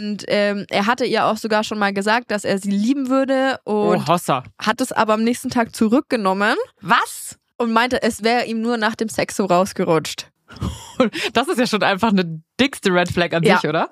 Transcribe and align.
Und 0.00 0.24
ähm, 0.28 0.64
er 0.70 0.86
hatte 0.86 1.04
ihr 1.04 1.26
auch 1.26 1.36
sogar 1.36 1.62
schon 1.62 1.78
mal 1.78 1.92
gesagt, 1.92 2.30
dass 2.30 2.44
er 2.44 2.58
sie 2.58 2.70
lieben 2.70 3.10
würde 3.10 3.58
und 3.64 3.98
oh, 3.98 4.06
Hossa. 4.08 4.44
hat 4.58 4.80
es 4.80 4.92
aber 4.92 5.12
am 5.12 5.22
nächsten 5.22 5.50
Tag 5.50 5.76
zurückgenommen 5.76 6.54
Was? 6.80 7.38
und 7.58 7.72
meinte, 7.72 8.02
es 8.02 8.22
wäre 8.22 8.46
ihm 8.46 8.62
nur 8.62 8.78
nach 8.78 8.94
dem 8.94 9.10
Sex 9.10 9.36
so 9.36 9.44
rausgerutscht. 9.44 10.28
Das 11.32 11.48
ist 11.48 11.58
ja 11.58 11.66
schon 11.66 11.82
einfach 11.82 12.10
eine 12.10 12.42
dickste 12.60 12.90
Red 12.92 13.10
Flag 13.10 13.32
an 13.32 13.42
Ja. 13.42 13.58
sich, 13.58 13.68
oder? 13.68 13.88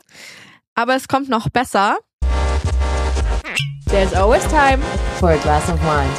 Aber 0.75 0.95
es 0.95 1.09
kommt 1.09 1.31
noch 1.31 1.49
besser. 1.49 1.97
There's 3.87 4.13
always 4.13 4.47
time. 4.49 4.79
for 5.19 5.31
a 5.31 5.37
glass 5.39 5.71
of 5.71 5.81
wine. 5.83 6.11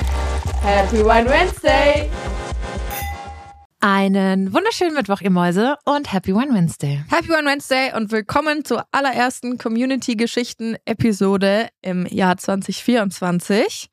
Happy 0.64 1.04
Wine 1.06 1.30
Wednesday. 1.30 2.10
Einen 3.82 4.52
wunderschönen 4.52 4.94
Mittwoch, 4.94 5.22
ihr 5.22 5.30
Mäuse, 5.30 5.78
und 5.86 6.12
Happy 6.12 6.34
One 6.34 6.54
Wednesday. 6.54 7.02
Happy 7.10 7.30
Wine 7.30 7.50
Wednesday 7.50 7.94
und 7.96 8.12
willkommen 8.12 8.66
zur 8.66 8.84
allerersten 8.92 9.58
Community-Geschichten-Episode 9.58 11.70
im 11.82 12.06
Jahr 12.08 12.36
2024. 12.36 13.90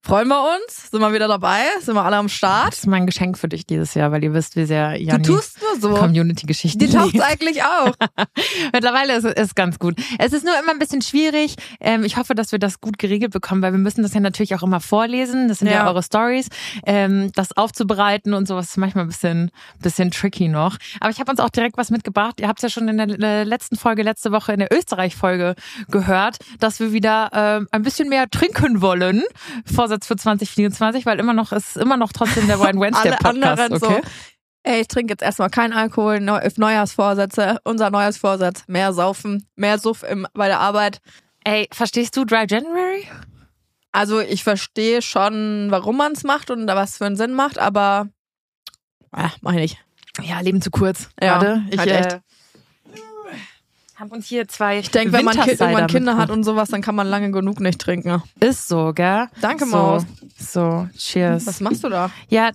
Freuen 0.00 0.28
wir 0.28 0.40
uns? 0.40 0.90
Sind 0.90 1.00
wir 1.00 1.12
wieder 1.12 1.28
dabei? 1.28 1.60
Sind 1.80 1.94
wir 1.94 2.02
alle 2.04 2.16
am 2.16 2.28
Start? 2.28 2.68
Das 2.68 2.78
ist 2.78 2.86
mein 2.86 3.04
Geschenk 3.04 3.36
für 3.36 3.48
dich 3.48 3.66
dieses 3.66 3.92
Jahr, 3.94 4.10
weil 4.12 4.22
ihr 4.24 4.32
wisst, 4.32 4.56
wie 4.56 4.64
sehr 4.64 4.92
Du 4.96 5.02
Janni 5.04 5.24
tust 5.24 5.58
nur 5.60 5.78
so. 5.80 5.94
Community-Geschichten 5.98 6.78
Dir 6.78 6.88
taucht's 6.90 7.12
liebt. 7.12 7.24
eigentlich 7.24 7.62
auch. 7.64 7.92
Mittlerweile 8.72 9.16
ist 9.16 9.24
es 9.24 9.54
ganz 9.54 9.78
gut. 9.78 9.96
Es 10.18 10.32
ist 10.32 10.44
nur 10.44 10.54
immer 10.58 10.70
ein 10.70 10.78
bisschen 10.78 11.02
schwierig. 11.02 11.56
Ähm, 11.80 12.04
ich 12.04 12.16
hoffe, 12.16 12.34
dass 12.34 12.52
wir 12.52 12.58
das 12.58 12.80
gut 12.80 12.98
geregelt 12.98 13.32
bekommen, 13.32 13.60
weil 13.60 13.72
wir 13.72 13.78
müssen 13.78 14.02
das 14.02 14.14
ja 14.14 14.20
natürlich 14.20 14.54
auch 14.54 14.62
immer 14.62 14.80
vorlesen. 14.80 15.48
Das 15.48 15.58
sind 15.58 15.66
ja, 15.68 15.74
Ja. 15.74 15.88
eure 15.88 16.02
Stories. 16.02 16.48
Ähm, 16.86 17.30
das 17.34 17.54
aufzubereiten 17.56 18.32
und 18.34 18.46
sowas 18.48 18.68
ist 18.70 18.76
manchmal 18.78 19.04
ein 19.04 19.08
bisschen, 19.08 19.50
bisschen 19.80 20.10
tricky 20.10 20.48
noch. 20.48 20.76
Aber 21.00 21.10
ich 21.10 21.18
habe 21.20 21.30
uns 21.30 21.40
auch 21.40 21.50
direkt 21.50 21.76
was 21.76 21.90
mitgebracht. 21.90 22.40
Ihr 22.40 22.48
habt 22.48 22.60
es 22.60 22.62
ja 22.62 22.68
schon 22.70 22.88
in 22.88 22.96
der 22.96 23.08
äh, 23.20 23.42
letzten 23.44 23.76
Folge, 23.76 24.04
letzte 24.04 24.32
Woche 24.32 24.52
in 24.52 24.60
der 24.60 24.72
Österreich-Folge 24.72 25.54
gehört, 25.90 26.36
dass 26.60 26.80
wir 26.80 26.92
wieder 26.92 27.30
ähm, 27.34 27.68
ein 27.72 27.82
bisschen 27.82 28.08
mehr 28.08 28.30
trinken 28.30 28.80
wollen. 28.80 29.22
Vorsatz 29.88 30.06
für 30.06 30.16
2024, 30.16 31.06
weil 31.06 31.18
immer 31.18 31.32
noch 31.32 31.52
ist 31.52 31.76
immer 31.76 31.96
noch 31.96 32.12
trotzdem 32.12 32.46
der 32.46 32.60
Wine 32.60 32.78
Wednesday 32.78 33.10
Alle 33.10 33.18
Podcast. 33.18 33.60
anderen 33.60 33.72
okay? 33.74 34.00
so. 34.02 34.10
Ey, 34.64 34.80
ich 34.82 34.88
trinke 34.88 35.12
jetzt 35.12 35.22
erstmal 35.22 35.48
keinen 35.48 35.72
Alkohol. 35.72 36.20
Neu 36.20 36.46
Neujahrsvorsätze. 36.56 37.58
Unser 37.64 37.90
Neujahrsvorsatz. 37.90 38.64
Mehr 38.66 38.92
saufen, 38.92 39.48
mehr 39.56 39.78
Suff 39.78 40.02
im, 40.02 40.26
bei 40.34 40.48
der 40.48 40.60
Arbeit. 40.60 41.00
Ey, 41.44 41.68
verstehst 41.72 42.16
du 42.16 42.26
Dry 42.26 42.44
January? 42.46 43.08
Also 43.92 44.20
ich 44.20 44.44
verstehe 44.44 45.00
schon, 45.00 45.68
warum 45.70 45.96
man 45.96 46.12
es 46.12 46.22
macht 46.22 46.50
und 46.50 46.66
was 46.66 46.98
für 46.98 47.06
einen 47.06 47.16
Sinn 47.16 47.32
macht, 47.32 47.58
aber 47.58 48.08
ah, 49.12 49.30
mach 49.40 49.52
ich 49.52 49.60
nicht. 49.60 49.84
Ja, 50.22 50.40
Leben 50.40 50.60
zu 50.60 50.70
kurz. 50.70 51.08
Ja, 51.22 51.36
Warte, 51.36 51.62
ich 51.70 51.78
halt 51.78 51.90
echt. 51.90 52.12
äh, 52.12 52.20
habe 53.98 54.14
uns 54.14 54.26
hier 54.26 54.46
zwei. 54.46 54.78
Ich 54.78 54.90
denke, 54.90 55.12
wenn 55.12 55.24
man 55.24 55.34
Ki 55.34 55.50
irgendwann 55.50 55.86
Kinder 55.88 56.16
hat 56.16 56.30
und 56.30 56.44
sowas, 56.44 56.68
dann 56.68 56.82
kann 56.82 56.94
man 56.94 57.06
lange 57.06 57.32
genug 57.32 57.60
nicht 57.60 57.80
trinken. 57.80 58.22
ist 58.38 58.68
so, 58.68 58.92
gell? 58.92 59.26
Danke, 59.40 59.64
so, 59.66 59.76
Maus. 59.76 60.06
So, 60.38 60.88
cheers. 60.96 61.46
Was 61.46 61.60
machst 61.60 61.82
du 61.82 61.88
da? 61.88 62.10
Ja, 62.28 62.50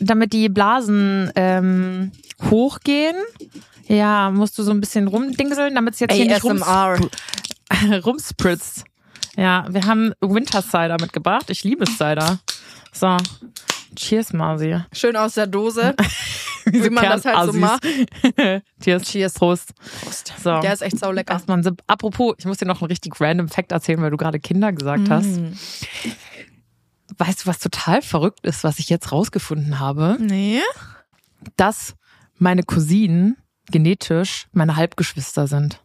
damit 0.00 0.32
die 0.32 0.48
Blasen 0.48 1.30
ähm, 1.36 2.10
hochgehen. 2.50 3.16
Ja, 3.86 4.30
musst 4.32 4.58
du 4.58 4.64
so 4.64 4.72
ein 4.72 4.80
bisschen 4.80 5.06
rumdingseln, 5.06 5.74
damit 5.74 5.94
es 5.94 6.00
jetzt 6.00 6.14
hier 6.14 6.26
nicht 6.26 6.42
rums 6.42 6.62
ASMR. 6.62 6.98
rumspritzt. 8.04 8.84
Ja, 9.36 9.66
wir 9.68 9.84
haben 9.84 10.12
Winter 10.20 10.62
Cider 10.62 10.96
mitgebracht. 11.00 11.50
Ich 11.50 11.62
liebe 11.62 11.84
Cider. 11.86 12.40
So, 12.92 13.16
cheers, 13.96 14.32
Mausi. 14.32 14.76
Schön 14.92 15.16
aus 15.16 15.34
der 15.34 15.46
Dose. 15.46 15.94
Wie 16.64 16.90
man 16.90 17.04
das 17.04 17.24
halt 17.24 17.52
so 17.52 17.58
macht. 17.58 17.86
cheers. 18.82 19.02
Cheers. 19.04 19.34
Prost. 19.34 19.72
So. 20.42 20.60
Der 20.60 20.72
ist 20.72 20.82
echt 20.82 20.98
saulecker. 20.98 21.34
Erstmal. 21.34 21.62
Apropos, 21.86 22.34
ich 22.38 22.44
muss 22.44 22.58
dir 22.58 22.66
noch 22.66 22.82
einen 22.82 22.88
richtig 22.88 23.20
random 23.20 23.48
Fact 23.48 23.72
erzählen, 23.72 24.00
weil 24.02 24.10
du 24.10 24.16
gerade 24.16 24.40
Kinder 24.40 24.72
gesagt 24.72 25.08
hast. 25.08 25.26
Mm. 25.26 25.52
Weißt 27.18 27.44
du, 27.44 27.46
was 27.46 27.60
total 27.60 28.02
verrückt 28.02 28.44
ist, 28.44 28.64
was 28.64 28.78
ich 28.78 28.88
jetzt 28.88 29.12
rausgefunden 29.12 29.78
habe? 29.78 30.16
Nee. 30.20 30.60
Dass 31.56 31.94
meine 32.38 32.64
Cousinen 32.64 33.36
genetisch 33.70 34.48
meine 34.52 34.76
Halbgeschwister 34.76 35.46
sind. 35.46 35.80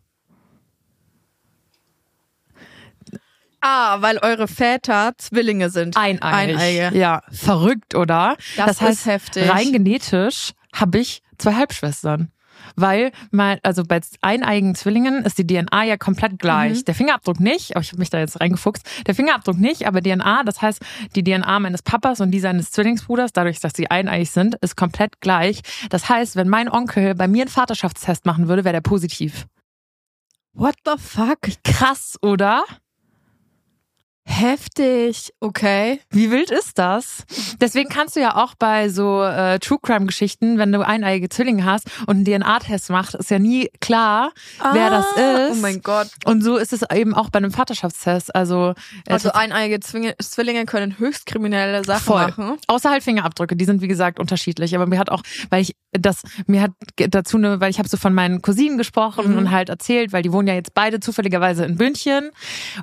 Ah, 3.61 4.01
weil 4.01 4.17
eure 4.17 4.47
Väter 4.47 5.13
Zwillinge 5.17 5.69
sind. 5.69 5.95
Eineigig. 5.95 6.57
Eineige. 6.57 6.97
Ja, 6.97 7.21
verrückt, 7.31 7.95
oder? 7.95 8.35
Das 8.57 8.81
ist 8.81 9.05
heftig. 9.05 9.47
Rein 9.49 9.71
genetisch 9.71 10.51
habe 10.75 10.99
ich 10.99 11.21
zwei 11.37 11.53
Halbschwestern. 11.53 12.31
Weil 12.75 13.11
mein, 13.31 13.59
also 13.63 13.83
bei 13.83 13.99
eineigen 14.21 14.75
Zwillingen 14.75 15.25
ist 15.25 15.37
die 15.37 15.45
DNA 15.45 15.83
ja 15.83 15.97
komplett 15.97 16.39
gleich. 16.39 16.79
Mhm. 16.79 16.85
Der 16.85 16.95
Fingerabdruck 16.95 17.39
nicht, 17.39 17.75
aber 17.75 17.81
ich 17.81 17.89
habe 17.89 17.99
mich 17.99 18.09
da 18.09 18.19
jetzt 18.19 18.39
reingefuchst. 18.39 18.83
Der 19.07 19.15
Fingerabdruck 19.15 19.57
nicht, 19.57 19.87
aber 19.87 20.01
DNA, 20.01 20.43
das 20.43 20.61
heißt, 20.61 20.79
die 21.15 21.23
DNA 21.23 21.59
meines 21.59 21.81
Papas 21.81 22.21
und 22.21 22.31
die 22.31 22.39
seines 22.39 22.71
Zwillingsbruders, 22.71 23.33
dadurch, 23.33 23.59
dass 23.59 23.73
sie 23.75 23.89
eineig 23.89 24.27
sind, 24.27 24.55
ist 24.61 24.75
komplett 24.75 25.21
gleich. 25.21 25.61
Das 25.89 26.07
heißt, 26.09 26.35
wenn 26.35 26.49
mein 26.49 26.69
Onkel 26.69 27.15
bei 27.15 27.27
mir 27.27 27.43
einen 27.43 27.49
Vaterschaftstest 27.49 28.25
machen 28.25 28.47
würde, 28.47 28.63
wäre 28.63 28.73
der 28.73 28.81
positiv. 28.81 29.47
What 30.53 30.75
the 30.85 30.93
fuck? 30.97 31.39
Krass, 31.63 32.17
oder? 32.21 32.63
Heftig. 34.25 35.31
Okay. 35.39 35.99
Wie 36.09 36.31
wild 36.31 36.51
ist 36.51 36.77
das? 36.77 37.25
Deswegen 37.59 37.89
kannst 37.89 38.15
du 38.15 38.19
ja 38.21 38.35
auch 38.35 38.53
bei 38.55 38.89
so 38.89 39.21
äh, 39.23 39.59
True 39.59 39.77
Crime 39.81 40.05
Geschichten, 40.05 40.57
wenn 40.57 40.71
du 40.71 40.85
eineige 40.85 41.29
Zwillinge 41.29 41.65
hast 41.65 41.87
und 42.07 42.15
einen 42.17 42.25
DNA-Test 42.25 42.89
macht, 42.89 43.13
ist 43.15 43.29
ja 43.29 43.39
nie 43.39 43.69
klar, 43.81 44.31
wer 44.73 44.89
das 44.89 45.05
ist. 45.51 45.57
Oh 45.57 45.61
mein 45.61 45.81
Gott. 45.81 46.07
Und 46.25 46.43
so 46.43 46.57
ist 46.57 46.71
es 46.73 46.81
eben 46.93 47.13
auch 47.13 47.29
bei 47.29 47.37
einem 47.37 47.51
Vaterschaftstest. 47.51 48.33
Also, 48.35 48.73
Also 49.07 49.31
eineige 49.31 49.77
Zwinge- 49.79 50.15
Zwillinge 50.19 50.65
können 50.65 50.97
höchst 50.97 51.25
kriminelle 51.25 51.83
Sachen 51.83 52.03
Voll. 52.03 52.27
machen. 52.27 52.57
Außer 52.67 52.89
halt 52.89 53.03
Fingerabdrücke, 53.03 53.55
die 53.55 53.65
sind 53.65 53.81
wie 53.81 53.87
gesagt 53.87 54.19
unterschiedlich. 54.19 54.75
Aber 54.75 54.87
mir 54.87 54.99
hat 54.99 55.09
auch, 55.09 55.21
weil 55.49 55.61
ich 55.61 55.75
das, 55.93 56.21
mir 56.47 56.61
hat 56.61 56.71
dazu 56.95 57.37
eine, 57.37 57.59
weil 57.59 57.69
ich 57.69 57.77
habe 57.79 57.89
so 57.89 57.97
von 57.97 58.13
meinen 58.13 58.41
Cousinen 58.41 58.77
gesprochen 58.77 59.31
Mhm. 59.31 59.37
und 59.37 59.51
halt 59.51 59.67
erzählt, 59.69 60.13
weil 60.13 60.21
die 60.23 60.31
wohnen 60.31 60.47
ja 60.47 60.53
jetzt 60.53 60.73
beide 60.73 60.99
zufälligerweise 61.01 61.65
in 61.65 61.75
München 61.75 62.31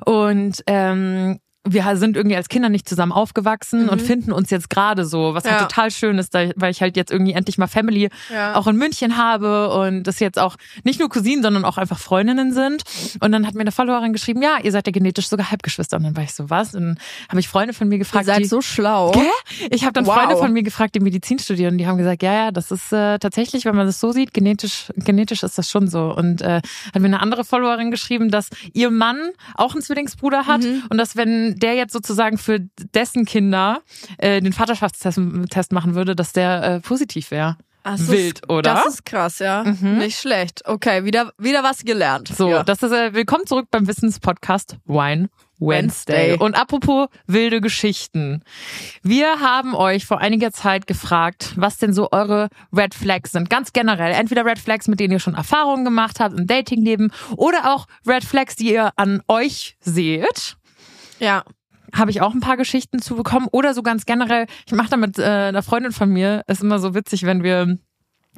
und 0.05 0.61
ähm, 0.67 1.38
wir 1.73 1.95
sind 1.97 2.17
irgendwie 2.17 2.35
als 2.35 2.49
Kinder 2.49 2.69
nicht 2.69 2.87
zusammen 2.87 3.11
aufgewachsen 3.11 3.89
und 3.89 4.01
finden 4.01 4.31
uns 4.31 4.49
jetzt 4.49 4.69
gerade 4.69 5.05
so, 5.05 5.33
was 5.33 5.43
halt 5.43 5.53
Mhm. 5.55 5.59
Ja. 5.61 5.65
total 5.67 5.91
schön 5.91 6.17
ist, 6.17 6.33
weil 6.33 6.71
ich 6.71 6.81
halt 6.81 6.95
jetzt 6.95 7.11
irgendwie 7.11 7.33
endlich 7.33 7.57
mal 7.57 7.67
Family 7.67 8.09
Ja. 8.33 8.55
auch 8.55 8.67
in 8.67 8.75
München 8.75 9.17
habe 9.17 9.69
und 9.73 10.03
das 10.03 10.19
jetzt 10.19 10.39
auch 10.39 10.55
nicht 10.83 10.99
nur 10.99 11.09
Cousinen, 11.09 11.41
sondern 11.43 11.65
auch 11.65 11.77
einfach 11.77 11.99
Freundinnen 11.99 12.53
sind. 12.53 12.83
Und 13.19 13.31
dann 13.31 13.45
hat 13.47 13.53
mir 13.55 13.61
eine 13.61 13.71
Followerin 13.71 14.13
geschrieben, 14.13 14.41
ja, 14.41 14.57
ihr 14.61 14.71
seid 14.71 14.87
ja 14.87 14.91
genetisch 14.91 15.27
sogar 15.29 15.51
Halbgeschwister. 15.51 15.97
Und 15.97 16.03
dann 16.03 16.15
war 16.15 16.23
ich 16.23 16.33
so, 16.33 16.49
was? 16.49 16.75
Und 16.75 16.81
dann 16.81 16.99
habe 17.29 17.39
ich 17.39 17.47
Freunde 17.47 17.73
von 17.73 17.87
mir 17.87 17.95
Ihr 17.95 17.99
gefragt, 17.99 18.25
seid 18.25 18.39
die, 18.39 18.45
so 18.45 18.61
schlau. 18.61 19.11
Gell? 19.11 19.23
Ich 19.71 19.83
habe 19.83 19.93
dann 19.93 20.05
Wow. 20.05 20.15
Freunde 20.15 20.37
von 20.37 20.53
mir 20.53 20.63
gefragt, 20.63 20.95
die 20.95 20.99
Medizin 20.99 21.39
studieren, 21.39 21.77
die 21.77 21.87
haben 21.87 21.97
gesagt, 21.97 22.23
ja, 22.23 22.33
ja, 22.33 22.51
das 22.51 22.71
ist 22.71 22.91
äh, 22.93 23.19
tatsächlich, 23.19 23.65
wenn 23.65 23.75
man 23.75 23.85
das 23.87 23.99
so 23.99 24.11
sieht, 24.11 24.33
genetisch, 24.33 24.87
genetisch 24.95 25.43
ist 25.43 25.57
das 25.57 25.69
schon 25.69 25.87
so. 25.87 26.13
Und 26.15 26.41
äh, 26.41 26.61
hat 26.93 26.99
mir 27.01 27.05
eine 27.05 27.19
andere 27.21 27.43
Followerin 27.43 27.91
geschrieben, 27.91 28.29
dass 28.31 28.49
ihr 28.73 28.89
Mann 28.91 29.17
auch 29.55 29.73
einen 29.73 29.81
Zwillingsbruder 29.81 30.47
hat 30.47 30.61
Mhm. 30.61 30.83
und 30.89 30.97
dass 30.97 31.15
wenn 31.15 31.55
der 31.59 31.75
jetzt 31.75 31.93
sozusagen 31.93 32.37
für 32.37 32.59
dessen 32.93 33.25
Kinder 33.25 33.81
äh, 34.17 34.41
den 34.41 34.53
Vaterschaftstest 34.53 35.19
Test 35.49 35.71
machen 35.71 35.95
würde, 35.95 36.15
dass 36.15 36.33
der 36.33 36.63
äh, 36.63 36.79
positiv 36.79 37.31
wäre. 37.31 37.57
Das 37.83 38.01
ist- 38.01 38.11
Wild, 38.11 38.49
oder? 38.49 38.73
Das 38.73 38.85
ist 38.87 39.05
krass, 39.05 39.39
ja. 39.39 39.63
Nicht 39.63 40.19
schlecht. 40.19 40.61
Okay, 40.65 41.05
wieder, 41.05 41.31
wieder 41.37 41.63
was 41.63 41.83
gelernt. 41.85 42.27
So, 42.27 42.49
Ja. 42.49 42.63
das 42.63 42.83
ist 42.83 42.91
äh, 42.91 43.13
willkommen 43.13 43.45
zurück 43.47 43.67
beim 43.71 43.87
Wissenspodcast 43.87 44.77
Wine 44.85 45.29
Wednesday. 45.61 46.29
Wednesday. 46.31 46.37
Und 46.45 46.55
apropos 46.55 47.07
wilde 47.27 47.59
Geschichten. 47.61 48.43
Wir 49.01 49.39
haben 49.41 49.75
euch 49.75 50.05
vor 50.05 50.19
einiger 50.19 50.51
Zeit 50.51 50.87
gefragt, 50.87 51.53
was 51.57 51.77
denn 51.77 51.93
so 51.93 52.09
eure 52.11 52.47
Red 52.71 52.93
Flags 52.93 53.31
sind. 53.31 53.49
Ganz 53.49 53.73
generell. 53.73 54.13
Entweder 54.13 54.45
Red 54.45 54.59
Flags, 54.59 54.87
mit 54.87 54.99
denen 54.99 55.13
ihr 55.13 55.19
schon 55.19 55.35
Erfahrungen 55.35 55.83
gemacht 55.83 56.19
habt 56.19 56.37
im 56.37 56.47
Datingleben 56.47 57.11
oder 57.35 57.73
auch 57.73 57.87
Red 58.07 58.23
Flags, 58.23 58.55
die 58.55 58.71
ihr 58.73 58.91
an 58.97 59.21
euch 59.27 59.75
seht. 59.81 60.57
Ja. 61.19 61.43
Habe 61.93 62.11
ich 62.11 62.21
auch 62.21 62.33
ein 62.33 62.39
paar 62.39 62.57
Geschichten 62.57 63.01
zu 63.01 63.15
bekommen. 63.15 63.47
Oder 63.51 63.73
so 63.73 63.81
ganz 63.81 64.05
generell, 64.05 64.45
ich 64.67 64.73
mache 64.73 64.89
da 64.89 64.97
mit 64.97 65.17
äh, 65.17 65.23
einer 65.23 65.63
Freundin 65.63 65.91
von 65.91 66.09
mir, 66.09 66.43
ist 66.47 66.61
immer 66.61 66.77
so 66.77 66.93
witzig, 66.93 67.25
wenn 67.25 67.41
wir 67.41 67.77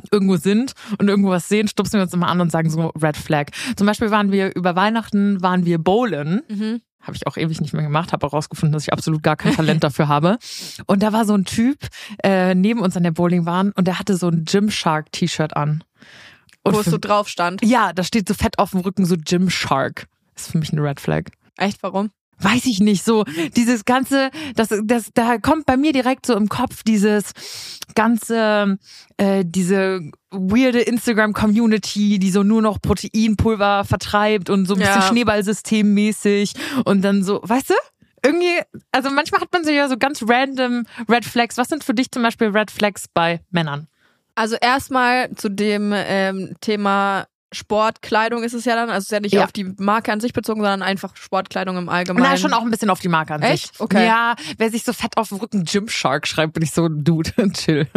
irgendwo 0.10 0.38
sind 0.38 0.72
und 1.00 1.10
irgendwo 1.10 1.30
was 1.30 1.50
sehen, 1.50 1.68
stupsen 1.68 1.96
wir 1.96 2.04
uns 2.04 2.14
immer 2.14 2.30
an 2.30 2.40
und 2.40 2.52
sagen 2.52 2.70
so 2.70 2.92
Red 3.02 3.18
Flag. 3.18 3.48
Zum 3.76 3.88
Beispiel 3.88 4.10
waren 4.10 4.32
wir 4.32 4.56
über 4.56 4.76
Weihnachten, 4.76 5.42
waren 5.42 5.66
wir 5.66 5.78
bowlen. 5.80 6.42
Mhm. 6.50 6.82
Habe 7.02 7.16
ich 7.16 7.26
auch 7.26 7.36
ewig 7.36 7.60
nicht 7.62 7.74
mehr 7.74 7.82
gemacht, 7.84 8.14
habe 8.14 8.26
auch 8.28 8.34
rausgefunden, 8.34 8.74
dass 8.74 8.84
ich 8.84 8.94
absolut 8.94 9.24
gar 9.24 9.36
kein 9.36 9.56
Talent 9.56 9.84
dafür 9.84 10.08
habe. 10.08 10.38
Und 10.86 11.02
da 11.02 11.12
war 11.12 11.26
so 11.26 11.34
ein 11.34 11.46
Typ 11.46 11.78
äh, 12.24 12.54
neben 12.54 12.80
uns 12.80 12.96
an 12.96 13.04
der 13.04 13.12
Bowlingbahn 13.12 13.72
und 13.72 13.86
der 13.88 13.98
hatte 14.00 14.16
so 14.16 14.28
ein 14.30 14.46
Gymshark-T-Shirt 14.46 15.56
an. 15.58 15.84
Und 16.64 16.76
Wo 16.76 16.80
es 16.80 16.86
so 16.86 17.00
drauf 17.00 17.28
stand. 17.28 17.66
ja, 17.66 17.92
da 17.92 18.04
steht 18.04 18.28
so 18.28 18.36
fett 18.36 18.60
auf 18.60 18.72
dem 18.72 18.82
Rücken 18.82 19.06
so 19.06 19.16
Gymshark. 19.18 20.08
Ist 20.36 20.52
für 20.52 20.60
mich 20.60 20.72
eine 20.72 20.84
Red 20.84 21.00
Flag. 21.00 21.24
Echt, 21.58 21.82
warum? 21.82 22.12
Weiß 22.42 22.66
ich 22.66 22.80
nicht, 22.80 23.04
so 23.04 23.24
dieses 23.56 23.86
ganze, 23.86 24.32
das, 24.56 24.70
das, 24.84 25.12
da 25.14 25.38
kommt 25.38 25.66
bei 25.66 25.78
mir 25.78 25.94
direkt 25.94 26.26
so 26.26 26.36
im 26.36 26.50
Kopf 26.50 26.84
dieses 26.84 27.32
ganze, 27.96 28.78
äh, 29.18 29.44
diese 29.46 30.02
weirde 30.32 30.80
Instagram-Community, 30.82 32.20
die 32.20 32.32
so 32.32 32.44
nur 32.44 32.62
noch 32.62 32.82
Proteinpulver 32.82 33.84
vertreibt 33.86 34.50
und 34.50 34.66
so 34.66 34.74
ein 34.74 34.80
bisschen 34.80 35.02
Ja. 35.02 35.08
Schneeballsystemmäßig 35.08 36.54
und 36.86 37.02
dann 37.04 37.24
so, 37.24 37.42
weißt 37.44 37.70
du? 37.70 37.74
Irgendwie, 38.24 38.60
also 38.92 39.10
manchmal 39.10 39.42
hat 39.42 39.52
man 39.52 39.64
so 39.66 39.72
ja 39.72 39.88
so 39.90 39.98
ganz 39.98 40.24
random 40.28 40.86
Red 41.10 41.26
Flags. 41.26 41.58
Was 41.58 41.70
sind 41.70 41.84
für 41.84 41.96
dich 41.96 42.12
zum 42.12 42.22
Beispiel 42.22 42.50
Red 42.50 42.70
Flags 42.70 43.06
bei 43.12 43.42
Männern? 43.50 43.88
Also 44.36 44.56
erstmal 44.62 45.32
zu 45.36 45.50
dem 45.50 45.92
ähm, 45.96 46.56
Thema 46.62 47.26
Sportkleidung 47.54 48.44
ist 48.44 48.54
es 48.54 48.66
ja 48.66 48.76
dann, 48.76 48.90
also 48.90 48.98
es 49.00 49.04
ist 49.06 49.12
ja 49.12 49.20
nicht 49.20 49.34
Ja. 49.34 49.44
auf 49.44 49.52
die 49.52 49.64
Marke 49.78 50.12
an 50.12 50.20
sich 50.20 50.34
bezogen, 50.34 50.62
sondern 50.62 50.82
einfach 50.82 51.16
Sportkleidung 51.16 51.78
im 51.78 51.90
Allgemeinen. 51.90 52.28
Na, 52.30 52.38
schon 52.38 52.54
auch 52.54 52.62
ein 52.62 52.72
bisschen 52.72 52.90
auf 52.90 53.00
die 53.00 53.08
Marke 53.08 53.34
an 53.34 53.42
Echt? 53.42 53.70
sich. 53.74 53.80
Okay. 53.80 54.06
Ja, 54.06 54.36
wer 54.58 54.70
sich 54.70 54.84
so 54.84 54.94
fett 54.94 55.18
auf 55.18 55.30
den 55.30 55.38
Rücken 55.40 55.64
Gymshark 55.66 56.28
schreibt, 56.28 56.54
bin 56.54 56.64
ich 56.64 56.72
so, 56.72 56.88
Dude, 56.90 57.32
chill. 57.54 57.88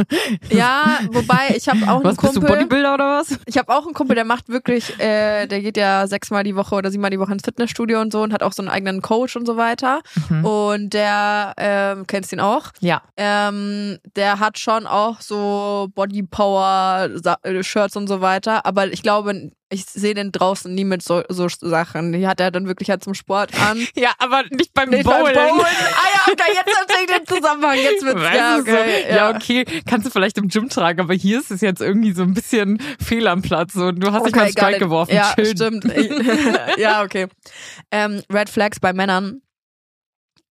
Ja, 0.51 0.99
wobei 1.11 1.55
ich 1.57 1.69
habe 1.69 1.81
auch 1.85 1.97
einen 1.97 2.05
Was, 2.05 2.17
bist 2.17 2.37
du 2.37 2.41
Kumpel. 2.41 2.57
Bodybuilder 2.59 2.95
oder 2.95 3.19
was? 3.21 3.39
Ich 3.47 3.57
habe 3.59 3.73
auch 3.75 3.85
einen 3.85 3.95
Kumpel, 3.95 4.15
der 4.15 4.25
macht 4.25 4.49
wirklich, 4.49 4.99
äh, 5.01 5.47
der 5.47 5.61
geht 5.61 5.77
ja 5.77 6.07
sechsmal 6.07 6.45
die 6.45 6.57
Woche 6.57 6.75
oder 6.75 6.91
siebenmal 6.91 7.11
die 7.11 7.19
Woche 7.21 7.33
ins 7.33 7.43
Fitnessstudio 7.45 8.01
und 8.01 8.13
so 8.13 8.23
und 8.23 8.33
hat 8.33 8.43
auch 8.43 8.53
so 8.53 8.63
einen 8.63 8.69
eigenen 8.71 9.03
Coach 9.03 9.37
und 9.37 9.47
so 9.47 9.57
weiter. 9.57 10.01
Mhm. 10.29 10.45
Und 10.45 10.91
der, 10.95 11.53
ähm, 11.57 12.07
kennst 12.07 12.33
ihn 12.33 12.41
auch, 12.41 12.71
Ja. 12.81 13.03
ähm, 13.17 13.99
der 14.17 14.41
hat 14.41 14.59
schon 14.59 14.87
auch 14.87 15.21
so 15.21 15.89
Body 15.95 16.23
Power 16.23 17.09
äh, 17.43 17.63
Shirts 17.63 17.97
und 17.97 18.07
so 18.09 18.21
weiter. 18.21 18.67
Aber 18.67 18.87
ich 18.93 19.03
glaube, 19.03 19.44
ich 19.71 19.87
sehe 19.87 20.15
den 20.15 20.31
draußen 20.31 20.73
nie 20.73 20.85
mit 20.85 21.03
so, 21.03 21.23
so 21.29 21.49
Sachen. 21.49 22.13
Die 22.13 22.27
hat 22.27 22.39
er 22.41 22.51
dann 22.51 22.69
wirklich 22.69 22.91
halt 22.91 23.03
zum 23.03 23.15
Sport 23.15 23.53
an. 23.61 23.85
Ja, 23.97 24.13
aber 24.19 24.45
nicht 24.51 24.73
beim 24.73 24.91
Nee, 24.91 25.03
beim 25.03 25.23
Bowlen. 25.23 25.35
Bowlen. 25.35 25.61
Ah 25.61 26.09
ja, 26.15 26.33
okay, 26.33 26.53
jetzt 26.55 26.79
erzähl 26.81 27.05
ich 27.05 27.17
den 27.17 27.27
Zusammenhang. 27.27 27.77
Jetzt 27.77 28.05
wird's, 28.05 28.21
Weißt 28.21 28.37
ja, 28.37 28.59
okay. 28.59 29.05
so, 29.09 29.15
ja. 29.17 29.35
okay, 29.35 29.65
kannst 29.89 30.07
du 30.07 30.11
vielleicht 30.11 30.39
im 30.39 30.49
Gym 30.49 30.69
tragen, 30.69 31.01
aber 31.01 31.15
hier 31.15 31.41
ist 31.41 31.51
es 31.51 31.61
jetzt 31.61 31.81
irgendwie 31.81 32.13
so 32.13 32.23
ein 32.23 32.35
bisschen 32.35 32.81
fehl 33.01 33.27
am 33.27 33.43
Platz 33.43 33.75
und 33.75 34.01
du 34.01 34.13
hast 34.13 34.27
dich 34.27 34.35
mal 34.35 34.51
Strike 34.51 34.79
geworfen. 34.79 35.15
Ja, 35.15 35.33
Chill. 35.35 35.47
stimmt. 35.47 35.85
ja, 36.77 37.03
okay. 37.03 37.29
Ähm, 37.91 38.23
Red 38.33 38.51
Flags 38.51 38.81
bei 38.81 38.93
Männern. 38.93 39.43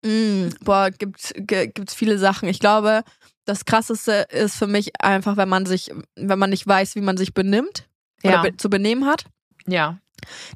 Mm, 0.05 0.49
boah, 0.61 0.89
gibt, 0.91 1.33
gibt's 1.35 1.93
viele 1.93 2.17
Sachen. 2.17 2.49
Ich 2.49 2.59
glaube, 2.59 3.03
das 3.45 3.65
krasseste 3.65 4.25
ist 4.29 4.57
für 4.57 4.67
mich 4.67 4.91
einfach, 5.01 5.37
wenn 5.37 5.49
man 5.49 5.65
sich, 5.65 5.91
wenn 6.15 6.39
man 6.39 6.49
nicht 6.49 6.67
weiß, 6.67 6.95
wie 6.95 7.01
man 7.01 7.17
sich 7.17 7.33
benimmt 7.33 7.87
Ja. 8.31 8.41
be 8.41 8.55
zu 8.57 8.69
benehmen 8.69 9.05
hat. 9.05 9.25
Ja. 9.67 9.97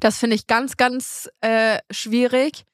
Das 0.00 0.18
finde 0.18 0.36
ich 0.36 0.46
ganz, 0.46 0.76
ganz 0.76 1.28
äh, 1.40 1.78
schwierig. 1.90 2.64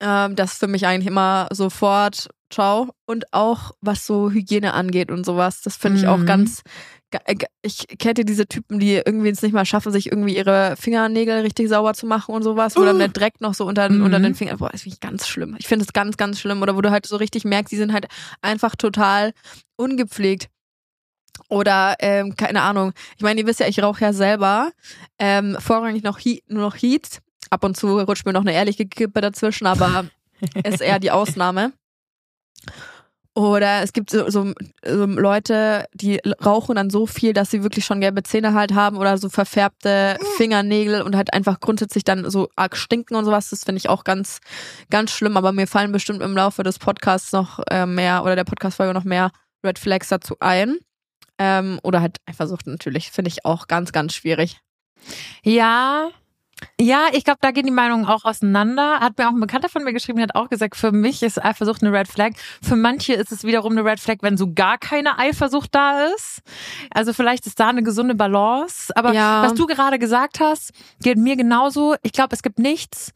Ähm, 0.00 0.36
das 0.36 0.52
ist 0.52 0.58
für 0.58 0.66
mich 0.68 0.86
eigentlich 0.86 1.06
immer 1.08 1.48
sofort 1.52 2.28
ciao. 2.50 2.90
Und 3.06 3.32
auch 3.32 3.72
was 3.80 4.06
so 4.06 4.30
Hygiene 4.30 4.72
angeht 4.74 5.10
und 5.10 5.24
sowas, 5.24 5.60
das 5.62 5.76
finde 5.76 6.00
ich 6.00 6.06
auch 6.06 6.18
Mhm. 6.18 6.26
ganz. 6.26 6.62
ga- 7.10 7.20
äh, 7.24 7.36
Ich 7.62 7.86
kenne 7.98 8.24
diese 8.24 8.46
Typen, 8.46 8.78
die 8.78 8.94
irgendwie 8.94 9.28
es 9.30 9.40
nicht 9.42 9.52
mal 9.54 9.64
schaffen, 9.64 9.90
sich 9.92 10.06
irgendwie 10.12 10.36
ihre 10.36 10.76
Fingernägel 10.76 11.40
richtig 11.40 11.68
sauber 11.68 11.94
zu 11.94 12.06
machen 12.06 12.34
und 12.34 12.42
sowas, 12.42 12.76
wo 12.76 12.84
dann 12.84 12.96
Uh. 12.96 13.00
der 13.00 13.08
Dreck 13.08 13.40
noch 13.40 13.54
so 13.54 13.64
unter, 13.66 13.88
Mhm. 13.90 14.02
unter 14.04 14.20
den 14.20 14.34
Fingern. 14.34 14.58
Boah, 14.58 14.68
das 14.70 14.82
finde 14.82 14.94
ich 14.94 15.00
ganz 15.00 15.26
schlimm. 15.26 15.56
Ich 15.58 15.66
finde 15.68 15.84
es 15.86 15.92
ganz, 15.94 16.16
ganz 16.18 16.38
schlimm. 16.40 16.60
Oder 16.62 16.76
wo 16.76 16.80
du 16.82 16.90
halt 16.90 17.06
so 17.06 17.16
richtig 17.16 17.44
merkst, 17.44 17.72
die 17.72 17.76
sind 17.76 17.92
halt 17.94 18.06
einfach 18.42 18.76
total 18.76 19.32
ungepflegt. 19.76 20.48
Oder, 21.48 21.96
ähm, 22.00 22.36
keine 22.36 22.62
Ahnung. 22.62 22.92
Ich 23.16 23.22
meine, 23.22 23.40
ihr 23.40 23.46
wisst 23.46 23.60
ja, 23.60 23.66
ich 23.66 23.82
rauche 23.82 24.04
ja 24.04 24.12
selber. 24.12 24.70
Ähm, 25.18 25.56
vorrangig 25.60 26.02
noch 26.02 26.18
Heat, 26.18 26.42
nur 26.48 26.62
noch 26.62 26.76
Heat. 26.76 27.20
Ab 27.50 27.64
und 27.64 27.76
zu 27.76 27.98
rutscht 28.00 28.26
mir 28.26 28.32
noch 28.32 28.42
eine 28.42 28.52
ehrliche 28.52 28.86
Kippe 28.86 29.20
dazwischen, 29.20 29.66
aber 29.66 30.04
ist 30.64 30.80
eher 30.80 30.98
die 30.98 31.10
Ausnahme. 31.10 31.72
Oder 33.38 33.84
es 33.84 33.92
gibt 33.92 34.10
so, 34.10 34.28
so, 34.28 34.52
so 34.84 35.06
Leute, 35.06 35.84
die 35.94 36.20
rauchen 36.44 36.74
dann 36.74 36.90
so 36.90 37.06
viel, 37.06 37.32
dass 37.32 37.52
sie 37.52 37.62
wirklich 37.62 37.84
schon 37.84 38.00
gelbe 38.00 38.24
Zähne 38.24 38.52
halt 38.52 38.74
haben 38.74 38.96
oder 38.96 39.16
so 39.16 39.28
verfärbte 39.28 40.18
Fingernägel 40.36 41.02
und 41.02 41.14
halt 41.14 41.32
einfach 41.32 41.60
grundsätzlich 41.60 42.02
dann 42.02 42.28
so 42.28 42.48
arg 42.56 42.76
stinken 42.76 43.16
und 43.16 43.24
sowas. 43.24 43.50
Das 43.50 43.62
finde 43.62 43.78
ich 43.78 43.88
auch 43.88 44.02
ganz, 44.02 44.40
ganz 44.90 45.12
schlimm. 45.12 45.36
Aber 45.36 45.52
mir 45.52 45.68
fallen 45.68 45.92
bestimmt 45.92 46.20
im 46.20 46.34
Laufe 46.34 46.64
des 46.64 46.80
Podcasts 46.80 47.30
noch 47.30 47.60
äh, 47.70 47.86
mehr 47.86 48.24
oder 48.24 48.34
der 48.34 48.42
Podcast-Folge 48.42 48.92
noch 48.92 49.04
mehr 49.04 49.30
Red 49.64 49.78
Flags 49.78 50.08
dazu 50.08 50.34
ein. 50.40 50.78
Ähm, 51.38 51.78
oder 51.82 52.00
halt 52.00 52.16
Eifersucht 52.26 52.66
natürlich. 52.66 53.10
Finde 53.10 53.28
ich 53.30 53.44
auch 53.44 53.68
ganz, 53.68 53.92
ganz 53.92 54.14
schwierig. 54.14 54.58
Ja. 55.42 56.08
Ja, 56.80 57.06
ich 57.12 57.22
glaube, 57.22 57.38
da 57.40 57.52
gehen 57.52 57.66
die 57.66 57.70
Meinungen 57.70 58.04
auch 58.04 58.24
auseinander. 58.24 58.98
Hat 58.98 59.16
mir 59.16 59.28
auch 59.28 59.32
ein 59.32 59.38
Bekannter 59.38 59.68
von 59.68 59.84
mir 59.84 59.92
geschrieben, 59.92 60.18
der 60.18 60.24
hat 60.26 60.34
auch 60.34 60.48
gesagt, 60.48 60.74
für 60.74 60.90
mich 60.90 61.22
ist 61.22 61.40
Eifersucht 61.40 61.84
eine 61.84 61.92
Red 61.96 62.08
Flag. 62.08 62.32
Für 62.60 62.74
manche 62.74 63.12
ist 63.14 63.30
es 63.30 63.44
wiederum 63.44 63.78
eine 63.78 63.84
Red 63.84 64.00
Flag, 64.00 64.16
wenn 64.22 64.36
so 64.36 64.52
gar 64.52 64.76
keine 64.76 65.20
Eifersucht 65.20 65.72
da 65.72 66.06
ist. 66.16 66.40
Also 66.90 67.12
vielleicht 67.12 67.46
ist 67.46 67.60
da 67.60 67.68
eine 67.68 67.84
gesunde 67.84 68.16
Balance. 68.16 68.92
Aber 68.96 69.12
Ja. 69.12 69.44
was 69.44 69.54
du 69.54 69.66
gerade 69.66 70.00
gesagt 70.00 70.40
hast, 70.40 70.72
geht 71.00 71.16
mir 71.18 71.36
genauso. 71.36 71.94
Ich 72.02 72.10
glaube, 72.10 72.34
es 72.34 72.42
gibt 72.42 72.58
nichts 72.58 73.12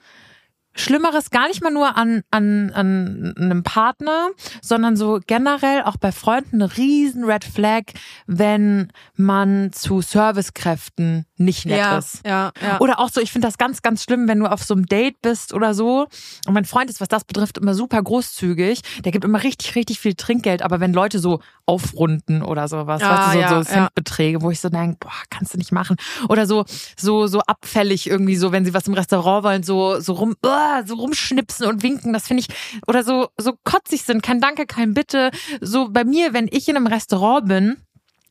Schlimmeres, 0.74 1.30
gar 1.30 1.48
nicht 1.48 1.62
mal 1.62 1.70
nur 1.72 1.96
an, 1.96 2.22
an, 2.30 2.70
an 2.72 3.34
einem 3.36 3.62
Partner, 3.62 4.30
sondern 4.60 4.96
so 4.96 5.20
generell 5.26 5.82
auch 5.82 5.96
bei 5.96 6.12
Freunden 6.12 6.62
eine 6.62 6.76
riesen 6.76 7.24
Red 7.24 7.44
Flag, 7.44 7.82
wenn 8.26 8.90
man 9.14 9.72
zu 9.72 10.00
Servicekräften 10.00 11.26
nicht 11.44 11.67
nett 11.67 11.79
ja, 11.79 11.99
ist. 11.99 12.21
ja, 12.27 12.53
ja. 12.62 12.81
Oder 12.81 12.99
auch 12.99 13.11
so, 13.11 13.21
ich 13.21 13.33
finde 13.33 13.49
das 13.49 13.59
ganz, 13.59 13.83
ganz 13.83 14.03
schlimm, 14.05 14.29
wenn 14.29 14.39
du 14.39 14.47
auf 14.47 14.62
so 14.62 14.75
einem 14.75 14.87
Date 14.87 15.21
bist 15.23 15.53
oder 15.53 15.75
so. 15.75 16.06
Und 16.47 16.55
mein 16.55 16.65
Freund 16.65 16.91
ist, 16.91 17.00
was 17.00 17.09
das 17.09 17.25
betrifft, 17.25 17.59
immer 17.59 17.75
super 17.75 18.03
großzügig. 18.03 18.81
Der 19.05 19.12
gibt 19.12 19.25
immer 19.25 19.43
richtig, 19.43 19.75
richtig 19.75 20.00
viel 20.00 20.15
Trinkgeld. 20.15 20.62
Aber 20.62 20.81
wenn 20.81 20.93
Leute 20.93 21.19
so 21.19 21.41
aufrunden 21.67 22.43
oder 22.43 22.69
sowas, 22.69 23.03
Ah, 23.03 23.11
weißt 23.11 23.29
du, 23.29 23.33
so, 23.33 23.39
ja, 23.41 23.49
so. 23.49 23.71
Centbeträge, 23.71 24.43
wo 24.43 24.50
ich 24.50 24.61
so 24.61 24.69
denke, 24.69 24.97
boah, 25.00 25.12
kannst 25.31 25.55
du 25.55 25.59
nicht 25.59 25.73
machen. 25.73 25.97
Oder 26.29 26.47
so, 26.47 26.65
so, 26.97 27.27
so 27.27 27.41
abfällig 27.41 28.09
irgendwie 28.09 28.37
so, 28.37 28.53
wenn 28.53 28.65
sie 28.65 28.75
was 28.75 28.87
im 28.87 28.94
Restaurant 28.94 29.44
wollen, 29.44 29.62
so, 29.62 30.00
so 30.00 30.12
rum, 30.15 30.35
uah, 30.44 30.83
so 30.87 30.94
rumschnipsen 30.94 31.67
und 31.67 31.83
winken. 31.83 32.12
Das 32.12 32.27
finde 32.27 32.44
ich, 32.47 32.49
oder 32.87 33.05
so, 33.05 33.29
so 33.39 33.53
kotzig 33.65 34.03
sind. 34.03 34.23
Kein 34.23 34.41
Danke, 34.41 34.67
kein 34.67 34.94
Bitte. 34.94 35.31
So 35.61 35.89
bei 35.91 36.05
mir, 36.05 36.33
wenn 36.33 36.49
ich 36.50 36.69
in 36.69 36.77
einem 36.77 36.87
Restaurant 36.87 37.47
bin, 37.49 37.77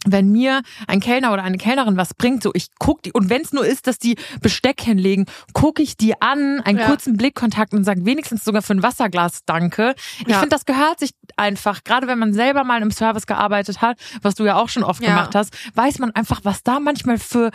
wenn 0.05 0.31
mir 0.31 0.61
ein 0.87 0.99
Kellner 0.99 1.31
oder 1.33 1.43
eine 1.43 1.57
Kellnerin 1.57 1.97
was 1.97 2.13
bringt, 2.13 2.41
so 2.43 2.51
ich 2.53 2.67
guck 2.79 3.03
die 3.03 3.11
und 3.11 3.29
wenn 3.29 3.41
es 3.41 3.53
nur 3.53 3.65
ist, 3.65 3.87
dass 3.87 3.99
die 3.99 4.15
Besteck 4.41 4.81
hinlegen, 4.81 5.25
gucke 5.53 5.81
ich 5.83 5.97
die 5.97 6.19
an, 6.21 6.59
einen 6.61 6.79
Ja. 6.79 6.87
kurzen 6.87 7.17
Blickkontakt 7.17 7.73
und 7.73 7.83
sage 7.83 8.05
wenigstens 8.05 8.43
sogar 8.43 8.61
für 8.61 8.73
ein 8.73 8.83
Wasserglas 8.83 9.45
Danke. 9.45 9.93
Ich 10.21 10.27
Ja. 10.27 10.39
finde, 10.39 10.55
das 10.55 10.65
gehört 10.65 10.99
sich 10.99 11.11
einfach, 11.37 11.83
gerade 11.83 12.07
wenn 12.07 12.19
man 12.19 12.33
selber 12.33 12.63
mal 12.63 12.81
im 12.81 12.91
Service 12.91 13.27
gearbeitet 13.27 13.81
hat, 13.81 13.97
was 14.21 14.35
du 14.35 14.43
ja 14.45 14.55
auch 14.55 14.69
schon 14.69 14.83
oft 14.83 15.01
Ja. 15.03 15.09
gemacht 15.09 15.35
hast, 15.35 15.53
weiß 15.75 15.99
man 15.99 16.11
einfach, 16.11 16.41
was 16.43 16.63
da 16.63 16.79
manchmal 16.79 17.17
für 17.17 17.51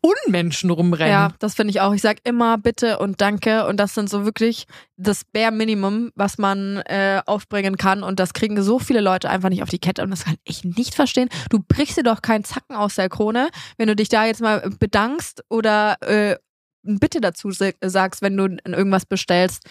Unmenschen 0.00 0.70
rumrennen. 0.70 1.12
Ja, 1.12 1.32
das 1.40 1.54
finde 1.54 1.70
ich 1.72 1.80
auch. 1.80 1.92
Ich 1.92 2.02
sag 2.02 2.18
immer 2.24 2.56
bitte 2.58 2.98
und 2.98 3.20
danke 3.20 3.66
und 3.66 3.78
das 3.78 3.94
sind 3.94 4.08
so 4.08 4.24
wirklich 4.24 4.66
das 4.96 5.24
Bare 5.24 5.50
Minimum, 5.52 6.12
was 6.14 6.38
man 6.38 6.78
äh, 6.86 7.20
aufbringen 7.26 7.76
kann 7.76 8.02
und 8.02 8.20
das 8.20 8.32
kriegen 8.32 8.60
so 8.62 8.78
viele 8.78 9.00
Leute 9.00 9.28
einfach 9.28 9.48
nicht 9.48 9.62
auf 9.62 9.70
die 9.70 9.78
Kette 9.80 10.02
und 10.02 10.10
das 10.10 10.24
kann 10.24 10.36
ich 10.44 10.64
nicht 10.64 10.94
verstehen. 10.94 11.28
Du 11.50 11.58
brichst 11.66 11.96
dir 11.96 12.04
doch 12.04 12.22
keinen 12.22 12.44
Zacken 12.44 12.76
aus 12.76 12.94
der 12.94 13.08
Krone, 13.08 13.48
wenn 13.76 13.88
du 13.88 13.96
dich 13.96 14.08
da 14.08 14.24
jetzt 14.24 14.40
mal 14.40 14.68
bedankst 14.78 15.42
oder 15.48 15.96
äh, 16.02 16.36
Bitte 16.84 17.20
dazu 17.20 17.50
sa- 17.50 17.72
sagst, 17.84 18.22
wenn 18.22 18.36
du 18.36 18.44
irgendwas 18.64 19.04
bestellst. 19.04 19.64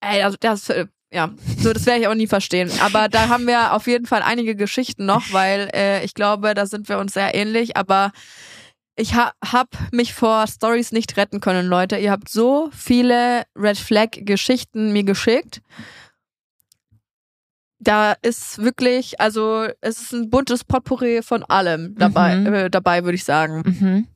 Ey, 0.00 0.22
also 0.22 0.36
das 0.38 0.70
äh, 0.70 0.86
ja, 1.12 1.30
so 1.58 1.72
das 1.72 1.84
werde 1.84 2.00
ich 2.02 2.06
auch 2.08 2.14
nie 2.14 2.28
verstehen. 2.28 2.70
Aber 2.80 3.08
da 3.08 3.28
haben 3.28 3.46
wir 3.46 3.72
auf 3.74 3.86
jeden 3.86 4.06
Fall 4.06 4.22
einige 4.22 4.54
Geschichten 4.56 5.04
noch, 5.04 5.32
weil 5.32 5.68
äh, 5.74 6.04
ich 6.04 6.14
glaube, 6.14 6.54
da 6.54 6.64
sind 6.66 6.88
wir 6.88 6.98
uns 6.98 7.12
sehr 7.14 7.34
ähnlich. 7.34 7.76
Aber 7.76 8.12
ich 8.96 9.14
ha 9.14 9.32
hab 9.44 9.68
mich 9.92 10.14
vor 10.14 10.46
Stories 10.46 10.92
nicht 10.92 11.16
retten 11.16 11.40
können, 11.40 11.66
Leute. 11.66 11.96
Ihr 11.96 12.10
habt 12.10 12.28
so 12.28 12.70
viele 12.72 13.44
Red 13.56 13.78
Flag 13.78 14.10
Geschichten 14.12 14.92
mir 14.92 15.04
geschickt. 15.04 15.60
Da 17.80 18.12
ist 18.22 18.58
wirklich, 18.58 19.20
also 19.20 19.66
es 19.80 20.00
ist 20.00 20.12
ein 20.12 20.30
buntes 20.30 20.64
Potpourri 20.64 21.22
von 21.22 21.42
allem 21.44 21.94
dabei, 21.96 22.36
Mhm. 22.36 22.46
äh, 22.54 22.70
dabei 22.70 23.04
würde 23.04 23.16
ich 23.16 23.24
sagen. 23.24 23.62
Mhm. 23.66 24.06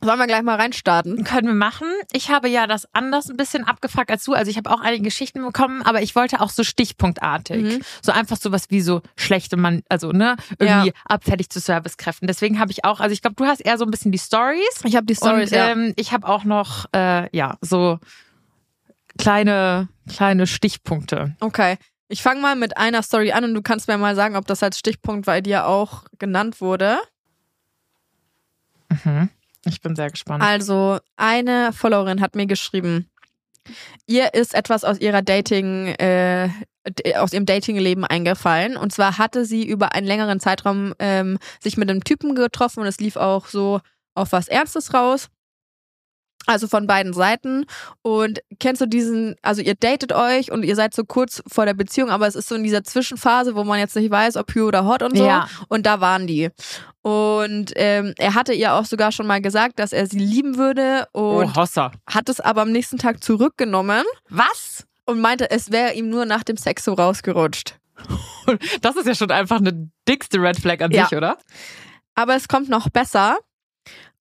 Sollen 0.00 0.18
wir 0.18 0.26
gleich 0.26 0.42
mal 0.42 0.56
reinstarten? 0.56 1.22
Können 1.24 1.46
wir 1.48 1.54
machen. 1.54 1.86
Ich 2.12 2.30
habe 2.30 2.48
ja 2.48 2.66
das 2.66 2.88
anders 2.92 3.28
ein 3.28 3.36
bisschen 3.36 3.64
abgefragt 3.64 4.10
als 4.10 4.24
du. 4.24 4.32
Also 4.32 4.50
ich 4.50 4.56
habe 4.56 4.70
auch 4.70 4.80
einige 4.80 5.04
Geschichten 5.04 5.42
bekommen, 5.42 5.82
aber 5.82 6.02
ich 6.02 6.16
wollte 6.16 6.40
auch 6.40 6.50
so 6.50 6.64
stichpunktartig. 6.64 7.62
Mhm. 7.62 7.82
So 8.02 8.10
einfach 8.12 8.36
sowas 8.36 8.66
wie 8.70 8.80
so 8.80 9.02
schlechte 9.16 9.56
Mann, 9.56 9.82
also 9.88 10.10
ne, 10.10 10.36
irgendwie 10.58 10.88
Ja. 10.88 10.94
abfällig 11.04 11.50
zu 11.50 11.60
Servicekräften. 11.60 12.26
Deswegen 12.26 12.58
habe 12.58 12.72
ich 12.72 12.84
auch, 12.84 13.00
also 13.00 13.12
ich 13.12 13.22
glaube, 13.22 13.36
du 13.36 13.44
hast 13.44 13.60
eher 13.60 13.78
so 13.78 13.84
ein 13.84 13.90
bisschen 13.90 14.10
die 14.12 14.18
Stories. 14.18 14.80
Ich 14.84 14.96
habe 14.96 15.06
die 15.06 15.14
Stories, 15.14 15.52
und 15.52 15.56
ja. 15.56 15.68
ähm, 15.70 15.92
ich 15.96 16.12
habe 16.12 16.26
auch 16.26 16.44
noch, 16.44 16.86
äh, 16.94 17.28
ja, 17.36 17.56
so 17.60 17.98
kleine, 19.18 19.88
kleine 20.08 20.46
Stichpunkte. 20.46 21.36
Okay. 21.40 21.76
Ich 22.08 22.22
fange 22.22 22.40
mal 22.40 22.56
mit 22.56 22.76
einer 22.76 23.02
Story 23.02 23.32
an 23.32 23.44
und 23.44 23.54
du 23.54 23.62
kannst 23.62 23.88
mir 23.88 23.96
mal 23.98 24.14
sagen, 24.14 24.36
ob 24.36 24.46
das 24.46 24.62
als 24.62 24.78
Stichpunkt 24.78 25.26
bei 25.26 25.40
dir 25.40 25.66
auch 25.66 26.04
genannt 26.18 26.60
wurde. 26.60 26.98
Mhm. 29.04 29.30
Ich 29.64 29.80
bin 29.80 29.94
sehr 29.94 30.10
gespannt. 30.10 30.42
Also, 30.42 30.98
eine 31.16 31.72
Followerin 31.72 32.20
hat 32.20 32.34
mir 32.34 32.46
geschrieben, 32.46 33.08
ihr 34.06 34.34
ist 34.34 34.54
etwas 34.54 34.84
aus 34.84 34.98
ihrer 34.98 35.22
Dating, 35.22 35.88
äh, 35.98 36.48
aus 37.16 37.32
ihrem 37.32 37.46
Datingleben 37.46 38.04
eingefallen. 38.04 38.76
Und 38.76 38.92
zwar 38.92 39.18
hatte 39.18 39.44
sie 39.44 39.66
über 39.66 39.94
einen 39.94 40.06
längeren 40.06 40.40
Zeitraum 40.40 40.94
ähm, 40.98 41.38
sich 41.60 41.76
mit 41.76 41.88
einem 41.88 42.02
Typen 42.02 42.34
getroffen 42.34 42.80
und 42.80 42.86
es 42.86 42.98
lief 42.98 43.16
auch 43.16 43.46
so 43.46 43.80
auf 44.14 44.32
was 44.32 44.48
Ernstes 44.48 44.92
raus. 44.94 45.28
Also 46.46 46.66
von 46.66 46.86
beiden 46.86 47.12
Seiten. 47.12 47.66
Und 48.02 48.40
kennst 48.58 48.80
du 48.80 48.86
diesen, 48.86 49.36
also 49.42 49.62
ihr 49.62 49.74
datet 49.76 50.12
euch 50.12 50.50
und 50.50 50.64
ihr 50.64 50.74
seid 50.74 50.92
so 50.94 51.04
kurz 51.04 51.42
vor 51.46 51.66
der 51.66 51.74
Beziehung, 51.74 52.10
aber 52.10 52.26
es 52.26 52.34
ist 52.34 52.48
so 52.48 52.56
in 52.56 52.64
dieser 52.64 52.82
Zwischenphase, 52.82 53.54
wo 53.54 53.62
man 53.64 53.78
jetzt 53.78 53.94
nicht 53.94 54.10
weiß, 54.10 54.36
ob 54.36 54.50
Hugh 54.54 54.66
oder 54.66 54.84
Hot 54.84 55.02
und 55.02 55.16
so. 55.16 55.24
Ja. 55.24 55.48
Und 55.68 55.86
da 55.86 56.00
waren 56.00 56.26
die. 56.26 56.50
Und 57.02 57.72
ähm, 57.76 58.14
er 58.18 58.34
hatte 58.34 58.52
ihr 58.54 58.74
auch 58.74 58.84
sogar 58.84 59.12
schon 59.12 59.26
mal 59.26 59.40
gesagt, 59.40 59.78
dass 59.78 59.92
er 59.92 60.06
sie 60.06 60.18
lieben 60.18 60.56
würde 60.56 61.06
und 61.12 61.50
oh, 61.50 61.54
Hossa. 61.56 61.92
hat 62.08 62.28
es 62.28 62.40
aber 62.40 62.62
am 62.62 62.70
nächsten 62.72 62.98
Tag 62.98 63.22
zurückgenommen 63.22 64.04
Was? 64.28 64.86
und 65.04 65.20
meinte, 65.20 65.50
es 65.50 65.72
wäre 65.72 65.94
ihm 65.94 66.10
nur 66.10 66.26
nach 66.26 66.44
dem 66.44 66.56
Sex 66.56 66.84
so 66.84 66.94
rausgerutscht. 66.94 67.76
Das 68.80 68.96
ist 68.96 69.06
ja 69.06 69.14
schon 69.14 69.30
einfach 69.30 69.58
eine 69.58 69.88
dickste 70.08 70.38
Red 70.40 70.58
Flag 70.58 70.80
an 70.80 70.90
Ja. 70.90 71.06
sich, 71.06 71.16
oder? 71.16 71.38
Aber 72.16 72.34
es 72.34 72.48
kommt 72.48 72.68
noch 72.68 72.88
besser. 72.88 73.38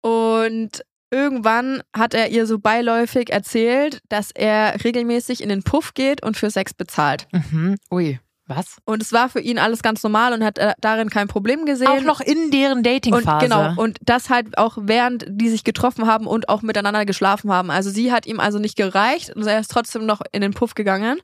Und 0.00 0.82
irgendwann 1.10 1.82
hat 1.94 2.14
er 2.14 2.28
ihr 2.28 2.46
so 2.46 2.58
beiläufig 2.58 3.30
erzählt, 3.30 4.00
dass 4.08 4.30
er 4.30 4.84
regelmäßig 4.84 5.42
in 5.42 5.48
den 5.48 5.62
Puff 5.62 5.94
geht 5.94 6.22
und 6.22 6.36
für 6.36 6.50
Sex 6.50 6.74
bezahlt. 6.74 7.26
Mhm. 7.32 7.76
Ui. 7.90 8.18
Was? 8.48 8.76
Und 8.84 9.02
es 9.02 9.12
war 9.12 9.28
für 9.28 9.40
ihn 9.40 9.58
alles 9.58 9.82
ganz 9.82 10.04
normal 10.04 10.32
und 10.32 10.44
hat 10.44 10.58
äh, 10.58 10.72
darin 10.80 11.10
kein 11.10 11.26
Problem 11.26 11.66
gesehen. 11.66 11.88
Auch 11.88 12.02
noch 12.02 12.20
in 12.20 12.52
deren 12.52 12.78
und 12.78 12.86
Datingphase. 12.86 13.44
genau 13.44 13.74
und 13.76 13.98
das 14.02 14.30
halt 14.30 14.56
auch 14.56 14.78
während 14.80 15.26
die 15.28 15.48
sich 15.48 15.64
getroffen 15.64 16.06
haben 16.06 16.28
und 16.28 16.48
auch 16.48 16.62
miteinander 16.62 17.04
geschlafen 17.04 17.50
haben. 17.50 17.72
Also 17.72 17.90
sie 17.90 18.12
hat 18.12 18.24
ihm 18.24 18.38
also 18.38 18.60
nicht 18.60 18.76
gereicht 18.76 19.34
und 19.34 19.44
er 19.46 19.58
ist 19.58 19.70
trotzdem 19.70 20.06
noch 20.06 20.20
in 20.30 20.42
den 20.42 20.54
Puff 20.54 20.74
gegangen 20.74 21.20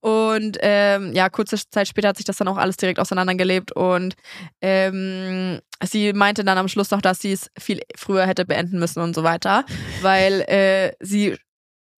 und 0.00 0.58
ähm, 0.60 1.14
ja 1.14 1.30
kurze 1.30 1.56
Zeit 1.70 1.88
später 1.88 2.08
hat 2.08 2.18
sich 2.18 2.26
das 2.26 2.36
dann 2.36 2.48
auch 2.48 2.58
alles 2.58 2.76
direkt 2.76 3.00
auseinandergelebt 3.00 3.72
und 3.72 4.14
ähm, 4.60 5.60
sie 5.82 6.12
meinte 6.12 6.44
dann 6.44 6.58
am 6.58 6.68
Schluss 6.68 6.90
noch, 6.90 7.00
dass 7.00 7.20
sie 7.20 7.32
es 7.32 7.50
viel 7.58 7.80
früher 7.96 8.26
hätte 8.26 8.44
beenden 8.44 8.78
müssen 8.78 9.00
und 9.00 9.14
so 9.14 9.22
weiter, 9.22 9.64
weil 10.02 10.42
äh, 10.42 10.92
sie 11.00 11.36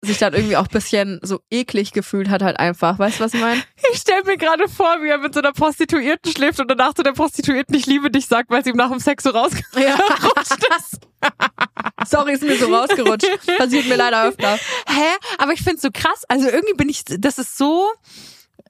sich 0.07 0.19
dann 0.19 0.33
irgendwie 0.35 0.57
auch 0.57 0.65
ein 0.65 0.73
bisschen 0.73 1.21
so 1.23 1.41
eklig 1.51 1.93
gefühlt 1.93 2.29
hat 2.31 2.43
halt 2.43 2.59
einfach. 2.59 2.99
Weißt 2.99 3.21
du, 3.21 3.25
was 3.25 3.35
ich 3.35 3.41
meine? 3.41 3.63
Ich 3.93 3.99
stelle 3.99 4.25
mir 4.25 4.37
gerade 4.37 4.69
vor, 4.69 5.03
wie 5.03 5.09
er 5.09 5.19
mit 5.19 5.35
so 5.35 5.41
einer 5.41 5.53
Prostituierten 5.53 6.33
schläft 6.33 6.61
und 6.61 6.71
danach 6.71 6.95
zu 6.95 7.03
der 7.03 7.13
Prostituierten, 7.13 7.75
ich 7.75 7.87
liebe 7.87 8.11
dich, 8.11 8.27
sagt, 8.27 8.51
weil 8.51 8.65
sie 8.65 8.71
ihm 8.71 8.77
nach 8.77 8.91
dem 8.91 9.01
Sex 9.01 9.25
so 9.25 9.31
rausgerutscht 9.31 9.77
Ja. 9.77 9.97
ist. 10.77 11.01
Sorry, 12.07 12.33
ist 12.35 12.43
mir 12.43 12.57
so 12.59 12.67
rausgerutscht. 12.75 13.29
Passiert 13.59 13.87
mir 13.89 13.97
leider 13.97 14.25
öfter. 14.29 14.57
Hä? 14.87 15.17
Aber 15.39 15.53
ich 15.53 15.63
find's 15.63 15.83
so 15.83 15.91
krass. 15.93 16.23
Also 16.29 16.49
irgendwie 16.49 16.75
bin 16.75 16.89
ich, 16.89 17.05
das 17.05 17.39
ist 17.39 17.57
so, 17.59 17.87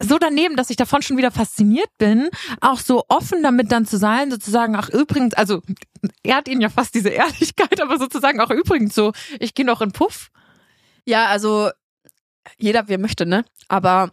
so 0.00 0.18
daneben, 0.18 0.56
dass 0.56 0.70
ich 0.70 0.76
davon 0.76 1.02
schon 1.02 1.16
wieder 1.16 1.30
fasziniert 1.30 1.90
bin, 1.98 2.28
auch 2.60 2.78
so 2.80 3.04
offen 3.08 3.42
damit 3.42 3.72
dann 3.72 3.86
zu 3.86 3.96
sein, 3.98 4.30
sozusagen, 4.30 4.76
ach 4.76 4.88
übrigens, 4.90 5.34
also 5.34 5.60
er 6.22 6.36
hat 6.36 6.48
ihnen 6.48 6.60
ja 6.60 6.68
fast 6.68 6.94
diese 6.94 7.08
Ehrlichkeit, 7.10 7.80
aber 7.80 7.98
sozusagen 7.98 8.40
auch 8.40 8.50
übrigens 8.50 8.94
so, 8.94 9.12
ich 9.40 9.54
gehe 9.54 9.66
noch 9.66 9.80
in 9.80 9.92
Puff. 9.92 10.28
Ja, 11.06 11.26
also 11.26 11.70
jeder, 12.58 12.88
wie 12.88 12.94
er 12.94 12.98
möchte, 12.98 13.26
ne? 13.26 13.44
Aber 13.68 14.12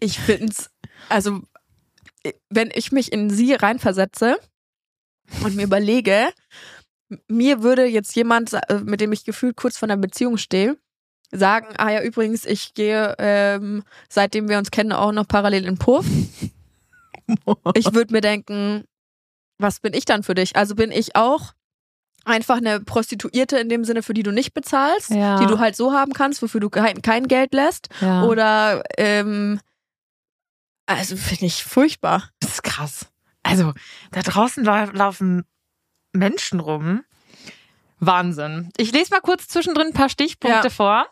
ich 0.00 0.18
find's, 0.18 0.70
also 1.08 1.42
wenn 2.50 2.70
ich 2.74 2.92
mich 2.92 3.12
in 3.12 3.30
sie 3.30 3.54
reinversetze 3.54 4.38
und 5.42 5.56
mir 5.56 5.64
überlege, 5.64 6.28
mir 7.28 7.62
würde 7.62 7.86
jetzt 7.86 8.14
jemand, 8.14 8.52
äh, 8.52 8.80
mit 8.84 9.00
dem 9.00 9.12
ich 9.12 9.24
gefühlt 9.24 9.56
kurz 9.56 9.78
von 9.78 9.88
der 9.88 9.96
Beziehung 9.96 10.36
stehe, 10.36 10.76
sagen, 11.32 11.74
ah 11.78 11.90
ja, 11.90 12.02
übrigens, 12.02 12.44
ich 12.44 12.74
gehe, 12.74 13.14
ähm, 13.18 13.84
seitdem 14.08 14.48
wir 14.48 14.58
uns 14.58 14.70
kennen, 14.70 14.92
auch 14.92 15.12
noch 15.12 15.26
parallel 15.26 15.66
in 15.66 15.78
Puff. 15.78 16.06
Ich 17.76 17.94
würde 17.94 18.12
mir 18.12 18.22
denken, 18.22 18.82
was 19.56 19.78
bin 19.78 19.94
ich 19.94 20.04
dann 20.04 20.24
für 20.24 20.34
dich? 20.34 20.56
Also 20.56 20.74
bin 20.74 20.90
ich 20.90 21.14
auch 21.14 21.52
einfach 22.24 22.58
eine 22.58 22.80
Prostituierte 22.80 23.58
in 23.58 23.68
dem 23.68 23.84
Sinne, 23.84 24.02
für 24.02 24.14
die 24.14 24.22
du 24.22 24.30
nicht 24.32 24.52
bezahlst, 24.54 25.10
Ja. 25.10 25.38
die 25.38 25.46
du 25.46 25.58
halt 25.58 25.76
so 25.76 25.92
haben 25.92 26.12
kannst, 26.12 26.42
wofür 26.42 26.60
du 26.60 26.70
kein, 26.70 27.02
kein 27.02 27.26
Geld 27.28 27.54
lässt. 27.54 27.88
Ja. 28.00 28.24
Oder 28.24 28.82
ähm, 28.98 29.60
also 30.86 31.16
finde 31.16 31.46
ich 31.46 31.64
furchtbar. 31.64 32.30
Das 32.40 32.52
ist 32.54 32.62
krass. 32.62 33.06
Also, 33.42 33.72
da 34.10 34.20
draußen 34.22 34.64
lau- 34.64 34.90
laufen 34.92 35.44
Menschen 36.12 36.60
rum. 36.60 37.02
Wahnsinn. 38.00 38.70
Ich 38.76 38.92
lese 38.92 39.10
mal 39.12 39.20
kurz 39.20 39.46
zwischendrin 39.48 39.88
ein 39.88 39.92
paar 39.92 40.08
Stichpunkte 40.08 40.68
Ja. 40.68 40.70
vor. 40.74 41.06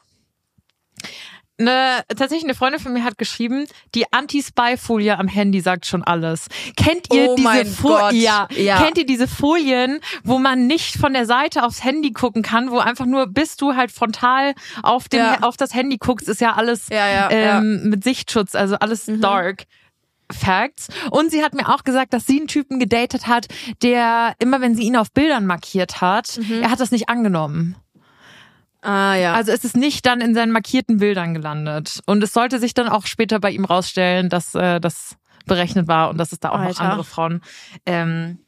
Eine, 1.60 2.02
tatsächlich 2.08 2.44
eine 2.44 2.54
Freundin 2.54 2.80
von 2.80 2.92
mir 2.92 3.02
hat 3.02 3.18
geschrieben, 3.18 3.66
die 3.94 4.04
Anti-Spy-Folie 4.12 5.18
am 5.18 5.26
Handy 5.26 5.60
sagt 5.60 5.86
schon 5.86 6.04
alles. 6.04 6.46
Kennt 6.76 7.12
ihr 7.12 7.30
Oh 7.30 7.34
diese 7.36 7.48
mein 7.48 7.66
Fo- 7.66 7.88
Gott, 7.88 8.12
Ja, 8.12 8.46
ja. 8.56 8.80
kennt 8.80 8.96
ihr 8.96 9.06
diese 9.06 9.26
Folien, 9.26 10.00
wo 10.22 10.38
man 10.38 10.66
nicht 10.68 10.96
von 10.96 11.12
der 11.12 11.26
Seite 11.26 11.64
aufs 11.64 11.82
Handy 11.82 12.12
gucken 12.12 12.42
kann, 12.42 12.70
wo 12.70 12.78
einfach 12.78 13.06
nur 13.06 13.26
bis 13.26 13.56
du 13.56 13.74
halt 13.74 13.90
frontal 13.90 14.54
auf 14.82 15.08
dem 15.08 15.18
Ja. 15.20 15.38
auf 15.42 15.56
das 15.56 15.74
Handy 15.74 15.96
guckst, 15.98 16.28
ist 16.28 16.40
ja 16.40 16.52
alles 16.54 16.88
ja, 16.90 17.28
ähm, 17.30 17.88
mit 17.90 18.04
Sichtschutz, 18.04 18.54
also 18.54 18.76
alles 18.76 19.08
Mhm. 19.08 19.20
dark. 19.20 19.64
Facts. 20.30 20.88
Und 21.10 21.30
sie 21.30 21.42
hat 21.42 21.54
mir 21.54 21.68
auch 21.70 21.84
gesagt, 21.84 22.12
dass 22.12 22.26
sie 22.26 22.38
einen 22.38 22.48
Typen 22.48 22.78
gedatet 22.78 23.26
hat, 23.26 23.46
der 23.82 24.34
immer, 24.38 24.60
wenn 24.60 24.74
sie 24.74 24.82
ihn 24.82 24.96
auf 24.96 25.10
Bildern 25.10 25.46
markiert 25.46 26.02
hat, 26.02 26.38
Mhm. 26.38 26.62
er 26.62 26.70
hat 26.70 26.80
das 26.80 26.90
nicht 26.90 27.08
angenommen. 27.08 27.76
Ah 28.88 29.16
ja. 29.16 29.34
Also 29.34 29.52
es 29.52 29.66
ist 29.66 29.76
nicht 29.76 30.06
dann 30.06 30.22
in 30.22 30.34
seinen 30.34 30.50
markierten 30.50 30.96
Bildern 30.96 31.34
gelandet. 31.34 32.00
Und 32.06 32.22
es 32.22 32.32
sollte 32.32 32.58
sich 32.58 32.72
dann 32.72 32.88
auch 32.88 33.04
später 33.04 33.38
bei 33.38 33.50
ihm 33.50 33.66
rausstellen, 33.66 34.30
dass 34.30 34.54
äh, 34.54 34.80
das 34.80 35.18
berechnet 35.44 35.88
war 35.88 36.08
und 36.08 36.16
dass 36.16 36.32
es 36.32 36.40
da 36.40 36.48
auch 36.48 36.58
noch 36.58 36.68
Alter. 36.68 36.80
andere 36.80 37.04
Frauen 37.04 37.42
ähm, 37.84 38.38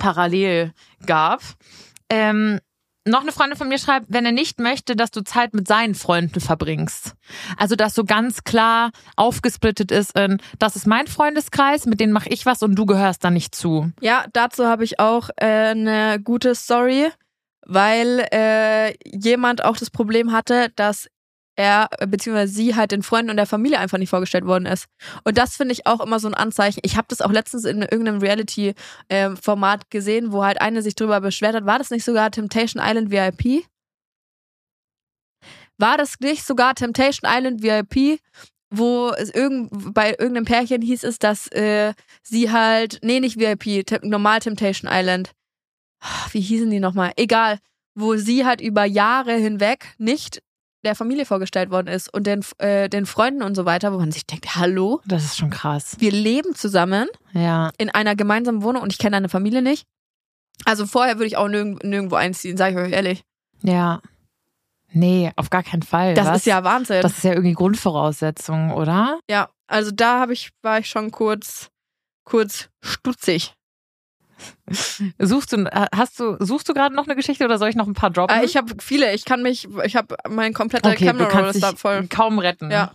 parallel 0.00 0.72
gab. 1.06 1.42
Ähm, 2.10 2.58
noch 3.04 3.22
eine 3.22 3.30
Freundin 3.30 3.56
von 3.56 3.68
mir 3.68 3.78
schreibt, 3.78 4.06
wenn 4.08 4.26
er 4.26 4.32
nicht 4.32 4.58
möchte, 4.58 4.96
dass 4.96 5.12
du 5.12 5.22
Zeit 5.22 5.54
mit 5.54 5.68
seinen 5.68 5.94
Freunden 5.94 6.40
verbringst. 6.40 7.14
Also, 7.56 7.76
dass 7.76 7.94
so 7.94 8.04
ganz 8.04 8.42
klar 8.42 8.90
aufgesplittet 9.14 9.92
ist 9.92 10.18
in, 10.18 10.38
das 10.58 10.74
ist 10.74 10.88
mein 10.88 11.06
Freundeskreis, 11.06 11.86
mit 11.86 12.00
denen 12.00 12.12
mache 12.12 12.30
ich 12.30 12.46
was 12.46 12.64
und 12.64 12.74
du 12.74 12.84
gehörst 12.84 13.22
da 13.22 13.30
nicht 13.30 13.54
zu. 13.54 13.92
Ja, 14.00 14.24
dazu 14.32 14.66
habe 14.66 14.82
ich 14.82 14.98
auch 14.98 15.30
äh, 15.36 15.70
eine 15.70 16.20
gute 16.20 16.56
Story, 16.56 17.10
weil 17.66 18.26
äh, 18.32 18.94
jemand 19.04 19.64
auch 19.64 19.76
das 19.76 19.90
Problem 19.90 20.32
hatte, 20.32 20.70
dass 20.76 21.08
er 21.56 21.88
äh, 21.98 22.06
bzw. 22.06 22.46
sie 22.46 22.74
halt 22.74 22.92
den 22.92 23.02
Freunden 23.02 23.30
und 23.30 23.36
der 23.36 23.46
Familie 23.46 23.78
einfach 23.78 23.98
nicht 23.98 24.10
vorgestellt 24.10 24.46
worden 24.46 24.66
ist. 24.66 24.86
Und 25.24 25.38
das 25.38 25.56
finde 25.56 25.72
ich 25.72 25.86
auch 25.86 26.00
immer 26.00 26.18
so 26.18 26.28
ein 26.28 26.34
Anzeichen. 26.34 26.80
Ich 26.82 26.96
habe 26.96 27.06
das 27.08 27.20
auch 27.20 27.30
letztens 27.30 27.64
in 27.64 27.82
irgendeinem 27.82 28.20
Reality-Format 28.20 29.90
gesehen, 29.90 30.32
wo 30.32 30.44
halt 30.44 30.60
eine 30.60 30.82
sich 30.82 30.94
drüber 30.94 31.20
beschwert 31.20 31.54
hat. 31.54 31.66
War 31.66 31.78
das 31.78 31.90
nicht 31.90 32.04
sogar 32.04 32.30
Temptation 32.30 32.82
Island 32.84 33.10
VIP? 33.10 33.64
War 35.78 35.98
das 35.98 36.20
nicht 36.20 36.44
sogar 36.44 36.74
Temptation 36.74 37.30
Island 37.30 37.62
VIP, 37.62 38.20
wo 38.70 39.10
es 39.10 39.30
irgend, 39.30 39.94
bei 39.94 40.10
irgendeinem 40.10 40.44
Pärchen 40.44 40.80
hieß 40.80 41.04
es, 41.04 41.18
dass 41.18 41.48
äh, 41.48 41.92
sie 42.22 42.50
halt, 42.50 43.00
nee, 43.02 43.20
nicht 43.20 43.38
VIP, 43.38 43.84
normal 44.02 44.40
Temptation 44.40 44.90
Island. 44.90 45.32
Ah, 46.02 46.26
Wie 46.32 46.40
hießen 46.40 46.68
die 46.70 46.80
nochmal? 46.80 47.12
Egal, 47.16 47.58
wo 47.94 48.16
sie 48.16 48.44
halt 48.44 48.60
über 48.60 48.84
Jahre 48.84 49.34
hinweg 49.34 49.94
nicht 49.98 50.42
der 50.84 50.96
Familie 50.96 51.24
vorgestellt 51.26 51.70
worden 51.70 51.86
ist 51.86 52.12
und 52.12 52.26
den, 52.26 52.44
äh, 52.58 52.88
den 52.88 53.06
Freunden 53.06 53.42
und 53.42 53.54
so 53.54 53.64
weiter, 53.64 53.92
wo 53.92 53.98
man 53.98 54.10
sich 54.10 54.26
denkt, 54.26 54.56
hallo, 54.56 55.00
Das 55.06 55.22
ist 55.24 55.36
schon 55.38 55.50
krass. 55.50 55.94
wir 56.00 56.10
leben 56.10 56.56
zusammen 56.56 57.06
Ja. 57.32 57.70
in 57.78 57.88
einer 57.90 58.16
gemeinsamen 58.16 58.62
Wohnung 58.62 58.82
und 58.82 58.92
ich 58.92 58.98
kenne 58.98 59.12
deine 59.16 59.28
Familie 59.28 59.62
nicht. 59.62 59.86
Also 60.64 60.86
vorher 60.86 61.16
würde 61.16 61.26
ich 61.26 61.36
auch 61.36 61.46
nirgend, 61.48 61.84
nirgendwo 61.84 62.16
einziehen, 62.16 62.56
sage 62.56 62.74
ich 62.74 62.86
euch 62.88 62.92
ehrlich. 62.92 63.22
Ja. 63.62 64.00
Nee, 64.94 65.30
auf 65.36 65.50
gar 65.50 65.62
keinen 65.62 65.82
Fall. 65.82 66.14
Das 66.14 66.26
Was? 66.26 66.38
ist 66.38 66.46
ja 66.46 66.64
Wahnsinn. 66.64 67.00
Das 67.02 67.16
ist 67.16 67.24
ja 67.24 67.32
irgendwie 67.32 67.54
Grundvoraussetzung, 67.54 68.72
oder? 68.72 69.20
ja, 69.30 69.48
also 69.68 69.90
da 69.92 70.18
habe 70.20 70.32
ich, 70.34 70.50
war 70.62 70.80
ich 70.80 70.88
schon 70.88 71.10
kurz, 71.12 71.68
kurz 72.24 72.68
stutzig. 72.82 73.54
Suchst 75.18 75.52
du, 75.52 75.64
hast 75.94 76.18
du, 76.20 76.36
suchst 76.40 76.68
du 76.68 76.74
gerade 76.74 76.94
noch 76.94 77.06
eine 77.06 77.16
Geschichte 77.16 77.44
oder 77.44 77.58
soll 77.58 77.68
ich 77.68 77.76
noch 77.76 77.86
ein 77.86 77.94
paar 77.94 78.10
droppen? 78.10 78.36
Äh, 78.38 78.44
ich 78.44 78.56
habe 78.56 78.74
viele, 78.80 79.12
ich 79.14 79.24
kann 79.24 79.42
mich, 79.42 79.68
ich 79.84 79.96
habe 79.96 80.16
mein 80.28 80.52
kompletter 80.54 80.90
okay, 80.90 81.06
Camera 81.06 81.28
Roll 81.40 81.50
ist 81.50 81.62
da 81.62 81.74
voll. 81.76 82.06
kaum 82.08 82.38
retten. 82.38 82.70
Ja. 82.70 82.92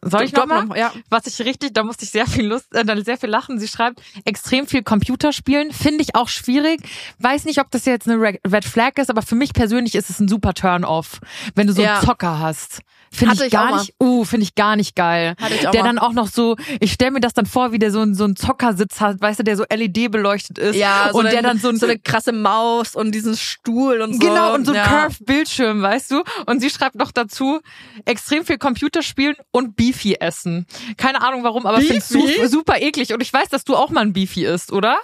Soll 0.00 0.22
ich 0.22 0.32
nochmal? 0.32 0.64
noch- 0.66 0.76
Ja. 0.76 0.92
Was 1.10 1.26
ich 1.26 1.40
richtig, 1.44 1.74
da 1.74 1.82
musste 1.82 2.04
ich 2.04 2.10
sehr 2.12 2.26
viel 2.28 2.46
Lust, 2.46 2.72
äh, 2.72 2.84
dann 2.84 3.02
sehr 3.04 3.18
viel 3.18 3.28
lachen. 3.30 3.58
Sie 3.58 3.66
schreibt, 3.66 4.00
extrem 4.24 4.68
viel 4.68 4.84
Computerspielen, 4.84 5.72
finde 5.72 6.02
ich 6.02 6.14
auch 6.14 6.28
schwierig. 6.28 6.80
Weiß 7.18 7.44
nicht, 7.46 7.60
ob 7.60 7.70
das 7.72 7.84
jetzt 7.84 8.08
eine 8.08 8.20
Red 8.20 8.40
Red 8.46 8.64
Flag 8.64 8.92
ist, 8.98 9.10
aber 9.10 9.22
für 9.22 9.34
mich 9.34 9.52
persönlich 9.52 9.96
ist 9.96 10.08
es 10.08 10.20
ein 10.20 10.28
super 10.28 10.54
Turn-off, 10.54 11.18
wenn 11.56 11.66
du 11.66 11.72
so 11.72 11.82
Ja. 11.82 11.96
einen 11.98 12.06
Zocker 12.06 12.38
hast. 12.38 12.80
Finde 13.10 13.34
ich 13.34 13.40
ich 13.42 13.50
gar 13.50 13.78
nicht, 13.78 13.94
uh, 14.02 14.24
finde 14.24 14.44
ich 14.44 14.54
gar 14.54 14.76
nicht 14.76 14.94
geil. 14.94 15.34
Hatte 15.40 15.54
ich 15.54 15.66
auch 15.66 15.70
der 15.72 15.82
mal. 15.82 15.88
dann 15.88 15.98
auch 15.98 16.12
noch 16.12 16.28
so, 16.28 16.56
ich 16.80 16.92
stelle 16.92 17.12
mir 17.12 17.20
das 17.20 17.34
dann 17.34 17.46
vor, 17.46 17.72
wie 17.72 17.78
der 17.78 17.90
so, 17.90 18.04
so 18.12 18.24
einen 18.24 18.36
Zockersitz 18.36 19.00
hat, 19.00 19.20
weißt 19.20 19.40
du, 19.40 19.44
der 19.44 19.56
so 19.56 19.64
LED 19.70 20.10
beleuchtet 20.10 20.58
ist. 20.58 20.76
Ja, 20.76 21.08
so 21.12 21.18
und 21.18 21.26
eine, 21.26 21.34
der 21.34 21.42
dann 21.42 21.58
so, 21.58 21.72
so 21.74 21.86
eine 21.86 21.98
krasse 21.98 22.32
Maus 22.32 22.94
und 22.94 23.12
diesen 23.12 23.36
Stuhl 23.36 24.00
und 24.00 24.14
so. 24.14 24.18
Genau, 24.18 24.54
und 24.54 24.64
so 24.64 24.72
ein 24.72 24.76
ja. 24.76 24.84
Curve-Bildschirm, 24.84 25.82
weißt 25.82 26.10
du? 26.10 26.22
Und 26.46 26.60
sie 26.60 26.70
schreibt 26.70 26.96
noch 26.96 27.12
dazu, 27.12 27.60
extrem 28.04 28.44
viel 28.44 28.58
Computerspielen 28.58 29.36
und 29.50 29.76
Beefy 29.76 30.14
essen. 30.14 30.66
Keine 30.96 31.22
Ahnung 31.22 31.44
warum, 31.44 31.66
aber 31.66 31.80
finde 31.80 32.00
super, 32.00 32.48
super 32.48 32.80
eklig. 32.80 33.12
Und 33.12 33.22
ich 33.22 33.32
weiß, 33.32 33.48
dass 33.48 33.64
du 33.64 33.76
auch 33.76 33.90
mal 33.90 34.02
ein 34.02 34.12
Beefy 34.12 34.44
isst, 34.44 34.72
oder? 34.72 34.98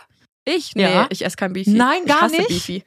Ich? 0.44 0.74
Nee, 0.74 0.82
Ja. 0.82 1.06
ich 1.10 1.24
esse 1.24 1.36
kein 1.36 1.52
Beefy. 1.52 1.70
Nein, 1.70 2.04
gar 2.06 2.16
ich 2.16 2.22
hasse 2.22 2.36
nicht? 2.36 2.48
Beefy. 2.48 2.84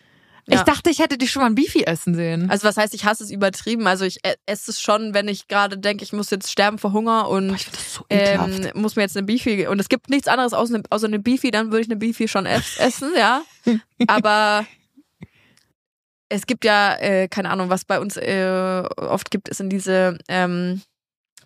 Ich 0.50 0.54
Ja. 0.56 0.64
dachte, 0.64 0.90
ich 0.90 1.00
hätte 1.00 1.18
dich 1.18 1.30
schon 1.30 1.42
mal 1.42 1.48
ein 1.50 1.56
Beefy 1.56 1.84
essen 1.84 2.16
sehen. 2.16 2.50
Also 2.50 2.66
was 2.66 2.78
heißt, 2.78 2.94
ich 2.94 3.04
hasse 3.04 3.22
es 3.24 3.32
übertrieben. 3.32 3.86
Also 3.86 4.06
ich 4.06 4.26
e- 4.26 4.36
esse 4.46 4.72
es 4.72 4.80
schon, 4.82 5.14
wenn 5.14 5.28
ich 5.28 5.50
gerade 5.50 5.78
denke, 5.78 6.06
ich 6.06 6.14
muss 6.14 6.30
jetzt 6.30 6.50
sterben 6.50 6.78
vor 6.78 6.94
Hunger 6.94 7.28
und 7.28 7.54
ich 7.54 7.70
das 7.70 7.94
so 7.96 8.06
ähm, 8.10 8.70
muss 8.74 8.96
mir 8.96 9.02
jetzt 9.02 9.18
eine 9.18 9.26
Beefy 9.26 9.68
und 9.68 9.80
es 9.80 9.90
gibt 9.90 10.10
nichts 10.10 10.30
anderes 10.30 10.54
außer 10.54 10.76
eine, 10.76 10.84
außer 10.90 11.08
eine 11.08 11.20
Beefy, 11.20 11.52
dann 11.52 11.72
würde 11.72 11.82
ich 11.82 11.88
eine 11.90 11.98
Beefy 11.98 12.30
schon 12.30 12.46
ess, 12.46 12.78
essen, 12.80 13.12
ja. 13.18 13.42
Aber 14.08 14.66
es 16.30 16.46
gibt 16.46 16.64
ja 16.64 16.96
äh, 16.96 17.28
keine 17.28 17.50
Ahnung, 17.50 17.70
was 17.70 17.84
bei 17.84 18.00
uns 18.00 18.16
äh, 18.16 18.84
oft 18.96 19.30
gibt, 19.32 19.50
ist 19.50 19.60
in 19.60 19.70
diese 19.70 20.18
ähm, 20.30 20.82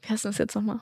wie 0.03 0.09
heißt 0.09 0.25
das 0.25 0.37
jetzt 0.37 0.53
nochmal? 0.55 0.79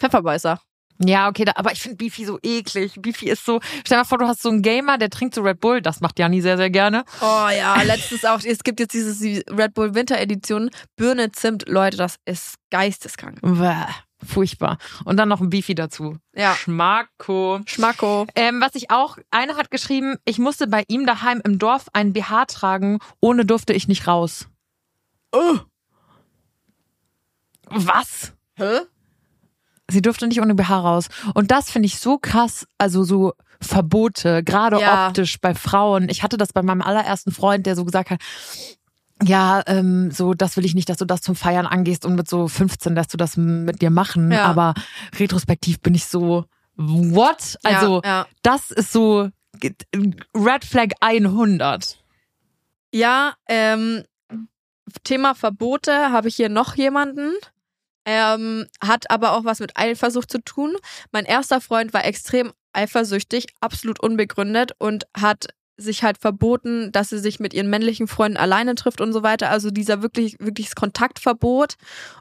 Pfefferbeißer. 0.00 0.60
Ja, 1.04 1.28
okay, 1.28 1.44
da, 1.44 1.52
aber 1.56 1.72
ich 1.72 1.80
finde 1.80 1.96
Beefy 1.96 2.24
so 2.24 2.38
eklig. 2.42 2.94
Beefy 3.00 3.30
ist 3.30 3.44
so, 3.44 3.60
stell 3.84 3.96
dir 3.96 4.02
mal 4.02 4.04
vor, 4.04 4.18
du 4.18 4.26
hast 4.26 4.42
so 4.42 4.50
einen 4.50 4.62
Gamer, 4.62 4.98
der 4.98 5.10
trinkt 5.10 5.34
so 5.34 5.42
Red 5.42 5.60
Bull, 5.60 5.82
das 5.82 6.00
macht 6.00 6.18
Janni 6.18 6.40
sehr, 6.40 6.56
sehr 6.56 6.70
gerne. 6.70 7.04
Oh 7.20 7.48
ja, 7.48 7.80
letztens 7.82 8.24
auch. 8.24 8.40
Es 8.44 8.62
gibt 8.62 8.80
jetzt 8.80 8.92
diese 8.92 9.18
die 9.22 9.44
Red 9.50 9.74
Bull 9.74 9.94
Winter 9.94 10.18
Edition. 10.18 10.70
Birne 10.96 11.32
Zimt, 11.32 11.68
Leute, 11.68 11.96
das 11.96 12.16
ist 12.24 12.56
geisteskrank. 12.70 13.40
Bäh, 13.42 13.86
furchtbar. 14.24 14.78
Und 15.04 15.16
dann 15.16 15.28
noch 15.28 15.40
ein 15.40 15.50
Beefy 15.50 15.74
dazu. 15.74 16.16
Ja. 16.34 16.54
Schmacko. 16.54 17.60
Schmacko. 17.66 18.26
Ähm, 18.34 18.60
was 18.60 18.74
ich 18.74 18.90
auch, 18.90 19.18
eine 19.30 19.56
hat 19.56 19.70
geschrieben, 19.70 20.16
ich 20.24 20.38
musste 20.38 20.66
bei 20.66 20.84
ihm 20.88 21.06
daheim 21.06 21.40
im 21.44 21.58
Dorf 21.58 21.86
einen 21.92 22.12
BH 22.12 22.46
tragen, 22.46 22.98
ohne 23.20 23.44
durfte 23.44 23.72
ich 23.72 23.88
nicht 23.88 24.06
raus. 24.06 24.48
Oh. 25.32 25.58
Was? 27.70 28.32
Hä? 28.56 28.80
Sie 29.92 30.02
durfte 30.02 30.26
nicht 30.26 30.40
ohne 30.40 30.54
BH 30.54 30.80
raus. 30.80 31.08
Und 31.34 31.50
das 31.50 31.70
finde 31.70 31.86
ich 31.86 31.98
so 31.98 32.18
krass, 32.18 32.66
also 32.78 33.04
so 33.04 33.34
Verbote, 33.60 34.42
gerade 34.42 34.80
Ja. 34.80 35.06
optisch 35.08 35.40
bei 35.40 35.54
Frauen. 35.54 36.08
Ich 36.08 36.22
hatte 36.22 36.36
das 36.36 36.52
bei 36.52 36.62
meinem 36.62 36.82
allerersten 36.82 37.30
Freund, 37.32 37.66
der 37.66 37.76
so 37.76 37.84
gesagt 37.84 38.10
hat, 38.10 38.20
ja, 39.22 39.62
ähm, 39.66 40.10
so, 40.10 40.34
das 40.34 40.56
will 40.56 40.64
ich 40.64 40.74
nicht, 40.74 40.88
dass 40.88 40.96
du 40.96 41.04
das 41.04 41.20
zum 41.20 41.36
Feiern 41.36 41.66
angehst 41.66 42.04
und 42.04 42.16
mit 42.16 42.28
so 42.28 42.48
15 42.48 42.94
lässt 42.94 43.12
du 43.12 43.16
das 43.16 43.36
mit 43.36 43.80
dir 43.80 43.90
machen. 43.90 44.32
Ja. 44.32 44.46
Aber 44.46 44.74
retrospektiv 45.18 45.80
bin 45.80 45.94
ich 45.94 46.06
so, 46.06 46.44
what? 46.76 47.56
Also, 47.62 48.02
ja, 48.04 48.26
das 48.42 48.70
ist 48.72 48.92
so 48.92 49.28
Red 50.34 50.64
Flag 50.64 50.88
100. 51.00 51.98
Ja, 52.92 53.34
ähm, 53.48 54.02
Thema 55.04 55.34
Verbote 55.34 56.10
habe 56.10 56.28
ich 56.28 56.36
hier 56.36 56.48
noch 56.48 56.74
jemanden. 56.74 57.32
Ähm, 58.04 58.66
hat 58.82 59.10
aber 59.10 59.32
auch 59.32 59.44
was 59.44 59.60
mit 59.60 59.76
Eifersucht 59.76 60.30
zu 60.30 60.38
tun. 60.38 60.76
Mein 61.12 61.24
erster 61.24 61.60
Freund 61.60 61.92
war 61.94 62.04
extrem 62.04 62.52
eifersüchtig, 62.72 63.46
absolut 63.60 64.00
unbegründet 64.00 64.72
und 64.78 65.06
hat 65.16 65.48
sich 65.76 66.02
halt 66.02 66.18
verboten, 66.18 66.92
dass 66.92 67.08
sie 67.10 67.18
sich 67.18 67.40
mit 67.40 67.54
ihren 67.54 67.70
männlichen 67.70 68.06
Freunden 68.06 68.36
alleine 68.36 68.74
trifft 68.74 69.00
und 69.00 69.12
so 69.12 69.22
weiter. 69.22 69.50
Also 69.50 69.70
dieser 69.70 70.02
wirklich, 70.02 70.36
wirkliches 70.38 70.74
Kontaktverbot 70.74 71.76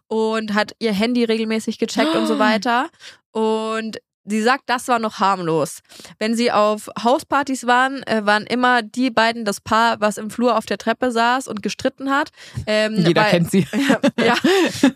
und 0.08 0.54
hat 0.54 0.76
ihr 0.80 0.94
Handy 0.94 1.24
regelmäßig 1.24 1.78
gecheckt 1.78 2.16
und 2.16 2.28
so 2.28 2.40
weiter. 2.40 2.90
Und 3.32 3.98
sie 4.26 4.42
sagt, 4.42 4.64
das 4.68 4.88
war 4.88 5.00
noch 5.00 5.20
harmlos. 5.20 5.80
Wenn 6.20 6.36
sie 6.36 6.52
auf 6.52 6.90
Hauspartys 7.04 7.66
waren, 7.68 8.04
äh, 8.04 8.26
waren 8.26 8.46
immer 8.46 8.82
die 8.82 9.10
beiden 9.10 9.46
das 9.46 9.62
Paar, 9.62 10.00
was 10.00 10.18
im 10.18 10.30
Flur 10.30 10.58
auf 10.58 10.66
der 10.66 10.78
Treppe 10.78 11.12
saß 11.12 11.48
und 11.48 11.64
gestritten 11.64 12.10
hat. 12.10 12.30
Ähm, 12.68 12.96
Jeder 12.98 13.24
weil, 13.24 13.32
kennt 13.32 13.52
sie. 13.52 13.68
ja, 14.20 14.36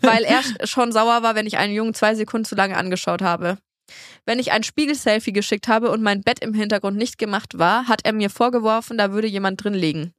weil 0.02 0.24
er 0.24 0.40
sch- 0.40 0.66
schon 0.66 0.92
sauer 0.92 1.22
war, 1.22 1.34
wenn 1.34 1.46
ich 1.46 1.58
einen 1.58 1.74
Jungen 1.74 1.94
zwei 1.94 2.14
Sekunden 2.14 2.44
zu 2.44 2.54
lange 2.54 2.76
angeschaut 2.76 3.22
habe. 3.22 3.58
Wenn 4.24 4.40
ich 4.40 4.50
ein 4.50 4.64
Spiegel-Selfie 4.64 5.32
geschickt 5.32 5.68
habe 5.68 5.90
und 5.92 6.02
mein 6.02 6.22
Bett 6.22 6.40
im 6.40 6.54
Hintergrund 6.54 6.96
nicht 6.96 7.18
gemacht 7.18 7.58
war, 7.58 7.86
hat 7.86 8.00
er 8.04 8.12
mir 8.12 8.30
vorgeworfen, 8.30 8.98
da 8.98 9.12
würde 9.12 9.28
jemand 9.28 9.62
drin 9.62 9.74
liegen. 9.74 10.12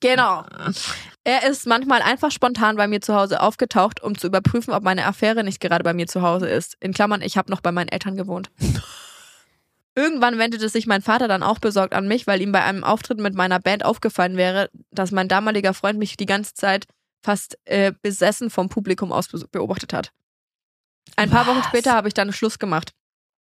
Genau. 0.00 0.44
Er 1.24 1.48
ist 1.48 1.66
manchmal 1.66 2.02
einfach 2.02 2.30
spontan 2.30 2.76
bei 2.76 2.86
mir 2.88 3.00
zu 3.00 3.14
Hause 3.14 3.40
aufgetaucht, 3.40 4.02
um 4.02 4.16
zu 4.16 4.26
überprüfen, 4.26 4.72
ob 4.72 4.82
meine 4.82 5.06
Affäre 5.06 5.44
nicht 5.44 5.60
gerade 5.60 5.84
bei 5.84 5.92
mir 5.94 6.06
zu 6.06 6.22
Hause 6.22 6.48
ist. 6.48 6.76
In 6.80 6.92
Klammern, 6.92 7.22
ich 7.22 7.36
habe 7.36 7.50
noch 7.50 7.60
bei 7.60 7.72
meinen 7.72 7.88
Eltern 7.88 8.16
gewohnt. 8.16 8.50
Irgendwann 9.96 10.38
wendete 10.38 10.68
sich 10.68 10.86
mein 10.86 11.02
Vater 11.02 11.26
dann 11.28 11.42
auch 11.42 11.58
besorgt 11.58 11.94
an 11.94 12.06
mich, 12.06 12.26
weil 12.26 12.40
ihm 12.40 12.52
bei 12.52 12.62
einem 12.62 12.84
Auftritt 12.84 13.18
mit 13.18 13.34
meiner 13.34 13.58
Band 13.58 13.84
aufgefallen 13.84 14.36
wäre, 14.36 14.70
dass 14.92 15.10
mein 15.10 15.28
damaliger 15.28 15.74
Freund 15.74 15.98
mich 15.98 16.16
die 16.16 16.26
ganze 16.26 16.54
Zeit 16.54 16.86
fast 17.22 17.58
äh, 17.64 17.92
besessen 18.00 18.50
vom 18.50 18.68
Publikum 18.68 19.12
aus 19.12 19.28
be- 19.28 19.46
beobachtet 19.50 19.92
hat. 19.92 20.12
Ein 21.16 21.28
paar 21.28 21.46
Wochen 21.48 21.58
Was? 21.58 21.66
später 21.66 21.92
habe 21.92 22.08
ich 22.08 22.14
dann 22.14 22.32
Schluss 22.32 22.58
gemacht. 22.58 22.92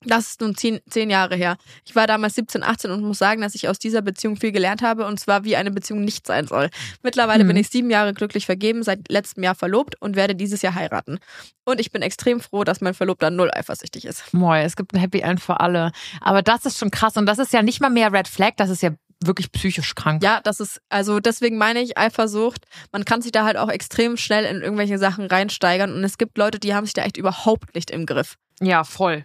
Das 0.05 0.29
ist 0.31 0.41
nun 0.41 0.55
zehn, 0.57 0.81
zehn 0.89 1.11
Jahre 1.11 1.37
her. 1.37 1.57
Ich 1.87 1.95
war 1.95 2.07
damals 2.07 2.35
17, 2.35 2.63
18 2.63 2.91
und 2.91 3.03
muss 3.03 3.19
sagen, 3.19 3.41
dass 3.43 3.55
ich 3.55 3.69
aus 3.69 3.79
dieser 3.79 4.03
Beziehung 4.03 4.37
viel 4.37 4.53
gelernt 4.53 4.83
habe 4.83 5.07
und 5.07 5.19
zwar, 5.21 5.45
wie 5.45 5.57
eine 5.57 5.71
Beziehung 5.71 6.03
nicht 6.05 6.27
sein 6.27 6.47
soll. 6.47 6.71
Mittlerweile 7.03 7.45
Mhm. 7.45 7.49
bin 7.49 7.57
ich 7.59 7.69
sieben 7.69 7.91
Jahre 7.91 8.13
glücklich 8.15 8.47
vergeben, 8.47 8.83
seit 8.83 9.11
letztem 9.11 9.43
Jahr 9.45 9.55
verlobt 9.55 9.95
und 10.01 10.17
werde 10.17 10.35
dieses 10.35 10.63
Jahr 10.63 10.75
heiraten. 10.75 11.19
Und 11.65 11.81
ich 11.81 11.93
bin 11.93 12.03
extrem 12.03 12.41
froh, 12.41 12.65
dass 12.65 12.81
mein 12.81 12.95
Verlobter 12.95 13.31
null 13.31 13.51
eifersüchtig 13.53 14.05
ist. 14.05 14.33
Moi, 14.35 14.61
es 14.63 14.77
gibt 14.77 14.95
ein 14.95 14.99
Happy 15.01 15.21
End 15.21 15.41
für 15.41 15.61
alle. 15.61 15.93
Aber 16.21 16.43
das 16.43 16.67
ist 16.67 16.79
schon 16.79 16.91
krass. 16.91 17.17
Und 17.17 17.27
das 17.27 17.39
ist 17.39 17.53
ja 17.53 17.63
nicht 17.63 17.81
mal 17.81 17.91
mehr 17.91 18.13
Red 18.13 18.27
Flag, 18.29 18.53
das 18.57 18.71
ist 18.71 18.83
ja 18.83 18.91
wirklich 19.25 19.53
psychisch 19.53 19.95
krank. 19.95 20.21
Ja, 20.25 20.41
das 20.43 20.59
ist, 20.59 20.81
also 20.89 21.21
deswegen 21.21 21.57
meine 21.57 21.81
ich 21.81 21.97
Eifersucht. 21.97 22.65
Man 22.91 23.05
kann 23.05 23.23
sich 23.23 23.31
da 23.31 23.45
halt 23.45 23.57
auch 23.57 23.69
extrem 23.69 24.17
schnell 24.17 24.45
in 24.45 24.63
irgendwelche 24.63 24.99
Sachen 24.99 25.27
reinsteigern 25.27 25.95
und 25.95 26.03
es 26.03 26.19
gibt 26.19 26.37
Leute, 26.39 26.59
die 26.59 26.75
haben 26.75 26.87
sich 26.87 26.95
da 26.95 27.05
echt 27.05 27.17
überhaupt 27.17 27.73
nicht 27.77 27.93
im 27.93 28.05
Griff. 28.05 28.35
Ja, 28.61 28.83
voll. 28.83 29.25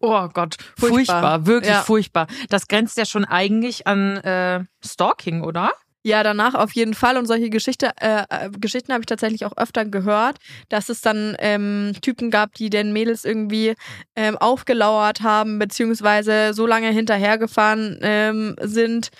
Oh 0.00 0.28
Gott, 0.32 0.56
furchtbar, 0.76 0.92
Furchtbar. 0.94 1.46
wirklich 1.46 1.72
Ja. 1.72 1.82
furchtbar. 1.82 2.26
Das 2.50 2.68
grenzt 2.68 2.96
ja 2.98 3.04
schon 3.04 3.24
eigentlich 3.24 3.86
an 3.86 4.18
äh, 4.18 4.64
Stalking, 4.84 5.42
oder? 5.42 5.72
Ja, 6.04 6.22
danach 6.22 6.54
auf 6.54 6.72
jeden 6.72 6.94
Fall. 6.94 7.16
Und 7.16 7.26
solche 7.26 7.50
Geschichte, 7.50 7.90
äh, 8.00 8.22
äh, 8.30 8.50
Geschichten 8.50 8.92
habe 8.92 9.02
ich 9.02 9.06
tatsächlich 9.06 9.44
auch 9.44 9.56
öfter 9.56 9.84
gehört, 9.84 10.38
dass 10.68 10.88
es 10.88 11.00
dann 11.00 11.36
ähm, 11.40 11.92
Typen 12.00 12.30
gab, 12.30 12.54
die 12.54 12.70
den 12.70 12.92
Mädels 12.92 13.24
irgendwie 13.24 13.74
ähm, 14.14 14.38
aufgelauert 14.38 15.22
haben, 15.22 15.58
beziehungsweise 15.58 16.54
so 16.54 16.66
lange 16.66 16.88
hinterhergefahren 16.90 17.98
ähm, 18.00 18.54
sind. 18.60 19.10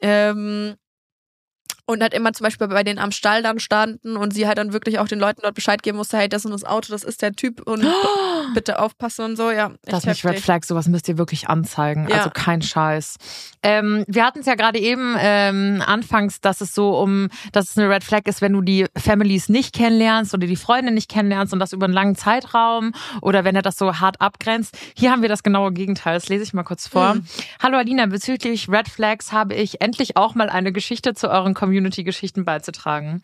Ähm, 0.00 0.76
und 1.88 2.02
halt 2.02 2.12
immer 2.12 2.34
zum 2.34 2.44
Beispiel 2.44 2.68
bei 2.68 2.84
denen 2.84 2.98
am 2.98 3.12
Stall 3.12 3.42
dann 3.42 3.58
standen 3.58 4.18
und 4.18 4.34
sie 4.34 4.46
halt 4.46 4.58
dann 4.58 4.74
wirklich 4.74 4.98
auch 4.98 5.08
den 5.08 5.18
Leuten 5.18 5.40
dort 5.42 5.54
Bescheid 5.54 5.82
geben 5.82 5.96
musste, 5.96 6.18
hey, 6.18 6.28
das 6.28 6.44
ist 6.44 6.52
das 6.52 6.64
Auto, 6.64 6.92
das 6.92 7.02
ist 7.02 7.22
der 7.22 7.32
Typ 7.32 7.66
und 7.66 7.82
bitte 8.54 8.78
aufpassen 8.78 9.24
und 9.24 9.36
so, 9.36 9.50
ja. 9.50 9.70
Das 9.84 10.00
ist 10.00 10.06
nicht 10.06 10.24
Red. 10.26 10.38
Flag, 10.38 10.64
sowas 10.64 10.86
müsst 10.86 11.08
ihr 11.08 11.16
wirklich 11.16 11.48
anzeigen. 11.48 12.06
Ja. 12.08 12.16
Also 12.16 12.30
kein 12.30 12.60
Scheiß. 12.60 13.16
Ähm, 13.62 14.04
wir 14.06 14.26
hatten 14.26 14.40
es 14.40 14.46
ja 14.46 14.54
gerade 14.54 14.78
eben 14.78 15.16
ähm, 15.18 15.82
anfangs, 15.84 16.42
dass 16.42 16.60
es 16.60 16.74
so 16.74 16.98
um, 16.98 17.30
dass 17.52 17.70
es 17.70 17.78
eine 17.78 17.88
Red 17.88 18.04
Flag 18.04 18.26
ist, 18.26 18.42
wenn 18.42 18.52
du 18.52 18.60
die 18.60 18.84
Families 18.94 19.48
nicht 19.48 19.74
kennenlernst 19.74 20.34
oder 20.34 20.46
die 20.46 20.56
Freunde 20.56 20.92
nicht 20.92 21.10
kennenlernst 21.10 21.54
und 21.54 21.58
das 21.58 21.72
über 21.72 21.86
einen 21.86 21.94
langen 21.94 22.16
Zeitraum 22.16 22.92
oder 23.22 23.44
wenn 23.44 23.56
er 23.56 23.62
das 23.62 23.78
so 23.78 23.98
hart 23.98 24.20
abgrenzt. 24.20 24.76
Hier 24.94 25.10
haben 25.10 25.22
wir 25.22 25.30
das 25.30 25.42
genaue 25.42 25.72
Gegenteil. 25.72 26.14
Das 26.14 26.28
lese 26.28 26.44
ich 26.44 26.52
mal 26.52 26.64
kurz 26.64 26.86
vor. 26.86 27.14
Mhm. 27.14 27.26
Hallo 27.62 27.78
Alina, 27.78 28.04
bezüglich 28.04 28.68
Red 28.68 28.88
Flags 28.88 29.32
habe 29.32 29.54
ich 29.54 29.80
endlich 29.80 30.18
auch 30.18 30.34
mal 30.34 30.50
eine 30.50 30.70
Geschichte 30.70 31.14
zu 31.14 31.30
euren 31.30 31.54
Community-Geschichten 31.78 32.44
beizutragen. 32.44 33.22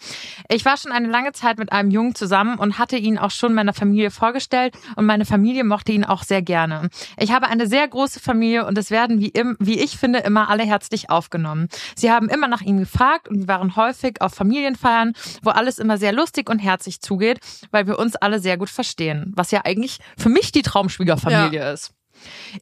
Ich 0.48 0.64
war 0.64 0.76
schon 0.76 0.92
eine 0.92 1.08
lange 1.08 1.32
Zeit 1.32 1.58
mit 1.58 1.72
einem 1.72 1.90
Jungen 1.90 2.14
zusammen 2.14 2.58
und 2.58 2.78
hatte 2.78 2.96
ihn 2.96 3.18
auch 3.18 3.30
schon 3.30 3.52
meiner 3.52 3.72
Familie 3.72 4.10
vorgestellt 4.10 4.74
und 4.96 5.06
meine 5.06 5.24
Familie 5.24 5.64
mochte 5.64 5.92
ihn 5.92 6.04
auch 6.04 6.22
sehr 6.22 6.40
gerne. 6.40 6.88
Ich 7.18 7.32
habe 7.32 7.48
eine 7.48 7.66
sehr 7.66 7.86
große 7.88 8.20
Familie 8.20 8.66
und 8.66 8.78
es 8.78 8.90
werden, 8.90 9.20
wie, 9.20 9.28
im, 9.28 9.56
wie 9.58 9.80
ich 9.80 9.98
finde, 9.98 10.20
immer 10.20 10.48
alle 10.48 10.64
herzlich 10.64 11.10
aufgenommen. 11.10 11.68
Sie 11.96 12.10
haben 12.10 12.28
immer 12.28 12.48
nach 12.48 12.62
ihm 12.62 12.78
gefragt 12.78 13.28
und 13.28 13.40
wir 13.40 13.48
waren 13.48 13.74
häufig 13.74 14.20
auf 14.20 14.34
Familienfeiern, 14.34 15.14
wo 15.42 15.50
alles 15.50 15.78
immer 15.78 15.98
sehr 15.98 16.12
lustig 16.12 16.48
und 16.48 16.60
herzlich 16.60 17.00
zugeht, 17.00 17.40
weil 17.72 17.86
wir 17.86 17.98
uns 17.98 18.14
alle 18.16 18.38
sehr 18.38 18.56
gut 18.56 18.70
verstehen. 18.70 19.32
Was 19.34 19.50
ja 19.50 19.62
eigentlich 19.64 19.98
für 20.16 20.28
mich 20.28 20.52
die 20.52 20.62
Traumschwiegerfamilie 20.62 21.72
ist. 21.72 21.92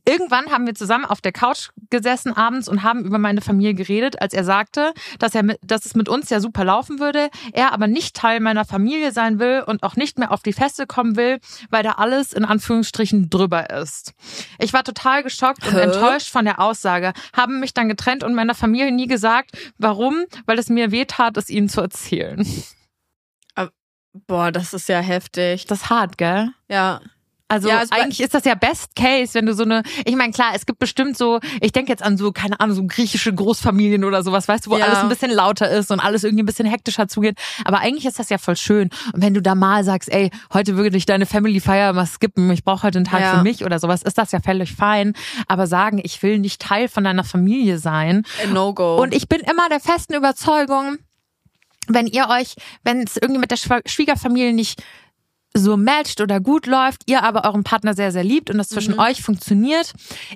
Irgendwann 0.05 0.51
haben 0.51 0.67
wir 0.67 0.75
zusammen 0.75 1.05
auf 1.05 1.21
der 1.21 1.33
Couch 1.33 1.71
gesessen 1.91 2.37
abends 2.37 2.69
und 2.69 2.83
haben 2.83 3.05
über 3.05 3.19
meine 3.19 3.41
Familie 3.41 3.75
geredet, 3.75 4.21
als 4.21 4.35
er 4.35 4.45
sagte, 4.45 4.93
dass, 5.19 5.35
er 5.35 5.57
dass 5.63 5.87
es 5.87 5.95
mit 5.95 6.09
uns 6.09 6.31
ja 6.31 6.41
super 6.41 6.65
laufen 6.65 6.99
würde, 6.99 7.31
er 7.53 7.73
aber 7.73 7.87
nicht 7.87 8.17
Teil 8.17 8.41
meiner 8.41 8.65
Familie 8.65 9.13
sein 9.13 9.39
will 9.39 9.63
und 9.67 9.83
auch 9.83 9.97
nicht 9.97 10.19
mehr 10.19 10.33
auf 10.33 10.43
die 10.43 10.53
Feste 10.53 10.87
kommen 10.87 11.17
will, 11.17 11.39
weil 11.71 11.83
da 11.83 11.93
alles 11.93 12.33
in 12.33 12.45
Anführungsstrichen 12.45 13.31
drüber 13.31 13.71
ist. 13.71 14.13
Ich 14.59 14.73
war 14.73 14.85
total 14.85 15.23
geschockt 15.23 15.67
und 15.67 15.75
Hä? 15.75 15.81
enttäuscht 15.81 16.31
von 16.31 16.45
der 16.45 16.61
Aussage, 16.61 17.13
haben 17.37 17.61
mich 17.61 17.75
dann 17.75 17.89
getrennt 17.89 18.25
und 18.25 18.35
meiner 18.35 18.55
Familie 18.55 18.93
nie 18.93 19.07
gesagt, 19.07 19.53
warum, 19.79 20.25
weil 20.47 20.59
es 20.59 20.69
mir 20.69 20.91
wehtat, 20.91 21.37
es 21.37 21.51
ihnen 21.51 21.69
zu 21.69 21.81
erzählen. 21.81 22.47
Boah, 24.27 24.53
das 24.53 24.75
ist 24.75 24.89
ja 24.89 25.01
heftig. 25.01 25.67
Das 25.67 25.83
ist 25.83 25.91
hart, 25.91 26.19
gell? 26.19 26.51
Ja. 26.69 27.01
Also, 27.53 27.69
Ja, 27.69 27.79
also 27.79 27.95
eigentlich 27.95 28.21
ist 28.21 28.35
das 28.35 28.45
ja 28.45 28.55
Best 28.55 28.97
Case, 28.97 29.35
wenn 29.35 29.47
du 29.47 29.55
so 29.55 29.63
eine, 29.65 29.83
ich 30.05 30.17
meine, 30.17 30.33
klar, 30.33 30.53
es 30.55 30.65
gibt 30.67 30.79
bestimmt 30.79 31.17
so, 31.19 31.39
ich 31.61 31.73
denke 31.73 31.91
jetzt 31.93 32.03
an 32.03 32.17
so, 32.17 32.33
keine 32.33 32.59
Ahnung, 32.61 32.75
so 32.77 32.87
griechische 32.87 33.33
Großfamilien 33.35 34.05
oder 34.05 34.23
sowas, 34.23 34.49
weißt 34.49 34.67
du, 34.67 34.71
wo 34.71 34.79
Ja. 34.79 34.87
alles 34.87 34.99
ein 35.01 35.09
bisschen 35.09 35.31
lauter 35.31 35.71
ist 35.71 35.91
und 35.91 36.01
alles 36.01 36.25
irgendwie 36.25 36.43
ein 36.43 36.47
bisschen 36.47 36.67
hektischer 36.67 37.09
zugeht. 37.09 37.39
Aber 37.65 37.81
eigentlich 37.81 38.07
ist 38.07 38.19
das 38.19 38.31
ja 38.31 38.39
voll 38.39 38.57
schön. 38.57 38.89
Und 39.13 39.23
wenn 39.23 39.35
du 39.35 39.43
da 39.43 39.55
mal 39.55 39.85
sagst, 39.85 40.11
ey, 40.13 40.31
heute 40.53 40.77
würde 40.77 40.97
ich 40.97 41.05
deine 41.07 41.27
Family 41.27 41.61
Feier 41.61 41.93
mal 41.93 42.07
skippen, 42.07 42.51
ich 42.51 42.65
brauche 42.65 42.85
heute 42.85 42.99
einen 42.99 43.05
Tag 43.07 43.21
Ja. 43.21 43.37
für 43.37 43.43
mich 43.43 43.65
oder 43.65 43.79
sowas, 43.79 44.03
ist 44.03 44.17
das 44.19 44.33
ja 44.33 44.41
völlig 44.41 44.73
fein. 44.73 45.13
Aber 45.47 45.67
sagen, 45.67 46.01
ich 46.03 46.23
will 46.23 46.39
nicht 46.39 46.61
Teil 46.63 46.89
von 46.89 47.05
deiner 47.05 47.25
Familie 47.25 47.79
sein, 47.79 48.25
A 48.43 48.47
No-Go. 48.47 48.97
und 49.03 49.15
ich 49.15 49.29
bin 49.29 49.41
immer 49.41 49.69
der 49.69 49.81
festen 49.81 50.15
Überzeugung, 50.15 50.97
wenn 51.89 52.07
ihr 52.07 52.29
euch, 52.29 52.55
wenn 52.85 53.03
es 53.03 53.17
irgendwie 53.17 53.41
mit 53.41 53.51
der 53.51 53.57
Schwiegerfamilie 53.87 54.53
nicht 54.53 54.83
so 55.55 55.77
matcht 55.77 56.21
oder 56.21 56.41
gut 56.41 56.67
läuft, 56.67 57.03
ihr 57.07 57.23
aber 57.23 57.45
euren 57.45 57.65
Partner 57.65 57.95
sehr, 57.95 58.13
sehr 58.13 58.25
liebt 58.25 58.51
und 58.51 58.59
das 58.59 58.69
zwischen 58.69 58.99
euch 58.99 59.23
funktioniert, 59.23 59.93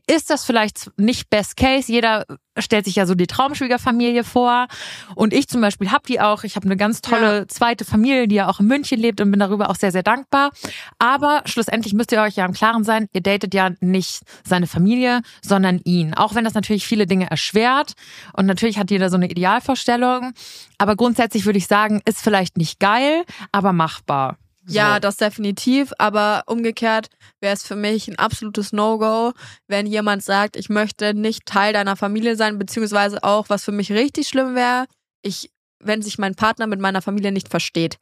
ist 0.07 0.31
das 0.31 0.44
vielleicht 0.44 0.90
nicht 0.96 1.31
Best 1.31 1.57
Case. 1.57 1.90
Jeder 1.90 2.26
stellt 2.59 2.85
sich 2.85 2.96
ja 2.96 3.07
so 3.07 3.14
die 3.14 3.26
Traumschwiegerfamilie 3.26 4.24
vor. 4.24 4.66
Und 5.14 5.33
ich 5.33 5.48
zum 5.48 5.61
Beispiel 5.61 5.90
habe 5.90 6.05
die 6.07 6.20
auch. 6.20 6.44
Ich 6.44 6.57
habe 6.57 6.66
eine 6.66 6.76
ganz 6.76 7.00
tolle 7.00 7.46
zweite 7.46 7.85
Familie, 7.85 8.29
die 8.29 8.37
ja 8.37 8.48
auch 8.48 8.61
in 8.61 8.66
München 8.66 8.98
lebt 8.98 9.20
und 9.20 9.31
bin 9.31 9.40
darüber 9.40 9.70
auch 9.70 9.76
sehr, 9.76 9.92
sehr 9.92 10.02
dankbar. 10.02 10.50
Aber 10.98 11.42
schlussendlich 11.46 11.94
müsst 11.94 12.12
ihr 12.12 12.20
euch 12.22 12.37
ja 12.37 12.46
im 12.46 12.52
Klaren 12.52 12.85
sein, 12.85 13.09
ihr 13.12 13.20
datet 13.20 13.55
ja 13.55 13.70
nicht 13.81 14.22
seine 14.44 14.66
Familie, 14.66 15.20
sondern 15.42 15.81
ihn. 15.85 16.14
Auch 16.14 16.35
wenn 16.35 16.44
das 16.44 16.55
natürlich 16.55 16.87
viele 16.87 17.07
Dinge 17.07 17.31
erschwert. 17.31 17.92
Und 18.33 18.46
natürlich 18.46 18.79
hat 18.79 18.90
jeder 18.90 19.11
so 19.11 19.16
eine 19.16 19.29
Idealvorstellung. 19.29 20.33
Aber 20.79 20.96
grundsätzlich 20.96 21.46
würde 21.46 21.59
ich 21.59 21.66
sagen, 21.66 22.00
ist 22.05 22.20
vielleicht 22.20 22.57
nicht 22.57 22.81
geil, 22.81 23.24
aber 23.52 23.72
machbar. 23.72 24.38
So. 24.68 24.74
Ja, 24.76 24.98
das 24.98 25.16
definitiv, 25.16 25.92
aber 25.98 26.42
umgekehrt 26.46 27.09
wäre 27.40 27.55
es 27.55 27.64
für 27.64 27.76
mich 27.76 28.09
ein 28.09 28.18
absolutes 28.18 28.72
No-Go, 28.72 29.33
wenn 29.68 29.87
jemand 29.87 30.24
sagt, 30.24 30.57
ich 30.57 30.68
möchte 30.68 31.14
nicht 31.14 31.46
Teil 31.46 31.72
deiner 31.72 31.94
Familie 31.94 32.35
sein, 32.35 32.59
beziehungsweise 32.59 33.22
auch, 33.22 33.48
was 33.48 33.64
für 33.64 33.70
mich 33.72 33.92
richtig 33.92 34.26
schlimm 34.26 34.57
wäre, 34.57 34.87
ich, 35.22 35.52
wenn 35.79 36.02
sich 36.02 36.18
mein 36.18 36.35
Partner 36.35 36.66
mit 36.66 36.81
meiner 36.81 37.00
Familie 37.00 37.31
nicht 37.31 37.48
versteht. 37.48 37.98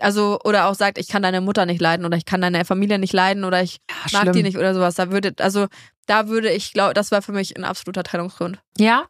Also, 0.00 0.40
oder 0.42 0.66
auch 0.66 0.74
sagt, 0.74 0.98
ich 0.98 1.06
kann 1.06 1.22
deine 1.22 1.40
Mutter 1.40 1.64
nicht 1.66 1.80
leiden 1.80 2.04
oder 2.04 2.16
ich 2.16 2.24
kann 2.24 2.40
deine 2.40 2.64
Familie 2.64 2.98
nicht 2.98 3.12
leiden 3.12 3.44
oder 3.44 3.62
ich 3.62 3.78
Ja, 3.88 3.96
mag 4.12 4.22
schlimm. 4.22 4.32
die 4.32 4.42
nicht 4.42 4.58
oder 4.58 4.74
sowas. 4.74 4.96
Da 4.96 5.12
würde, 5.12 5.32
also, 5.38 5.68
da 6.06 6.26
würde 6.26 6.50
ich 6.50 6.72
glaube, 6.72 6.94
das 6.94 7.12
war 7.12 7.22
für 7.22 7.30
mich 7.30 7.56
ein 7.56 7.62
absoluter 7.64 8.02
Trennungsgrund. 8.02 8.58
Ja? 8.78 9.06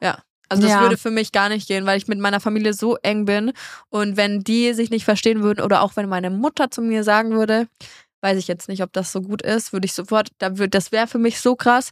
Also 0.49 0.63
das 0.63 0.73
Ja. 0.73 0.81
würde 0.83 0.97
für 0.97 1.11
mich 1.11 1.33
gar 1.33 1.49
nicht 1.49 1.67
gehen, 1.69 1.87
weil 1.87 1.99
ich 1.99 2.07
mit 2.09 2.19
meiner 2.19 2.41
Familie 2.41 2.75
so 2.75 2.97
eng 3.03 3.25
bin 3.25 3.53
und 3.91 4.17
wenn 4.17 4.41
die 4.41 4.73
sich 4.75 4.91
nicht 4.91 5.05
verstehen 5.05 5.43
würden 5.43 5.63
oder 5.65 5.83
auch 5.83 5.97
wenn 5.97 6.09
meine 6.09 6.31
Mutter 6.31 6.71
zu 6.71 6.83
mir 6.83 7.05
sagen 7.05 7.33
würde, 7.33 7.69
weiß 8.23 8.39
ich 8.39 8.49
jetzt 8.49 8.69
nicht, 8.69 8.83
ob 8.83 8.93
das 8.93 9.13
so 9.13 9.21
gut 9.23 9.43
ist, 9.43 9.73
würde 9.73 9.87
ich 9.87 9.93
sofort, 9.95 10.29
da 10.39 10.59
würde, 10.59 10.71
das 10.71 10.93
wäre 10.93 11.07
für 11.07 11.19
mich 11.19 11.41
so 11.41 11.57
krass, 11.57 11.91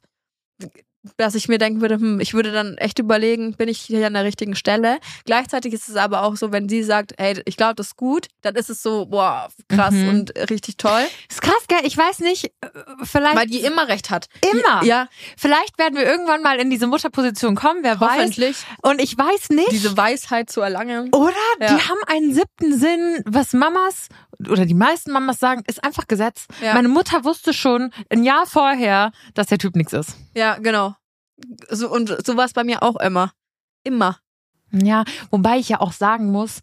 dass 1.16 1.34
ich 1.34 1.48
mir 1.48 1.58
denken 1.58 1.80
würde, 1.80 1.96
hm, 1.96 2.20
ich 2.20 2.32
würde 2.34 2.52
dann 2.52 2.76
echt 2.78 2.98
überlegen, 2.98 3.54
bin 3.54 3.68
ich 3.68 3.80
hier 3.80 4.06
an 4.06 4.14
der 4.14 4.24
richtigen 4.24 4.54
Stelle. 4.54 4.98
Gleichzeitig 5.24 5.72
ist 5.74 5.88
es 5.88 5.96
aber 5.96 6.22
auch 6.22 6.36
so, 6.36 6.52
wenn 6.52 6.68
sie 6.68 6.82
sagt, 6.82 7.12
hey, 7.18 7.40
ich 7.44 7.56
glaube, 7.56 7.74
das 7.74 7.88
ist 7.88 7.96
gut, 7.96 8.28
dann 8.42 8.54
ist 8.54 8.70
es 8.70 8.82
so, 8.82 9.06
boah, 9.06 9.48
krass 9.68 9.92
Mhm. 9.94 10.08
und 10.08 10.32
richtig 10.50 10.76
toll, 10.76 11.02
Ist 11.30 11.42
krass, 11.42 11.64
gell? 11.68 11.80
Ich 11.84 11.96
weiß 11.96 12.20
nicht, 12.20 12.46
äh, 12.60 12.68
vielleicht. 13.04 13.36
weil 13.36 13.46
die 13.46 13.60
immer 13.60 13.88
recht 13.88 14.10
hat. 14.10 14.26
Immer. 14.52 14.84
Ja, 14.84 15.08
Vielleicht 15.36 15.78
werden 15.78 15.96
wir 15.96 16.04
irgendwann 16.06 16.42
mal 16.42 16.58
in 16.60 16.70
diese 16.70 16.86
Mutterposition 16.86 17.54
kommen, 17.54 17.80
wer 17.82 18.00
weiß. 18.00 18.10
hoffentlich 18.18 18.56
Und 18.82 19.00
ich 19.00 19.16
weiß 19.18 19.50
nicht. 19.50 19.72
diese 19.72 19.96
Weisheit 19.96 20.50
zu 20.50 20.60
erlangen. 20.60 21.08
oder? 21.12 21.34
Ja. 21.60 21.66
Die 21.76 21.82
haben 21.82 21.98
einen 22.06 22.34
siebten 22.34 22.78
Sinn, 22.78 23.22
was 23.26 23.52
Mamas 23.52 24.08
oder 24.48 24.66
die 24.66 24.74
meisten 24.74 25.12
Mamas 25.12 25.38
sagen, 25.38 25.62
ist 25.66 25.82
einfach 25.84 26.06
Gesetz. 26.08 26.46
Ja. 26.62 26.74
Meine 26.74 26.88
Mutter 26.88 27.24
wusste 27.24 27.52
schon 27.52 27.90
ein 28.10 28.24
Jahr 28.24 28.46
vorher, 28.46 29.12
dass 29.34 29.46
der 29.48 29.58
Typ 29.58 29.76
nichts 29.76 29.92
ist. 29.92 30.16
Ja, 30.34 30.56
genau. 30.58 30.94
So, 31.70 31.90
und 31.90 32.16
so 32.24 32.36
war 32.36 32.44
es 32.44 32.52
bei 32.52 32.64
mir 32.64 32.82
auch 32.82 32.96
immer. 32.96 33.32
Immer. 33.84 34.18
Ja, 34.70 35.04
wobei 35.30 35.58
ich 35.58 35.68
ja 35.68 35.80
auch 35.80 35.92
sagen 35.92 36.30
muss, 36.30 36.60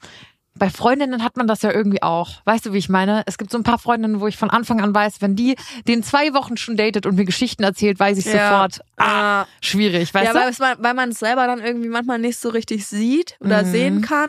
bei 0.56 0.70
Freundinnen 0.70 1.24
hat 1.24 1.38
man 1.38 1.48
das 1.48 1.62
ja 1.62 1.72
irgendwie 1.72 2.02
auch. 2.04 2.32
Weißt 2.46 2.66
du, 2.66 2.74
wie 2.74 2.80
ich 2.80 2.90
meine? 2.90 3.24
Es 3.28 3.38
gibt 3.38 3.50
so 3.52 3.58
ein 3.58 3.64
paar 3.64 3.78
Freundinnen, 3.80 4.20
wo 4.20 4.28
ich 4.28 4.36
von 4.36 4.50
Anfang 4.50 4.82
an 4.82 4.94
weiß, 4.94 5.22
wenn 5.22 5.36
die 5.36 5.56
den 5.88 6.04
zwei 6.04 6.34
Wochen 6.34 6.58
schon 6.58 6.76
datet 6.76 7.06
und 7.06 7.16
mir 7.16 7.24
Geschichten 7.26 7.64
erzählt, 7.64 7.98
weiß 8.00 8.18
ich 8.18 8.26
Ja. 8.26 8.50
sofort, 8.52 8.82
ah, 8.98 9.46
schwierig, 9.62 10.14
weißt 10.14 10.26
ja, 10.26 10.34
du? 10.34 10.40
weil, 10.40 10.50
es, 10.50 10.60
weil 10.60 10.94
man 10.96 11.10
es 11.10 11.20
selber 11.20 11.46
dann 11.48 11.60
irgendwie 11.62 11.88
manchmal 11.88 12.20
nicht 12.20 12.40
so 12.40 12.50
richtig 12.50 12.88
sieht 12.88 13.38
oder 13.40 13.64
Mhm. 13.64 13.72
sehen 13.72 14.02
kann. 14.02 14.28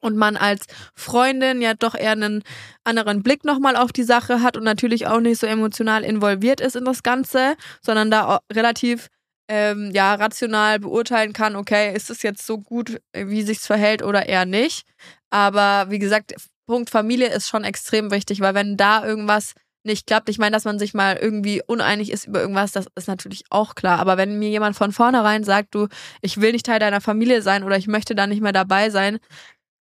Und 0.00 0.16
man 0.16 0.36
als 0.36 0.64
Freundin 0.94 1.60
ja 1.60 1.74
doch 1.74 1.94
eher 1.94 2.12
einen 2.12 2.42
anderen 2.84 3.22
Blick 3.22 3.44
nochmal 3.44 3.76
auf 3.76 3.92
die 3.92 4.02
Sache 4.02 4.42
hat 4.42 4.56
und 4.56 4.64
natürlich 4.64 5.06
auch 5.06 5.20
nicht 5.20 5.38
so 5.38 5.46
emotional 5.46 6.04
involviert 6.04 6.60
ist 6.60 6.76
in 6.76 6.84
das 6.84 7.02
Ganze, 7.02 7.54
sondern 7.82 8.10
da 8.10 8.40
relativ 8.52 9.08
ähm, 9.50 9.90
ja, 9.92 10.14
rational 10.14 10.78
beurteilen 10.78 11.32
kann, 11.32 11.56
okay, 11.56 11.92
ist 11.92 12.08
es 12.08 12.22
jetzt 12.22 12.46
so 12.46 12.58
gut, 12.58 13.00
wie 13.12 13.42
sich's 13.42 13.66
verhält 13.66 14.02
oder 14.02 14.28
eher 14.28 14.46
nicht. 14.46 14.86
Aber 15.30 15.90
wie 15.90 15.98
gesagt, 15.98 16.34
Punkt 16.66 16.88
Familie 16.88 17.28
ist 17.28 17.48
schon 17.48 17.64
extrem 17.64 18.12
wichtig, 18.12 18.40
weil 18.40 18.54
wenn 18.54 18.76
da 18.76 19.04
irgendwas 19.04 19.54
nicht 19.82 20.06
klappt, 20.06 20.28
ich 20.28 20.38
meine, 20.38 20.54
dass 20.54 20.64
man 20.64 20.78
sich 20.78 20.94
mal 20.94 21.16
irgendwie 21.16 21.62
uneinig 21.66 22.12
ist 22.12 22.26
über 22.26 22.40
irgendwas, 22.40 22.70
das 22.70 22.86
ist 22.94 23.08
natürlich 23.08 23.42
auch 23.50 23.74
klar. 23.74 23.98
Aber 23.98 24.16
wenn 24.16 24.38
mir 24.38 24.50
jemand 24.50 24.76
von 24.76 24.92
vornherein 24.92 25.42
sagt, 25.42 25.74
du, 25.74 25.88
ich 26.20 26.40
will 26.40 26.52
nicht 26.52 26.66
Teil 26.66 26.78
deiner 26.78 27.00
Familie 27.00 27.42
sein 27.42 27.64
oder 27.64 27.76
ich 27.76 27.88
möchte 27.88 28.14
da 28.14 28.28
nicht 28.28 28.42
mehr 28.42 28.52
dabei 28.52 28.90
sein, 28.90 29.18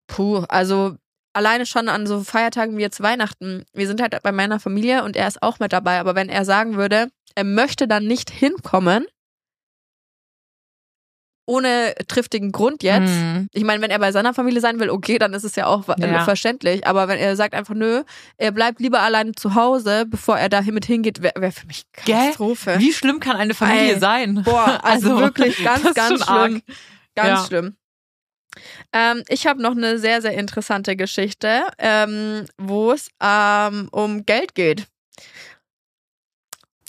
puh, 0.07 0.45
also 0.49 0.97
alleine 1.33 1.67
schon 1.67 1.89
an 1.89 2.07
so 2.07 2.23
Feiertagen 2.25 2.77
wie 2.79 2.83
jetzt 2.83 3.03
Weihnachten. 3.03 3.65
Wir 3.75 3.87
sind 3.87 4.01
halt 4.01 4.21
bei 4.23 4.33
meiner 4.33 4.59
Familie 4.61 5.05
und 5.05 5.17
er 5.17 5.29
ist 5.29 5.43
auch 5.43 5.59
mit 5.59 5.73
dabei. 5.73 6.01
Aber 6.01 6.15
wenn 6.15 6.29
er 6.29 6.45
sagen 6.45 6.77
würde, 6.77 7.09
er 7.35 7.45
möchte 7.45 7.87
dann 7.87 8.07
nicht 8.07 8.31
hinkommen, 8.31 9.05
ohne 11.49 11.95
triftigen 12.09 12.51
Grund 12.51 12.83
jetzt, 12.83 13.09
Mhm. 13.09 13.47
ich 13.53 13.63
meine, 13.63 13.81
wenn 13.81 13.91
er 13.93 14.01
bei 14.01 14.11
seiner 14.11 14.35
Familie 14.35 14.61
sein 14.61 14.81
will, 14.81 14.91
okay, 14.91 15.19
dann 15.19 15.33
ist 15.33 15.45
es 15.45 15.55
ja 15.55 15.67
auch 15.67 15.87
Ja. 15.87 16.25
verständlich. 16.25 16.87
Aber 16.89 17.07
wenn 17.07 17.19
er 17.19 17.37
sagt 17.37 17.55
einfach, 17.55 17.75
nö, 17.75 18.03
er 18.37 18.51
bleibt 18.51 18.81
lieber 18.81 19.01
alleine 19.01 19.33
zu 19.33 19.55
Hause, 19.55 20.07
bevor 20.07 20.39
er 20.39 20.49
da 20.49 20.61
mit 20.63 20.87
hingeht, 20.87 21.23
wäre 21.23 21.41
wär 21.41 21.53
für 21.53 21.67
mich 21.67 21.85
Gell? 22.05 22.17
Katastrophe. 22.17 22.77
Wie 22.81 22.93
schlimm 22.93 23.21
kann 23.21 23.37
eine 23.37 23.55
Familie 23.55 23.95
Ey. 23.95 24.01
sein? 24.01 24.43
Boah, 24.43 24.81
also, 24.83 25.19
wirklich 25.21 25.57
ganz, 25.65 25.95
ganz 25.95 26.21
schon 26.21 26.23
arg. 26.23 26.51
schlimm. 26.51 26.63
Ganz 27.15 27.41
Ja. 27.43 27.47
schlimm. 27.47 27.77
Ähm, 28.93 29.23
ich 29.29 29.47
habe 29.47 29.63
noch 29.63 29.73
eine 29.73 29.99
sehr, 29.99 30.23
sehr 30.23 30.35
interessante 30.35 30.97
Geschichte, 30.97 31.65
ähm, 31.79 32.47
wo 32.59 32.93
es 32.93 33.09
ähm, 33.23 33.89
um 33.93 34.25
Geld 34.27 34.55
geht. 34.55 34.87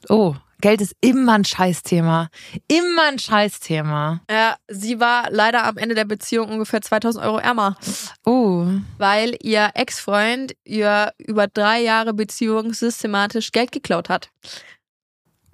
Oh, 0.10 0.36
Geld 0.60 0.82
ist 0.82 0.96
immer 1.02 1.34
ein 1.34 1.46
Scheißthema. 1.46 2.30
Immer 2.68 3.04
ein 3.10 3.20
Scheißthema. 3.20 4.22
Äh, 4.28 4.54
sie 4.68 5.00
war 5.00 5.30
leider 5.30 5.66
am 5.66 5.78
Ende 5.78 5.94
der 5.94 6.06
Beziehung 6.06 6.50
ungefähr 6.50 6.82
2000 6.82 7.24
Euro 7.24 7.38
ärmer, 7.38 7.78
Oh. 8.26 8.66
weil 8.98 9.36
ihr 9.42 9.70
Ex-Freund 9.76 10.56
ihr 10.64 11.14
über 11.20 11.48
drei 11.48 11.82
Jahre 11.82 12.14
Beziehung 12.14 12.74
systematisch 12.74 13.52
Geld 13.52 13.72
geklaut 13.72 14.10
hat. 14.10 14.30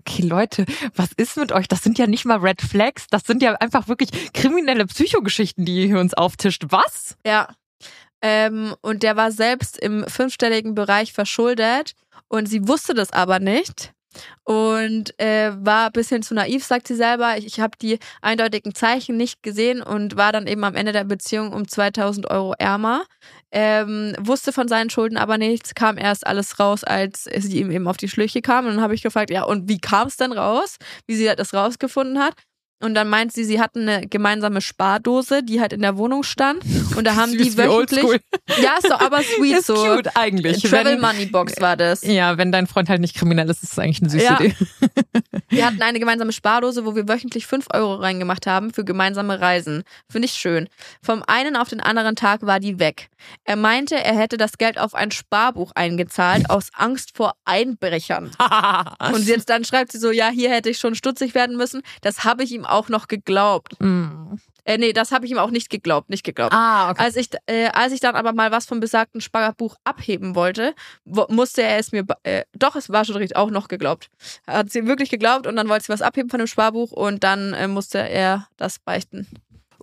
Okay, 0.05 0.23
Leute, 0.23 0.65
was 0.95 1.11
ist 1.15 1.37
mit 1.37 1.53
euch? 1.53 1.67
Das 1.67 1.81
sind 1.81 1.97
ja 1.97 2.07
nicht 2.07 2.25
mal 2.25 2.39
Red 2.39 2.61
Flags. 2.61 3.07
Das 3.09 3.23
sind 3.23 3.41
ja 3.41 3.53
einfach 3.53 3.87
wirklich 3.87 4.33
kriminelle 4.33 4.85
Psychogeschichten, 4.85 5.65
die 5.65 5.81
ihr 5.81 5.87
hier 5.87 5.99
uns 5.99 6.13
auftischt. 6.13 6.65
Was? 6.69 7.15
Ja. 7.25 7.47
Ähm, 8.21 8.75
und 8.81 9.03
der 9.03 9.15
war 9.15 9.31
selbst 9.31 9.77
im 9.77 10.05
fünfstelligen 10.07 10.75
Bereich 10.75 11.13
verschuldet 11.13 11.93
und 12.27 12.47
sie 12.47 12.67
wusste 12.67 12.93
das 12.93 13.11
aber 13.11 13.39
nicht. 13.39 13.92
Und 14.43 15.17
äh, 15.19 15.51
war 15.55 15.87
ein 15.87 15.91
bisschen 15.93 16.23
zu 16.23 16.33
naiv, 16.33 16.63
sagt 16.63 16.87
sie 16.87 16.95
selber. 16.95 17.37
Ich, 17.37 17.45
ich 17.45 17.59
habe 17.59 17.77
die 17.81 17.99
eindeutigen 18.21 18.75
Zeichen 18.75 19.17
nicht 19.17 19.43
gesehen 19.43 19.81
und 19.81 20.15
war 20.17 20.31
dann 20.31 20.47
eben 20.47 20.63
am 20.63 20.75
Ende 20.75 20.91
der 20.91 21.05
Beziehung 21.05 21.53
um 21.53 21.67
2000 21.67 22.29
Euro 22.29 22.53
ärmer. 22.57 23.03
Ähm, 23.51 24.15
wusste 24.19 24.51
von 24.51 24.67
seinen 24.67 24.89
Schulden 24.89 25.17
aber 25.17 25.37
nichts, 25.37 25.75
kam 25.75 25.97
erst 25.97 26.25
alles 26.25 26.59
raus, 26.59 26.83
als 26.83 27.25
sie 27.25 27.59
ihm 27.59 27.71
eben 27.71 27.87
auf 27.87 27.97
die 27.97 28.09
Schliche 28.09 28.41
kam. 28.41 28.65
Und 28.65 28.73
dann 28.73 28.81
habe 28.81 28.95
ich 28.95 29.03
gefragt, 29.03 29.29
ja, 29.29 29.43
und 29.43 29.69
wie 29.69 29.79
kam 29.79 30.07
es 30.07 30.17
denn 30.17 30.31
raus? 30.31 30.77
Wie 31.07 31.15
sie 31.15 31.25
das 31.35 31.53
rausgefunden 31.53 32.19
hat? 32.19 32.33
Und 32.83 32.93
dann 32.95 33.09
meint 33.09 33.33
sie, 33.33 33.43
sie 33.43 33.59
hatten 33.59 33.87
eine 33.87 34.07
gemeinsame 34.07 34.61
Spardose, 34.61 35.41
die 35.43 35.59
halt 35.61 35.73
in 35.73 35.81
der 35.81 35.97
Wohnung 35.97 36.23
stand 36.23 36.63
und 36.95 37.05
da 37.05 37.15
haben 37.15 37.31
Süß 37.31 37.41
die 37.41 37.57
wöchentlich. 37.57 38.21
Ja, 38.61 38.77
doch 38.83 38.99
aber 39.01 39.21
sweet 39.23 39.57
Ist 39.59 39.67
so. 39.67 39.75
cute 39.75 40.15
eigentlich. 40.15 40.61
Travel 40.63 40.93
Wenn- 40.93 41.01
Money 41.01 41.25
Box 41.27 41.59
war 41.61 41.77
das. 41.77 42.03
Ja, 42.03 42.37
wenn 42.37 42.51
dein 42.51 42.67
Freund 42.67 42.89
halt 42.89 43.01
nicht 43.01 43.15
kriminell 43.15 43.49
ist, 43.49 43.63
ist 43.63 43.71
es 43.73 43.79
eigentlich 43.79 44.01
eine 44.01 44.09
süße 44.09 44.23
Ja. 44.25 44.39
Idee. 44.39 44.55
Wir 45.49 45.65
hatten 45.67 45.81
eine 45.81 45.99
gemeinsame 45.99 46.31
Spardose, 46.33 46.85
wo 46.85 46.95
wir 46.95 47.07
wöchentlich 47.07 47.47
5 47.47 47.67
Euro 47.73 47.95
reingemacht 47.95 48.45
haben 48.47 48.73
für 48.73 48.83
gemeinsame 48.83 49.39
Reisen. 49.39 49.83
Finde 50.09 50.25
ich 50.27 50.33
schön. 50.33 50.67
Vom 51.01 51.23
einen 51.25 51.55
auf 51.55 51.69
den 51.69 51.79
anderen 51.79 52.15
Tag 52.15 52.41
war 52.45 52.59
die 52.59 52.79
weg. 52.79 53.09
Er 53.45 53.55
meinte, 53.55 53.95
er 53.95 54.15
hätte 54.17 54.35
das 54.37 54.57
Geld 54.57 54.77
auf 54.77 54.93
ein 54.95 55.11
Sparbuch 55.11 55.71
eingezahlt, 55.75 56.49
aus 56.49 56.69
Angst 56.75 57.15
vor 57.15 57.35
Einbrechern. 57.45 58.31
Und 59.13 59.25
jetzt 59.27 59.49
dann 59.49 59.63
schreibt 59.63 59.91
sie 59.93 59.97
so, 59.99 60.11
ja, 60.11 60.29
hier 60.29 60.49
hätte 60.49 60.69
ich 60.69 60.77
schon 60.77 60.95
stutzig 60.95 61.33
werden 61.33 61.55
müssen. 61.55 61.81
Das 62.01 62.25
habe 62.25 62.43
ich 62.43 62.51
ihm 62.51 62.65
auch 62.65 62.72
noch 62.89 63.07
geglaubt. 63.07 63.79
Mm. 63.79 64.35
Äh, 64.65 64.77
nee, 64.77 64.93
das 64.93 65.11
habe 65.11 65.25
ich 65.25 65.31
ihm 65.31 65.37
auch 65.37 65.51
nicht 65.51 65.69
geglaubt, 65.69 66.09
nicht 66.09 66.23
geglaubt. 66.23 66.53
Ah, 66.53 66.91
okay. 66.91 67.03
Als 67.03 67.15
ich, 67.17 67.29
äh, 67.47 67.67
als 67.67 67.91
ich 67.91 67.99
dann 67.99 68.15
aber 68.15 68.33
mal 68.33 68.51
was 68.51 68.65
vom 68.65 68.79
besagten 68.79 69.19
Sparbuch 69.19 69.75
abheben 69.83 70.35
wollte, 70.35 70.73
wo, 71.03 71.25
musste 71.29 71.63
er 71.63 71.79
es 71.79 71.91
mir, 71.91 72.05
äh, 72.23 72.43
doch, 72.53 72.75
es 72.75 72.89
war 72.89 73.03
schon 73.03 73.17
richtig, 73.17 73.35
auch 73.35 73.49
noch 73.49 73.67
geglaubt. 73.67 74.09
Hat 74.47 74.71
sie 74.71 74.87
wirklich 74.87 75.09
geglaubt 75.09 75.47
und 75.47 75.55
dann 75.55 75.67
wollte 75.67 75.85
sie 75.85 75.91
was 75.91 76.01
abheben 76.01 76.29
von 76.29 76.39
dem 76.39 76.47
Sparbuch 76.47 76.91
und 76.91 77.23
dann 77.23 77.53
äh, 77.53 77.67
musste 77.67 77.97
er 77.97 78.47
das 78.55 78.79
beichten. 78.79 79.27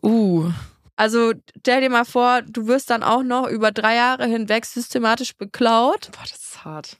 Uh. 0.03 0.50
Also 0.96 1.33
stell 1.59 1.81
dir 1.81 1.90
mal 1.90 2.05
vor, 2.05 2.42
du 2.42 2.66
wirst 2.66 2.90
dann 2.90 3.03
auch 3.03 3.22
noch 3.22 3.48
über 3.48 3.72
drei 3.72 3.96
Jahre 3.96 4.26
hinweg 4.26 4.64
systematisch 4.66 5.35
beklaut. 5.35 6.11
Boah, 6.12 6.22
das 6.22 6.38
ist 6.38 6.64
hart. 6.64 6.98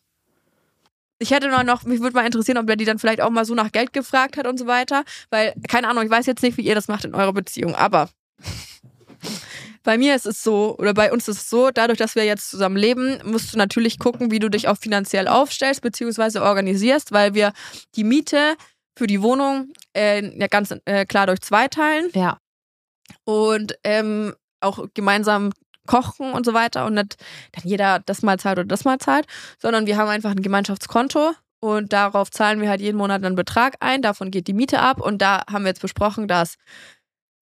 Ich 1.23 1.31
hätte 1.33 1.49
noch, 1.49 1.63
noch 1.65 1.85
mich 1.85 2.01
würde 2.01 2.17
mal 2.17 2.25
interessieren, 2.25 2.57
ob 2.57 2.69
er 2.69 2.77
die 2.77 2.87
dann 2.87 2.99
vielleicht 2.99 3.21
auch 3.21 3.29
mal 3.31 3.45
so 3.45 3.55
nach 3.55 3.71
Geld 3.73 3.93
gefragt 3.93 4.39
hat 4.39 4.47
und 4.47 4.59
so 4.59 4.67
weiter. 4.67 5.05
Weil, 5.29 5.53
keine 5.69 5.89
Ahnung, 5.89 6.03
ich 6.05 6.11
weiß 6.11 6.25
jetzt 6.27 6.43
nicht, 6.43 6.57
wie 6.57 6.63
ihr 6.63 6.75
das 6.75 6.89
macht 6.89 7.05
in 7.05 7.15
eurer 7.15 7.35
Beziehung, 7.35 7.75
aber 7.75 8.09
bei 9.83 9.99
mir 9.99 10.15
ist 10.15 10.27
es 10.27 10.43
so, 10.43 10.77
oder 10.79 10.95
bei 10.95 11.13
uns 11.13 11.29
ist 11.29 11.37
es 11.43 11.51
so, 11.51 11.71
dadurch, 11.71 11.99
dass 11.99 12.15
wir 12.15 12.25
jetzt 12.25 12.51
zusammen 12.51 12.77
leben, 12.77 13.21
musst 13.25 13.53
du 13.53 13.59
natürlich 13.59 13.99
gucken, 13.99 14.31
wie 14.31 14.39
du 14.39 14.49
dich 14.49 14.67
auch 14.67 14.79
finanziell 14.79 15.29
aufstellst, 15.29 15.83
beziehungsweise 15.83 16.43
organisierst, 16.43 17.13
weil 17.13 17.35
wir 17.35 17.53
die 17.97 18.05
Miete 18.05 18.55
für 18.97 19.07
die 19.07 19.23
Wohnung 19.23 19.73
äh, 19.95 20.39
ja 20.39 20.47
ganz 20.47 20.75
äh, 20.85 21.05
klar 21.07 21.27
durch 21.27 21.41
zwei 21.41 21.69
teilen 21.69 22.11
Ja. 22.15 22.39
und 23.25 23.75
ähm, 23.85 24.35
auch 24.61 24.87
gemeinsam 24.95 25.53
kochen 25.87 26.33
und 26.33 26.45
so 26.47 26.55
weiter 26.55 26.87
und 26.87 26.95
nicht 26.95 27.17
dann 27.53 27.65
jeder 27.65 28.01
das 28.01 28.23
mal 28.23 28.39
zahlt 28.39 28.59
oder 28.59 28.69
das 28.69 28.85
mal 28.85 28.99
zahlt, 28.99 29.27
sondern 29.59 29.87
wir 29.87 29.97
haben 29.97 30.09
einfach 30.09 30.31
ein 30.31 30.43
Gemeinschaftskonto 30.43 31.33
und 31.61 31.93
darauf 31.93 32.31
zahlen 32.31 32.61
wir 32.61 32.69
halt 32.69 32.81
jeden 32.81 32.97
Monat 32.97 33.25
einen 33.25 33.37
Betrag 33.37 33.77
ein, 33.81 34.03
davon 34.03 34.31
geht 34.31 34.47
die 34.47 34.53
Miete 34.53 34.81
ab 34.81 35.01
und 35.01 35.21
da 35.21 35.43
haben 35.51 35.65
wir 35.65 35.69
jetzt 35.69 35.83
besprochen, 35.83 36.29
dass 36.29 36.57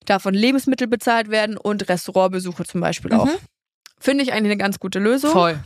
davon 0.06 0.34
Lebensmittel 0.34 0.86
bezahlt 0.86 1.30
werden 1.30 1.56
und 1.56 1.88
Restaurantbesuche 1.88 2.64
zum 2.64 2.80
Beispiel 2.80 3.12
auch. 3.12 3.26
Mhm. 3.26 3.36
Finde 4.00 4.24
ich 4.24 4.32
eigentlich 4.32 4.52
eine 4.52 4.56
ganz 4.56 4.78
gute 4.78 4.98
Lösung 4.98 5.30
Voll. 5.30 5.58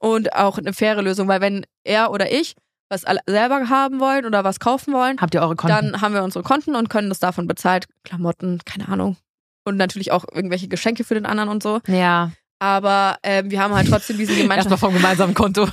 und 0.00 0.34
auch 0.34 0.58
eine 0.58 0.72
faire 0.72 1.02
Lösung, 1.02 1.28
weil 1.28 1.40
wenn 1.40 1.66
er 1.84 2.10
oder 2.10 2.30
ich 2.30 2.54
was 2.88 3.04
selber 3.26 3.68
haben 3.68 3.98
wollen 3.98 4.26
oder 4.26 4.44
was 4.44 4.60
kaufen 4.60 4.92
wollen, 4.92 5.20
Habt 5.20 5.34
ihr 5.34 5.42
eure 5.42 5.56
Konten? 5.56 5.92
dann 5.92 6.00
haben 6.00 6.14
wir 6.14 6.22
unsere 6.22 6.44
Konten 6.44 6.76
und 6.76 6.88
können 6.88 7.08
das 7.08 7.18
davon 7.18 7.46
bezahlt. 7.48 7.86
Klamotten, 8.04 8.60
keine 8.64 8.88
Ahnung. 8.88 9.16
Und 9.66 9.76
natürlich 9.76 10.12
auch 10.12 10.24
irgendwelche 10.32 10.68
Geschenke 10.68 11.04
für 11.04 11.14
den 11.14 11.26
anderen 11.26 11.50
und 11.50 11.62
so. 11.62 11.80
ja. 11.88 12.30
Aber 12.58 13.18
ähm, 13.22 13.50
wir 13.50 13.60
haben 13.60 13.74
halt 13.74 13.86
trotzdem 13.86 14.16
diesen 14.16 14.34
Erstmal 14.36 14.56
Gemeinschaft 14.56 14.80
vom 14.80 14.94
gemeinsamen 14.94 15.34
Konto. 15.34 15.68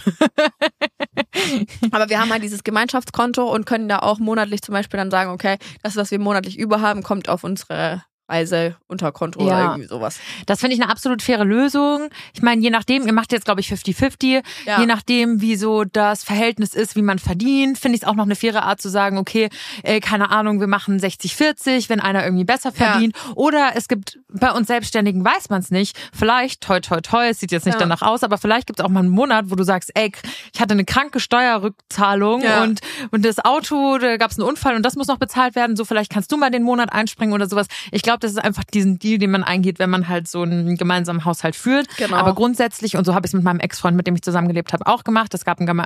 aber 1.92 2.10
wir 2.10 2.20
haben 2.20 2.30
halt 2.30 2.44
dieses 2.44 2.66
Gemeinschaftskonto 2.66 3.50
und 3.50 3.66
können 3.66 3.88
da 3.88 4.00
auch 4.00 4.20
monatlich 4.20 4.62
zum 4.62 4.74
Beispiel 4.74 4.98
dann 4.98 5.10
sagen, 5.10 5.32
okay, 5.32 5.58
das, 5.82 5.96
was 5.96 6.12
wir 6.12 6.20
monatlich 6.20 6.60
über 6.60 6.82
haben, 6.82 7.02
kommt 7.02 7.30
auf 7.30 7.46
unsere 7.46 8.04
Reiseunterkonto 8.30 9.40
oder 9.40 9.50
Ja. 9.60 9.62
irgendwie 9.72 9.88
sowas. 9.88 10.20
Das 10.46 10.60
finde 10.60 10.76
ich 10.76 10.82
eine 10.82 10.90
absolut 10.90 11.22
faire 11.22 11.44
Lösung. 11.46 12.10
Ich 12.34 12.42
meine, 12.42 12.62
je 12.62 12.70
nachdem, 12.70 13.06
ihr 13.06 13.14
macht 13.14 13.32
jetzt, 13.32 13.46
glaube 13.46 13.62
ich, 13.62 13.68
50-50. 13.70 14.44
Ja. 14.66 14.80
Je 14.80 14.86
nachdem, 14.86 15.42
wie 15.42 15.56
so 15.56 15.84
das 15.84 16.24
Verhältnis 16.24 16.74
ist, 16.74 16.96
wie 16.96 17.02
man 17.02 17.20
verdient, 17.20 17.78
finde 17.78 17.96
ich 17.98 18.04
es 18.04 18.08
auch 18.08 18.16
noch 18.16 18.24
eine 18.26 18.36
faire 18.36 18.64
Art 18.64 18.82
zu 18.82 18.90
sagen, 18.90 19.18
okay, 19.18 19.50
äh, 19.84 20.00
keine 20.00 20.30
Ahnung, 20.32 20.60
wir 20.60 20.68
machen 20.68 21.00
60-40, 21.00 21.90
wenn 21.90 22.00
einer 22.00 22.24
irgendwie 22.24 22.44
besser 22.46 22.72
Ja. 22.76 22.92
verdient. 22.92 23.16
Oder 23.36 23.72
es 23.76 23.88
gibt, 23.88 24.20
bei 24.30 24.52
uns 24.52 24.68
Selbstständigen 24.68 25.24
weiß 25.24 25.50
man 25.50 25.60
es 25.62 25.72
nicht. 25.72 25.98
Vielleicht, 26.14 26.62
toi, 26.62 26.80
toi, 26.80 27.02
toi, 27.02 27.28
es 27.30 27.40
sieht 27.40 27.52
jetzt 27.52 27.66
nicht 27.66 27.76
Ja. 27.76 27.80
danach 27.80 28.02
aus, 28.02 28.24
aber 28.24 28.38
vielleicht 28.38 28.68
gibt 28.68 28.80
es 28.80 28.86
auch 28.86 28.90
mal 28.90 29.02
einen 29.02 29.10
Monat, 29.10 29.46
wo 29.50 29.56
du 29.56 29.64
sagst, 29.64 29.92
ey, 29.96 30.12
ich 30.54 30.62
hatte 30.62 30.74
eine 30.74 30.86
kranke 30.86 31.20
Steuerrückzahlung 31.20 32.42
Ja. 32.42 32.64
und, 32.64 32.82
und 33.12 33.26
das 33.26 33.44
Auto, 33.44 33.98
da 33.98 34.18
gab 34.18 34.32
es 34.32 34.40
einen 34.40 34.48
Unfall 34.48 34.76
und 34.76 34.84
das 34.84 34.96
muss 34.96 35.08
noch 35.08 35.18
bezahlt 35.18 35.56
werden. 35.56 35.76
So, 35.76 35.86
vielleicht 35.86 36.12
kannst 36.12 36.32
du 36.32 36.38
mal 36.38 36.50
den 36.52 36.64
Monat 36.64 36.92
einspringen 36.94 37.34
oder 37.34 37.48
sowas. 37.48 37.68
Ich 37.92 38.02
glaube, 38.02 38.13
das 38.22 38.32
ist 38.32 38.38
einfach 38.38 38.64
diesen 38.64 39.00
Deal, 39.00 39.18
den 39.18 39.32
man 39.32 39.44
eingeht, 39.44 39.80
wenn 39.80 39.90
man 39.90 40.08
halt 40.08 40.28
so 40.28 40.42
einen 40.42 40.78
gemeinsamen 40.78 41.26
Haushalt 41.26 41.56
führt. 41.56 41.88
Genau. 41.98 42.18
Aber 42.18 42.34
grundsätzlich, 42.36 42.98
und 42.98 43.06
so 43.06 43.14
habe 43.14 43.26
ich 43.26 43.30
es 43.30 43.34
mit 43.34 43.44
meinem 43.44 43.60
Ex-Freund, 43.60 43.96
mit 43.96 44.08
dem 44.08 44.16
ich 44.16 44.22
zusammengelebt 44.22 44.74
habe, 44.74 44.86
auch 44.88 45.04
gemacht. 45.04 45.34
Es 45.34 45.46
gab 45.46 45.60
ein 45.60 45.66
Geme 45.66 45.86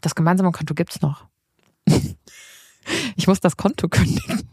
das 0.00 0.14
gemeinsame 0.14 0.52
Konto 0.52 0.74
gibt's 0.74 1.00
noch. 1.00 1.26
Ich 3.16 3.26
muss 3.26 3.40
das 3.40 3.56
Konto 3.56 3.88
kündigen. 3.88 4.48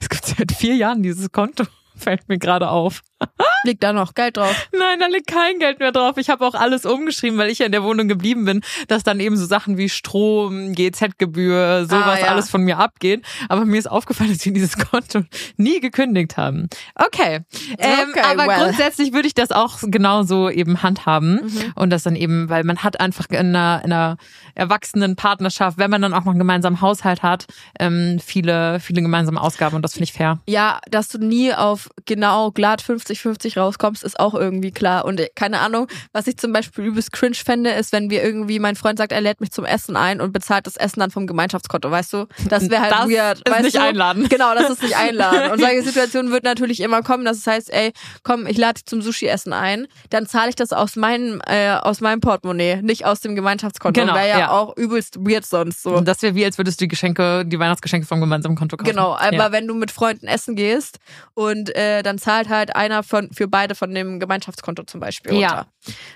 Es 0.00 0.08
gibt 0.08 0.26
seit 0.26 0.52
vier 0.52 0.76
Jahren 0.76 1.02
dieses 1.02 1.30
Konto. 1.32 1.64
Fällt 1.96 2.28
mir 2.28 2.38
gerade 2.38 2.68
auf. 2.68 3.02
Liegt 3.64 3.82
da 3.82 3.92
noch 3.92 4.14
Geld 4.14 4.36
drauf? 4.36 4.68
Nein, 4.76 4.98
da 4.98 5.06
liegt 5.06 5.28
kein 5.28 5.58
Geld 5.60 5.78
mehr 5.78 5.92
drauf. 5.92 6.16
Ich 6.16 6.28
habe 6.30 6.44
auch 6.44 6.54
alles 6.54 6.84
umgeschrieben, 6.84 7.38
weil 7.38 7.48
ich 7.50 7.60
ja 7.60 7.66
in 7.66 7.72
der 7.72 7.84
Wohnung 7.84 8.08
geblieben 8.08 8.44
bin, 8.44 8.60
dass 8.88 9.04
dann 9.04 9.20
eben 9.20 9.36
so 9.36 9.46
Sachen 9.46 9.76
wie 9.78 9.88
Strom, 9.88 10.72
GZ-Gebühr, 10.74 11.86
sowas 11.88 12.02
Ah, 12.02 12.18
ja. 12.18 12.26
alles 12.26 12.50
von 12.50 12.62
mir 12.62 12.78
abgeht. 12.78 13.24
Aber 13.48 13.64
mir 13.64 13.78
ist 13.78 13.90
aufgefallen, 13.90 14.32
dass 14.32 14.44
wir 14.44 14.52
dieses 14.52 14.76
Konto 14.90 15.22
nie 15.56 15.80
gekündigt 15.80 16.36
haben. 16.36 16.68
Okay. 16.96 17.40
Ähm, 17.78 18.10
Okay, 18.12 18.20
aber 18.24 18.46
well. 18.48 18.58
grundsätzlich 18.64 19.12
würde 19.12 19.28
ich 19.28 19.34
das 19.34 19.52
auch 19.52 19.78
genauso 19.82 20.50
eben 20.50 20.82
handhaben. 20.82 21.34
Mhm. 21.44 21.72
Und 21.76 21.90
das 21.90 22.02
dann 22.02 22.16
eben, 22.16 22.48
weil 22.48 22.64
man 22.64 22.78
hat 22.78 23.00
einfach 23.00 23.26
in 23.30 23.54
einer, 23.54 23.80
in 23.84 23.92
einer 23.92 24.16
erwachsenen 24.54 25.16
Partnerschaft, 25.16 25.78
wenn 25.78 25.90
man 25.90 26.02
dann 26.02 26.12
auch 26.14 26.24
noch 26.24 26.32
einen 26.32 26.38
gemeinsamen 26.38 26.80
Haushalt 26.80 27.22
hat, 27.22 27.46
ähm, 27.78 28.18
viele, 28.24 28.80
viele 28.80 29.02
gemeinsame 29.02 29.40
Ausgaben 29.40 29.76
und 29.76 29.82
das 29.82 29.92
finde 29.92 30.04
ich 30.04 30.12
fair. 30.12 30.40
Ja, 30.46 30.80
dass 30.90 31.08
du 31.08 31.18
nie 31.18 31.54
auf 31.54 31.88
genau 32.06 32.50
glatt 32.50 32.82
50-50 33.20 33.58
rauskommst, 33.58 34.02
ist 34.04 34.18
auch 34.18 34.34
irgendwie 34.34 34.70
klar. 34.70 35.04
Und 35.04 35.20
äh, 35.20 35.28
keine 35.34 35.60
Ahnung, 35.60 35.86
was 36.12 36.26
ich 36.26 36.36
zum 36.36 36.52
Beispiel 36.52 36.84
übelst 36.84 37.12
cringe 37.12 37.34
fände, 37.34 37.70
ist, 37.70 37.92
wenn 37.92 38.10
wir 38.10 38.22
irgendwie, 38.22 38.58
mein 38.58 38.76
Freund 38.76 38.98
sagt, 38.98 39.12
er 39.12 39.20
lädt 39.20 39.40
mich 39.40 39.50
zum 39.50 39.64
Essen 39.64 39.96
ein 39.96 40.20
und 40.20 40.32
bezahlt 40.32 40.66
das 40.66 40.76
Essen 40.76 41.00
dann 41.00 41.10
vom 41.10 41.26
Gemeinschaftskonto, 41.26 41.90
weißt 41.90 42.12
du? 42.12 42.26
Das 42.48 42.68
wäre 42.70 42.82
halt 42.82 42.92
Das 42.92 43.08
weird. 43.08 43.38
ist 43.38 43.50
weißt 43.50 43.62
nicht 43.64 43.76
du? 43.76 43.82
einladen. 43.82 44.28
Genau, 44.28 44.54
das 44.54 44.70
ist 44.70 44.82
nicht 44.82 44.96
einladen. 44.96 45.52
Und 45.52 45.60
solche 45.60 45.82
Situationen 45.82 46.32
wird 46.32 46.44
natürlich 46.44 46.80
immer 46.80 47.02
kommen, 47.02 47.24
dass 47.24 47.38
es 47.38 47.46
heißt, 47.46 47.72
ey, 47.72 47.92
komm, 48.22 48.46
ich 48.46 48.58
lade 48.58 48.74
dich 48.74 48.86
zum 48.86 49.02
Sushi-Essen 49.02 49.52
ein, 49.52 49.86
dann 50.10 50.26
zahle 50.26 50.50
ich 50.50 50.56
das 50.56 50.72
aus 50.72 50.96
meinem, 50.96 51.40
äh, 51.46 51.72
aus 51.74 52.00
meinem 52.00 52.20
Portemonnaie, 52.20 52.80
nicht 52.82 53.04
aus 53.04 53.20
dem 53.20 53.34
Gemeinschaftskonto. 53.34 54.00
Genau, 54.00 54.14
Wäre 54.14 54.28
ja, 54.28 54.38
ja. 54.38 54.50
auch 54.50 54.76
übelst 54.76 55.16
weird 55.20 55.44
sonst 55.46 55.82
so. 55.82 56.00
Das 56.00 56.22
wäre 56.22 56.34
wie, 56.34 56.44
als 56.44 56.58
würdest 56.58 56.80
du 56.80 56.84
die 56.84 56.88
Geschenke, 56.88 57.44
die 57.46 57.58
Weihnachtsgeschenke 57.58 58.06
vom 58.06 58.20
gemeinsamen 58.20 58.56
Konto 58.56 58.76
kaufen. 58.76 58.90
Genau, 58.90 59.14
aber 59.14 59.32
ja. 59.34 59.52
wenn 59.52 59.66
du 59.66 59.74
mit 59.74 59.90
Freunden 59.90 60.26
essen 60.26 60.56
gehst 60.56 60.98
und 61.34 61.74
äh, 61.74 62.02
dann 62.02 62.18
zahlt 62.18 62.48
halt 62.48 62.74
einer 62.76 63.01
von 63.02 63.30
für 63.32 63.48
beide 63.48 63.74
von 63.74 63.94
dem 63.94 64.20
Gemeinschaftskonto 64.20 64.84
zum 64.84 65.00
Beispiel 65.00 65.34
Ja. 65.34 65.48
runter. 65.48 65.66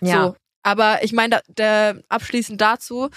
Ja. 0.01 0.22
So. 0.29 0.37
Aber 0.62 1.03
ich 1.05 1.12
meine, 1.12 1.37
da, 1.37 1.40
der, 1.49 2.03
abschließend 2.09 2.61
dazu, 2.61 3.09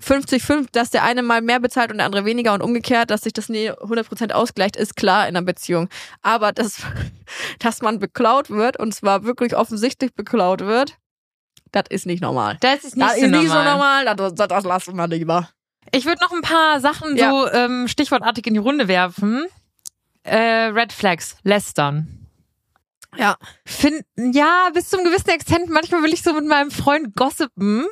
50-50, 0.00 0.68
dass 0.72 0.90
der 0.90 1.04
eine 1.04 1.22
mal 1.22 1.40
mehr 1.40 1.60
bezahlt 1.60 1.90
und 1.90 1.98
der 1.98 2.06
andere 2.06 2.24
weniger 2.24 2.52
und 2.52 2.62
umgekehrt, 2.62 3.10
dass 3.10 3.22
sich 3.22 3.32
das 3.32 3.48
nie 3.48 3.70
100% 3.70 4.32
ausgleicht, 4.32 4.76
ist 4.76 4.96
klar 4.96 5.28
in 5.28 5.36
einer 5.36 5.44
Beziehung. 5.46 5.88
Aber 6.22 6.52
dass, 6.52 6.78
dass 7.60 7.80
man 7.82 7.98
beklaut 7.98 8.50
wird 8.50 8.78
und 8.78 8.94
zwar 8.94 9.24
wirklich 9.24 9.56
offensichtlich 9.56 10.14
beklaut 10.14 10.60
wird, 10.60 10.96
das 11.72 11.84
ist 11.90 12.06
nicht 12.06 12.22
normal. 12.22 12.56
Das 12.60 12.84
ist 12.84 12.96
nicht, 12.96 13.08
Das 13.08 13.16
so, 13.18 13.24
ist 13.24 13.30
nicht 13.30 13.48
so 13.48 13.54
normal. 13.54 14.04
normal, 14.04 14.16
das, 14.16 14.34
das, 14.34 14.48
das 14.48 14.64
lassen 14.64 14.96
wir 14.96 15.08
lieber. 15.08 15.48
Ich 15.92 16.04
würde 16.06 16.20
noch 16.22 16.32
ein 16.32 16.42
paar 16.42 16.80
Sachen 16.80 17.16
Ja. 17.16 17.30
so 17.30 17.48
ähm, 17.50 17.88
stichwortartig 17.88 18.46
in 18.46 18.54
die 18.54 18.60
Runde 18.60 18.88
werfen. 18.88 19.44
Äh, 20.22 20.66
Red 20.72 20.92
Flags, 20.92 21.36
lästern. 21.42 22.23
Ja. 23.16 23.36
Find, 23.64 24.04
ja, 24.16 24.68
bis 24.72 24.88
zum 24.88 25.04
gewissen 25.04 25.30
Extent. 25.30 25.68
Manchmal 25.70 26.02
will 26.02 26.12
ich 26.12 26.22
so 26.22 26.32
mit 26.32 26.46
meinem 26.46 26.70
Freund 26.70 27.14
gossipen 27.16 27.86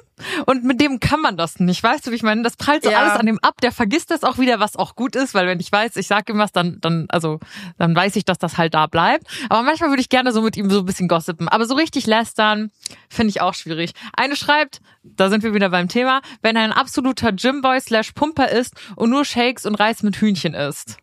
und 0.46 0.64
mit 0.64 0.80
dem 0.80 1.00
kann 1.00 1.20
man 1.20 1.36
das 1.36 1.60
nicht. 1.60 1.82
Weißt 1.82 2.06
du, 2.06 2.10
wie 2.10 2.16
ich 2.16 2.22
meine? 2.22 2.42
Das 2.42 2.56
prallt 2.56 2.84
so 2.84 2.90
Ja. 2.90 3.00
alles 3.00 3.12
an 3.18 3.26
dem 3.26 3.38
ab. 3.42 3.60
Der 3.62 3.72
vergisst 3.72 4.10
das 4.10 4.24
auch 4.24 4.38
wieder, 4.38 4.60
was 4.60 4.76
auch 4.76 4.94
gut 4.96 5.16
ist, 5.16 5.34
weil 5.34 5.46
wenn 5.46 5.60
ich 5.60 5.70
weiß, 5.70 5.96
ich 5.96 6.06
sag 6.06 6.28
ihm 6.28 6.38
was, 6.38 6.52
dann, 6.52 6.78
dann, 6.80 7.06
also, 7.08 7.40
dann 7.78 7.94
weiß 7.94 8.16
ich, 8.16 8.24
dass 8.24 8.38
das 8.38 8.58
halt 8.58 8.74
da 8.74 8.86
bleibt. 8.86 9.26
Aber 9.48 9.62
manchmal 9.62 9.90
würde 9.90 10.00
ich 10.02 10.08
gerne 10.08 10.32
so 10.32 10.42
mit 10.42 10.56
ihm 10.56 10.70
so 10.70 10.80
ein 10.80 10.84
bisschen 10.86 11.08
gossipen. 11.08 11.48
Aber 11.48 11.66
so 11.66 11.74
richtig 11.74 12.06
lästern 12.06 12.70
finde 13.08 13.30
ich 13.30 13.40
auch 13.40 13.54
schwierig. 13.54 13.92
Eine 14.14 14.36
schreibt, 14.36 14.80
da 15.02 15.28
sind 15.28 15.42
wir 15.42 15.54
wieder 15.54 15.70
beim 15.70 15.88
Thema, 15.88 16.20
wenn 16.42 16.56
er 16.56 16.62
ein 16.62 16.72
absoluter 16.72 17.32
Gymboy 17.32 17.80
slash 17.80 18.12
Pumper 18.12 18.48
ist 18.50 18.74
und 18.96 19.10
nur 19.10 19.24
Shakes 19.24 19.66
und 19.66 19.74
Reis 19.76 20.02
mit 20.02 20.16
Hühnchen 20.16 20.54
isst. 20.54 20.98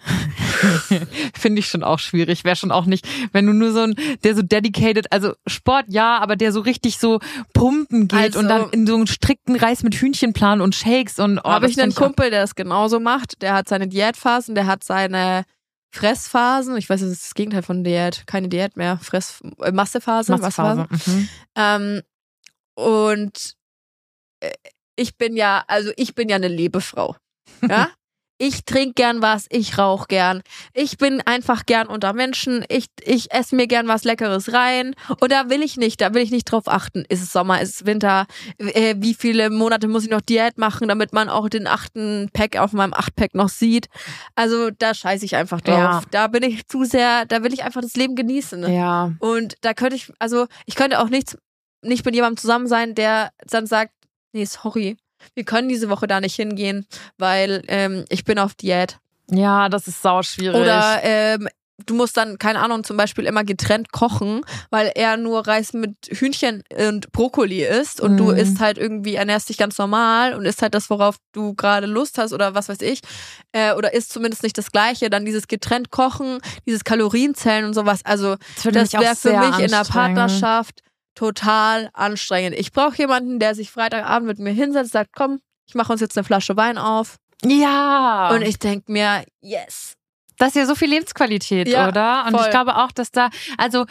Finde 1.34 1.60
ich 1.60 1.66
schon 1.68 1.82
auch 1.82 1.98
schwierig. 1.98 2.44
Wäre 2.44 2.56
schon 2.56 2.70
auch 2.70 2.86
nicht, 2.86 3.06
wenn 3.32 3.46
du 3.46 3.52
nur 3.52 3.72
so 3.72 3.80
ein, 3.80 3.94
der 4.24 4.34
so 4.34 4.42
dedicated, 4.42 5.12
also 5.12 5.34
Sport 5.46 5.86
ja, 5.88 6.18
aber 6.18 6.36
der 6.36 6.52
so 6.52 6.60
richtig 6.60 6.98
so 6.98 7.20
pumpen 7.54 8.08
geht 8.08 8.18
Also- 8.18 8.38
und 8.40 8.48
dann 8.48 8.70
in 8.70 8.86
so 8.86 8.94
einen 8.94 9.06
strikten 9.06 9.56
Reis 9.56 9.82
mit 9.82 9.94
Hühnchenplan 9.94 10.60
und 10.60 10.74
Shakes 10.74 11.18
und 11.18 11.38
oh, 11.38 11.44
habe 11.44 11.68
ich 11.68 11.80
einen 11.80 11.94
Kumpel, 11.94 12.30
der 12.30 12.42
das 12.42 12.54
genauso 12.54 13.00
macht. 13.00 13.42
Der 13.42 13.54
hat 13.54 13.68
seine 13.68 13.88
Diätphasen, 13.88 14.54
der 14.54 14.66
hat 14.66 14.84
seine 14.84 15.44
Fressphasen. 15.92 16.76
Ich 16.76 16.88
weiß, 16.88 17.00
das 17.00 17.10
ist 17.10 17.24
das 17.24 17.34
Gegenteil 17.34 17.62
von 17.62 17.84
Diät. 17.84 18.24
Keine 18.26 18.48
Diät 18.48 18.76
mehr. 18.76 18.98
Fress, 19.02 19.40
äh, 19.60 19.72
Massephase. 19.72 20.32
Massephase. 20.32 20.86
Mhm. 21.06 21.28
Ähm, 21.56 22.02
und 22.74 23.54
äh, 24.40 24.52
ich 24.96 25.16
bin 25.16 25.36
ja, 25.36 25.64
also 25.66 25.90
ich 25.96 26.14
bin 26.14 26.28
ja 26.28 26.36
eine 26.36 26.48
Lebefrau. 26.48 27.16
Ja? 27.68 27.90
ich 28.42 28.64
trinke 28.64 28.94
gern 28.94 29.20
was, 29.20 29.44
ich 29.50 29.76
rauche 29.76 30.06
gern. 30.08 30.42
Ich 30.72 30.96
bin 30.96 31.20
einfach 31.20 31.66
gern 31.66 31.88
unter 31.88 32.14
Menschen. 32.14 32.64
Ich, 32.70 32.86
ich 33.02 33.30
esse 33.32 33.54
mir 33.54 33.66
gern 33.66 33.86
was 33.86 34.04
Leckeres 34.04 34.54
rein. 34.54 34.94
Und 35.20 35.30
da 35.30 35.50
will 35.50 35.62
ich 35.62 35.76
nicht, 35.76 36.00
da 36.00 36.14
will 36.14 36.22
ich 36.22 36.30
nicht 36.30 36.46
drauf 36.46 36.66
achten. 36.66 37.04
Ist 37.10 37.22
es 37.22 37.32
Sommer, 37.32 37.60
ist 37.60 37.74
es 37.74 37.86
Winter? 37.86 38.26
Äh, 38.56 38.94
wie 38.96 39.12
viele 39.12 39.50
Monate 39.50 39.88
muss 39.88 40.04
ich 40.04 40.10
noch 40.10 40.22
Diät 40.22 40.56
machen, 40.56 40.88
damit 40.88 41.12
man 41.12 41.28
auch 41.28 41.50
den 41.50 41.66
achten 41.66 42.30
Pack 42.32 42.56
auf 42.56 42.72
meinem 42.72 42.94
Acht-Pack 42.94 43.34
noch 43.34 43.50
sieht? 43.50 43.88
Also 44.36 44.70
da 44.70 44.94
scheiße 44.94 45.26
ich 45.26 45.36
einfach 45.36 45.60
drauf. 45.60 45.76
Ja. 45.76 46.02
Da 46.10 46.26
bin 46.28 46.42
ich 46.42 46.66
zu 46.66 46.84
sehr, 46.84 47.26
da 47.26 47.42
will 47.42 47.52
ich 47.52 47.62
einfach 47.62 47.82
das 47.82 47.94
Leben 47.94 48.16
genießen. 48.16 48.72
Ja. 48.72 49.12
Und 49.18 49.56
da 49.60 49.74
könnte 49.74 49.96
ich, 49.96 50.10
also 50.18 50.46
ich 50.64 50.76
könnte 50.76 51.00
auch 51.00 51.10
nichts, 51.10 51.36
nicht 51.82 52.06
mit 52.06 52.14
jemandem 52.14 52.38
zusammen 52.38 52.68
sein, 52.68 52.94
der 52.94 53.32
dann 53.50 53.66
sagt, 53.66 53.92
nee, 54.32 54.46
sorry, 54.46 54.96
wir 55.34 55.44
können 55.44 55.68
diese 55.68 55.88
Woche 55.90 56.06
da 56.06 56.20
nicht 56.20 56.34
hingehen, 56.36 56.86
weil 57.18 57.62
ähm, 57.68 58.04
ich 58.08 58.24
bin 58.24 58.38
auf 58.38 58.54
Diät. 58.54 58.98
Ja, 59.30 59.68
das 59.68 59.86
ist 59.86 60.02
sau 60.02 60.22
schwierig. 60.22 60.60
Oder 60.60 61.00
ähm, 61.02 61.48
du 61.86 61.94
musst 61.94 62.16
dann, 62.16 62.36
keine 62.36 62.58
Ahnung, 62.60 62.84
zum 62.84 62.96
Beispiel 62.96 63.24
immer 63.24 63.42
getrennt 63.44 63.90
kochen, 63.92 64.42
weil 64.70 64.92
er 64.94 65.16
nur 65.16 65.46
Reis 65.46 65.72
mit 65.72 65.94
Hühnchen 66.10 66.62
und 66.76 67.10
Brokkoli 67.12 67.64
isst 67.64 68.00
und 68.00 68.16
du 68.18 68.24
Mhm. 68.24 68.36
isst 68.36 68.60
halt 68.60 68.76
irgendwie, 68.76 69.14
ernährst 69.14 69.48
dich 69.48 69.56
ganz 69.56 69.78
normal 69.78 70.34
und 70.34 70.44
isst 70.44 70.60
halt 70.62 70.74
das, 70.74 70.90
worauf 70.90 71.16
du 71.32 71.54
gerade 71.54 71.86
Lust 71.86 72.18
hast 72.18 72.32
oder 72.32 72.54
was 72.54 72.68
weiß 72.68 72.82
ich. 72.82 73.00
Äh, 73.52 73.72
oder 73.74 73.94
isst 73.94 74.12
zumindest 74.12 74.42
nicht 74.42 74.58
das 74.58 74.72
Gleiche. 74.72 75.08
Dann 75.10 75.24
dieses 75.24 75.46
getrennt 75.48 75.90
kochen, 75.90 76.40
dieses 76.66 76.84
Kalorienzählen 76.84 77.64
und 77.64 77.72
sowas. 77.74 78.00
Also 78.04 78.36
das, 78.64 78.90
das 78.90 78.92
wäre 79.00 79.16
für 79.16 79.38
mich 79.38 79.58
in 79.60 79.70
der. 79.70 79.84
Partnerschaft 79.84 80.82
total 81.14 81.90
anstrengend. 81.92 82.58
Ich 82.58 82.72
brauche 82.72 82.96
jemanden, 82.96 83.38
der 83.38 83.54
sich 83.54 83.70
Freitagabend 83.70 84.26
mit 84.28 84.38
mir 84.38 84.52
hinsetzt, 84.52 84.92
sagt, 84.92 85.10
komm, 85.14 85.40
ich 85.66 85.74
mache 85.74 85.92
uns 85.92 86.00
jetzt 86.00 86.16
eine 86.16 86.24
Flasche 86.24 86.56
Wein 86.56 86.78
auf. 86.78 87.16
Ja. 87.44 88.30
Und 88.30 88.42
ich 88.42 88.58
denk 88.58 88.88
mir, 88.88 89.24
yes. 89.40 89.94
Das 90.38 90.48
ist 90.48 90.56
ja 90.56 90.66
so 90.66 90.74
viel 90.74 90.88
Lebensqualität, 90.88 91.68
Ja, 91.68 91.88
oder? 91.88 92.24
Und 92.26 92.32
voll. 92.32 92.44
ich 92.44 92.50
glaube 92.50 92.76
auch, 92.76 92.92
dass 92.92 93.10
da, 93.10 93.28
also 93.58 93.84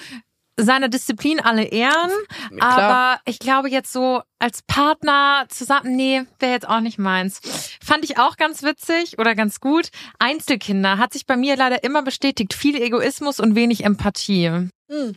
seine 0.58 0.90
Disziplin 0.90 1.40
alle 1.40 1.64
ehren, 1.64 2.12
aber 2.60 3.20
ich 3.26 3.40
glaube 3.40 3.70
jetzt 3.70 3.94
so 3.94 4.22
als 4.40 4.62
Partner 4.64 5.46
zusammen, 5.48 5.96
nee, 5.96 6.24
wäre 6.40 6.52
jetzt 6.52 6.68
auch 6.68 6.82
nicht 6.82 6.98
meins. 6.98 7.40
Fand 7.82 8.04
ich 8.04 8.18
auch 8.18 8.36
ganz 8.36 8.62
witzig 8.64 9.20
oder 9.20 9.36
ganz 9.36 9.60
gut. 9.60 9.90
Einzelkinder 10.20 10.98
hat 10.98 11.14
sich 11.14 11.26
bei 11.26 11.38
mir 11.38 11.56
leider 11.56 11.84
immer 11.84 12.02
bestätigt. 12.02 12.54
Viel 12.54 12.82
Egoismus 12.82 13.40
und 13.40 13.56
wenig 13.56 13.86
Empathie. 13.86 14.70
Hm. 14.90 15.16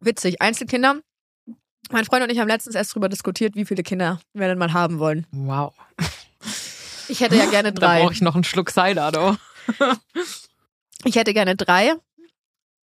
Witzig. 0.00 0.40
Einzelkinder. 0.40 1.00
Mein 1.90 2.04
Freund 2.04 2.22
und 2.22 2.30
ich 2.30 2.38
haben 2.38 2.48
letztens 2.48 2.74
erst 2.74 2.94
drüber 2.94 3.08
diskutiert, 3.08 3.54
wie 3.56 3.64
viele 3.64 3.82
Kinder 3.82 4.20
wir 4.34 4.46
denn 4.48 4.58
mal 4.58 4.72
haben 4.72 4.98
wollen. 4.98 5.26
Wow. 5.30 5.74
Ich 7.08 7.20
hätte 7.20 7.36
ja 7.36 7.46
gerne 7.50 7.72
Da 7.72 7.86
drei. 7.86 8.02
brauche 8.02 8.12
ich 8.12 8.20
noch 8.20 8.34
einen 8.34 8.44
Schluck 8.44 8.70
Cider, 8.70 9.12
du. 9.12 9.36
Ich 11.04 11.14
hätte 11.14 11.32
gerne 11.32 11.54
drei. 11.54 11.92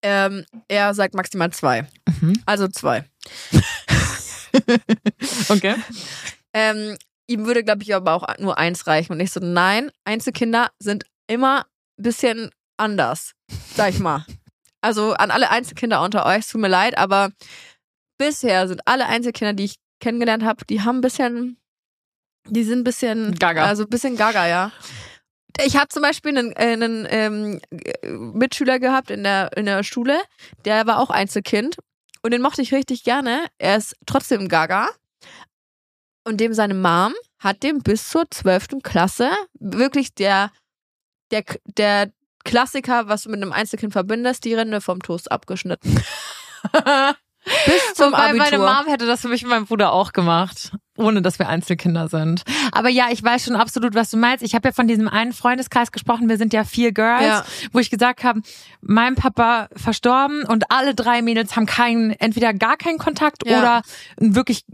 Ähm, 0.02 0.44
er 0.68 0.94
sagt 0.94 1.14
maximal 1.14 1.50
zwei. 1.52 1.88
Mhm. 2.20 2.40
Also 2.46 2.68
zwei. 2.68 3.04
Okay. 5.48 5.74
Ähm, 6.52 6.96
ihm 7.26 7.44
würde, 7.46 7.64
glaube 7.64 7.82
ich, 7.82 7.92
aber 7.94 8.12
auch 8.14 8.38
nur 8.38 8.56
eins 8.56 8.86
reichen. 8.86 9.12
Und 9.12 9.20
ich 9.20 9.32
so, 9.32 9.40
nein, 9.40 9.90
Einzelkinder 10.04 10.70
sind 10.78 11.04
immer 11.26 11.66
ein 11.98 12.02
bisschen 12.04 12.50
anders, 12.76 13.32
sag 13.74 13.90
ich 13.90 13.98
mal. 13.98 14.24
Also 14.84 15.14
an 15.14 15.30
alle 15.30 15.50
Einzelkinder 15.50 16.02
unter 16.02 16.26
euch, 16.26 16.40
es 16.40 16.48
tut 16.48 16.60
mir 16.60 16.68
leid, 16.68 16.98
aber 16.98 17.30
bisher 18.18 18.68
sind 18.68 18.82
alle 18.84 19.06
Einzelkinder, 19.06 19.54
die 19.54 19.64
ich 19.64 19.76
kennengelernt 19.98 20.44
habe, 20.44 20.66
die 20.66 20.82
haben 20.82 20.98
ein 20.98 21.00
bisschen, 21.00 21.56
die 22.50 22.64
sind 22.64 22.80
ein 22.80 22.84
bisschen, 22.84 23.34
Gaga. 23.36 23.64
also 23.64 23.84
ein 23.84 23.88
bisschen 23.88 24.14
gaga, 24.14 24.46
ja. 24.46 24.72
Ich 25.64 25.78
habe 25.78 25.88
zum 25.88 26.02
Beispiel 26.02 26.36
einen, 26.36 26.52
äh, 26.52 26.72
einen 26.74 27.06
ähm, 27.08 27.60
äh, 27.70 28.10
Mitschüler 28.10 28.78
gehabt 28.78 29.10
in 29.10 29.22
der, 29.22 29.56
in 29.56 29.64
der 29.64 29.84
Schule, 29.84 30.20
der 30.66 30.86
war 30.86 30.98
auch 30.98 31.08
Einzelkind 31.08 31.78
und 32.20 32.32
den 32.32 32.42
mochte 32.42 32.60
ich 32.60 32.74
richtig 32.74 33.04
gerne. 33.04 33.46
Er 33.56 33.78
ist 33.78 33.96
trotzdem 34.04 34.48
gaga. 34.48 34.90
Und 36.24 36.42
dem 36.42 36.52
seine 36.52 36.74
Mom 36.74 37.14
hat 37.38 37.62
dem 37.62 37.78
bis 37.78 38.10
zur 38.10 38.30
12. 38.30 38.82
Klasse 38.82 39.30
wirklich 39.54 40.12
der, 40.14 40.50
der, 41.30 41.44
der 41.64 42.12
Klassiker, 42.44 43.08
was 43.08 43.22
du 43.22 43.30
mit 43.30 43.42
einem 43.42 43.52
Einzelkind 43.52 43.92
verbindest, 43.92 44.44
die 44.44 44.54
Rinde 44.54 44.80
vom 44.80 45.00
Toast 45.00 45.30
abgeschnitten. 45.32 45.94
bis 47.66 47.94
zum 47.94 48.12
Wobei 48.12 48.32
meine 48.32 48.56
Abitur. 48.56 48.66
Mom 48.74 48.86
hätte 48.86 49.06
das 49.06 49.20
für 49.20 49.28
mich 49.28 49.44
und 49.44 49.50
meinen 49.50 49.66
Bruder 49.66 49.92
auch 49.92 50.12
gemacht, 50.12 50.72
ohne 50.96 51.20
dass 51.20 51.38
wir 51.38 51.48
Einzelkinder 51.48 52.08
sind. 52.08 52.42
Aber 52.72 52.88
ja, 52.88 53.06
ich 53.10 53.22
weiß 53.22 53.44
schon 53.44 53.56
absolut, 53.56 53.94
was 53.94 54.10
du 54.10 54.16
meinst. 54.16 54.42
Ich 54.42 54.54
habe 54.54 54.68
ja 54.68 54.72
von 54.72 54.88
diesem 54.88 55.08
einen 55.08 55.32
Freundeskreis 55.32 55.92
gesprochen. 55.92 56.28
Wir 56.28 56.38
sind 56.38 56.52
ja 56.54 56.64
vier 56.64 56.92
Girls, 56.92 57.22
Ja. 57.22 57.44
wo 57.72 57.78
ich 57.80 57.90
gesagt 57.90 58.24
habe, 58.24 58.40
mein 58.80 59.14
Papa 59.14 59.68
verstorben 59.76 60.44
und 60.44 60.70
alle 60.70 60.94
drei 60.94 61.20
Mädels 61.22 61.54
haben 61.56 61.66
keinen, 61.66 62.12
entweder 62.12 62.54
gar 62.54 62.76
keinen 62.76 62.98
Kontakt 62.98 63.46
Ja. 63.46 63.58
oder 63.58 63.82
wirklich 64.16 64.64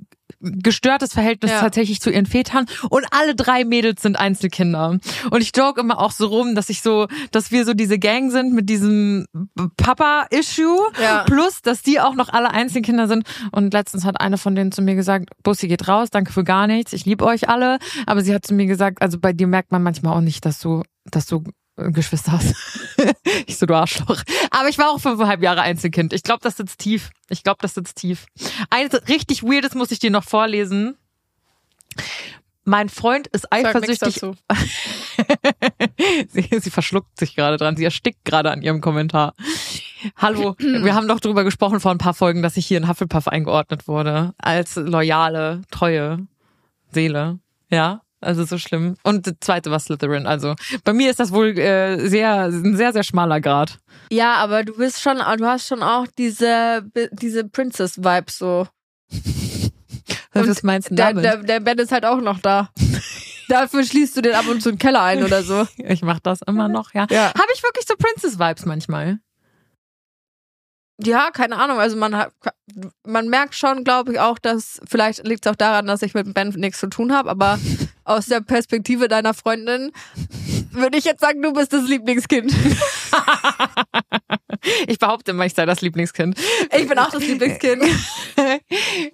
gestörtes 0.41 1.13
Verhältnis 1.13 1.51
Ja. 1.51 1.61
tatsächlich 1.61 2.01
zu 2.01 2.11
ihren 2.11 2.27
Vätern 2.27 2.67
und 2.89 3.05
alle 3.11 3.35
drei 3.35 3.65
Mädels 3.65 4.03
sind 4.03 4.19
Einzelkinder. 4.19 4.99
Und 5.31 5.41
ich 5.43 5.53
joke 5.55 5.81
immer 5.81 5.99
auch 6.01 6.13
so 6.13 6.27
rum, 6.27 6.55
dass 6.55 6.71
ich 6.71 6.81
so, 6.83 7.07
dass 7.31 7.51
wir 7.51 7.65
so 7.65 7.75
diese 7.75 7.99
Gang 7.99 8.31
sind 8.33 8.53
mit 8.55 8.69
diesem 8.69 9.27
Papa-Issue 9.77 10.79
Ja. 11.03 11.25
plus, 11.25 11.63
dass 11.63 11.83
die 11.83 12.01
auch 12.01 12.15
noch 12.15 12.29
alle 12.31 12.51
Einzelkinder 12.51 13.09
sind. 13.09 13.25
Und 13.53 13.73
letztens 13.73 14.05
hat 14.05 14.21
eine 14.21 14.39
von 14.39 14.55
denen 14.55 14.73
zu 14.73 14.83
mir 14.83 14.95
gesagt, 14.95 15.31
Bussi 15.43 15.69
geht 15.69 15.89
raus, 15.89 16.09
danke 16.11 16.33
für 16.33 16.45
gar 16.45 16.67
nichts, 16.67 16.93
ich 16.93 17.05
liebe 17.05 17.25
euch 17.25 17.49
alle. 17.49 17.79
Aber 18.07 18.23
sie 18.23 18.35
hat 18.35 18.47
zu 18.47 18.55
mir 18.55 18.67
gesagt, 18.67 19.03
also 19.03 19.19
bei 19.19 19.33
dir 19.33 19.47
merkt 19.47 19.73
man 19.73 19.83
manchmal 19.83 20.17
auch 20.17 20.21
nicht, 20.21 20.45
dass 20.47 20.59
du, 20.59 20.83
dass 21.11 21.27
du 21.27 21.45
Geschwister 21.89 22.33
hast. 22.33 22.55
ich 23.47 23.57
so, 23.57 23.67
du 23.67 23.75
Arschloch. 23.75 24.23
Aber 24.51 24.69
ich 24.69 24.79
war 24.79 24.91
auch 24.91 25.01
fünfeinhalb 25.01 25.43
Jahre 25.43 25.63
Einzelkind. 25.63 26.13
Ich 26.13 26.23
glaube, 26.23 26.41
das 26.43 26.57
sitzt 26.57 26.79
tief. 26.79 27.11
Ich 27.29 27.43
glaube, 27.43 27.59
das 27.61 27.75
sitzt 27.75 27.97
tief. 27.97 28.27
Eines 28.71 29.09
richtig 29.09 29.43
Weirdes 29.43 29.75
muss 29.75 29.91
ich 29.91 29.99
dir 29.99 30.11
noch 30.11 30.25
vorlesen. 30.25 30.97
Mein 32.65 32.89
Freund 32.89 33.27
ist 33.29 33.47
Sag 33.51 33.65
eifersüchtig. 33.65 34.21
sie, 36.29 36.49
sie 36.61 36.71
verschluckt 36.71 37.19
sich 37.19 37.35
gerade 37.35 37.57
dran. 37.57 37.77
Sie 37.77 37.85
erstickt 37.85 38.25
gerade 38.25 38.51
an 38.51 38.63
ihrem 38.63 38.81
Kommentar. 38.81 39.35
Hallo, 40.17 40.55
wir 40.59 40.95
haben 40.95 41.09
doch 41.09 41.21
drüber 41.21 41.45
gesprochen 41.45 41.81
vor 41.81 41.91
ein 41.91 41.99
paar 41.99 42.15
Folgen, 42.15 42.43
dass 42.43 42.57
ich 42.57 42.67
hier 42.67 42.79
in 42.79 42.89
Hufflepuff 42.89 43.29
eingeordnet 43.29 43.89
wurde. 43.89 44.35
Als 44.39 44.77
loyale, 44.77 45.63
treue 45.71 46.27
Seele. 46.91 47.39
Ja, 47.71 48.03
also 48.21 48.45
so 48.45 48.59
schlimm. 48.59 48.97
Und 49.03 49.27
die 49.27 49.39
zweite 49.41 49.71
war 49.71 49.81
Slytherin. 49.81 50.27
Also 50.27 50.55
bei 50.85 50.93
mir 50.93 51.11
ist 51.11 51.21
das 51.21 51.33
wohl 51.33 51.59
äh, 51.59 52.09
sehr, 52.09 52.45
ein 52.45 52.77
sehr, 52.77 52.93
sehr 52.93 53.03
schmaler 53.03 53.41
Grad. 53.41 53.79
Ja, 54.11 54.35
aber 54.35 54.65
du 54.65 54.77
bist 54.77 55.01
schon, 55.01 55.17
du 55.19 55.47
hast 55.47 55.67
schon 55.67 55.83
auch 55.83 56.07
diese, 56.19 56.85
diese 57.13 57.49
Princess-Vibes 57.49 58.39
so. 58.39 58.67
Was 60.33 60.47
Und 60.47 60.65
meinst 60.65 60.91
du 60.91 60.95
Der, 60.95 61.09
damit? 61.09 61.25
der, 61.25 61.37
der 61.39 61.61
Ben 61.61 61.79
ist 61.79 61.93
halt 61.93 62.05
auch 62.05 62.21
noch 62.21 62.39
da. 62.41 62.71
Dafür 63.49 63.83
schließt 63.83 64.17
du 64.17 64.23
den 64.23 64.35
ab 64.35 64.47
und 64.47 64.63
zu 64.63 64.69
in 64.69 64.77
den 64.77 64.79
Keller 64.79 65.03
ein 65.03 65.25
oder 65.25 65.43
so. 65.43 65.67
ich 65.79 66.03
mach 66.03 66.21
das 66.21 66.41
immer 66.47 66.69
noch, 66.69 66.95
ja. 66.95 67.07
Ja. 67.11 67.29
Habe 67.35 67.49
ich 67.55 67.63
wirklich 67.63 67.85
so 67.87 67.95
Princess-Vibes 67.97 68.65
manchmal? 68.65 69.19
Ja, 71.03 71.31
keine 71.33 71.57
Ahnung. 71.57 71.81
Also 71.81 71.97
man 71.97 72.17
hat, 72.17 72.33
man 73.07 73.29
merkt 73.29 73.55
schon, 73.55 73.85
glaube 73.85 74.13
ich, 74.13 74.21
auch, 74.21 74.39
dass 74.39 74.81
vielleicht 74.87 75.27
liegt 75.27 75.47
es 75.47 75.51
auch 75.51 75.57
daran, 75.57 75.87
dass 75.87 76.03
ich 76.03 76.15
mit 76.15 76.33
Ben 76.35 76.51
nichts 76.51 76.79
zu 76.79 76.89
tun 76.89 77.13
habe, 77.13 77.31
aber 77.31 77.59
aus 78.11 78.27
der 78.27 78.41
Perspektive 78.41 79.09
deiner 79.09 79.35
Freundin 79.35 79.93
würde 80.73 80.99
ich 80.99 81.05
jetzt 81.05 81.21
sagen, 81.21 81.41
du 81.43 81.53
bist 81.53 81.73
das 81.73 81.89
Lieblingskind. 81.89 82.53
Ich 84.89 84.99
behaupte 84.99 85.31
immer, 85.31 85.47
ich 85.47 85.55
sei 85.55 85.65
das 85.65 85.81
Lieblingskind. 85.81 86.39
Ich 86.77 86.87
bin 86.87 86.99
auch 86.99 87.11
das 87.11 87.27
Lieblingskind. 87.27 87.83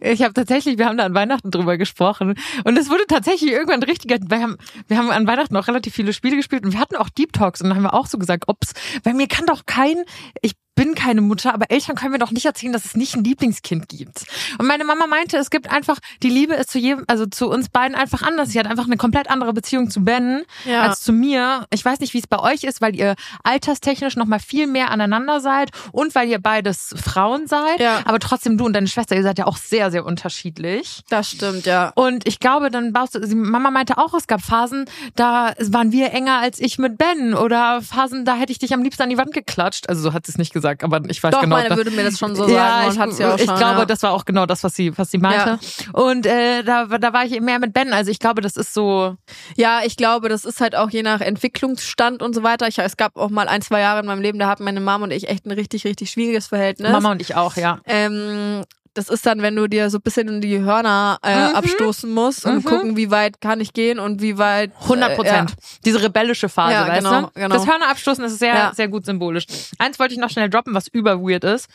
Ich 0.00 0.22
habe 0.22 0.34
tatsächlich, 0.34 0.76
wir 0.78 0.86
haben 0.86 0.96
da 0.96 1.04
an 1.04 1.14
Weihnachten 1.14 1.50
drüber 1.50 1.76
gesprochen 1.76 2.34
und 2.64 2.76
es 2.76 2.90
wurde 2.90 3.04
tatsächlich 3.06 3.52
irgendwann 3.52 3.82
richtiger. 3.82 4.16
Wir 4.28 4.40
haben, 4.40 4.56
wir 4.88 4.98
haben 4.98 5.10
an 5.10 5.26
Weihnachten 5.26 5.56
auch 5.56 5.68
relativ 5.68 5.94
viele 5.94 6.12
Spiele 6.12 6.36
gespielt 6.36 6.64
und 6.64 6.72
wir 6.72 6.80
hatten 6.80 6.96
auch 6.96 7.10
Deep 7.10 7.32
Talks 7.32 7.60
und 7.60 7.68
dann 7.68 7.76
haben 7.76 7.84
wir 7.84 7.94
auch 7.94 8.06
so 8.06 8.18
gesagt, 8.18 8.44
ob's, 8.48 8.72
weil 9.04 9.14
mir 9.14 9.28
kann 9.28 9.46
doch 9.46 9.66
kein, 9.66 10.04
ich 10.42 10.54
bin 10.76 10.94
keine 10.94 11.22
Mutter, 11.22 11.52
aber 11.52 11.70
Eltern 11.70 11.96
können 11.96 12.12
mir 12.12 12.18
doch 12.18 12.30
nicht 12.30 12.44
erzählen, 12.46 12.72
dass 12.72 12.84
es 12.84 12.94
nicht 12.96 13.16
ein 13.16 13.24
Lieblingskind 13.24 13.88
gibt. 13.88 14.26
Und 14.58 14.66
meine 14.66 14.84
Mama 14.84 15.06
meinte, 15.08 15.36
es 15.38 15.50
gibt 15.50 15.70
einfach, 15.70 15.98
die 16.22 16.28
Liebe 16.30 16.54
ist 16.54 16.70
zu 16.70 16.78
jedem, 16.78 17.02
also 17.08 17.26
zu 17.26 17.48
uns 17.48 17.68
beiden 17.70 17.96
einfach 17.96 18.22
anders. 18.22 18.50
Sie 18.50 18.58
hat 18.60 18.66
einfach 18.66 18.84
eine 18.84 18.96
komplett 18.98 19.28
andere 19.30 19.52
Beziehung 19.52 19.90
zu 19.90 20.04
Ben 20.04 20.42
Ja. 20.66 20.82
als 20.82 21.00
zu 21.00 21.12
mir. 21.12 21.66
Ich 21.70 21.84
weiß 21.84 22.00
nicht, 22.00 22.12
wie 22.14 22.18
es 22.18 22.26
bei 22.26 22.38
euch 22.38 22.62
ist, 22.64 22.80
weil 22.80 22.94
ihr 22.94 23.16
alterstechnisch 23.42 24.16
noch 24.16 24.26
mal 24.26 24.38
viel 24.38 24.66
mehr 24.66 24.90
aneinander 24.90 25.40
seid 25.40 25.70
und 25.92 26.14
weil 26.14 26.28
ihr 26.28 26.38
beides 26.40 26.94
Frauen 27.02 27.46
seid. 27.46 27.80
Ja. 27.80 28.00
Aber 28.04 28.18
trotzdem 28.18 28.58
du 28.58 28.66
und 28.66 28.74
deine 28.74 28.86
Schwester, 28.86 29.16
ihr 29.16 29.22
seid 29.22 29.38
ja 29.38 29.46
auch 29.46 29.56
sehr, 29.56 29.90
sehr 29.90 30.04
unterschiedlich. 30.04 31.02
Das 31.08 31.30
stimmt, 31.30 31.64
ja. 31.64 31.92
Und 31.94 32.28
ich 32.28 32.38
glaube, 32.38 32.70
dann 32.70 32.92
baust 32.92 33.14
du, 33.14 33.34
Mama 33.34 33.70
meinte 33.70 33.96
auch, 33.96 34.12
es 34.12 34.26
gab 34.26 34.42
Phasen, 34.42 34.84
da 35.14 35.54
waren 35.58 35.90
wir 35.90 36.12
enger 36.12 36.38
als 36.38 36.60
ich 36.60 36.76
mit 36.78 36.98
Ben 36.98 37.32
oder 37.34 37.80
Phasen, 37.80 38.26
da 38.26 38.36
hätte 38.36 38.52
ich 38.52 38.58
dich 38.58 38.74
am 38.74 38.82
liebsten 38.82 39.02
an 39.02 39.08
die 39.10 39.16
Wand 39.16 39.32
geklatscht. 39.32 39.88
Also 39.88 40.02
so 40.02 40.12
hat 40.12 40.26
sie 40.26 40.32
es 40.32 40.38
nicht 40.38 40.52
gesagt, 40.52 40.65
aber 40.66 41.00
ich 41.08 41.22
weiß 41.22 41.32
Doch, 41.32 41.40
genau. 41.40 41.56
meine 41.56 41.68
da- 41.70 41.76
würde 41.76 41.90
mir 41.90 42.04
das 42.04 42.18
schon 42.18 42.34
so 42.34 42.42
sagen 42.42 42.54
ja, 42.54 42.86
und 42.86 42.92
ich, 42.92 42.98
hat 42.98 43.12
sie 43.12 43.24
auch 43.24 43.38
ich 43.38 43.44
schon, 43.44 43.56
glaube, 43.56 43.80
ja. 43.80 43.84
das 43.84 44.02
war 44.02 44.12
auch 44.12 44.24
genau 44.24 44.46
das, 44.46 44.64
was 44.64 44.74
sie, 44.74 44.96
was 44.96 45.10
sie 45.10 45.18
meinte. 45.18 45.58
Und 45.92 46.26
äh, 46.26 46.62
da, 46.62 46.86
da 46.86 47.12
war 47.12 47.24
ich 47.24 47.40
mehr 47.40 47.58
mit 47.58 47.72
Ben. 47.72 47.92
Also 47.92 48.10
ich 48.10 48.18
glaube, 48.18 48.40
das 48.42 48.56
ist 48.56 48.74
so. 48.74 49.16
Ja, 49.56 49.80
ich 49.84 49.96
glaube, 49.96 50.28
das 50.28 50.44
ist 50.44 50.60
halt 50.60 50.76
auch 50.76 50.90
je 50.90 51.02
nach 51.02 51.20
Entwicklungsstand 51.20 52.22
und 52.22 52.34
so 52.34 52.42
weiter. 52.42 52.68
Ich, 52.68 52.78
es 52.78 52.96
gab 52.96 53.16
auch 53.16 53.30
mal 53.30 53.48
ein, 53.48 53.62
zwei 53.62 53.80
Jahre 53.80 54.00
in 54.00 54.06
meinem 54.06 54.22
Leben, 54.22 54.38
da 54.38 54.48
hatten 54.48 54.64
meine 54.64 54.80
Mom 54.80 55.02
und 55.02 55.12
ich 55.12 55.28
echt 55.28 55.46
ein 55.46 55.52
richtig, 55.52 55.84
richtig 55.84 56.10
schwieriges 56.10 56.46
Verhältnis. 56.48 56.90
Mama 56.90 57.12
und 57.12 57.20
ich 57.20 57.34
auch, 57.34 57.56
ja. 57.56 57.80
Ähm, 57.86 58.64
das 58.96 59.08
ist 59.08 59.26
dann, 59.26 59.42
wenn 59.42 59.54
du 59.56 59.66
dir 59.68 59.90
so 59.90 59.98
ein 59.98 60.02
bisschen 60.02 60.28
in 60.28 60.40
die 60.40 60.58
Hörner 60.60 61.18
äh, 61.22 61.50
Mhm. 61.50 61.54
abstoßen 61.56 62.10
musst 62.10 62.44
und 62.46 62.56
Mhm. 62.56 62.64
gucken, 62.64 62.96
wie 62.96 63.10
weit 63.10 63.40
kann 63.40 63.60
ich 63.60 63.72
gehen 63.72 63.98
und 63.98 64.22
wie 64.22 64.38
weit. 64.38 64.72
100 64.82 65.16
Prozent. 65.16 65.52
Äh, 65.52 65.54
Diese 65.84 66.02
rebellische 66.02 66.48
Phase, 66.48 66.72
Ja, 66.72 66.88
weißt 66.88 67.04
genau, 67.04 67.20
du? 67.22 67.30
genau. 67.34 67.54
Das 67.56 67.66
Hörnerabstoßen 67.66 68.24
ist 68.24 68.38
sehr, 68.38 68.54
Ja. 68.54 68.72
sehr 68.74 68.88
gut 68.88 69.04
symbolisch. 69.06 69.46
Eins 69.78 69.98
wollte 69.98 70.14
ich 70.14 70.20
noch 70.20 70.30
schnell 70.30 70.48
droppen, 70.50 70.74
was 70.74 70.88
über 70.88 71.20
weird 71.20 71.44
ist. 71.44 71.68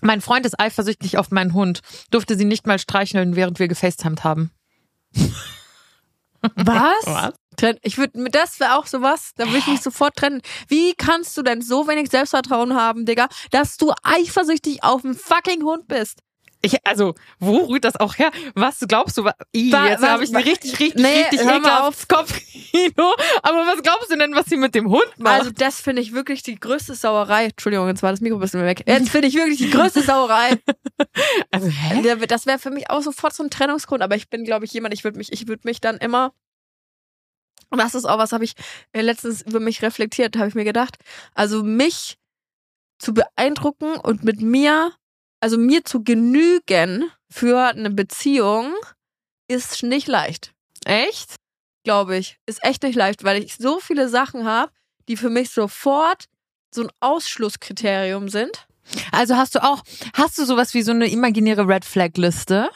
Mein 0.00 0.20
Freund 0.20 0.46
ist 0.46 0.60
eifersüchtig 0.60 1.18
auf 1.18 1.30
meinen 1.32 1.54
Hund. 1.54 1.80
Durfte 2.12 2.36
sie 2.36 2.44
nicht 2.44 2.66
mal 2.66 2.78
streicheln, 2.78 3.34
während 3.36 3.58
wir 3.58 3.66
gefacetimed 3.68 4.22
haben. 4.24 4.50
ja. 5.14 5.24
Was? 6.56 7.06
Was? 7.06 7.32
Ich 7.82 7.98
würde, 7.98 8.30
das 8.30 8.60
wäre 8.60 8.76
auch 8.78 8.86
sowas, 8.86 9.32
da 9.34 9.46
würde 9.46 9.58
ich 9.58 9.66
mich 9.66 9.80
sofort 9.80 10.14
trennen. 10.14 10.40
Wie 10.68 10.94
kannst 10.94 11.36
du 11.36 11.42
denn 11.42 11.60
so 11.60 11.88
wenig 11.88 12.08
Selbstvertrauen 12.08 12.74
haben, 12.76 13.04
Digga, 13.04 13.26
dass 13.50 13.76
du 13.76 13.92
eifersüchtig 14.04 14.84
auf 14.84 15.04
einen 15.04 15.16
fucking 15.16 15.64
Hund 15.64 15.88
bist? 15.88 16.20
Ich, 16.60 16.76
also, 16.86 17.14
wo 17.38 17.66
rührt 17.66 17.84
das 17.84 17.96
auch 17.96 18.18
her? 18.18 18.30
Was 18.54 18.80
glaubst 18.88 19.16
du? 19.16 19.28
I, 19.54 19.70
Wa- 19.72 19.88
jetzt 19.88 20.02
habe 20.02 20.24
ich 20.24 20.30
ein 20.30 20.42
richtig, 20.42 20.80
richtig, 20.80 21.00
Nee, 21.00 21.22
richtig 21.22 21.40
ekelhaftes 21.40 22.08
Kopfkino. 22.08 23.14
Aber 23.42 23.66
was 23.66 23.80
glaubst 23.82 24.10
du 24.10 24.16
denn, 24.16 24.34
was 24.34 24.46
sie 24.46 24.56
mit 24.56 24.74
dem 24.74 24.88
Hund 24.88 25.06
macht? 25.18 25.38
Also 25.38 25.50
das 25.52 25.80
finde 25.80 26.02
ich 26.02 26.12
wirklich 26.12 26.42
die 26.42 26.58
größte 26.58 26.94
Sauerei. 26.96 27.44
Entschuldigung, 27.46 27.86
jetzt 27.86 28.02
war 28.02 28.10
das 28.10 28.20
Mikro 28.20 28.38
ein 28.38 28.40
bisschen 28.40 28.64
weg. 28.64 28.82
Jetzt 28.86 29.10
finde 29.10 29.28
ich 29.28 29.34
wirklich 29.34 29.58
die 29.58 29.70
größte 29.70 30.02
Sauerei. 30.02 30.58
Also, 31.52 31.68
hä? 31.68 32.16
Das 32.26 32.46
wäre 32.46 32.58
für 32.58 32.70
mich 32.70 32.90
auch 32.90 33.02
sofort 33.02 33.32
so 33.32 33.42
ein 33.42 33.50
Trennungsgrund, 33.50 34.02
aber 34.02 34.16
ich 34.16 34.28
bin, 34.28 34.44
glaube 34.44 34.64
ich, 34.64 34.72
jemand, 34.72 34.94
ich 34.94 35.04
würde 35.04 35.16
mich, 35.16 35.32
ich 35.32 35.46
würde 35.46 35.62
mich 35.64 35.80
dann 35.80 35.96
immer. 35.98 36.32
Und 37.70 37.78
das 37.78 37.94
ist 37.94 38.04
auch 38.04 38.18
was, 38.18 38.32
habe 38.32 38.44
ich 38.44 38.54
äh, 38.92 39.00
letztens 39.02 39.42
über 39.42 39.60
mich 39.60 39.82
reflektiert, 39.82 40.36
habe 40.36 40.48
ich 40.48 40.54
mir 40.54 40.64
gedacht. 40.64 40.96
Also 41.34 41.62
mich 41.62 42.18
zu 42.98 43.14
beeindrucken 43.14 43.94
und 43.96 44.24
mit 44.24 44.40
mir, 44.40 44.92
also 45.40 45.58
mir 45.58 45.84
zu 45.84 46.02
genügen 46.02 47.10
für 47.30 47.68
eine 47.68 47.90
Beziehung, 47.90 48.74
ist 49.48 49.82
nicht 49.82 50.08
leicht, 50.08 50.52
Echt? 50.84 51.36
glaube 51.84 52.16
ich. 52.16 52.38
Ist 52.46 52.62
echt 52.62 52.82
nicht 52.82 52.96
leicht, 52.96 53.24
weil 53.24 53.42
ich 53.42 53.56
so 53.56 53.80
viele 53.80 54.08
Sachen 54.08 54.44
habe, 54.44 54.72
die 55.08 55.16
für 55.16 55.30
mich 55.30 55.50
sofort 55.50 56.26
so 56.74 56.82
ein 56.82 56.90
Ausschlusskriterium 57.00 58.28
sind. 58.28 58.66
Also 59.12 59.36
hast 59.36 59.54
du 59.54 59.62
auch, 59.62 59.82
hast 60.14 60.38
du 60.38 60.44
sowas 60.44 60.74
wie 60.74 60.82
so 60.82 60.92
eine 60.92 61.10
imaginäre 61.10 61.66
Red 61.66 61.84
Flag 61.84 62.10
Liste? 62.16 62.70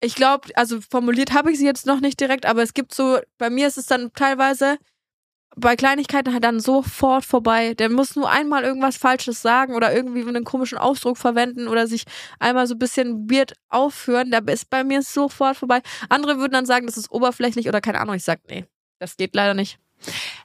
Ich 0.00 0.14
glaube, 0.14 0.48
also 0.54 0.80
formuliert 0.80 1.32
habe 1.32 1.52
ich 1.52 1.58
sie 1.58 1.66
jetzt 1.66 1.86
noch 1.86 2.00
nicht 2.00 2.20
direkt, 2.20 2.46
aber 2.46 2.62
es 2.62 2.72
gibt 2.72 2.94
so, 2.94 3.18
bei 3.36 3.50
mir 3.50 3.66
ist 3.66 3.78
es 3.78 3.86
dann 3.86 4.12
teilweise 4.14 4.78
bei 5.56 5.76
Kleinigkeiten 5.76 6.32
halt 6.32 6.44
dann 6.44 6.60
sofort 6.60 7.24
vorbei. 7.24 7.74
Der 7.74 7.90
muss 7.90 8.16
nur 8.16 8.30
einmal 8.30 8.62
irgendwas 8.62 8.96
Falsches 8.96 9.42
sagen 9.42 9.74
oder 9.74 9.94
irgendwie 9.94 10.26
einen 10.26 10.44
komischen 10.44 10.78
Ausdruck 10.78 11.18
verwenden 11.18 11.68
oder 11.68 11.86
sich 11.86 12.04
einmal 12.38 12.66
so 12.66 12.74
ein 12.74 12.78
bisschen 12.78 13.30
weird 13.30 13.54
aufführen. 13.68 14.30
Da 14.30 14.38
ist 14.38 14.70
bei 14.70 14.84
mir 14.84 15.02
sofort 15.02 15.56
vorbei. 15.56 15.80
Andere 16.08 16.38
würden 16.38 16.52
dann 16.52 16.66
sagen, 16.66 16.86
das 16.86 16.96
ist 16.96 17.10
oberflächlich 17.10 17.68
oder 17.68 17.80
keine 17.80 18.00
Ahnung. 18.00 18.14
Ich 18.14 18.24
sag, 18.24 18.40
nee, 18.48 18.64
das 18.98 19.16
geht 19.16 19.34
leider 19.34 19.54
nicht. 19.54 19.78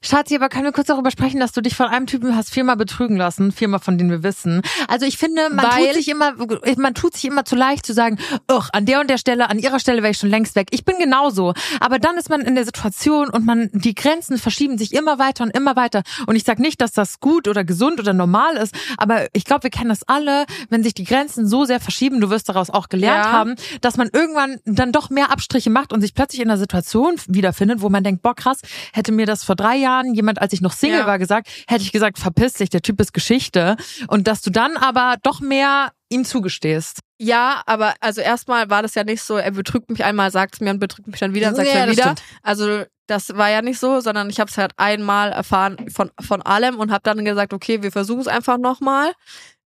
Schatzi, 0.01 0.35
aber 0.35 0.49
können 0.49 0.65
wir 0.65 0.71
kurz 0.71 0.87
darüber 0.87 1.11
sprechen, 1.11 1.39
dass 1.39 1.51
du 1.51 1.61
dich 1.61 1.75
von 1.75 1.87
einem 1.87 2.05
Typen 2.07 2.35
hast 2.35 2.51
viermal 2.51 2.75
betrügen 2.75 3.17
lassen, 3.17 3.51
viermal 3.51 3.79
von 3.79 3.97
denen 3.97 4.09
wir 4.11 4.23
wissen. 4.23 4.61
Also 4.87 5.05
ich 5.05 5.17
finde, 5.17 5.49
man 5.49 5.65
Weil- 5.65 5.85
tut 5.87 5.93
sich 5.95 6.07
immer, 6.09 6.33
man 6.77 6.93
tut 6.93 7.13
sich 7.15 7.25
immer 7.25 7.45
zu 7.45 7.55
leicht 7.55 7.85
zu 7.85 7.93
sagen, 7.93 8.17
ach, 8.47 8.69
an 8.73 8.85
der 8.85 8.99
und 9.01 9.09
der 9.09 9.17
Stelle, 9.17 9.49
an 9.49 9.59
ihrer 9.59 9.79
Stelle 9.79 10.01
wäre 10.03 10.11
ich 10.11 10.17
schon 10.17 10.29
längst 10.29 10.55
weg. 10.55 10.67
Ich 10.71 10.85
bin 10.85 10.95
genauso. 10.99 11.53
Aber 11.79 11.99
dann 11.99 12.17
ist 12.17 12.29
man 12.29 12.41
in 12.41 12.55
der 12.55 12.65
Situation 12.65 13.29
und 13.29 13.45
man, 13.45 13.69
die 13.73 13.95
Grenzen 13.95 14.37
verschieben 14.37 14.77
sich 14.77 14.93
immer 14.93 15.19
weiter 15.19 15.43
und 15.43 15.55
immer 15.55 15.75
weiter. 15.75 16.03
Und 16.27 16.35
ich 16.35 16.43
sag 16.43 16.59
nicht, 16.59 16.81
dass 16.81 16.91
das 16.91 17.19
gut 17.19 17.47
oder 17.47 17.63
gesund 17.63 17.99
oder 17.99 18.13
normal 18.13 18.57
ist, 18.57 18.75
aber 18.97 19.27
ich 19.33 19.45
glaube, 19.45 19.63
wir 19.63 19.69
kennen 19.69 19.89
das 19.89 20.03
alle, 20.07 20.45
wenn 20.69 20.83
sich 20.83 20.93
die 20.93 21.03
Grenzen 21.05 21.47
so 21.47 21.65
sehr 21.65 21.79
verschieben, 21.79 22.19
du 22.21 22.29
wirst 22.29 22.49
daraus 22.49 22.69
auch 22.69 22.89
gelernt 22.89 23.25
Ja. 23.25 23.31
haben, 23.31 23.55
dass 23.81 23.97
man 23.97 24.09
irgendwann 24.11 24.59
dann 24.65 24.91
doch 24.91 25.09
mehr 25.09 25.31
Abstriche 25.31 25.69
macht 25.69 25.93
und 25.93 26.01
sich 26.01 26.13
plötzlich 26.13 26.41
in 26.41 26.49
einer 26.49 26.57
Situation 26.57 27.15
wiederfindet, 27.27 27.81
wo 27.81 27.89
man 27.89 28.03
denkt, 28.03 28.21
boah 28.21 28.35
krass, 28.35 28.59
hätte 28.93 29.11
mir 29.11 29.25
das 29.25 29.43
vor 29.45 29.55
drei 29.55 29.75
Jahren 29.75 30.13
jemand, 30.13 30.41
als 30.41 30.53
ich 30.53 30.61
noch 30.61 30.73
Single 30.73 30.99
Ja. 30.99 31.07
war, 31.07 31.19
gesagt, 31.19 31.47
hätte 31.67 31.83
ich 31.83 31.91
gesagt, 31.91 32.17
verpiss 32.19 32.53
dich, 32.53 32.69
der 32.69 32.81
Typ 32.81 32.99
ist 32.99 33.13
Geschichte. 33.13 33.77
Und 34.07 34.27
dass 34.27 34.41
du 34.41 34.49
dann 34.49 34.77
aber 34.77 35.15
doch 35.23 35.39
mehr 35.39 35.91
ihm 36.09 36.25
zugestehst. 36.25 36.99
Ja, 37.17 37.61
aber 37.65 37.93
also 38.01 38.21
erstmal 38.21 38.69
war 38.69 38.81
das 38.81 38.93
ja 38.95 39.03
nicht 39.03 39.21
so, 39.21 39.37
er 39.37 39.51
betrügt 39.51 39.89
mich 39.89 40.03
einmal, 40.03 40.31
sagt 40.31 40.55
es 40.55 40.59
mir 40.61 40.69
und 40.71 40.79
betrügt 40.79 41.07
mich 41.07 41.19
dann 41.19 41.33
wieder 41.33 41.47
und 41.49 41.55
sagt 41.55 41.67
es 41.67 41.73
Ja, 41.73 41.85
mir 41.85 41.91
wieder. 41.91 42.03
stimmt. 42.03 42.23
Also 42.43 42.83
das 43.07 43.35
war 43.37 43.49
ja 43.49 43.61
nicht 43.61 43.79
so, 43.79 43.99
sondern 44.01 44.29
ich 44.29 44.39
habe 44.39 44.49
es 44.49 44.57
halt 44.57 44.73
einmal 44.77 45.31
erfahren 45.31 45.89
von, 45.89 46.11
von 46.19 46.41
allem 46.41 46.77
und 46.79 46.91
habe 46.91 47.01
dann 47.03 47.23
gesagt, 47.23 47.53
okay, 47.53 47.81
wir 47.83 47.91
versuchen 47.91 48.21
es 48.21 48.27
einfach 48.27 48.57
nochmal. 48.57 49.13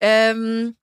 Ähm, 0.01 0.77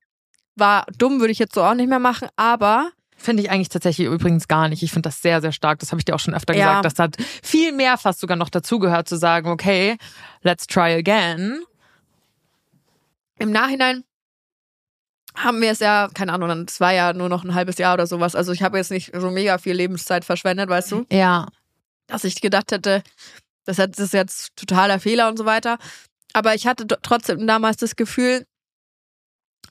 war 0.56 0.86
dumm, 0.98 1.20
würde 1.20 1.32
ich 1.32 1.38
jetzt 1.38 1.54
so 1.54 1.62
auch 1.62 1.74
nicht 1.74 1.88
mehr 1.88 1.98
machen, 1.98 2.28
aber 2.36 2.90
Finde 3.22 3.42
ich 3.42 3.50
eigentlich 3.50 3.68
tatsächlich 3.68 4.08
übrigens 4.08 4.48
gar 4.48 4.68
nicht. 4.68 4.82
Ich 4.82 4.90
finde 4.90 5.08
das 5.08 5.22
sehr, 5.22 5.40
sehr 5.40 5.52
stark. 5.52 5.78
Das 5.78 5.92
habe 5.92 6.00
ich 6.00 6.04
dir 6.04 6.14
auch 6.14 6.20
schon 6.20 6.34
öfter 6.34 6.54
Ja. 6.54 6.80
gesagt. 6.80 6.84
Das 6.98 6.98
hat 6.98 7.16
viel 7.42 7.70
mehr 7.72 7.96
fast 7.96 8.18
sogar 8.20 8.36
noch 8.36 8.48
dazugehört, 8.50 9.08
zu 9.08 9.16
sagen, 9.16 9.48
okay, 9.48 9.96
let's 10.42 10.66
try 10.66 10.92
again. 10.94 11.62
im 13.38 13.50
Nachhinein 13.50 14.04
haben 15.34 15.60
wir 15.62 15.70
es 15.72 15.80
ja, 15.80 16.08
keine 16.14 16.32
Ahnung, 16.32 16.48
dann- 16.48 16.66
es 16.68 16.78
war 16.78 16.92
ja 16.92 17.12
nur 17.12 17.28
noch 17.28 17.42
ein 17.42 17.54
halbes 17.54 17.78
Jahr 17.78 17.94
oder 17.94 18.06
sowas. 18.06 18.36
Also 18.36 18.52
ich 18.52 18.62
habe 18.62 18.76
jetzt 18.78 18.90
nicht 18.92 19.10
so 19.18 19.30
mega 19.30 19.58
viel 19.58 19.72
Lebenszeit 19.74 20.24
verschwendet, 20.24 20.68
weißt 20.68 20.92
du? 20.92 21.06
Ja. 21.10 21.48
dass 22.08 22.24
ich 22.24 22.40
gedacht 22.42 22.70
hätte, 22.72 23.02
das 23.64 23.78
ist 23.78 24.12
jetzt 24.12 24.54
totaler 24.56 25.00
Fehler 25.00 25.28
und 25.28 25.38
so 25.38 25.44
weiter. 25.46 25.78
Aber 26.34 26.54
ich 26.54 26.66
hatte 26.66 26.86
trotzdem 26.86 27.46
damals 27.46 27.78
das 27.78 27.96
Gefühl, 27.96 28.46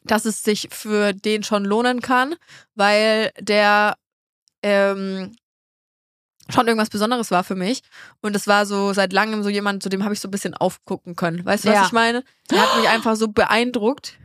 dass 0.04 0.26
es 0.26 0.43
sich 0.43 0.68
für 0.72 1.14
den 1.14 1.43
schon 1.43 1.66
lohnen 1.66 2.02
kann, 2.02 2.36
weil 2.76 3.32
der 3.39 3.95
ähm, 4.64 5.32
schon 6.49 6.68
irgendwas 6.68 6.89
Besonderes 6.89 7.32
war 7.32 7.43
für 7.43 7.56
mich. 7.56 7.82
Und 8.22 8.36
es 8.36 8.47
war 8.47 8.66
so 8.66 8.93
seit 8.93 9.14
langem 9.14 9.43
so 9.43 9.49
jemand, 9.49 9.84
zu 9.84 9.89
dem 9.89 10.04
habe 10.04 10.14
ich 10.14 10.20
so 10.20 10.28
ein 10.28 10.32
bisschen 10.32 10.54
aufgucken 10.54 11.16
können. 11.16 11.45
Weißt 11.45 11.66
du, 11.66 11.70
was 11.70 11.76
Ja. 11.76 11.86
ich 11.86 11.91
meine? 11.91 12.24
Der 12.49 12.62
hat 12.62 12.78
mich 12.80 12.89
einfach 12.89 13.16
so 13.16 13.28
beeindruckt. 13.30 14.18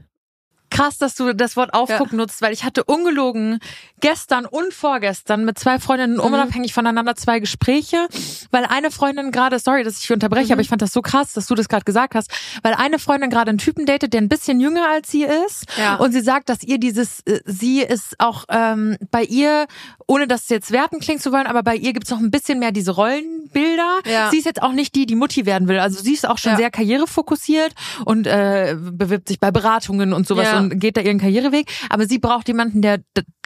Krass, 0.77 0.99
dass 0.99 1.15
du 1.15 1.33
das 1.35 1.57
Wort 1.57 1.73
aufgucken 1.75 2.19
nutzt, 2.19 2.43
weil 2.43 2.53
ich 2.53 2.65
hatte 2.65 2.85
ungelogen 2.85 3.59
gestern 4.01 4.45
und 4.47 4.75
vorgestern 4.75 5.45
mit 5.45 5.59
zwei 5.59 5.79
Freundinnen 5.79 6.15
Mhm. 6.15 6.21
unabhängig 6.21 6.75
voneinander 6.75 7.15
zwei 7.17 7.41
Gespräche, 7.41 8.07
weil 8.51 8.65
eine 8.67 8.91
Freundin 8.91 9.31
gerade, 9.33 9.59
sorry, 9.59 9.85
dass 9.85 9.99
ich 10.03 10.13
unterbreche, 10.13 10.47
Mhm. 10.49 10.53
aber 10.53 10.61
ich 10.61 10.69
fand 10.69 10.83
das 10.83 10.93
so 10.93 11.03
krass, 11.03 11.33
dass 11.33 11.47
du 11.47 11.55
das 11.55 11.69
gerade 11.69 11.85
gesagt 11.85 12.15
hast, 12.15 12.31
weil 12.63 12.75
eine 12.75 12.99
Freundin 12.99 13.31
gerade 13.31 13.49
einen 13.51 13.59
Typen 13.59 13.87
datet, 13.87 14.13
der 14.13 14.21
ein 14.21 14.29
bisschen 14.29 14.61
jünger 14.61 14.87
als 14.91 15.11
sie 15.11 15.23
ist 15.25 15.65
Ja. 15.79 15.97
und 15.97 16.13
sie 16.13 16.21
sagt, 16.21 16.49
dass 16.49 16.63
ihr 16.63 16.79
dieses, 16.79 17.21
äh, 17.27 17.41
sie 17.47 17.81
ist 17.81 18.15
auch 18.19 18.45
ähm, 18.49 18.97
bei 19.11 19.23
ihr, 19.25 19.67
ohne 20.07 20.27
das 20.29 20.49
jetzt 20.51 20.71
werten 20.73 21.01
klingen 21.01 21.21
zu 21.21 21.33
wollen, 21.33 21.47
aber 21.47 21.63
bei 21.63 21.75
ihr 21.77 21.93
gibt's 21.93 22.11
noch 22.11 22.19
ein 22.21 22.31
bisschen 22.31 22.59
mehr 22.59 22.71
diese 22.73 22.93
Rollenbilder. 22.93 24.01
Ja. 24.07 24.31
Sie 24.31 24.39
ist 24.39 24.45
jetzt 24.45 24.63
auch 24.63 24.73
nicht 24.73 24.95
die, 24.95 25.07
die 25.07 25.15
Mutti 25.17 25.47
werden 25.47 25.69
will. 25.69 25.79
Also 25.79 26.03
sie 26.03 26.13
ist 26.13 26.29
auch 26.29 26.39
schon 26.39 26.53
Ja. 26.53 26.57
sehr 26.59 26.71
karrierefokussiert 26.71 27.73
und 28.05 28.27
äh, 28.27 28.77
bewirbt 28.79 29.29
sich 29.29 29.41
bei 29.41 29.51
Beratungen 29.51 30.13
und 30.13 30.27
sowas 30.29 30.47
Ja. 30.47 30.66
Und 30.73 30.81
geht 30.81 30.97
da 30.97 31.01
ihren 31.01 31.19
Karriereweg. 31.19 31.71
Aber 31.91 32.07
sie 32.07 32.19
braucht 32.19 32.49
jemanden, 32.49 32.83
der 32.83 33.01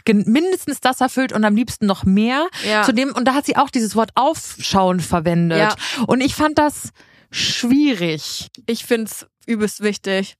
mindestens 0.07 0.81
das 0.81 1.01
erfüllt 1.01 1.31
und 1.31 1.45
am 1.45 1.55
liebsten 1.55 1.85
noch 1.85 2.03
mehr. 2.03 2.47
Ja. 2.67 2.83
Zu 2.83 2.93
dem, 2.93 3.13
und 3.13 3.25
da 3.25 3.33
hat 3.33 3.45
sie 3.45 3.55
auch 3.55 3.69
dieses 3.69 3.95
Wort 3.95 4.11
aufschauen 4.15 4.99
verwendet. 4.99 5.59
Ja. 5.59 5.75
Und 6.07 6.21
ich 6.21 6.35
fand 6.35 6.57
das 6.57 6.89
schwierig. 7.31 8.49
Ich 8.65 8.85
find's 8.85 9.27
übelst 9.45 9.81
wichtig. 9.81 10.35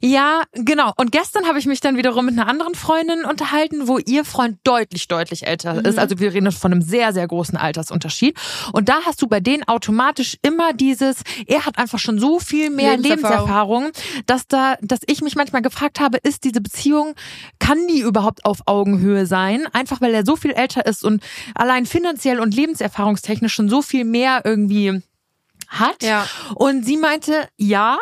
Ja, 0.00 0.42
genau. 0.52 0.92
Und 0.96 1.12
gestern 1.12 1.46
habe 1.46 1.58
ich 1.58 1.66
mich 1.66 1.80
dann 1.80 1.96
wiederum 1.96 2.26
mit 2.26 2.38
einer 2.38 2.48
anderen 2.48 2.74
Freundin 2.74 3.24
unterhalten, 3.24 3.88
wo 3.88 3.98
ihr 3.98 4.24
Freund 4.24 4.58
deutlich, 4.64 5.08
deutlich 5.08 5.46
älter 5.46 5.74
Mhm. 5.74 5.80
ist. 5.86 5.98
Also 5.98 6.18
wir 6.18 6.32
reden 6.32 6.50
von 6.52 6.72
einem 6.72 6.82
sehr, 6.82 7.12
sehr 7.12 7.26
großen 7.26 7.56
Altersunterschied. 7.56 8.36
Und 8.72 8.88
da 8.88 9.00
hast 9.04 9.20
du 9.22 9.26
bei 9.26 9.40
denen 9.40 9.64
automatisch 9.64 10.36
immer 10.42 10.72
dieses, 10.72 11.22
er 11.46 11.66
hat 11.66 11.78
einfach 11.78 11.98
schon 11.98 12.18
so 12.18 12.38
viel 12.40 12.70
mehr 12.70 12.96
Lebenserfahrung. 12.96 13.84
Lebenserfahrung, 13.84 13.90
dass 14.26 14.46
da, 14.46 14.76
dass 14.80 15.00
ich 15.06 15.22
mich 15.22 15.36
manchmal 15.36 15.62
gefragt 15.62 16.00
habe, 16.00 16.18
ist 16.18 16.44
diese 16.44 16.60
Beziehung, 16.60 17.14
kann 17.58 17.86
die 17.88 18.00
überhaupt 18.00 18.44
auf 18.44 18.60
Augenhöhe 18.66 19.26
sein? 19.26 19.66
Einfach 19.72 20.00
weil 20.00 20.14
er 20.14 20.24
so 20.24 20.36
viel 20.36 20.52
älter 20.52 20.86
ist 20.86 21.04
und 21.04 21.22
allein 21.54 21.86
finanziell 21.86 22.40
und 22.40 22.54
lebenserfahrungstechnisch 22.54 23.54
schon 23.54 23.68
so 23.68 23.82
viel 23.82 24.04
mehr 24.04 24.42
irgendwie 24.44 25.02
hat. 25.68 26.02
Ja. 26.02 26.26
Und 26.54 26.84
sie 26.84 26.96
meinte, 26.96 27.48
ja, 27.56 27.98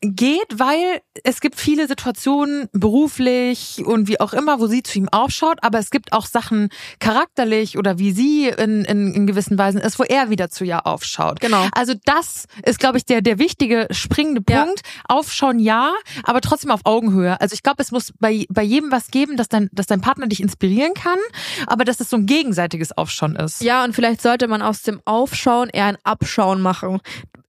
geht, 0.00 0.58
weil 0.58 1.00
es 1.24 1.40
gibt 1.40 1.58
viele 1.58 1.88
Situationen 1.88 2.68
beruflich 2.72 3.82
und 3.84 4.06
wie 4.06 4.20
auch 4.20 4.32
immer, 4.32 4.60
wo 4.60 4.66
sie 4.68 4.82
zu 4.82 4.98
ihm 4.98 5.08
aufschaut, 5.08 5.58
aber 5.62 5.78
es 5.78 5.90
gibt 5.90 6.12
auch 6.12 6.26
Sachen 6.26 6.68
charakterlich 7.00 7.76
oder 7.76 7.98
wie 7.98 8.12
sie 8.12 8.48
in, 8.48 8.84
in, 8.84 9.12
in 9.12 9.26
gewissen 9.26 9.58
Weisen 9.58 9.80
ist, 9.80 9.98
wo 9.98 10.04
er 10.04 10.30
wieder 10.30 10.50
zu 10.50 10.64
ihr 10.64 10.86
aufschaut. 10.86 11.40
Genau. 11.40 11.66
Also 11.72 11.94
das 12.04 12.46
ist, 12.64 12.78
glaube 12.78 12.98
ich, 12.98 13.06
der, 13.06 13.22
der 13.22 13.38
wichtige 13.38 13.88
springende 13.90 14.42
Ja. 14.48 14.64
Punkt. 14.64 14.82
Aufschauen 15.08 15.58
ja, 15.58 15.92
aber 16.22 16.40
trotzdem 16.40 16.70
auf 16.70 16.80
Augenhöhe. 16.84 17.40
Also 17.40 17.54
ich 17.54 17.62
glaube, 17.62 17.82
es 17.82 17.90
muss 17.90 18.12
bei, 18.20 18.46
bei 18.50 18.62
jedem 18.62 18.92
was 18.92 19.08
geben, 19.08 19.36
dass 19.36 19.48
dein, 19.48 19.68
dass 19.72 19.86
dein 19.86 20.00
Partner 20.00 20.26
dich 20.28 20.40
inspirieren 20.40 20.94
kann, 20.94 21.18
aber 21.66 21.84
dass 21.84 22.00
es 22.00 22.10
so 22.10 22.16
ein 22.16 22.26
gegenseitiges 22.26 22.96
Aufschauen 22.96 23.36
ist. 23.36 23.62
Ja, 23.62 23.84
und 23.84 23.94
vielleicht 23.94 24.22
sollte 24.22 24.46
man 24.46 24.62
aus 24.62 24.82
dem 24.82 25.00
Aufschauen 25.04 25.70
eher 25.70 25.86
ein 25.86 25.98
Abschauen 26.04 26.60
machen. 26.60 27.00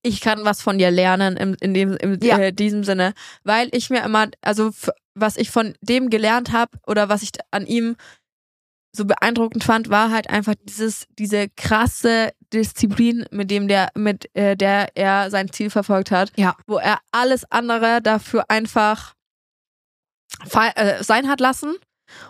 Ich 0.01 0.21
kann 0.21 0.45
was 0.45 0.61
von 0.61 0.77
dir 0.77 0.91
lernen 0.91 1.35
im, 1.37 1.55
in 1.59 1.73
dem, 1.73 1.97
im, 1.97 2.19
Ja. 2.21 2.37
äh, 2.37 2.53
diesem 2.53 2.83
Sinne, 2.83 3.13
weil 3.43 3.69
ich 3.73 3.89
mir 3.89 4.03
immer, 4.03 4.27
also 4.41 4.71
was 5.13 5.35
ich 5.37 5.51
von 5.51 5.73
dem 5.81 6.09
gelernt 6.09 6.51
habe 6.53 6.77
oder 6.87 7.09
was 7.09 7.21
ich 7.21 7.31
an 7.51 7.65
ihm 7.65 7.95
so 8.95 9.05
beeindruckend 9.05 9.63
fand, 9.63 9.89
war 9.89 10.09
halt 10.09 10.29
einfach 10.29 10.55
dieses, 10.63 11.05
diese 11.19 11.47
krasse 11.49 12.31
Disziplin, 12.53 13.25
mit 13.29 13.51
dem 13.51 13.67
der, 13.67 13.89
mit 13.95 14.33
äh, 14.35 14.55
der 14.55 14.87
er 14.95 15.29
sein 15.29 15.51
Ziel 15.51 15.69
verfolgt 15.69 16.09
hat, 16.11 16.31
Ja. 16.37 16.55
wo 16.65 16.77
er 16.77 16.99
alles 17.11 17.43
andere 17.51 18.01
dafür 18.01 18.45
einfach 18.49 19.13
äh, 20.75 21.03
sein 21.03 21.27
hat 21.27 21.39
lassen 21.39 21.75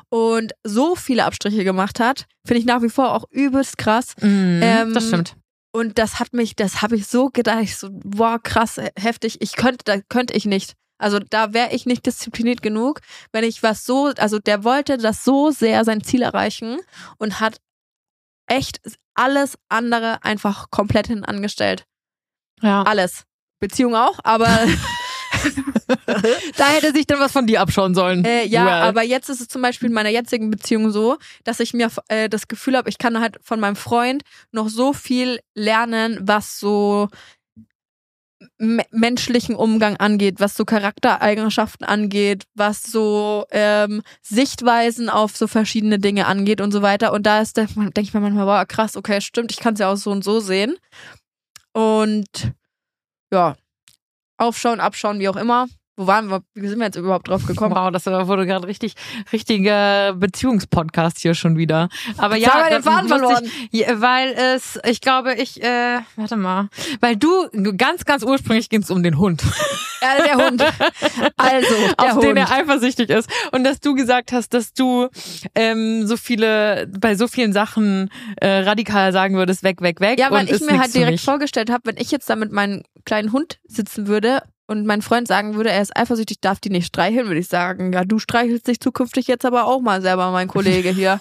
und 0.10 0.54
so 0.64 0.96
viele 0.96 1.24
Abstriche 1.26 1.64
gemacht 1.64 2.00
hat, 2.00 2.26
finde 2.46 2.60
ich 2.60 2.66
nach 2.66 2.82
wie 2.82 2.90
vor 2.90 3.14
auch 3.14 3.26
übelst 3.32 3.78
krass. 3.78 4.16
Mhm, 4.20 4.60
Ähm, 4.64 4.94
das 4.94 5.08
stimmt. 5.08 5.36
Und 5.72 5.98
das 6.00 6.20
hat 6.20 6.34
mich, 6.34 6.56
das 6.56 6.82
habe 6.82 6.96
ich 6.96 7.08
so 7.08 7.30
gedacht, 7.30 7.62
ich 7.62 7.78
so, 7.78 7.90
boah, 7.92 8.40
krass, 8.42 8.76
he- 8.78 8.90
heftig. 9.00 9.42
Ich 9.42 9.56
könnte, 9.56 9.84
da 9.86 10.02
könnte 10.10 10.34
ich 10.34 10.46
nicht. 10.46 10.74
Also 10.98 11.20
da 11.20 11.54
wäre 11.54 11.72
ich 11.74 11.86
nicht 11.86 12.06
diszipliniert 12.06 12.62
genug, 12.62 13.00
wenn 13.32 13.44
ich 13.44 13.64
was 13.64 13.86
so, 13.86 14.12
also 14.18 14.40
der 14.40 14.64
wollte 14.64 14.98
das 14.98 15.24
so 15.24 15.52
sehr 15.52 15.86
sein 15.86 16.04
Ziel 16.04 16.24
erreichen 16.24 16.80
und 17.20 17.40
hat 17.40 17.58
echt 18.48 18.82
alles 19.14 19.58
andere 19.70 20.24
einfach 20.24 20.70
komplett 20.72 21.08
hin 21.08 21.24
angestellt. 21.24 21.86
Ja. 22.62 22.82
Alles. 22.84 23.24
Beziehung 23.62 23.96
auch, 23.96 24.20
aber 24.24 24.48
Da 26.58 26.68
hätte 26.70 26.92
sich 26.94 27.08
dann 27.08 27.20
was 27.20 27.32
von 27.32 27.48
dir 27.48 27.62
abschauen 27.62 27.96
sollen. 27.96 28.24
Äh, 28.26 28.46
ja, 28.46 28.66
Well. 28.66 28.74
aber 28.74 29.04
jetzt 29.04 29.30
ist 29.30 29.42
es 29.42 29.48
zum 29.48 29.62
Beispiel 29.62 29.88
in 29.90 29.94
meiner 29.94 30.10
jetzigen 30.10 30.50
Beziehung 30.52 30.92
so, 30.92 31.18
dass 31.44 31.60
ich 31.60 31.74
mir 31.74 31.90
äh, 32.08 32.30
das 32.30 32.48
Gefühl 32.48 32.78
habe, 32.78 32.90
ich 32.90 32.98
kann 32.98 33.20
halt 33.20 33.38
von 33.42 33.60
meinem 33.60 33.76
Freund 33.76 34.24
noch 34.52 34.70
so 34.70 34.94
viel 34.94 35.40
lernen, 35.56 36.20
was 36.22 36.60
so 36.60 37.08
me- 38.58 38.86
menschlichen 38.92 39.56
Umgang 39.56 39.98
angeht, 39.98 40.36
was 40.40 40.56
so 40.56 40.66
Charaktereigenschaften 40.66 41.86
angeht, 41.86 42.44
was 42.56 42.84
so 42.84 43.46
ähm, 43.52 44.02
Sichtweisen 44.22 45.10
auf 45.10 45.36
so 45.36 45.48
verschiedene 45.48 46.00
Dinge 46.00 46.26
angeht 46.28 46.62
und 46.62 46.72
so 46.72 46.82
weiter. 46.82 47.14
Und 47.14 47.24
da 47.24 47.42
ist, 47.42 47.58
denke 47.58 48.02
ich 48.02 48.14
mir 48.14 48.20
manchmal, 48.20 48.46
wow, 48.48 48.68
krass, 48.68 48.96
okay, 48.96 49.22
stimmt, 49.22 49.52
ich 49.52 49.60
kann 49.60 49.74
es 49.74 49.80
ja 49.80 49.92
auch 49.92 49.98
so 49.98 50.12
und 50.12 50.24
so 50.24 50.40
sehen. 50.40 50.78
Und 51.74 52.54
ja, 53.32 53.56
aufschauen, 54.40 54.80
abschauen, 54.80 55.20
wie 55.20 55.30
auch 55.30 55.36
immer. 55.36 55.68
Wo 56.00 56.08
waren 56.08 56.30
wir? 56.30 56.44
Wie 56.54 56.66
sind 56.66 56.80
wir 56.80 56.86
jetzt 56.86 56.96
überhaupt 56.96 57.28
drauf 57.28 57.46
gekommen? 57.46 57.76
Wow, 57.76 57.92
das 57.92 58.06
wurde 58.06 58.46
gerade 58.46 58.66
richtig, 58.66 58.94
richtiger 59.34 60.14
Beziehungspodcast 60.14 61.20
hier 61.20 61.34
schon 61.34 61.58
wieder. 61.58 61.90
Aber 62.16 62.38
ja, 62.38 62.70
wir 62.70 62.78
den 62.78 62.84
Faden 62.84 63.10
verloren. 63.10 63.52
Ich, 63.70 63.82
ja, 63.82 64.00
weil 64.00 64.32
es, 64.32 64.80
ich 64.86 65.02
glaube, 65.02 65.34
ich, 65.34 65.62
äh, 65.62 66.00
warte 66.16 66.38
mal, 66.38 66.70
weil 67.02 67.18
du 67.18 67.50
ganz, 67.76 68.06
ganz 68.06 68.24
ursprünglich 68.24 68.70
ging 68.70 68.82
es 68.82 68.90
um 68.90 69.04
den 69.04 69.18
Hund, 69.18 69.44
Ja, 70.02 70.24
der 70.24 70.38
Hund. 70.48 70.64
Also, 71.36 71.68
der 71.76 71.94
auf 71.98 72.14
Hund. 72.14 72.24
den 72.24 72.38
er 72.38 72.50
eifersüchtig 72.50 73.10
ist 73.10 73.30
und 73.52 73.66
dass 73.66 73.82
du 73.82 73.94
gesagt 73.94 74.32
hast, 74.32 74.54
dass 74.54 74.72
du 74.72 75.10
ähm, 75.54 76.08
so 76.08 76.16
viele, 76.16 76.90
bei 76.98 77.16
so 77.16 77.28
vielen 77.28 77.52
Sachen 77.52 78.10
äh, 78.38 78.60
radikal 78.60 79.12
sagen 79.12 79.36
würdest, 79.36 79.64
weg, 79.64 79.82
weg, 79.82 80.00
weg. 80.00 80.18
ja, 80.18 80.32
weil 80.32 80.50
ich 80.50 80.62
mir 80.62 80.80
halt 80.80 80.96
direkt 80.96 81.20
vorgestellt 81.20 81.70
habe, 81.70 81.82
wenn 81.84 81.98
ich 81.98 82.10
jetzt 82.10 82.30
da 82.30 82.38
mit 82.38 82.54
meinem 82.54 82.84
kleinen 83.04 83.34
Hund 83.34 83.60
sitzen 83.68 84.08
würde 84.08 84.44
und 84.70 84.86
mein 84.86 85.02
Freund 85.02 85.28
sagen 85.28 85.56
würde, 85.56 85.72
er 85.72 85.82
ist 85.82 85.98
eifersüchtig, 85.98 86.42
darf 86.42 86.60
die 86.60 86.70
nicht 86.70 86.86
streicheln, 86.86 87.26
würde 87.26 87.40
ich 87.40 87.48
sagen, 87.48 87.92
ja, 87.92 88.06
du 88.06 88.20
streichelst 88.20 88.68
dich 88.68 88.80
zukünftig 88.80 89.26
jetzt 89.26 89.44
aber 89.44 89.66
auch 89.66 89.82
mal 89.82 90.00
selber, 90.00 90.30
mein 90.30 90.48
Kollege 90.48 90.92
hier. 90.92 91.20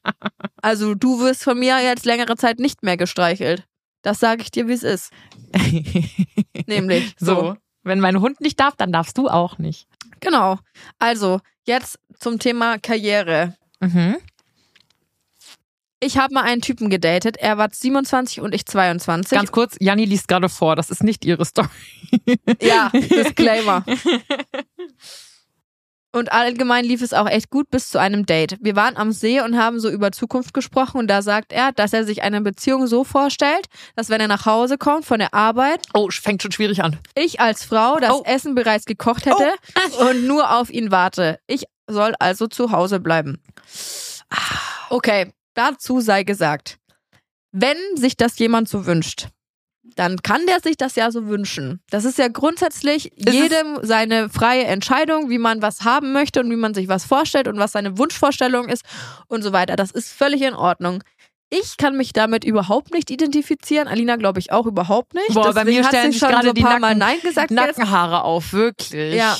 also 0.60 0.96
du 0.96 1.20
wirst 1.20 1.44
von 1.44 1.56
mir 1.56 1.80
jetzt 1.80 2.04
längere 2.04 2.36
Zeit 2.36 2.58
nicht 2.58 2.82
mehr 2.82 2.96
gestreichelt. 2.96 3.64
Das 4.02 4.18
sage 4.18 4.42
ich 4.42 4.50
dir, 4.50 4.66
wie 4.66 4.72
es 4.72 4.82
ist. 4.82 5.12
Nämlich. 6.66 7.14
so. 7.16 7.34
so. 7.34 7.56
Wenn 7.84 8.00
mein 8.00 8.20
Hund 8.20 8.40
nicht 8.40 8.58
darf, 8.58 8.74
dann 8.76 8.90
darfst 8.90 9.16
du 9.16 9.28
auch 9.28 9.58
nicht. 9.58 9.86
Genau. 10.18 10.58
Also, 10.98 11.40
jetzt 11.64 11.98
zum 12.18 12.40
Thema 12.40 12.78
Karriere. 12.78 13.54
Mhm. 13.78 14.16
Ich 16.02 16.16
habe 16.16 16.32
mal 16.32 16.42
einen 16.44 16.62
Typen 16.62 16.88
gedatet. 16.88 17.36
Er 17.36 17.58
war 17.58 17.68
27 17.70 18.40
und 18.40 18.54
ich 18.54 18.64
22. 18.66 19.36
Ganz 19.36 19.52
kurz, 19.52 19.76
Janni 19.80 20.06
liest 20.06 20.28
gerade 20.28 20.48
vor, 20.48 20.74
das 20.74 20.90
ist 20.90 21.02
nicht 21.02 21.24
ihre 21.24 21.44
Story. 21.44 21.68
Ja, 22.62 22.90
Disclaimer. 22.92 23.84
Und 26.12 26.32
allgemein 26.32 26.84
lief 26.84 27.02
es 27.02 27.12
auch 27.12 27.28
echt 27.28 27.50
gut 27.50 27.70
bis 27.70 27.88
zu 27.88 27.98
einem 28.00 28.26
Date. 28.26 28.56
Wir 28.60 28.74
waren 28.74 28.96
am 28.96 29.12
See 29.12 29.40
und 29.40 29.56
haben 29.56 29.78
so 29.78 29.88
über 29.88 30.10
Zukunft 30.10 30.52
gesprochen 30.54 30.98
und 30.98 31.06
da 31.06 31.22
sagt 31.22 31.52
er, 31.52 31.70
dass 31.70 31.92
er 31.92 32.04
sich 32.04 32.22
eine 32.22 32.40
Beziehung 32.40 32.88
so 32.88 33.04
vorstellt, 33.04 33.66
dass 33.94 34.08
wenn 34.08 34.20
er 34.20 34.26
nach 34.26 34.44
Hause 34.44 34.76
kommt 34.76 35.04
von 35.04 35.20
der 35.20 35.34
Arbeit, 35.34 35.86
Oh, 35.94 36.08
fängt 36.10 36.42
schon 36.42 36.50
schwierig 36.50 36.82
an. 36.82 36.98
ich 37.14 37.38
als 37.38 37.62
Frau 37.64 37.98
das 38.00 38.10
Oh. 38.10 38.22
Essen 38.26 38.56
bereits 38.56 38.86
gekocht 38.86 39.24
hätte 39.24 39.52
und 40.00 40.26
nur 40.26 40.50
auf 40.58 40.68
ihn 40.70 40.90
warte. 40.90 41.38
Ich 41.46 41.62
soll 41.86 42.14
also 42.18 42.48
zu 42.48 42.72
Hause 42.72 42.98
bleiben. 42.98 43.40
Okay, 44.88 45.32
dazu 45.54 46.00
sei 46.00 46.22
gesagt, 46.24 46.78
wenn 47.52 47.76
sich 47.96 48.16
das 48.16 48.38
jemand 48.38 48.68
so 48.68 48.86
wünscht, 48.86 49.28
dann 49.96 50.22
kann 50.22 50.46
der 50.46 50.60
sich 50.60 50.76
das 50.76 50.94
ja 50.94 51.10
so 51.10 51.26
wünschen. 51.26 51.80
Das 51.90 52.04
ist 52.04 52.16
ja 52.18 52.28
grundsätzlich 52.28 53.10
es- 53.16 53.34
jedem 53.34 53.78
seine 53.82 54.28
freie 54.28 54.64
Entscheidung, 54.64 55.30
wie 55.30 55.38
man 55.38 55.62
was 55.62 55.82
haben 55.84 56.12
möchte 56.12 56.40
und 56.40 56.50
wie 56.50 56.56
man 56.56 56.74
sich 56.74 56.86
was 56.88 57.04
vorstellt 57.04 57.48
und 57.48 57.58
was 57.58 57.72
seine 57.72 57.98
Wunschvorstellung 57.98 58.68
ist 58.68 58.84
und 59.26 59.42
so 59.42 59.52
weiter. 59.52 59.74
Das 59.76 59.90
ist 59.90 60.10
völlig 60.12 60.42
in 60.42 60.54
Ordnung. 60.54 61.02
Ich 61.52 61.76
kann 61.76 61.96
mich 61.96 62.12
damit 62.12 62.44
überhaupt 62.44 62.94
nicht 62.94 63.10
identifizieren. 63.10 63.88
Alina 63.88 64.14
glaube 64.14 64.38
ich 64.38 64.52
auch 64.52 64.66
überhaupt 64.66 65.14
nicht. 65.14 65.34
Boah, 65.34 65.52
bei 65.52 65.64
Deswegen 65.64 65.78
mir 65.78 65.82
hat 65.84 65.88
stellen 65.92 66.12
sich 66.12 66.20
gerade 66.20 66.42
so 66.44 66.48
ein 66.50 66.54
die 66.54 66.62
paar 66.62 66.78
Nacken- 66.78 66.80
Mal 66.82 66.94
Nein 66.94 67.20
gesagt. 67.22 67.50
jetzt. 67.50 67.56
Nackenhaare 67.56 68.22
auf, 68.22 68.52
wirklich. 68.52 69.16
Ja. 69.16 69.36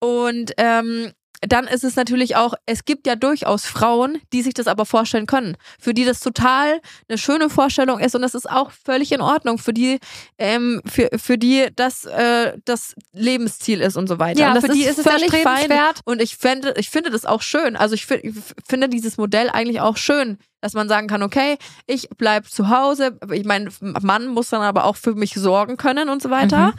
Und 0.00 0.52
ähm, 0.58 1.12
dann 1.40 1.66
ist 1.66 1.84
es 1.84 1.96
natürlich 1.96 2.36
auch, 2.36 2.54
es 2.66 2.84
gibt 2.84 3.06
ja 3.06 3.16
durchaus 3.16 3.66
Frauen, 3.66 4.18
die 4.32 4.42
sich 4.42 4.54
das 4.54 4.66
aber 4.66 4.86
vorstellen 4.86 5.26
können, 5.26 5.56
für 5.78 5.94
die 5.94 6.04
das 6.04 6.20
total 6.20 6.80
eine 7.08 7.18
schöne 7.18 7.50
Vorstellung 7.50 8.00
ist 8.00 8.14
und 8.14 8.22
das 8.22 8.34
ist 8.34 8.50
auch 8.50 8.70
völlig 8.70 9.12
in 9.12 9.20
Ordnung, 9.20 9.58
für 9.58 9.72
die, 9.72 9.98
ähm, 10.38 10.80
für, 10.86 11.08
für 11.16 11.38
die 11.38 11.68
das 11.74 12.04
äh, 12.04 12.56
das 12.64 12.94
Lebensziel 13.12 13.80
ist 13.80 13.96
und 13.96 14.08
so 14.08 14.18
weiter. 14.18 14.40
Ja, 14.40 14.48
und 14.48 14.56
das 14.56 14.66
für 14.66 14.72
die 14.72 14.84
ist 14.84 14.98
es 14.98 15.06
erstrebenswert. 15.06 16.00
Und 16.04 16.22
ich 16.22 16.36
fände, 16.36 16.74
ich 16.76 16.90
finde 16.90 17.10
das 17.10 17.24
auch 17.26 17.42
schön. 17.42 17.76
Also 17.76 17.94
ich, 17.94 18.10
ich 18.10 18.34
finde 18.66 18.88
dieses 18.88 19.16
Modell 19.16 19.50
eigentlich 19.50 19.80
auch 19.80 19.96
schön, 19.96 20.38
dass 20.60 20.74
man 20.74 20.88
sagen 20.88 21.06
kann, 21.06 21.22
okay, 21.22 21.56
ich 21.86 22.08
bleib 22.16 22.48
zu 22.48 22.68
Hause. 22.70 23.18
Ich 23.32 23.44
mein 23.44 23.70
Mann 23.80 24.28
muss 24.28 24.50
dann 24.50 24.62
aber 24.62 24.84
auch 24.84 24.96
für 24.96 25.14
mich 25.14 25.34
sorgen 25.34 25.76
können 25.76 26.08
und 26.08 26.22
so 26.22 26.30
weiter. 26.30 26.68
Mhm. 26.68 26.74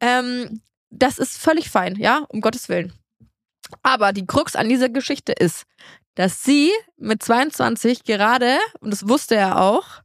Ähm, 0.00 0.60
das 0.90 1.18
ist 1.18 1.38
völlig 1.38 1.70
fein, 1.70 1.96
ja, 1.96 2.24
um 2.28 2.40
Gottes 2.40 2.68
Willen. 2.68 2.92
Aber 3.82 4.12
die 4.12 4.26
Krux 4.26 4.56
an 4.56 4.68
dieser 4.68 4.88
Geschichte 4.88 5.32
ist, 5.32 5.64
dass 6.14 6.44
sie 6.44 6.70
mit 6.96 7.22
22 7.22 8.04
gerade, 8.04 8.58
und 8.80 8.90
das 8.90 9.08
wusste 9.08 9.34
er 9.34 9.60
auch, 9.60 10.02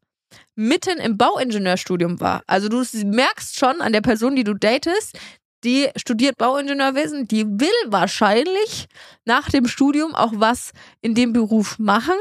mitten 0.55 0.97
im 0.99 1.17
Bauingenieurstudium 1.17 2.19
war. 2.19 2.43
Also 2.47 2.69
du 2.69 2.83
merkst 3.05 3.57
schon 3.57 3.81
an 3.81 3.93
der 3.93 4.01
Person, 4.01 4.35
die 4.35 4.43
du 4.43 4.53
datest, 4.53 5.17
die 5.63 5.89
studiert 5.95 6.37
Bauingenieurwesen, 6.37 7.27
die 7.27 7.45
will 7.45 7.69
wahrscheinlich 7.87 8.87
nach 9.25 9.49
dem 9.49 9.67
Studium 9.67 10.15
auch 10.15 10.33
was 10.35 10.71
in 11.01 11.15
dem 11.15 11.33
Beruf 11.33 11.79
machen. 11.79 12.15